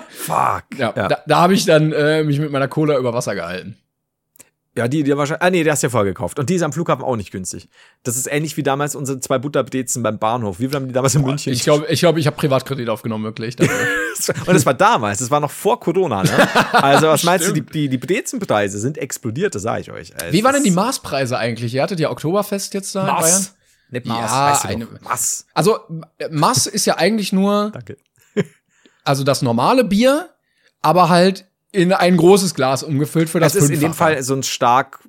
Fuck. 0.09 0.63
Ja, 0.77 0.93
ja. 0.95 1.07
da, 1.07 1.17
da 1.25 1.37
habe 1.37 1.53
ich 1.53 1.65
dann 1.65 1.91
äh, 1.91 2.23
mich 2.23 2.39
mit 2.39 2.51
meiner 2.51 2.67
Cola 2.67 2.97
über 2.97 3.13
Wasser 3.13 3.35
gehalten. 3.35 3.77
Ja, 4.77 4.87
die, 4.87 5.03
die 5.03 5.17
wahrscheinlich. 5.17 5.41
Ah, 5.41 5.49
nee, 5.49 5.65
der 5.65 5.73
hast 5.73 5.83
du 5.83 5.87
ja 5.87 5.91
vorher 5.91 6.13
gekauft. 6.13 6.39
Und 6.39 6.49
die 6.49 6.55
ist 6.55 6.61
am 6.61 6.71
Flughafen 6.71 7.03
auch 7.03 7.17
nicht 7.17 7.31
günstig. 7.31 7.67
Das 8.03 8.15
ist 8.15 8.31
ähnlich 8.31 8.55
wie 8.55 8.63
damals 8.63 8.95
unsere 8.95 9.19
zwei 9.19 9.37
Butterbrezen 9.37 10.01
beim 10.01 10.17
Bahnhof. 10.17 10.61
Wie 10.61 10.67
viel 10.67 10.75
haben 10.75 10.87
die 10.87 10.93
damals 10.93 11.13
in 11.13 11.23
Boah, 11.23 11.29
München? 11.29 11.51
Ich 11.51 11.63
glaube, 11.63 11.87
ich, 11.89 11.99
glaub, 11.99 12.15
ich 12.15 12.25
habe 12.25 12.37
Privatkredit 12.37 12.87
aufgenommen, 12.87 13.25
wirklich. 13.25 13.59
und 13.59 13.67
das 14.47 14.65
war 14.65 14.73
damals, 14.73 15.19
das 15.19 15.29
war 15.29 15.41
noch 15.41 15.51
vor 15.51 15.77
Corona, 15.77 16.23
ne? 16.23 16.47
Also, 16.71 17.07
was 17.07 17.23
meinst 17.23 17.49
du, 17.49 17.51
die, 17.51 17.63
die, 17.63 17.89
die 17.89 17.97
Brezenpreise 17.97 18.79
sind 18.79 18.97
explodiert, 18.97 19.55
das 19.55 19.63
sage 19.63 19.81
ich 19.81 19.91
euch. 19.91 20.13
Also, 20.15 20.31
wie 20.31 20.41
waren 20.41 20.53
denn 20.53 20.63
die 20.63 20.71
Maßpreise 20.71 21.37
eigentlich? 21.37 21.73
Ihr 21.73 21.83
hattet 21.83 21.99
ja 21.99 22.09
Oktoberfest 22.09 22.73
jetzt 22.73 22.95
da 22.95 23.03
Maß. 23.03 23.25
in 23.25 23.31
Bayern. 23.31 23.60
Nicht 23.91 24.05
Maß, 24.05 24.31
ja, 24.31 24.51
weißt 24.51 24.63
du 24.63 24.67
eine, 24.69 24.87
Maß. 25.01 25.45
Also 25.53 25.79
Maß 26.29 26.67
ist 26.67 26.85
ja 26.85 26.97
eigentlich 26.97 27.31
nur 27.33 27.71
Danke. 27.73 27.97
also 29.03 29.23
das 29.23 29.41
normale 29.41 29.83
Bier, 29.83 30.29
aber 30.81 31.09
halt 31.09 31.45
in 31.73 31.93
ein 31.93 32.17
großes 32.17 32.53
Glas 32.53 32.83
umgefüllt 32.83 33.29
für 33.29 33.39
das 33.39 33.55
Es 33.55 33.63
ist 33.63 33.69
in 33.69 33.79
dem 33.79 33.93
Fall 33.93 34.21
so 34.23 34.33
ein 34.33 34.43
stark 34.43 34.99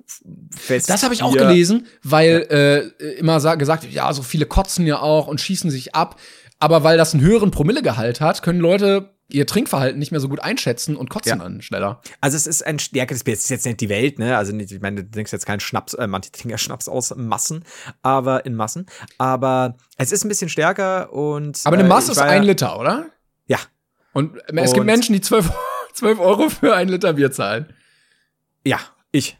fest. 0.55 0.89
Das 0.89 1.03
habe 1.03 1.13
ich 1.13 1.21
auch 1.21 1.33
gelesen, 1.33 1.87
weil 2.03 2.47
ja. 2.49 2.55
äh, 2.55 3.13
immer 3.17 3.57
gesagt, 3.57 3.91
ja, 3.91 4.13
so 4.13 4.23
viele 4.23 4.45
kotzen 4.45 4.85
ja 4.87 4.99
auch 4.99 5.27
und 5.27 5.41
schießen 5.41 5.69
sich 5.69 5.93
ab. 5.93 6.19
Aber 6.59 6.83
weil 6.85 6.97
das 6.97 7.13
einen 7.13 7.21
höheren 7.21 7.51
Promillegehalt 7.51 8.21
hat, 8.21 8.43
können 8.43 8.61
Leute 8.61 9.12
ihr 9.29 9.47
Trinkverhalten 9.47 9.97
nicht 9.97 10.11
mehr 10.11 10.19
so 10.19 10.29
gut 10.29 10.39
einschätzen 10.41 10.95
und 10.95 11.09
kotzen 11.09 11.37
ja. 11.37 11.43
dann 11.43 11.61
schneller. 11.61 12.01
Also 12.21 12.37
es 12.37 12.45
ist 12.45 12.65
ein 12.65 12.79
stärkeres 12.79 13.23
Bier. 13.23 13.33
Es 13.33 13.41
ist 13.41 13.49
jetzt 13.49 13.65
nicht 13.65 13.81
die 13.81 13.89
Welt, 13.89 14.19
ne? 14.19 14.37
Also 14.37 14.55
ich 14.55 14.81
meine, 14.81 15.03
du 15.03 15.09
denkst 15.09 15.31
jetzt 15.31 15.45
keinen 15.45 15.59
Schnaps, 15.59 15.93
äh, 15.93 16.07
manche 16.07 16.31
trinken 16.31 16.49
ja 16.49 16.57
Schnaps 16.57 16.87
aus 16.87 17.13
Massen, 17.15 17.63
aber 18.01 18.45
in 18.45 18.55
Massen. 18.55 18.85
Aber 19.17 19.75
es 19.97 20.11
ist 20.11 20.23
ein 20.23 20.29
bisschen 20.29 20.49
stärker 20.49 21.11
und. 21.13 21.61
Aber 21.63 21.75
eine 21.75 21.85
äh, 21.85 21.89
Masse 21.89 22.09
äh, 22.09 22.13
ist 22.13 22.19
ein 22.19 22.43
Liter, 22.43 22.79
oder? 22.79 23.07
Ja. 23.47 23.59
Und 24.13 24.37
es 24.47 24.69
und 24.69 24.73
gibt 24.75 24.85
Menschen, 24.85 25.13
die 25.13 25.21
zwölf 25.21 25.51
12 25.93 26.19
Euro 26.19 26.49
für 26.49 26.75
ein 26.75 26.89
Liter 26.89 27.13
Bier 27.13 27.31
zahlen. 27.31 27.73
Ja, 28.65 28.79
ich. 29.11 29.37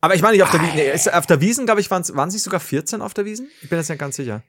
Aber 0.00 0.14
ich 0.14 0.22
meine 0.22 0.34
nicht 0.34 0.42
auf 0.42 0.50
der 0.50 0.60
Wiesen. 0.62 0.76
Nee, 0.76 1.10
auf 1.12 1.26
der 1.26 1.40
Wiesen, 1.40 1.66
glaube 1.66 1.80
ich, 1.80 1.90
waren 1.90 2.02
es 2.02 2.12
nicht 2.12 2.42
sogar 2.42 2.60
14 2.60 3.00
auf 3.00 3.14
der 3.14 3.24
Wiesen? 3.24 3.48
Ich 3.62 3.68
bin 3.68 3.78
das 3.78 3.88
ja 3.88 3.94
ganz 3.94 4.16
sicher. 4.16 4.42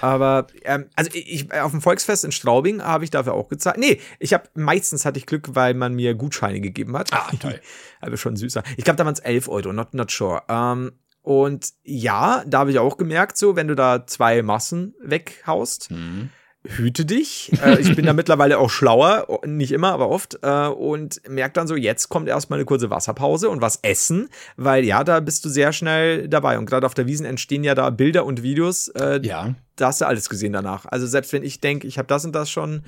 Aber 0.00 0.46
ähm, 0.64 0.86
also 0.94 1.10
ich, 1.14 1.52
auf 1.52 1.70
dem 1.70 1.80
Volksfest 1.80 2.24
in 2.24 2.32
Straubing 2.32 2.82
habe 2.82 3.04
ich 3.04 3.10
dafür 3.10 3.32
auch 3.34 3.48
gezahlt. 3.48 3.78
Nee, 3.78 4.00
ich 4.18 4.34
habe 4.34 4.48
meistens 4.54 5.04
hatte 5.04 5.18
ich 5.18 5.26
Glück, 5.26 5.54
weil 5.54 5.74
man 5.74 5.94
mir 5.94 6.14
Gutscheine 6.14 6.60
gegeben 6.60 6.96
hat. 6.96 7.12
Ah, 7.12 7.30
toll. 7.40 7.60
Aber 8.00 8.16
schon 8.18 8.36
süßer. 8.36 8.62
Ich 8.76 8.84
glaube, 8.84 8.98
da 8.98 9.04
waren 9.04 9.14
es 9.14 9.20
11 9.20 9.48
Euro, 9.48 9.72
not, 9.72 9.94
not 9.94 10.10
sure. 10.10 10.42
Ähm, 10.48 10.92
und 11.22 11.70
ja, 11.82 12.44
da 12.46 12.58
habe 12.58 12.70
ich 12.70 12.78
auch 12.78 12.98
gemerkt, 12.98 13.38
so, 13.38 13.56
wenn 13.56 13.68
du 13.68 13.74
da 13.74 14.06
zwei 14.06 14.42
Massen 14.42 14.94
weghaust, 15.00 15.90
Mhm. 15.90 16.30
Hüte 16.64 17.04
dich. 17.04 17.52
Äh, 17.62 17.80
ich 17.80 17.94
bin 17.94 18.06
da 18.06 18.12
mittlerweile 18.14 18.58
auch 18.58 18.70
schlauer, 18.70 19.40
nicht 19.46 19.72
immer, 19.72 19.92
aber 19.92 20.08
oft. 20.08 20.38
Äh, 20.42 20.68
und 20.68 21.20
merke 21.28 21.52
dann 21.54 21.66
so, 21.66 21.76
jetzt 21.76 22.08
kommt 22.08 22.28
erstmal 22.28 22.58
eine 22.58 22.66
kurze 22.66 22.90
Wasserpause 22.90 23.50
und 23.50 23.60
was 23.60 23.80
essen, 23.82 24.28
weil 24.56 24.84
ja, 24.84 25.04
da 25.04 25.20
bist 25.20 25.44
du 25.44 25.48
sehr 25.48 25.72
schnell 25.72 26.28
dabei. 26.28 26.58
Und 26.58 26.66
gerade 26.66 26.86
auf 26.86 26.94
der 26.94 27.06
Wiesen 27.06 27.26
entstehen 27.26 27.64
ja 27.64 27.74
da 27.74 27.90
Bilder 27.90 28.24
und 28.24 28.42
Videos. 28.42 28.88
Äh, 28.88 29.20
Ja. 29.22 29.54
Da 29.76 29.88
hast 29.88 30.00
du 30.00 30.06
alles 30.06 30.28
gesehen 30.28 30.52
danach. 30.52 30.86
Also 30.86 31.06
selbst 31.06 31.32
wenn 31.32 31.42
ich 31.42 31.60
denke, 31.60 31.88
ich 31.88 31.98
habe 31.98 32.06
das 32.06 32.24
und 32.24 32.32
das 32.32 32.48
schon 32.48 32.84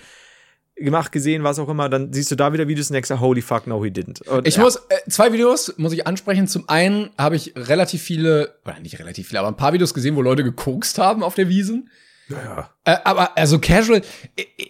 gemacht, 0.76 1.10
gesehen, 1.10 1.42
was 1.42 1.58
auch 1.58 1.68
immer, 1.68 1.88
dann 1.88 2.12
siehst 2.12 2.30
du 2.30 2.36
da 2.36 2.52
wieder 2.52 2.68
Videos 2.68 2.90
und 2.90 2.94
denkst, 2.94 3.10
holy 3.10 3.42
fuck, 3.42 3.66
no, 3.66 3.82
he 3.82 3.90
didn't. 3.90 4.22
Und, 4.28 4.46
Ich 4.46 4.56
ja. 4.56 4.62
muss, 4.62 4.76
äh, 4.76 5.10
zwei 5.10 5.32
Videos 5.32 5.74
muss 5.78 5.92
ich 5.92 6.06
ansprechen. 6.06 6.46
Zum 6.46 6.68
einen 6.68 7.10
habe 7.18 7.34
ich 7.36 7.54
relativ 7.56 8.02
viele, 8.02 8.54
oder 8.64 8.78
nicht 8.80 8.98
relativ 8.98 9.28
viele, 9.28 9.40
aber 9.40 9.48
ein 9.48 9.56
paar 9.56 9.72
Videos 9.72 9.94
gesehen, 9.94 10.16
wo 10.16 10.22
Leute 10.22 10.44
gekokst 10.44 10.98
haben 10.98 11.22
auf 11.22 11.34
der 11.34 11.48
Wiesen. 11.48 11.90
Ja. 12.28 12.70
Äh, 12.84 12.96
aber 13.04 13.36
also 13.36 13.58
Casual 13.58 14.02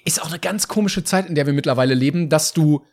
ist 0.05 0.23
auch 0.23 0.29
eine 0.29 0.39
ganz 0.39 0.69
komische 0.69 1.05
Zeit, 1.05 1.27
in 1.27 1.35
der 1.35 1.47
wir 1.47 1.53
mittlerweile 1.53 1.95
leben, 1.95 2.29
dass 2.29 2.53
du 2.53 2.85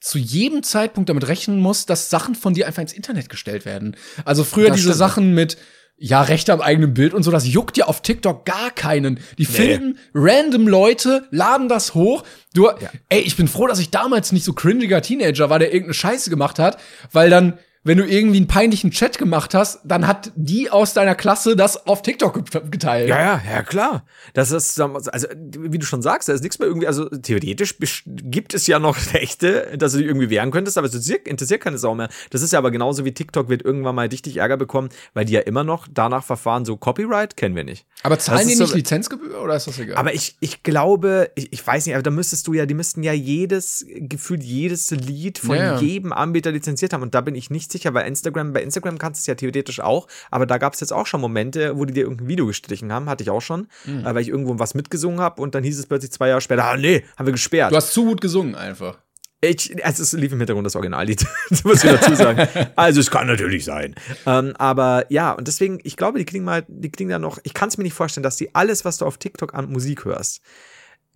zu 0.00 0.18
jedem 0.18 0.62
Zeitpunkt 0.62 1.10
damit 1.10 1.28
rechnen 1.28 1.60
musst, 1.60 1.90
dass 1.90 2.08
Sachen 2.08 2.34
von 2.34 2.54
dir 2.54 2.66
einfach 2.66 2.80
ins 2.80 2.94
Internet 2.94 3.28
gestellt 3.28 3.66
werden. 3.66 3.96
Also 4.24 4.44
früher 4.44 4.68
Das 4.68 4.76
diese 4.76 4.88
stimmt. 4.88 4.98
Sachen 4.98 5.34
mit 5.34 5.58
ja, 6.02 6.22
Rechte 6.22 6.54
am 6.54 6.62
eigenen 6.62 6.94
Bild 6.94 7.12
und 7.12 7.22
so, 7.24 7.30
das 7.30 7.46
juckt 7.46 7.76
ja 7.76 7.84
auf 7.84 8.00
TikTok 8.00 8.46
gar 8.46 8.70
keinen. 8.70 9.20
Die 9.36 9.44
filmen 9.44 9.98
random 10.14 10.66
Leute, 10.66 11.28
laden 11.30 11.68
das 11.68 11.92
hoch. 11.92 12.24
Du, 12.54 12.70
ey, 13.10 13.20
ich 13.20 13.36
bin 13.36 13.48
froh, 13.48 13.66
dass 13.66 13.78
ich 13.78 13.90
damals 13.90 14.32
nicht 14.32 14.44
so 14.44 14.54
cringiger 14.54 15.02
Teenager 15.02 15.50
war, 15.50 15.58
der 15.58 15.74
irgendeine 15.74 15.92
Scheiße 15.92 16.30
gemacht 16.30 16.58
hat, 16.58 16.80
weil 17.12 17.28
dann 17.28 17.58
wenn 17.82 17.96
du 17.96 18.06
irgendwie 18.06 18.36
einen 18.36 18.46
peinlichen 18.46 18.90
Chat 18.90 19.16
gemacht 19.16 19.54
hast, 19.54 19.80
dann 19.84 20.06
hat 20.06 20.32
die 20.36 20.70
aus 20.70 20.92
deiner 20.92 21.14
Klasse 21.14 21.56
das 21.56 21.86
auf 21.86 22.02
TikTok 22.02 22.50
ge- 22.50 22.62
geteilt. 22.70 23.08
Ja, 23.08 23.18
ja, 23.18 23.42
ja, 23.50 23.62
klar. 23.62 24.04
Das 24.34 24.50
ist, 24.50 24.78
also, 24.78 25.26
wie 25.58 25.78
du 25.78 25.86
schon 25.86 26.02
sagst, 26.02 26.28
da 26.28 26.34
ist 26.34 26.42
nichts 26.42 26.58
mehr 26.58 26.68
irgendwie, 26.68 26.86
also 26.86 27.08
theoretisch 27.08 27.76
gibt 28.06 28.52
es 28.52 28.66
ja 28.66 28.78
noch 28.78 28.98
Rechte, 29.14 29.78
dass 29.78 29.92
du 29.92 29.98
dich 29.98 30.06
irgendwie 30.08 30.28
wehren 30.28 30.50
könntest, 30.50 30.76
aber 30.76 30.88
es 30.88 31.08
interessiert, 31.10 31.62
keine 31.62 31.78
Sau 31.78 31.94
mehr. 31.94 32.10
Das 32.28 32.42
ist 32.42 32.52
ja 32.52 32.58
aber 32.58 32.70
genauso 32.70 33.06
wie 33.06 33.12
TikTok 33.12 33.48
wird 33.48 33.62
irgendwann 33.62 33.94
mal 33.94 34.08
richtig 34.08 34.36
Ärger 34.36 34.58
bekommen, 34.58 34.90
weil 35.14 35.24
die 35.24 35.32
ja 35.32 35.40
immer 35.40 35.64
noch 35.64 35.88
danach 35.90 36.22
verfahren, 36.24 36.66
so 36.66 36.76
Copyright 36.76 37.36
kennen 37.38 37.56
wir 37.56 37.64
nicht. 37.64 37.86
Aber 38.02 38.18
zahlen 38.18 38.46
die 38.46 38.56
nicht 38.56 38.68
so- 38.68 38.74
Lizenzgebühr 38.74 39.40
oder 39.42 39.56
ist 39.56 39.66
das 39.66 39.78
egal? 39.78 39.96
Aber 39.96 40.12
ich, 40.12 40.36
ich 40.40 40.62
glaube, 40.62 41.30
ich, 41.34 41.50
ich 41.52 41.66
weiß 41.66 41.86
nicht, 41.86 41.94
aber 41.94 42.02
da 42.02 42.10
müsstest 42.10 42.46
du 42.46 42.52
ja, 42.52 42.66
die 42.66 42.74
müssten 42.74 43.02
ja 43.02 43.12
jedes, 43.14 43.86
gefühlt 43.88 44.42
jedes 44.42 44.90
Lied 44.90 45.38
von 45.38 45.56
Ja, 45.56 45.74
ja. 45.76 45.80
jedem 45.80 46.12
Anbieter 46.12 46.52
lizenziert 46.52 46.92
haben. 46.92 47.02
Und 47.02 47.14
da 47.14 47.22
bin 47.22 47.34
ich 47.34 47.48
nicht 47.48 47.69
sicher, 47.72 47.94
weil 47.94 48.06
Instagram, 48.06 48.52
bei 48.52 48.62
Instagram 48.62 48.98
kannst 48.98 49.18
du 49.18 49.22
es 49.22 49.26
ja 49.26 49.34
theoretisch 49.34 49.80
auch, 49.80 50.06
aber 50.30 50.46
da 50.46 50.58
gab 50.58 50.74
es 50.74 50.80
jetzt 50.80 50.92
auch 50.92 51.06
schon 51.06 51.20
Momente, 51.20 51.76
wo 51.76 51.84
die 51.84 51.92
dir 51.94 52.02
irgendein 52.04 52.28
Video 52.28 52.46
gestrichen 52.46 52.92
haben, 52.92 53.08
hatte 53.08 53.22
ich 53.22 53.30
auch 53.30 53.42
schon, 53.42 53.68
Mhm. 53.86 54.00
äh, 54.06 54.14
weil 54.14 54.22
ich 54.22 54.28
irgendwo 54.28 54.58
was 54.58 54.74
mitgesungen 54.74 55.20
habe 55.20 55.40
und 55.42 55.54
dann 55.54 55.62
hieß 55.64 55.78
es 55.78 55.86
plötzlich 55.86 56.12
zwei 56.12 56.28
Jahre 56.28 56.40
später, 56.40 56.64
ah 56.64 56.76
nee, 56.76 57.04
haben 57.16 57.26
wir 57.26 57.32
gesperrt. 57.32 57.72
du 57.72 57.76
hast 57.76 57.92
zu 57.92 58.04
gut 58.04 58.20
gesungen 58.20 58.54
einfach. 58.54 58.98
Ich, 59.42 59.82
also 59.86 60.02
es 60.02 60.12
lief 60.12 60.32
im 60.32 60.38
Hintergrund 60.38 60.66
das 60.66 60.76
Originallied, 60.76 61.24
das 61.48 61.64
muss 61.64 61.82
ich 61.82 61.90
dazu 61.90 62.14
sagen. 62.14 62.46
Also 62.76 63.00
es 63.00 63.10
kann 63.10 63.26
natürlich 63.26 63.64
sein. 63.64 63.94
Ähm, 64.26 64.52
aber 64.58 65.06
ja, 65.08 65.32
und 65.32 65.48
deswegen, 65.48 65.78
ich 65.82 65.96
glaube, 65.96 66.18
die 66.18 66.26
klingen 66.26 66.44
mal, 66.44 66.62
die 66.68 66.90
klingen 66.90 67.10
da 67.10 67.18
noch, 67.18 67.38
ich 67.44 67.54
kann 67.54 67.70
es 67.70 67.78
mir 67.78 67.84
nicht 67.84 67.94
vorstellen, 67.94 68.22
dass 68.22 68.36
die 68.36 68.54
alles, 68.54 68.84
was 68.84 68.98
du 68.98 69.06
auf 69.06 69.16
TikTok 69.16 69.54
an 69.54 69.70
Musik 69.72 70.04
hörst, 70.04 70.42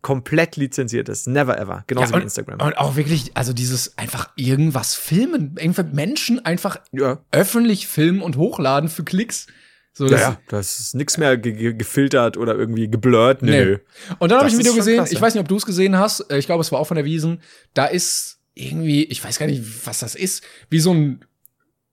komplett 0.04 0.56
lizenziert 0.56 1.08
ist. 1.08 1.26
Never 1.26 1.58
ever. 1.58 1.82
Genauso 1.86 2.12
und, 2.12 2.20
wie 2.20 2.24
Instagram. 2.24 2.60
Und 2.60 2.76
auch 2.76 2.94
wirklich, 2.94 3.32
also 3.34 3.54
dieses 3.54 3.96
einfach 3.96 4.28
irgendwas 4.36 4.94
filmen, 4.94 5.56
einfach 5.58 5.84
Menschen 5.90 6.44
einfach 6.44 6.76
ja. 6.92 7.24
öffentlich 7.32 7.88
filmen 7.88 8.20
und 8.20 8.36
hochladen 8.36 8.90
für 8.90 9.02
Klicks. 9.02 9.46
So, 9.94 10.04
Ja, 10.04 10.10
das- 10.10 10.20
ja, 10.20 10.40
das 10.48 10.78
ist 10.80 10.94
nichts 10.94 11.16
mehr 11.16 11.38
ge 11.38 11.52
ge 11.52 11.72
gefiltert 11.72 12.36
oder 12.36 12.54
irgendwie 12.54 12.88
geblurrt. 12.88 13.40
Nö. 13.40 13.78
Nee. 13.78 14.14
Und 14.18 14.30
dann 14.30 14.40
habe 14.40 14.48
ich 14.48 14.54
ein 14.54 14.58
Video 14.58 14.74
gesehen, 14.74 14.98
krass, 14.98 15.10
ich 15.10 15.18
ja. 15.18 15.22
weiß 15.22 15.34
nicht, 15.34 15.40
ob 15.40 15.48
du 15.48 15.56
es 15.56 15.64
gesehen 15.64 15.96
hast, 15.98 16.30
äh, 16.30 16.36
ich 16.36 16.44
glaube, 16.44 16.60
es 16.60 16.70
war 16.70 16.80
auch 16.80 16.86
von 16.86 16.96
der 16.96 17.06
Wiesen. 17.06 17.40
Da 17.72 17.86
ist 17.86 18.40
irgendwie, 18.52 19.04
ich 19.04 19.24
weiß 19.24 19.38
gar 19.38 19.46
nicht, 19.46 19.86
was 19.86 20.00
das 20.00 20.14
ist, 20.14 20.44
wie 20.68 20.80
so 20.80 20.92
ein, 20.92 21.24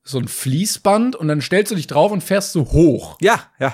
so 0.03 0.19
ein 0.19 0.27
Fließband 0.27 1.15
und 1.15 1.29
dann 1.29 1.39
stellst 1.39 1.71
du 1.71 1.75
dich 1.75 1.87
drauf 1.87 2.11
und 2.11 2.21
fährst 2.23 2.51
so 2.51 2.71
hoch. 2.71 3.17
Ja, 3.21 3.49
ja. 3.57 3.73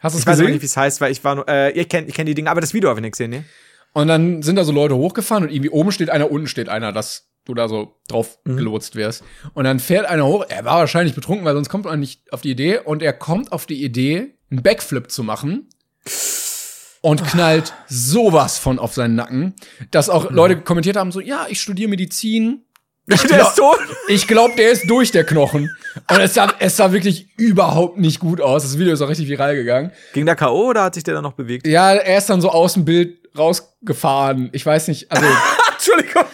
Hast 0.00 0.14
du 0.14 0.18
es 0.18 0.22
Ich 0.22 0.26
weiß 0.26 0.38
gesehen? 0.38 0.52
nicht, 0.54 0.62
wie 0.62 0.66
es 0.66 0.76
heißt, 0.76 1.00
weil 1.00 1.12
ich 1.12 1.22
war 1.22 1.36
nur, 1.36 1.48
äh, 1.48 1.70
ich 1.70 1.88
kenne 1.88 2.08
ich 2.08 2.14
kenn 2.14 2.26
die 2.26 2.34
Dinge, 2.34 2.50
aber 2.50 2.60
das 2.60 2.74
Video 2.74 2.88
habe 2.90 2.98
ich 2.98 3.02
nicht 3.02 3.12
gesehen, 3.12 3.30
ne? 3.30 3.44
Und 3.96 4.08
dann 4.08 4.42
sind 4.42 4.56
da 4.56 4.64
so 4.64 4.72
Leute 4.72 4.94
hochgefahren 4.94 5.44
und 5.44 5.50
irgendwie 5.50 5.70
oben 5.70 5.90
steht 5.90 6.10
einer, 6.10 6.30
unten 6.30 6.48
steht 6.48 6.68
einer, 6.68 6.92
dass 6.92 7.30
du 7.46 7.54
da 7.54 7.66
so 7.66 7.94
drauf 8.08 8.38
Mhm. 8.44 8.58
gelotst 8.58 8.94
wirst. 8.94 9.24
Und 9.54 9.64
dann 9.64 9.80
fährt 9.80 10.04
einer 10.04 10.26
hoch, 10.26 10.44
er 10.50 10.66
war 10.66 10.80
wahrscheinlich 10.80 11.14
betrunken, 11.14 11.46
weil 11.46 11.54
sonst 11.54 11.70
kommt 11.70 11.86
man 11.86 11.98
nicht 11.98 12.30
auf 12.30 12.42
die 12.42 12.50
Idee. 12.50 12.78
Und 12.80 13.02
er 13.02 13.14
kommt 13.14 13.52
auf 13.52 13.64
die 13.64 13.82
Idee, 13.82 14.34
einen 14.50 14.62
Backflip 14.62 15.10
zu 15.10 15.22
machen. 15.22 15.70
Und 17.00 17.24
knallt 17.24 17.72
sowas 17.88 18.58
von 18.58 18.78
auf 18.78 18.92
seinen 18.92 19.14
Nacken, 19.14 19.54
dass 19.92 20.10
auch 20.10 20.30
Leute 20.30 20.60
kommentiert 20.60 20.96
haben, 20.96 21.10
so, 21.10 21.20
ja, 21.20 21.46
ich 21.48 21.62
studiere 21.62 21.88
Medizin. 21.88 22.65
Der 23.08 23.16
glaub- 23.18 23.48
ist 23.48 23.56
tot. 23.56 23.78
Ich 24.08 24.26
glaube, 24.26 24.54
der 24.56 24.70
ist 24.72 24.90
durch 24.90 25.10
der 25.12 25.24
Knochen. 25.24 25.70
Und 26.10 26.20
es 26.20 26.34
sah, 26.34 26.52
es 26.58 26.76
sah 26.76 26.92
wirklich 26.92 27.28
überhaupt 27.38 27.98
nicht 27.98 28.18
gut 28.20 28.40
aus. 28.40 28.62
Das 28.64 28.78
Video 28.78 28.92
ist 28.92 29.00
auch 29.00 29.08
richtig 29.08 29.28
viral 29.28 29.54
gegangen. 29.54 29.92
Ging 30.12 30.26
der 30.26 30.34
K.O. 30.36 30.70
oder 30.70 30.82
hat 30.84 30.94
sich 30.94 31.04
der 31.04 31.14
dann 31.14 31.22
noch 31.22 31.32
bewegt? 31.34 31.66
Ja, 31.66 31.92
er 31.94 32.18
ist 32.18 32.28
dann 32.28 32.40
so 32.40 32.50
aus 32.50 32.74
dem 32.74 32.84
Bild 32.84 33.18
rausgefahren. 33.38 34.48
Ich 34.52 34.64
weiß 34.66 34.88
nicht, 34.88 35.10
also 35.12 35.24
Entschuldigung. 35.72 36.24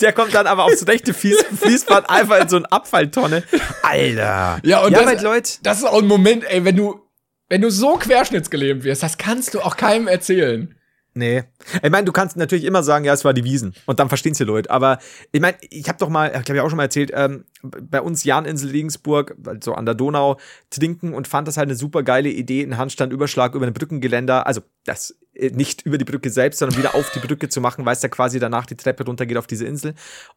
Der 0.00 0.12
kommt 0.12 0.34
dann 0.34 0.46
aber 0.46 0.64
aufs 0.64 0.86
rechte 0.86 1.12
Fließ 1.14 1.44
Fließband 1.60 2.08
einfach 2.10 2.40
in 2.40 2.48
so 2.48 2.56
eine 2.56 2.70
Abfalltonne. 2.72 3.42
Alter. 3.82 4.58
Ja, 4.64 4.80
und 4.80 4.92
ja, 4.92 5.02
das- 5.04 5.22
Leute, 5.22 5.52
Das 5.62 5.78
ist 5.78 5.84
auch 5.84 5.98
ein 6.00 6.06
Moment, 6.06 6.44
ey, 6.48 6.64
wenn 6.64 6.76
du, 6.76 7.00
wenn 7.48 7.60
du 7.60 7.70
so 7.70 7.94
querschnittsgelähmt 7.96 8.84
wirst, 8.84 9.02
das 9.02 9.18
kannst 9.18 9.54
du 9.54 9.60
auch 9.60 9.76
keinem 9.76 10.08
erzählen. 10.08 10.75
Nee. 11.16 11.44
Ich 11.82 11.90
meine, 11.90 12.04
du 12.04 12.12
kannst 12.12 12.36
natürlich 12.36 12.66
immer 12.66 12.82
sagen, 12.82 13.06
ja, 13.06 13.14
es 13.14 13.24
war 13.24 13.32
die 13.32 13.42
Wiesen. 13.42 13.74
Und 13.86 14.00
dann 14.00 14.10
verstehen 14.10 14.32
es 14.32 14.38
die 14.38 14.44
Leute. 14.44 14.70
Aber 14.70 14.98
ich 15.32 15.40
meine, 15.40 15.56
ich 15.62 15.88
habe 15.88 15.98
doch 15.98 16.10
mal, 16.10 16.26
ich 16.26 16.44
glaube 16.44 16.58
ich 16.58 16.60
auch 16.60 16.68
schon 16.68 16.76
mal 16.76 16.82
erzählt, 16.82 17.10
ähm, 17.14 17.46
bei 17.62 18.02
uns 18.02 18.22
Janinsel 18.22 18.70
Regensburg, 18.70 19.34
so 19.64 19.72
an 19.72 19.86
der 19.86 19.94
Donau, 19.94 20.36
trinken 20.68 21.14
und 21.14 21.26
fand 21.26 21.48
das 21.48 21.56
halt 21.56 21.68
eine 21.68 21.74
super 21.74 22.02
geile 22.02 22.28
Idee, 22.28 22.62
einen 22.62 22.76
Handstandüberschlag 22.76 23.54
über 23.54 23.66
ein 23.66 23.72
Brückengeländer, 23.72 24.46
also 24.46 24.60
das 24.84 25.16
nicht 25.52 25.82
über 25.82 25.98
die 25.98 26.04
Brücke 26.04 26.30
selbst, 26.30 26.58
sondern 26.58 26.78
wieder 26.78 26.94
auf 26.94 27.10
die 27.10 27.18
Brücke 27.18 27.48
zu 27.48 27.60
machen, 27.60 27.84
weil 27.84 27.92
es 27.94 28.00
da 28.00 28.08
quasi 28.08 28.38
danach 28.38 28.66
die 28.66 28.76
Treppe 28.76 29.04
runtergeht 29.04 29.36
auf 29.36 29.46
diese 29.46 29.66
Insel. 29.66 29.94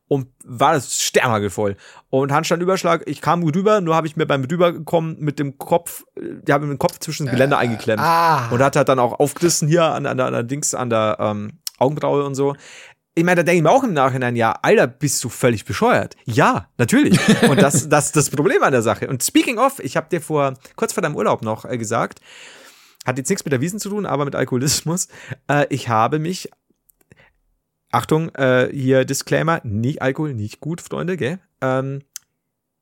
Und 0.08 0.28
war 0.44 0.74
das 0.74 1.02
sternhagelvoll. 1.02 1.78
Und 2.10 2.32
Handstandüberschlag, 2.32 3.04
ich 3.06 3.22
kam 3.22 3.42
gut 3.42 3.56
rüber, 3.56 3.82
nur 3.82 3.96
habe 3.96 4.08
ich 4.08 4.16
mir 4.16 4.26
beim 4.26 4.44
Rüberkommen 4.44 5.18
mit 5.20 5.40
dem 5.40 5.58
Kopf, 5.58 6.04
äh, 6.16 6.22
die 6.42 6.52
haben 6.54 6.66
mir 6.68 6.74
den 6.74 6.80
Kopf 6.80 7.00
zwischen 7.00 7.26
das 7.28 7.34
Geländer 7.34 7.58
eingeklemmt. 7.58 8.02
ah. 8.02 8.50
Und 8.50 8.62
hat 8.62 8.76
halt 8.76 8.90
dann 8.90 9.00
auch 9.00 9.20
aufgerissen 9.20 9.68
hier 9.68 9.84
an, 9.84 10.06
an, 10.06 10.18
der- 10.18 10.26
an 10.28 10.34
der 10.34 10.44
Dings, 10.44 10.74
an 10.74 10.90
der 10.90 11.18
ähm, 11.20 11.60
Augenbraue 11.78 12.24
und 12.26 12.36
so. 12.36 12.56
Ich 13.16 13.24
meine, 13.26 13.38
da 13.38 13.44
denke 13.44 13.58
ich 13.58 13.64
mir 13.64 13.72
auch 13.72 13.84
im 13.84 13.94
Nachhinein, 13.94 14.36
ja, 14.36 14.54
Alter, 14.62 14.88
bist 14.88 15.22
du 15.24 15.30
völlig 15.30 15.66
bescheuert? 15.66 16.16
Ja, 16.26 16.70
natürlich. 16.78 17.20
Und 17.50 17.62
das, 17.62 17.90
das 17.90 18.06
ist 18.08 18.16
das 18.16 18.30
Problem 18.30 18.64
an 18.64 18.72
der 18.72 18.82
Sache. 18.82 19.08
Und 19.10 19.24
speaking 19.24 19.58
of, 19.58 19.80
ich 19.80 19.98
habe 19.98 20.08
dir 20.10 20.22
vor, 20.22 20.54
kurz 20.76 20.94
vor 20.94 21.02
deinem 21.04 21.16
Urlaub 21.16 21.42
noch 21.42 21.66
äh, 21.66 21.78
gesagt, 21.78 22.20
hat 23.06 23.18
jetzt 23.18 23.30
nichts 23.30 23.46
mit 23.46 23.52
der 23.52 23.62
Wiesen 23.62 23.80
zu 23.80 23.90
tun, 23.90 24.06
aber 24.06 24.26
mit 24.26 24.36
Alkoholismus. 24.36 25.08
Äh, 25.48 25.66
ich 25.70 25.90
habe 25.90 26.20
mich, 26.20 26.50
Achtung, 27.92 28.30
äh, 28.36 28.70
hier 28.72 29.06
Disclaimer, 29.06 29.62
nicht 29.64 30.02
Alkohol, 30.02 30.34
nicht 30.34 30.60
gut, 30.60 30.82
Freunde, 30.82 31.18
gell? 31.18 31.40
Ähm, 31.62 32.04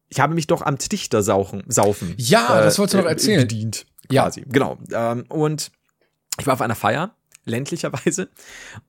ich 0.10 0.20
habe 0.20 0.34
mich 0.36 0.48
doch 0.48 0.62
am 0.62 0.78
sauchen, 0.80 1.64
saufen. 1.68 2.14
Ja, 2.18 2.62
das 2.62 2.78
wolltest 2.80 2.94
du 2.94 2.98
noch 3.00 3.06
erzählen. 3.06 3.42
Bedient, 3.42 3.86
Ja. 4.10 4.24
quasi. 4.24 4.46
Genau. 4.48 4.78
Ähm, 4.92 5.26
und 5.30 5.72
ich 6.40 6.46
war 6.48 6.54
auf 6.54 6.62
einer 6.62 6.76
Feier, 6.76 7.16
ländlicherweise. 7.46 8.30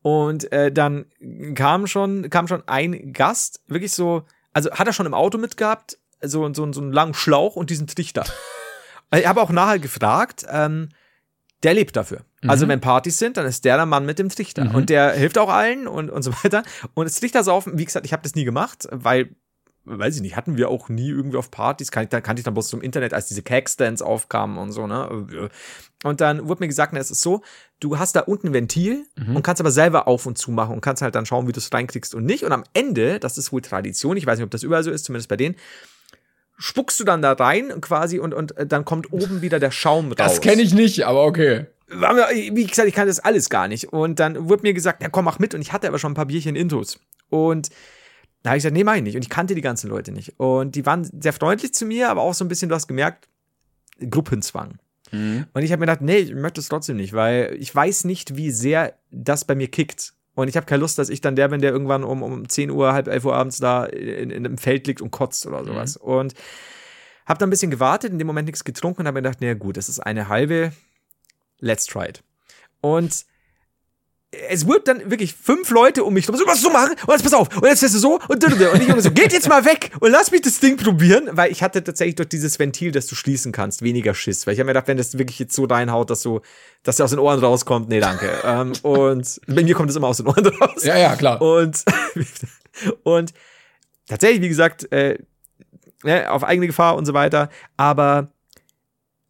Und 0.03 0.51
äh, 0.53 0.71
dann 0.73 1.07
kam 1.55 1.87
schon, 1.87 2.31
kam 2.31 2.49
schon 2.49 2.63
ein 2.67 3.13
Gast, 3.13 3.61
wirklich 3.67 3.93
so, 3.93 4.25
also 4.53 4.71
hat 4.73 4.87
er 4.87 4.93
schon 4.93 5.07
im 5.07 5.15
Auto 5.15 5.39
mitgehabt, 5.39 5.99
so, 6.21 6.53
so, 6.53 6.73
so 6.73 6.81
einen 6.81 6.93
langen 6.93 7.15
Schlauch 7.15 7.57
und 7.57 7.71
diesen 7.71 7.87
Trichter. 7.87 8.25
ich 9.17 9.27
habe 9.27 9.41
auch 9.41 9.51
nachher 9.51 9.79
gefragt, 9.79 10.45
ähm, 10.51 10.89
der 11.63 11.75
lebt 11.75 11.97
dafür. 11.97 12.21
Also 12.47 12.69
wenn 12.69 12.81
Partys 12.81 13.19
sind, 13.19 13.37
dann 13.37 13.47
ist 13.47 13.65
der 13.65 13.77
der 13.77 13.87
Mann 13.87 14.07
mit 14.07 14.19
dem 14.19 14.29
Trichter. 14.29 14.63
Und 14.75 14.91
der 14.91 15.13
hilft 15.13 15.39
auch 15.39 15.49
allen 15.49 15.89
und, 15.89 16.09
und 16.11 16.23
so 16.23 16.33
weiter. 16.45 16.63
Und 16.95 17.07
das 17.07 17.19
Trichtersaufen, 17.19 17.79
wie 17.79 17.85
gesagt, 17.85 18.07
ich 18.07 18.13
habe 18.13 18.23
das 18.23 18.35
nie 18.35 18.45
gemacht, 18.45 18.89
weil 18.91 19.31
weiß 19.91 20.17
ich 20.17 20.23
nicht, 20.23 20.37
hatten 20.37 20.57
wir 20.57 20.69
auch 20.69 20.89
nie 20.89 21.09
irgendwie 21.09 21.37
auf 21.37 21.51
Partys, 21.51 21.91
kann 21.91 22.05
ich, 22.05 22.09
dann 22.11 22.23
kannte 22.23 22.41
ich 22.41 22.45
dann 22.45 22.55
bloß 22.55 22.69
zum 22.69 22.83
Internet, 22.83 23.15
als 23.15 23.29
diese 23.29 23.43
Cake-Stands 23.43 24.03
aufkamen 24.03 24.59
und 24.59 24.73
so, 24.73 24.87
ne? 24.87 25.49
Und 26.05 26.21
dann 26.21 26.47
wurde 26.47 26.63
mir 26.63 26.69
gesagt, 26.69 26.93
na, 26.93 27.01
es 27.01 27.11
ist 27.11 27.23
so, 27.23 27.43
du 27.81 27.99
hast 27.99 28.15
da 28.15 28.21
unten 28.21 28.49
ein 28.49 28.53
Ventil 28.53 29.07
und 29.35 29.43
kannst 29.43 29.61
aber 29.61 29.71
selber 29.71 30.07
auf 30.07 30.27
und 30.27 30.39
zu 30.39 30.51
machen 30.51 30.75
und 30.75 30.81
kannst 30.81 31.03
halt 31.03 31.15
dann 31.15 31.27
schauen, 31.27 31.49
wie 31.49 31.53
du 31.53 31.59
es 31.59 31.73
reinkriegst 31.73 32.15
und 32.15 32.25
nicht. 32.25 32.45
Und 32.45 32.53
am 32.53 32.65
Ende, 32.75 33.19
das 33.19 33.39
ist 33.39 33.53
wohl 33.53 33.63
Tradition, 33.63 34.17
ich 34.17 34.27
weiß 34.27 34.39
nicht, 34.39 34.45
ob 34.45 34.51
das 34.51 34.63
überall 34.63 34.85
so 34.85 34.91
ist, 34.91 35.07
zumindest 35.07 35.29
bei 35.29 35.37
denen, 35.37 35.57
spuckst 36.59 36.99
du 37.01 37.05
dann 37.05 37.23
da 37.23 37.33
rein 37.33 37.81
quasi 37.81 38.19
und, 38.19 38.35
und 38.35 38.57
äh, 38.57 38.67
dann 38.67 38.85
kommt 38.85 39.13
oben 39.13 39.41
wieder 39.43 39.61
der 39.61 39.71
Schaum 39.71 40.09
raus. 40.09 40.17
Das 40.17 40.41
kenne 40.41 40.63
ich 40.63 40.75
nicht, 40.75 41.07
aber 41.07 41.25
okay. 41.25 41.67
Wie 41.89 42.67
gesagt, 42.67 42.87
ich 42.87 42.95
kann 42.95 43.07
das 43.07 43.21
alles 43.21 43.49
gar 43.49 43.67
nicht. 43.67 43.93
Und 43.93 44.21
dann 44.21 44.49
wurde 44.49 44.63
mir 44.63 44.75
gesagt, 44.75 45.03
ja 45.03 45.09
komm, 45.09 45.25
mach 45.25 45.39
mit. 45.39 45.55
Und 45.55 45.63
ich 45.63 45.73
hatte 45.73 45.89
aber 45.89 45.99
schon 45.99 46.13
ein 46.13 46.17
paar 46.17 46.27
Bierchen 46.27 46.55
Intos. 46.55 47.01
Und 47.31 47.71
da 48.43 48.51
habe 48.51 48.59
ich 48.59 48.63
gesagt, 48.63 48.77
nee, 48.77 48.85
mach 48.85 48.97
ich 48.97 49.03
nicht. 49.03 49.17
Und 49.17 49.23
ich 49.23 49.31
kannte 49.31 49.55
die 49.55 49.63
ganzen 49.63 49.89
Leute 49.89 50.13
nicht. 50.13 50.39
Und 50.39 50.75
die 50.75 50.85
waren 50.85 51.09
sehr 51.21 51.33
freundlich 51.33 51.73
zu 51.73 51.87
mir, 51.87 52.11
aber 52.11 52.23
auch 52.23 52.35
so 52.35 52.45
ein 52.45 52.49
bisschen, 52.49 52.69
du 52.69 52.75
hast 52.75 52.89
gemerkt, 52.89 53.29
Gruppenzwang. 54.11 54.79
Mhm. 55.13 55.47
Und 55.53 55.63
ich 55.63 55.73
habe 55.73 55.81
mir 55.81 55.87
gedacht, 55.87 56.03
nee, 56.03 56.19
ich 56.19 56.35
möchte 56.35 56.61
es 56.61 56.69
trotzdem 56.69 56.97
nicht, 56.97 57.15
weil 57.15 57.57
ich 57.59 57.75
weiß 57.75 58.05
nicht, 58.05 58.37
wie 58.37 58.51
sehr 58.51 58.95
das 59.11 59.45
bei 59.45 59.55
mir 59.55 59.69
kickt. 59.69 60.13
Und 60.39 60.47
ich 60.47 60.57
habe 60.57 60.67
keine 60.67 60.83
Lust, 60.83 61.01
dass 61.01 61.09
ich 61.09 61.21
dann 61.21 61.35
der 61.35 61.49
bin, 61.49 61.61
der 61.61 61.73
irgendwann 61.73 62.05
um, 62.05 62.23
um 62.23 62.49
10 62.49 62.71
Uhr, 62.71 62.93
halb 62.93 63.09
11 63.09 63.25
Uhr 63.25 63.35
abends 63.35 63.59
da 63.59 63.85
in, 63.87 64.31
in 64.31 64.47
einem 64.47 64.57
Feld 64.57 64.87
liegt 64.87 65.03
und 65.03 65.11
kotzt 65.11 65.45
oder 65.47 65.65
sowas. 65.65 65.99
Mhm. 65.99 66.05
Und 66.05 66.35
habe 67.27 67.41
dann 67.41 67.49
ein 67.49 67.51
bisschen 67.51 67.73
gewartet, 67.73 68.13
in 68.13 68.21
dem 68.21 68.29
Moment 68.29 68.47
nichts 68.47 68.63
getrunken 68.63 69.01
und 69.01 69.09
habe 69.09 69.17
mir 69.17 69.23
gedacht, 69.23 69.41
naja 69.41 69.55
gut, 69.55 69.77
das 69.77 69.89
ist 69.89 69.99
eine 69.99 70.29
halbe, 70.29 70.71
let's 71.59 71.87
try 71.87 72.09
it. 72.09 72.23
Und 72.81 73.27
es 74.31 74.67
wird 74.67 74.89
dann 74.89 75.11
wirklich 75.11 75.35
fünf 75.35 75.71
Leute 75.71 76.05
um 76.05 76.13
mich 76.13 76.27
drum, 76.27 76.37
so, 76.37 76.47
was 76.47 76.61
du 76.61 76.69
machen? 76.71 76.95
Und 77.07 77.13
jetzt 77.13 77.23
pass 77.23 77.33
auf, 77.33 77.49
und 77.57 77.65
jetzt 77.65 77.81
fährst 77.81 77.95
du 77.95 77.99
so, 77.99 78.19
und, 78.29 78.45
und 78.45 78.83
ich 78.83 79.03
so, 79.03 79.11
geht 79.11 79.33
jetzt 79.33 79.49
mal 79.49 79.65
weg 79.65 79.91
und 80.01 80.11
lass 80.11 80.31
mich 80.31 80.43
das 80.43 80.61
Ding 80.61 80.77
probieren, 80.77 81.31
weil 81.33 81.51
ich 81.51 81.63
hatte 81.63 81.83
tatsächlich 81.83 82.17
durch 82.17 82.29
dieses 82.29 82.59
Ventil, 82.59 82.93
das 82.93 83.07
du 83.07 83.15
schließen 83.15 83.53
kannst, 83.53 83.81
weniger 83.81 84.15
Schiss, 84.15 84.47
weil 84.47 84.53
ich 84.53 84.61
habe 84.61 84.67
mir 84.67 84.73
gedacht, 84.73 84.89
wenn 84.89 84.99
das 84.99 85.17
wirklich 85.17 85.39
jetzt 85.39 85.55
so 85.55 85.65
reinhaut, 85.65 86.11
dass 86.11 86.21
du, 86.21 86.41
dass 86.83 86.97
der 86.97 87.05
aus 87.05 87.11
den 87.11 87.21
Ohren 87.21 87.41
rauskommt, 87.41 87.89
nee, 87.89 88.01
danke. 88.01 88.31
ähm, 88.45 88.73
und 88.83 89.41
bei 89.47 89.63
mir 89.63 89.75
kommt 89.75 89.89
es 89.89 89.97
immer 89.97 90.09
aus 90.09 90.19
den 90.19 90.27
Ohren 90.27 90.47
raus. 90.47 90.85
Ja, 90.85 90.99
ja, 90.99 91.17
klar. 91.17 91.41
Und, 91.41 91.85
und 93.05 93.33
tatsächlich, 94.07 94.43
wie 94.43 94.49
gesagt, 94.49 94.93
äh, 94.93 95.19
ne, 96.05 96.31
auf 96.31 96.45
eigene 96.45 96.67
Gefahr 96.67 96.97
und 96.97 97.07
so 97.07 97.15
weiter, 97.15 97.49
aber 97.79 98.29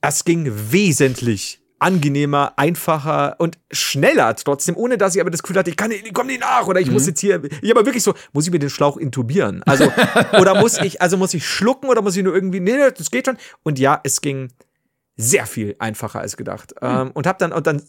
es 0.01 0.25
ging 0.25 0.51
wesentlich 0.73 1.58
angenehmer, 1.79 2.53
einfacher 2.57 3.37
und 3.39 3.59
schneller 3.71 4.35
trotzdem, 4.35 4.77
ohne 4.77 4.99
dass 4.99 5.15
ich 5.15 5.21
aber 5.21 5.31
das 5.31 5.43
Gefühl 5.43 5.59
hatte, 5.59 5.71
ich 5.71 5.77
kann, 5.77 5.91
ich 5.91 6.13
komme 6.13 6.29
nicht 6.29 6.41
nach 6.41 6.67
oder 6.67 6.81
ich 6.81 6.89
mhm. 6.89 6.95
muss 6.95 7.07
jetzt 7.07 7.21
hier, 7.21 7.43
ich 7.63 7.71
aber 7.71 7.87
wirklich 7.87 8.03
so, 8.03 8.15
muss 8.33 8.47
ich 8.47 8.53
mir 8.53 8.59
den 8.59 8.71
Schlauch 8.71 8.97
intubieren? 8.97 9.63
Also, 9.65 9.91
oder 10.41 10.55
muss 10.61 10.79
ich, 10.79 11.01
also 11.01 11.17
muss 11.17 11.35
ich 11.35 11.47
schlucken 11.47 11.89
oder 11.89 12.03
muss 12.03 12.17
ich 12.17 12.25
nur 12.25 12.35
irgendwie, 12.35 12.61
nee, 12.61 12.91
das 12.91 13.11
geht 13.11 13.27
schon. 13.27 13.39
Und 13.63 13.79
ja, 13.79 14.01
es 14.03 14.21
ging 14.21 14.51
sehr 15.17 15.47
viel 15.47 15.77
einfacher 15.79 16.21
als 16.21 16.37
gedacht. 16.37 16.75
Mhm. 16.81 16.89
Ähm, 16.89 17.11
und 17.13 17.27
hab 17.27 17.39
dann, 17.39 17.53
und 17.53 17.67
dann 17.67 17.83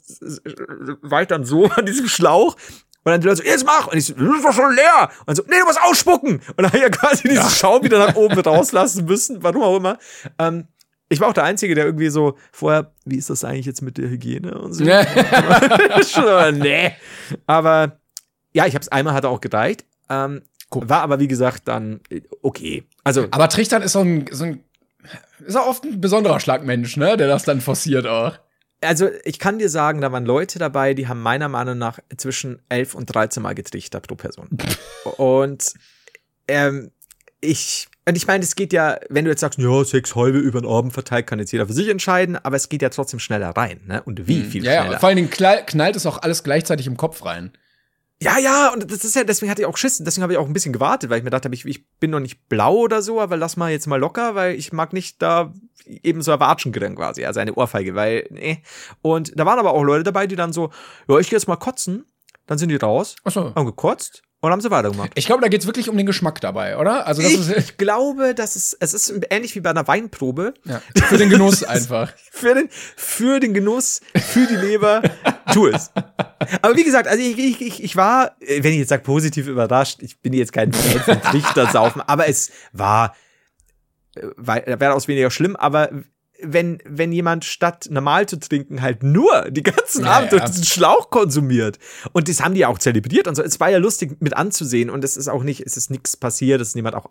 war 1.01 1.21
ich 1.21 1.27
dann 1.27 1.45
so 1.45 1.65
an 1.65 1.85
diesem 1.85 2.07
Schlauch 2.07 2.55
und 3.03 3.11
dann 3.11 3.21
die 3.21 3.27
Leute 3.27 3.37
so, 3.37 3.43
jetzt 3.43 3.65
mach! 3.65 3.87
Und 3.87 3.97
ich 3.97 4.05
so, 4.05 4.13
das 4.13 4.35
ist 4.35 4.45
doch 4.45 4.53
schon 4.53 4.75
leer! 4.75 5.09
Und 5.25 5.35
so, 5.35 5.43
nee, 5.47 5.55
du 5.59 5.65
musst 5.65 5.81
ausspucken! 5.81 6.33
Und 6.33 6.57
dann 6.57 6.67
habe 6.67 6.77
ich 6.77 6.83
ja 6.83 6.89
quasi 6.89 7.23
diesen 7.23 7.43
ja. 7.43 7.49
Schaum 7.49 7.83
wieder 7.83 7.97
nach 7.97 8.15
oben 8.15 8.37
rauslassen 8.39 9.05
müssen, 9.05 9.41
warum 9.41 9.63
auch 9.63 9.77
immer. 9.77 9.97
Ähm, 10.37 10.67
ich 11.09 11.19
war 11.19 11.27
auch 11.27 11.33
der 11.33 11.43
Einzige, 11.43 11.75
der 11.75 11.85
irgendwie 11.85 12.09
so 12.09 12.37
vorher, 12.51 12.91
wie 13.05 13.17
ist 13.17 13.29
das 13.29 13.43
eigentlich 13.43 13.65
jetzt 13.65 13.81
mit 13.81 13.97
der 13.97 14.09
Hygiene 14.09 14.57
und 14.57 14.73
so? 14.73 14.85
Schon, 16.07 16.59
nee. 16.59 16.93
Aber 17.47 17.99
ja, 18.53 18.65
ich 18.65 18.75
habe 18.75 18.83
es 18.83 18.89
einmal, 18.89 19.13
hat 19.13 19.23
er 19.23 19.31
auch 19.31 19.41
gedeiht. 19.41 19.85
Ähm, 20.09 20.43
war 20.71 21.01
aber 21.01 21.19
wie 21.19 21.27
gesagt 21.27 21.67
dann 21.67 21.99
okay. 22.41 22.83
Also, 23.03 23.27
aber 23.31 23.49
Trichtern 23.49 23.81
ist 23.81 23.93
so 23.93 24.01
ein, 24.01 24.25
so 24.31 24.45
ein 24.45 24.63
ist 25.45 25.55
auch 25.55 25.67
oft 25.67 25.83
ein 25.83 25.99
besonderer 25.99 26.39
Schlagmensch, 26.39 26.97
ne, 26.97 27.17
der 27.17 27.27
das 27.27 27.43
dann 27.43 27.61
forciert 27.61 28.05
auch. 28.05 28.37
Also, 28.81 29.09
ich 29.25 29.39
kann 29.39 29.59
dir 29.59 29.69
sagen, 29.69 29.99
da 29.99 30.11
waren 30.11 30.25
Leute 30.25 30.57
dabei, 30.59 30.93
die 30.93 31.07
haben 31.07 31.21
meiner 31.21 31.49
Meinung 31.49 31.77
nach 31.77 31.99
zwischen 32.15 32.61
11 32.69 32.95
und 32.95 33.07
13 33.07 33.43
Mal 33.43 33.55
getrichtert 33.55 34.07
pro 34.07 34.15
Person. 34.15 34.49
und 35.17 35.73
ähm, 36.47 36.91
ich 37.41 37.87
und 38.09 38.15
ich 38.15 38.25
meine, 38.25 38.43
es 38.43 38.55
geht 38.55 38.73
ja, 38.73 38.97
wenn 39.09 39.25
du 39.25 39.29
jetzt 39.29 39.41
sagst, 39.41 39.59
ja, 39.59 39.83
sechs 39.83 40.15
halbe 40.15 40.39
über 40.39 40.59
den 40.59 40.67
Abend 40.67 40.93
verteilt, 40.93 41.27
kann 41.27 41.37
jetzt 41.37 41.51
jeder 41.51 41.67
für 41.67 41.73
sich 41.73 41.89
entscheiden, 41.89 42.37
aber 42.37 42.55
es 42.55 42.67
geht 42.67 42.81
ja 42.81 42.89
trotzdem 42.89 43.19
schneller 43.19 43.49
rein, 43.49 43.81
ne? 43.85 44.01
Und 44.01 44.27
wie 44.27 44.41
hm, 44.41 44.49
viel 44.49 44.65
ja, 44.65 44.81
schneller. 44.81 44.93
Ja, 44.93 44.99
vor 44.99 45.09
allen 45.09 45.17
Dingen 45.17 45.29
knallt 45.29 45.95
es 45.95 46.07
auch 46.07 46.17
alles 46.17 46.43
gleichzeitig 46.43 46.87
im 46.87 46.97
Kopf 46.97 47.23
rein. 47.23 47.51
Ja, 48.19 48.39
ja, 48.39 48.73
und 48.73 48.91
das 48.91 49.05
ist 49.05 49.15
ja, 49.15 49.23
deswegen 49.23 49.51
hatte 49.51 49.61
ich 49.61 49.67
auch 49.67 49.77
Schiss, 49.77 49.99
deswegen 49.99 50.23
habe 50.23 50.33
ich 50.33 50.39
auch 50.39 50.47
ein 50.47 50.53
bisschen 50.53 50.73
gewartet, 50.73 51.11
weil 51.11 51.19
ich 51.19 51.23
mir 51.23 51.29
dachte, 51.29 51.49
ich, 51.53 51.65
ich 51.65 51.87
bin 51.99 52.09
noch 52.09 52.19
nicht 52.19 52.49
blau 52.49 52.77
oder 52.77 53.03
so, 53.03 53.21
aber 53.21 53.37
lass 53.37 53.57
mal 53.57 53.71
jetzt 53.71 53.85
mal 53.85 53.99
locker, 53.99 54.33
weil 54.33 54.55
ich 54.55 54.73
mag 54.73 54.91
nicht 54.91 55.21
da 55.21 55.53
eben 55.85 56.23
so 56.23 56.31
erwatschen 56.31 56.71
kriegen 56.71 56.95
quasi, 56.95 57.25
also 57.25 57.39
eine 57.39 57.53
Ohrfeige, 57.53 57.93
weil, 57.93 58.27
nee. 58.31 58.63
Und 59.03 59.39
da 59.39 59.45
waren 59.45 59.59
aber 59.59 59.73
auch 59.73 59.83
Leute 59.83 60.03
dabei, 60.03 60.25
die 60.25 60.35
dann 60.35 60.51
so, 60.51 60.71
ja, 61.07 61.19
ich 61.19 61.29
gehe 61.29 61.37
jetzt 61.37 61.47
mal 61.47 61.57
kotzen, 61.57 62.05
dann 62.47 62.57
sind 62.57 62.69
die 62.69 62.75
raus, 62.75 63.15
Ach 63.23 63.31
so. 63.31 63.53
haben 63.53 63.65
gekotzt 63.65 64.23
und 64.41 64.51
haben 64.51 64.61
sie 64.61 64.71
weitergemacht. 64.71 65.11
Ich 65.15 65.25
glaube, 65.25 65.41
da 65.41 65.49
geht 65.49 65.61
es 65.61 65.67
wirklich 65.67 65.89
um 65.89 65.97
den 65.97 66.05
Geschmack 66.05 66.39
dabei, 66.39 66.77
oder? 66.77 67.05
Also 67.05 67.21
das 67.21 67.31
ich 67.31 67.49
ist 67.49 67.77
glaube, 67.77 68.33
dass 68.33 68.55
es, 68.55 68.75
es 68.79 68.93
ist 68.93 69.13
ähnlich 69.29 69.53
wie 69.55 69.59
bei 69.59 69.69
einer 69.69 69.87
Weinprobe. 69.87 70.53
Ja. 70.63 70.81
Für 70.95 71.17
den 71.17 71.29
Genuss 71.29 71.63
einfach. 71.63 72.13
für, 72.31 72.55
den, 72.55 72.69
für 72.69 73.39
den 73.39 73.53
Genuss, 73.53 74.01
für 74.15 74.45
die 74.45 74.55
Leber, 74.55 75.01
tu 75.53 75.67
es. 75.67 75.91
Aber 76.61 76.75
wie 76.75 76.83
gesagt, 76.85 77.07
also 77.07 77.21
ich, 77.21 77.37
ich, 77.37 77.61
ich, 77.61 77.83
ich 77.83 77.95
war, 77.95 78.35
wenn 78.39 78.71
ich 78.71 78.79
jetzt 78.79 78.89
sage, 78.89 79.03
positiv 79.03 79.47
überrascht, 79.47 80.01
ich 80.01 80.19
bin 80.19 80.31
jetzt 80.33 80.53
kein 80.53 80.71
Trichtersaufen, 80.71 82.01
aber 82.01 82.29
es 82.29 82.51
war, 82.71 83.15
äh, 84.15 84.79
wäre 84.79 84.93
aus 84.93 85.09
weniger 85.09 85.31
schlimm, 85.31 85.57
aber 85.57 85.89
wenn, 86.41 86.79
wenn 86.85 87.11
jemand 87.11 87.45
statt 87.45 87.87
normal 87.89 88.27
zu 88.27 88.39
trinken 88.39 88.81
halt 88.81 89.03
nur 89.03 89.49
die 89.49 89.63
ganzen 89.63 90.05
ja, 90.05 90.11
Abend 90.11 90.31
durch 90.31 90.43
diesen 90.45 90.65
Schlauch 90.65 91.09
konsumiert. 91.09 91.79
Und 92.13 92.29
das 92.29 92.41
haben 92.41 92.53
die 92.53 92.61
ja 92.61 92.67
auch 92.67 92.79
zelebriert 92.79 93.27
und 93.27 93.35
so. 93.35 93.43
Es 93.43 93.59
war 93.59 93.69
ja 93.69 93.77
lustig 93.77 94.17
mit 94.19 94.35
anzusehen 94.35 94.89
und 94.89 95.03
es 95.03 95.17
ist 95.17 95.27
auch 95.27 95.43
nicht, 95.43 95.61
es 95.65 95.77
ist 95.77 95.91
nichts 95.91 96.17
passiert, 96.17 96.61
es 96.61 96.69
ist 96.69 96.75
niemand 96.75 96.95
auch 96.95 97.07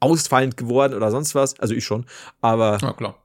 ausfallend 0.00 0.56
geworden 0.56 0.94
oder 0.94 1.10
sonst 1.10 1.34
was. 1.34 1.58
Also 1.58 1.74
ich 1.74 1.84
schon. 1.84 2.06
Aber. 2.40 2.78
Ja, 2.80 2.92
klar. 2.92 3.16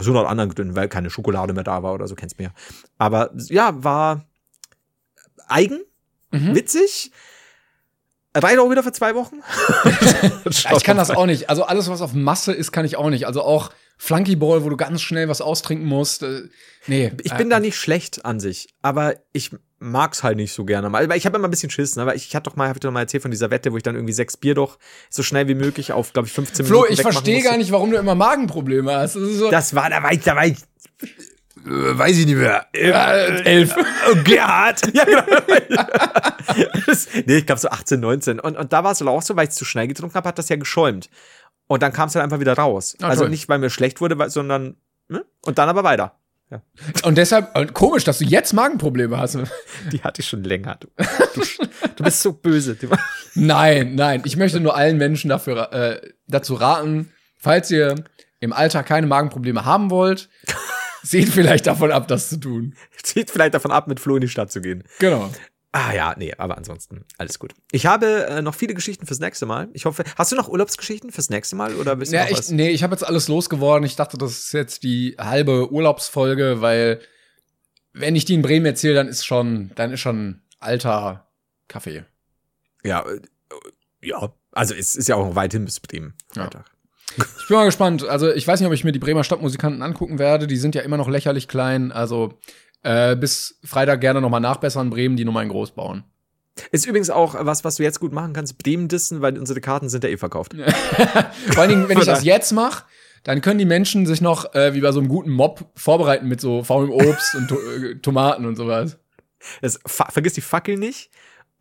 So 0.00 0.12
noch 0.12 0.28
anderen 0.28 0.54
Gründen, 0.54 0.76
weil 0.76 0.88
keine 0.88 1.10
Schokolade 1.10 1.52
mehr 1.54 1.64
da 1.64 1.82
war 1.82 1.92
oder 1.92 2.06
so, 2.06 2.14
kennst 2.14 2.38
du 2.38 2.44
mir. 2.44 2.52
Aber 2.98 3.32
ja, 3.48 3.82
war 3.82 4.24
eigen, 5.48 5.80
mhm. 6.30 6.54
witzig. 6.54 7.10
Reicht 8.34 8.58
auch 8.58 8.70
wieder 8.70 8.82
für 8.82 8.92
zwei 8.92 9.14
Wochen? 9.14 9.42
ich 10.46 10.84
kann 10.84 10.96
das 10.96 11.10
auch 11.10 11.26
nicht. 11.26 11.50
Also 11.50 11.64
alles, 11.64 11.90
was 11.90 12.00
auf 12.00 12.14
Masse 12.14 12.52
ist, 12.52 12.72
kann 12.72 12.86
ich 12.86 12.96
auch 12.96 13.10
nicht. 13.10 13.26
Also 13.26 13.42
auch 13.42 13.72
Flunkyball, 14.02 14.64
wo 14.64 14.68
du 14.68 14.76
ganz 14.76 15.00
schnell 15.00 15.28
was 15.28 15.40
austrinken 15.40 15.86
musst. 15.86 16.24
Äh, 16.24 16.48
nee. 16.88 17.12
Ich 17.22 17.32
bin 17.34 17.46
äh, 17.46 17.50
da 17.50 17.60
nicht 17.60 17.76
schlecht 17.76 18.24
an 18.24 18.40
sich, 18.40 18.66
aber 18.82 19.14
ich 19.32 19.50
mag's 19.78 20.24
halt 20.24 20.38
nicht 20.38 20.52
so 20.52 20.64
gerne 20.64 20.90
mal. 20.90 21.08
Ich 21.12 21.24
habe 21.24 21.38
immer 21.38 21.46
ein 21.46 21.52
bisschen 21.52 21.70
Schiss, 21.70 21.94
ne? 21.94 22.04
Weil 22.04 22.16
ich, 22.16 22.26
ich 22.26 22.34
hatte 22.34 22.50
doch 22.50 22.56
mal, 22.56 22.68
hab 22.68 22.74
ich 22.74 22.80
doch 22.80 22.90
mal 22.90 23.02
erzählt 23.02 23.22
von 23.22 23.30
dieser 23.30 23.52
Wette, 23.52 23.70
wo 23.70 23.76
ich 23.76 23.84
dann 23.84 23.94
irgendwie 23.94 24.12
sechs 24.12 24.36
Bier 24.36 24.56
doch 24.56 24.80
so 25.08 25.22
schnell 25.22 25.46
wie 25.46 25.54
möglich 25.54 25.92
auf, 25.92 26.12
glaube 26.12 26.26
ich, 26.26 26.34
15 26.34 26.66
Flo, 26.66 26.78
Minuten 26.78 26.94
ich 26.94 27.02
verstehe 27.02 27.42
gar 27.42 27.56
nicht, 27.56 27.70
warum 27.70 27.92
du 27.92 27.96
immer 27.96 28.16
Magenprobleme 28.16 28.92
hast. 28.92 29.14
Das, 29.14 29.22
so 29.22 29.50
das 29.52 29.72
war, 29.72 29.88
da 29.88 30.02
war 30.02 30.12
ich, 30.12 30.20
da 30.20 30.34
war 30.34 30.46
ich 30.46 30.56
äh, 31.64 31.98
weiß 31.98 32.18
ich 32.18 32.26
nicht 32.26 32.38
mehr. 32.38 32.66
Äh, 32.72 33.42
elf. 33.44 33.76
Oh, 34.10 34.16
Gerhard. 34.24 34.82
ja, 34.94 35.04
genau. 35.04 35.22
nee, 37.26 37.36
ich 37.36 37.46
glaube 37.46 37.60
so 37.60 37.68
18, 37.68 38.00
19. 38.00 38.40
Und, 38.40 38.56
und 38.56 38.72
da 38.72 38.82
war 38.82 38.92
es 38.92 39.02
auch 39.02 39.22
so, 39.22 39.36
weil 39.36 39.46
ich 39.46 39.52
zu 39.52 39.64
schnell 39.64 39.86
getrunken 39.86 40.14
habe, 40.14 40.28
hat 40.28 40.38
das 40.38 40.48
ja 40.48 40.56
geschäumt. 40.56 41.08
Und 41.66 41.82
dann 41.82 41.92
kam 41.92 42.08
es 42.08 42.14
halt 42.14 42.24
einfach 42.24 42.40
wieder 42.40 42.54
raus. 42.54 42.96
Ah, 43.00 43.08
also 43.08 43.22
toll. 43.22 43.30
nicht, 43.30 43.48
weil 43.48 43.58
mir 43.58 43.70
schlecht 43.70 44.00
wurde, 44.00 44.16
sondern, 44.30 44.76
ne? 45.08 45.24
Und 45.42 45.58
dann 45.58 45.68
aber 45.68 45.84
weiter. 45.84 46.18
Ja. 46.50 46.62
Und 47.04 47.16
deshalb, 47.16 47.74
komisch, 47.74 48.04
dass 48.04 48.18
du 48.18 48.24
jetzt 48.24 48.52
Magenprobleme 48.52 49.16
hast. 49.18 49.38
Die 49.92 50.02
hatte 50.02 50.20
ich 50.20 50.28
schon 50.28 50.44
länger. 50.44 50.76
Du, 50.80 50.88
du, 51.34 51.42
du 51.96 52.04
bist 52.04 52.20
so 52.20 52.32
böse. 52.32 52.76
Nein, 53.34 53.94
nein. 53.94 54.22
Ich 54.26 54.36
möchte 54.36 54.60
nur 54.60 54.76
allen 54.76 54.98
Menschen 54.98 55.30
dafür, 55.30 55.72
äh, 55.72 56.00
dazu 56.26 56.52
raten, 56.54 57.10
falls 57.38 57.70
ihr 57.70 57.94
im 58.40 58.52
Alter 58.52 58.82
keine 58.82 59.06
Magenprobleme 59.06 59.64
haben 59.64 59.90
wollt, 59.90 60.28
seht 61.02 61.30
vielleicht 61.30 61.66
davon 61.66 61.90
ab, 61.90 62.08
das 62.08 62.28
zu 62.28 62.36
tun. 62.36 62.74
Seht 63.02 63.30
vielleicht 63.30 63.54
davon 63.54 63.70
ab, 63.70 63.88
mit 63.88 64.00
Flo 64.00 64.16
in 64.16 64.20
die 64.20 64.28
Stadt 64.28 64.52
zu 64.52 64.60
gehen. 64.60 64.84
Genau. 64.98 65.30
Ah 65.74 65.94
ja, 65.94 66.14
nee, 66.18 66.34
aber 66.36 66.58
ansonsten 66.58 67.06
alles 67.16 67.38
gut. 67.38 67.54
Ich 67.70 67.86
habe 67.86 68.26
äh, 68.26 68.42
noch 68.42 68.54
viele 68.54 68.74
Geschichten 68.74 69.06
fürs 69.06 69.20
nächste 69.20 69.46
Mal. 69.46 69.70
Ich 69.72 69.86
hoffe, 69.86 70.04
hast 70.18 70.30
du 70.30 70.36
noch 70.36 70.48
Urlaubsgeschichten 70.48 71.10
fürs 71.10 71.30
nächste 71.30 71.56
Mal 71.56 71.74
oder 71.76 71.96
bist 71.96 72.12
du 72.12 72.16
ja, 72.16 72.24
noch 72.24 72.30
ich, 72.30 72.38
was? 72.38 72.50
Nee, 72.50 72.68
ich 72.70 72.82
habe 72.82 72.92
jetzt 72.94 73.04
alles 73.04 73.28
losgeworden. 73.28 73.84
Ich 73.86 73.96
dachte, 73.96 74.18
das 74.18 74.32
ist 74.32 74.52
jetzt 74.52 74.82
die 74.82 75.16
halbe 75.18 75.72
Urlaubsfolge, 75.72 76.60
weil 76.60 77.00
wenn 77.94 78.14
ich 78.16 78.26
die 78.26 78.34
in 78.34 78.42
Bremen 78.42 78.66
erzähle, 78.66 78.94
dann 78.94 79.08
ist 79.08 79.24
schon, 79.24 79.70
dann 79.74 79.92
ist 79.92 80.00
schon 80.00 80.42
alter 80.60 81.26
Kaffee. 81.68 82.04
Ja, 82.84 83.06
äh, 83.08 83.20
ja, 84.02 84.34
also 84.50 84.74
es 84.74 84.94
ist 84.94 85.08
ja 85.08 85.16
auch 85.16 85.26
noch 85.26 85.36
weit 85.36 85.52
hin 85.52 85.64
bis 85.64 85.80
Bremen. 85.80 86.14
Ja. 86.34 86.50
Ich 87.16 87.48
bin 87.48 87.56
mal 87.56 87.64
gespannt. 87.64 88.06
Also 88.06 88.30
ich 88.30 88.46
weiß 88.46 88.60
nicht, 88.60 88.66
ob 88.66 88.72
ich 88.72 88.84
mir 88.84 88.92
die 88.92 88.98
Bremer 88.98 89.24
Stadtmusikanten 89.24 89.82
angucken 89.82 90.18
werde. 90.18 90.46
Die 90.46 90.56
sind 90.56 90.74
ja 90.74 90.82
immer 90.82 90.96
noch 90.96 91.08
lächerlich 91.08 91.48
klein. 91.48 91.92
Also 91.92 92.38
äh, 92.82 93.16
bis 93.16 93.58
Freitag 93.64 94.00
gerne 94.00 94.20
nochmal 94.20 94.40
nachbessern, 94.40 94.90
Bremen 94.90 95.16
die 95.16 95.24
Nummer 95.24 95.42
in 95.42 95.48
groß 95.48 95.72
bauen. 95.72 96.04
Ist 96.70 96.86
übrigens 96.86 97.10
auch 97.10 97.34
was, 97.38 97.64
was 97.64 97.76
du 97.76 97.82
jetzt 97.82 98.00
gut 98.00 98.12
machen 98.12 98.32
kannst, 98.34 98.58
Bremen 98.58 98.88
dissen, 98.88 99.22
weil 99.22 99.38
unsere 99.38 99.60
Karten 99.60 99.88
sind 99.88 100.04
ja 100.04 100.10
eh 100.10 100.16
verkauft. 100.16 100.54
Vor 101.50 101.62
allen 101.62 101.70
Dingen, 101.70 101.88
wenn 101.88 101.98
ich 101.98 102.04
das 102.06 102.24
jetzt 102.24 102.52
mache, 102.52 102.84
dann 103.24 103.40
können 103.40 103.58
die 103.58 103.64
Menschen 103.64 104.06
sich 104.06 104.20
noch 104.20 104.54
äh, 104.54 104.74
wie 104.74 104.80
bei 104.80 104.92
so 104.92 105.00
einem 105.00 105.08
guten 105.08 105.30
Mob 105.30 105.64
vorbereiten 105.76 106.28
mit 106.28 106.40
so 106.40 106.62
faulem 106.62 106.90
Obst 106.90 107.34
und 107.34 107.48
to 107.48 107.56
äh, 107.56 107.94
Tomaten 107.96 108.44
und 108.44 108.56
sowas. 108.56 108.98
Das, 109.60 109.80
vergiss 109.86 110.34
die 110.34 110.40
Fackel 110.40 110.76
nicht. 110.76 111.10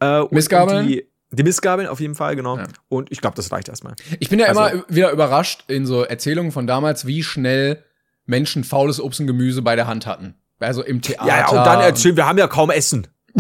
Äh, 0.02 0.24
Missgabeln? 0.32 0.88
Die, 0.88 1.08
Die 1.32 1.44
Mistgabeln 1.44 1.88
auf 1.88 2.00
jeden 2.00 2.16
Fall, 2.16 2.36
genau. 2.36 2.58
Ja. 2.58 2.68
Und 2.90 3.12
ich 3.12 3.22
glaube, 3.22 3.36
das 3.36 3.52
reicht 3.52 3.70
erstmal. 3.70 3.96
Ich 4.20 4.30
bin 4.30 4.40
ja 4.40 4.48
also, 4.48 4.66
immer 4.66 4.84
wieder 4.90 5.12
überrascht 5.12 5.64
in 5.68 5.86
so 5.86 6.04
Erzählungen 6.04 6.52
von 6.52 6.68
damals, 6.68 7.06
wie 7.06 7.24
schnell 7.24 7.84
Menschen 8.26 8.64
faules 8.64 9.00
Obst 9.00 9.20
und 9.20 9.28
Gemüse 9.28 9.62
bei 9.62 9.76
der 9.76 9.88
Hand 9.88 10.06
hatten. 10.06 10.36
Also 10.62 10.84
im 10.84 11.02
Theater. 11.02 11.28
Ja, 11.28 11.50
und 11.50 11.58
dann 11.58 11.82
erzählen, 11.82 12.16
wir 12.16 12.26
haben 12.26 12.38
ja 12.38 12.48
kaum 12.48 12.70
Essen. 12.70 13.08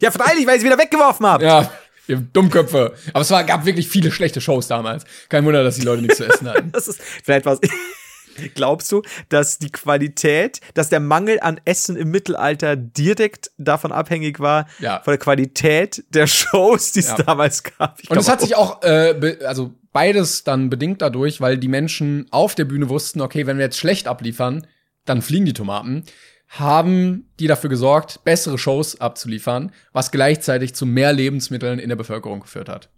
ja, 0.00 0.10
freilich, 0.10 0.46
weil 0.46 0.56
ich 0.56 0.62
es 0.62 0.64
wieder 0.64 0.78
weggeworfen 0.78 1.26
habe. 1.26 1.44
Ja, 1.44 1.70
ihr 2.06 2.16
Dummköpfe. 2.18 2.94
Aber 3.12 3.22
es 3.22 3.30
war, 3.30 3.44
gab 3.44 3.64
wirklich 3.64 3.88
viele 3.88 4.10
schlechte 4.10 4.40
Shows 4.40 4.68
damals. 4.68 5.04
Kein 5.28 5.44
Wunder, 5.44 5.62
dass 5.62 5.76
die 5.76 5.82
Leute 5.82 6.02
nichts 6.02 6.18
zu 6.18 6.26
essen 6.26 6.48
hatten. 6.48 6.70
das 6.72 6.88
ist 6.88 7.00
vielleicht 7.24 7.46
was. 7.46 7.60
Glaubst 8.54 8.92
du, 8.92 9.00
dass 9.30 9.58
die 9.58 9.70
Qualität, 9.70 10.60
dass 10.74 10.90
der 10.90 11.00
Mangel 11.00 11.40
an 11.40 11.58
Essen 11.64 11.96
im 11.96 12.10
Mittelalter 12.10 12.76
direkt 12.76 13.50
davon 13.56 13.92
abhängig 13.92 14.40
war, 14.40 14.66
ja. 14.78 15.00
von 15.02 15.12
der 15.12 15.18
Qualität 15.18 16.04
der 16.10 16.26
Shows, 16.26 16.92
die 16.92 17.00
es 17.00 17.08
ja. 17.08 17.16
damals 17.16 17.62
gab? 17.62 17.98
Ich 17.98 18.10
Und 18.10 18.18
es 18.18 18.28
hat 18.28 18.42
sich 18.42 18.54
auch, 18.54 18.82
äh, 18.82 19.38
also 19.46 19.72
beides 19.92 20.44
dann 20.44 20.68
bedingt 20.68 21.00
dadurch, 21.00 21.40
weil 21.40 21.56
die 21.56 21.68
Menschen 21.68 22.26
auf 22.30 22.54
der 22.54 22.66
Bühne 22.66 22.90
wussten, 22.90 23.22
okay, 23.22 23.46
wenn 23.46 23.56
wir 23.56 23.64
jetzt 23.64 23.78
schlecht 23.78 24.06
abliefern, 24.06 24.66
dann 25.06 25.22
fliegen 25.22 25.46
die 25.46 25.52
Tomaten 25.52 26.04
haben 26.48 27.28
die 27.40 27.46
dafür 27.46 27.70
gesorgt, 27.70 28.24
bessere 28.24 28.58
Shows 28.58 29.00
abzuliefern, 29.00 29.72
was 29.92 30.10
gleichzeitig 30.10 30.74
zu 30.74 30.86
mehr 30.86 31.12
Lebensmitteln 31.12 31.78
in 31.78 31.88
der 31.88 31.96
Bevölkerung 31.96 32.40
geführt 32.40 32.68
hat. 32.68 32.90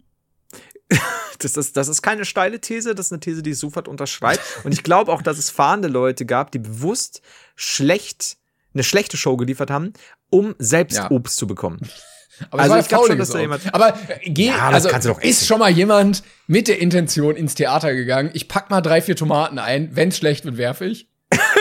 Das 1.41 1.55
ist, 1.55 1.77
das 1.77 1.87
ist 1.87 2.01
keine 2.01 2.25
steile 2.25 2.59
These, 2.59 2.93
das 2.95 3.05
ist 3.05 3.11
eine 3.13 3.21
These, 3.21 3.41
die 3.41 3.53
sofort 3.53 3.87
unterschreibt. 3.87 4.41
Und 4.65 4.73
ich 4.73 4.83
glaube 4.83 5.09
auch, 5.09 5.21
dass 5.21 5.37
es 5.37 5.49
fahrende 5.49 5.87
Leute 5.87 6.25
gab, 6.25 6.51
die 6.51 6.59
bewusst 6.59 7.21
schlecht, 7.55 8.35
eine 8.73 8.83
schlechte 8.83 9.15
Show 9.15 9.37
geliefert 9.37 9.71
haben, 9.71 9.93
um 10.29 10.53
selbst 10.59 10.97
ja. 10.97 11.09
Obst 11.09 11.37
zu 11.37 11.47
bekommen. 11.47 11.79
Aber 12.49 12.63
also 12.63 12.75
ich 12.75 12.89
glaube 12.89 13.07
schon, 13.07 13.17
dass 13.17 13.29
da 13.29 13.39
jemand. 13.39 13.73
Aber 13.73 13.97
äh, 14.09 14.29
geh, 14.29 14.47
ja, 14.47 14.67
also 14.67 14.89
ist 15.21 15.47
schon 15.47 15.59
mal 15.59 15.71
jemand 15.71 16.23
mit 16.47 16.67
der 16.67 16.79
Intention 16.79 17.37
ins 17.37 17.55
Theater 17.55 17.95
gegangen. 17.95 18.31
Ich 18.33 18.49
pack 18.49 18.69
mal 18.69 18.81
drei, 18.81 19.01
vier 19.01 19.15
Tomaten 19.15 19.59
ein. 19.59 19.95
Wenn's 19.95 20.17
schlecht 20.17 20.43
wird, 20.43 20.57
werfe 20.57 20.87
ich. 20.87 21.07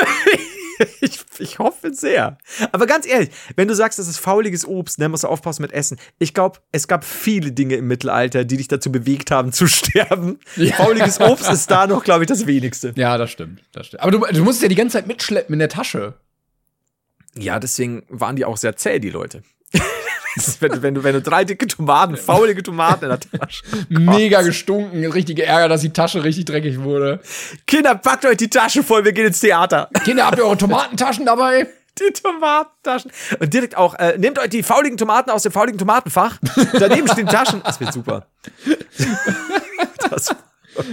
ich, 1.01 1.18
ich 1.38 1.59
hoffe 1.59 1.92
sehr. 1.92 2.38
Aber 2.72 2.86
ganz 2.86 3.07
ehrlich, 3.07 3.30
wenn 3.57 3.68
du 3.68 3.74
sagst, 3.74 3.99
das 3.99 4.09
ist 4.09 4.18
fauliges 4.18 4.66
Obst, 4.66 5.01
dann 5.01 5.11
musst 5.11 5.24
du 5.24 5.28
aufpassen 5.28 5.62
mit 5.62 5.72
Essen. 5.72 5.99
Ich 6.18 6.34
glaube, 6.34 6.61
es 6.72 6.88
gab 6.88 7.05
viele 7.05 7.53
Dinge 7.53 7.76
im 7.76 7.86
Mittelalter, 7.86 8.44
die 8.44 8.57
dich 8.57 8.68
dazu 8.68 8.92
bewegt 8.92 9.30
haben, 9.30 9.53
zu 9.59 9.66
sterben. 9.66 10.38
Ja. 10.57 10.76
Fauliges 10.76 11.20
Obst 11.20 11.51
ist 11.51 11.70
da 11.70 11.86
noch, 11.86 12.05
glaube 12.05 12.24
ich, 12.24 12.28
das 12.28 12.46
wenigste. 12.46 12.92
Ja, 12.96 13.18
das 13.18 13.30
stimmt, 13.30 13.62
das 13.72 13.88
stimmt. 13.88 14.03
Aber 14.03 14.12
du, 14.12 14.18
du 14.18 14.44
musst 14.44 14.59
es 14.59 14.62
ja 14.62 14.68
die 14.68 14.74
ganze 14.74 14.99
Zeit 14.99 15.07
mitschleppen 15.07 15.53
in 15.53 15.59
der 15.59 15.68
Tasche. 15.68 16.14
Ja, 17.36 17.59
deswegen 17.61 18.05
waren 18.09 18.36
die 18.36 18.44
auch 18.44 18.57
sehr 18.57 18.76
zäh, 18.76 18.99
die 18.99 19.11
Leute. 19.11 19.42
Wenn, 20.61 20.72
du, 20.72 20.82
wenn, 20.82 20.95
du, 20.95 21.05
wenn 21.05 21.14
du 21.14 21.22
drei 21.22 21.45
dicke 21.45 21.66
Tomaten, 21.66 22.16
faulige 22.16 22.62
Tomaten 22.62 23.05
in 23.05 23.11
der 23.11 23.20
Tasche. 23.20 23.62
Mega 23.89 24.43
gestunken, 24.43 25.05
richtige 25.11 25.45
Ärger, 25.45 25.68
dass 25.68 25.80
die 25.80 25.93
Tasche 25.93 26.24
richtig 26.24 26.47
dreckig 26.47 26.80
wurde. 26.80 27.20
Kinder, 27.66 27.95
packt 27.95 28.24
euch 28.24 28.36
die 28.36 28.51
Tasche 28.51 28.82
voll, 28.82 29.05
wir 29.05 29.12
gehen 29.12 29.26
ins 29.26 29.41
Theater. 29.41 29.89
Kinder, 30.05 30.26
habt 30.26 30.39
ihr 30.39 30.45
eure 30.45 30.57
Tomatentaschen 30.57 31.26
dabei? 31.26 31.66
Die 31.99 32.12
Tomatentaschen. 32.12 33.11
Und 33.41 33.53
direkt 33.53 33.76
auch, 33.76 33.95
äh, 33.95 34.16
nehmt 34.18 34.39
euch 34.39 34.51
die 34.51 34.62
fauligen 34.62 34.97
Tomaten 34.97 35.30
aus 35.30 35.43
dem 35.43 35.51
fauligen 35.51 35.78
Tomatenfach. 35.78 36.39
Daneben 36.78 37.09
stehen 37.09 37.26
Taschen. 37.26 37.61
Das 37.64 37.80
wird 37.80 37.93
super. 37.93 38.26
Das 40.11 40.32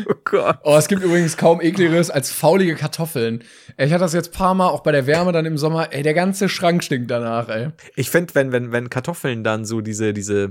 Oh 0.07 0.13
Gott. 0.23 0.59
Oh, 0.63 0.75
es 0.75 0.87
gibt 0.87 1.03
übrigens 1.03 1.37
kaum 1.37 1.61
ekligeres 1.61 2.09
als 2.09 2.31
faulige 2.31 2.75
Kartoffeln. 2.75 3.43
Ich 3.77 3.91
hatte 3.91 4.01
das 4.01 4.13
jetzt 4.13 4.31
paar 4.31 4.53
Mal, 4.53 4.69
auch 4.69 4.81
bei 4.81 4.91
der 4.91 5.07
Wärme 5.07 5.31
dann 5.31 5.45
im 5.45 5.57
Sommer. 5.57 5.93
Ey, 5.93 6.03
der 6.03 6.13
ganze 6.13 6.49
Schrank 6.49 6.83
stinkt 6.83 7.11
danach, 7.11 7.49
ey. 7.49 7.69
Ich 7.95 8.09
finde, 8.09 8.35
wenn, 8.35 8.51
wenn, 8.51 8.71
wenn 8.71 8.89
Kartoffeln 8.89 9.43
dann 9.43 9.65
so 9.65 9.81
diese, 9.81 10.13
diese 10.13 10.49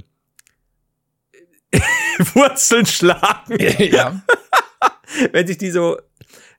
Wurzeln 2.35 2.87
schlagen. 2.87 3.57
ja. 3.59 4.23
wenn 5.33 5.47
sich 5.47 5.59
die 5.59 5.71
so 5.71 5.99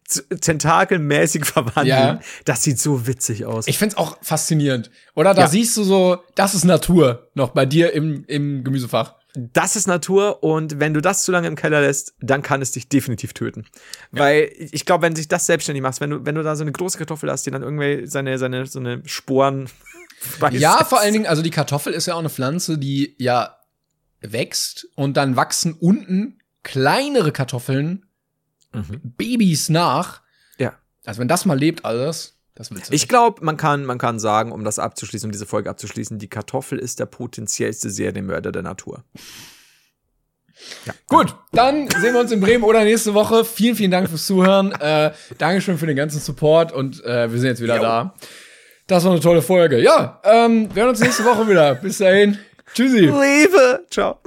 tentakelmäßig 0.08 1.46
verwandeln. 1.46 1.88
Ja. 1.88 2.20
Das 2.46 2.64
sieht 2.64 2.80
so 2.80 3.08
witzig 3.08 3.46
aus. 3.46 3.68
Ich 3.68 3.78
find's 3.78 3.98
auch 3.98 4.18
faszinierend. 4.22 4.92
Oder 5.16 5.34
da 5.34 5.42
ja. 5.42 5.48
siehst 5.48 5.76
du 5.78 5.84
so, 5.84 6.18
das 6.36 6.54
ist 6.54 6.64
Natur 6.64 7.30
noch 7.34 7.50
bei 7.50 7.66
dir 7.66 7.94
im, 7.94 8.24
im 8.28 8.64
Gemüsefach 8.64 9.16
das 9.38 9.76
ist 9.76 9.88
Natur 9.88 10.44
und 10.44 10.80
wenn 10.80 10.94
du 10.94 11.02
das 11.02 11.24
zu 11.24 11.32
lange 11.32 11.48
im 11.48 11.56
Keller 11.56 11.82
lässt, 11.82 12.16
dann 12.20 12.42
kann 12.42 12.62
es 12.62 12.72
dich 12.72 12.90
definitiv 12.90 13.34
töten. 13.34 13.66
Ja. 14.12 14.20
Weil 14.20 14.52
ich 14.58 14.86
glaube, 14.86 15.04
wenn 15.04 15.16
sich 15.16 15.28
das 15.28 15.46
selbstständig 15.46 15.82
machst, 15.82 16.02
wenn 16.02 16.10
du, 16.10 16.26
wenn 16.26 16.36
du 16.36 16.44
da 16.44 16.56
so 16.56 16.64
eine 16.64 16.72
große 16.72 16.98
Kartoffel 16.98 17.32
hast, 17.32 17.46
die 17.46 17.52
dann 17.52 17.64
irgendwie 17.64 18.08
seine, 18.08 18.38
seine, 18.38 18.66
so 18.66 18.80
eine 18.80 19.02
Sporen 19.06 19.70
Ja, 20.52 20.84
vor 20.84 21.00
allen 21.00 21.14
Dingen, 21.14 21.28
also 21.28 21.42
die 21.42 21.50
Kartoffel 21.50 21.94
ist 21.94 22.06
ja 22.06 22.16
auch 22.16 22.20
eine 22.20 22.30
Pflanze, 22.30 22.78
die 22.78 23.16
ja 23.18 23.58
wächst 24.22 24.88
und 24.96 25.18
dann 25.18 25.36
wachsen 25.36 25.74
unten 25.74 26.40
kleinere 26.64 27.32
Kartoffeln, 27.32 28.06
mhm. 28.74 29.02
Babys 29.04 29.70
nach. 29.70 30.22
Ja. 30.58 30.74
Also 31.06 31.20
wenn 31.20 31.28
das 31.28 31.46
mal 31.46 31.58
lebt 31.58 31.86
alles, 31.86 32.35
das 32.56 32.72
willst 32.72 32.90
du 32.90 32.96
ich 32.96 33.08
glaube, 33.08 33.44
man 33.44 33.58
kann, 33.58 33.86
man 33.86 33.98
kann 33.98 34.18
sagen, 34.20 34.52
um 34.52 34.64
das 34.64 34.80
abzuschließen, 34.80 35.28
um 35.28 35.32
diese 35.32 35.46
Folge 35.46 35.70
abzuschließen, 35.70 36.18
die 36.18 36.30
Kartoffel 36.30 36.80
ist 36.80 37.00
der 37.00 37.06
potenziellste 37.06 37.90
Serienmörder 37.90 38.52
der 38.52 38.64
Natur. 38.64 39.04
Ja. 40.86 40.94
Gut, 41.08 41.36
dann 41.52 41.90
sehen 41.90 42.14
wir 42.14 42.22
uns 42.22 42.32
in 42.32 42.40
Bremen 42.40 42.64
oder 42.64 42.84
nächste 42.84 43.14
Woche. 43.14 43.44
Vielen, 43.44 43.76
vielen 43.76 43.92
Dank 43.92 44.10
fürs 44.10 44.26
Zuhören. 44.26 44.72
Äh, 44.72 45.12
Dankeschön 45.38 45.78
für 45.78 45.86
den 45.86 45.98
ganzen 45.98 46.20
Support 46.20 46.72
und 46.72 47.04
äh, 47.04 47.32
wir 47.32 47.40
sind 47.40 47.50
jetzt 47.50 47.62
wieder 47.62 47.76
jo. 47.76 47.82
da. 47.82 48.16
Das 48.88 49.04
war 49.04 49.12
eine 49.12 49.20
tolle 49.20 49.42
Folge. 49.42 49.82
Ja, 49.82 50.22
ähm, 50.24 50.70
wir 50.74 50.84
hören 50.84 50.92
uns 50.92 51.00
nächste 51.02 51.26
Woche 51.26 51.48
wieder. 51.50 51.76
Bis 51.76 51.98
dahin. 51.98 52.38
Tschüssi. 52.74 53.02
Liebe. 53.02 53.86
Ciao. 53.90 54.20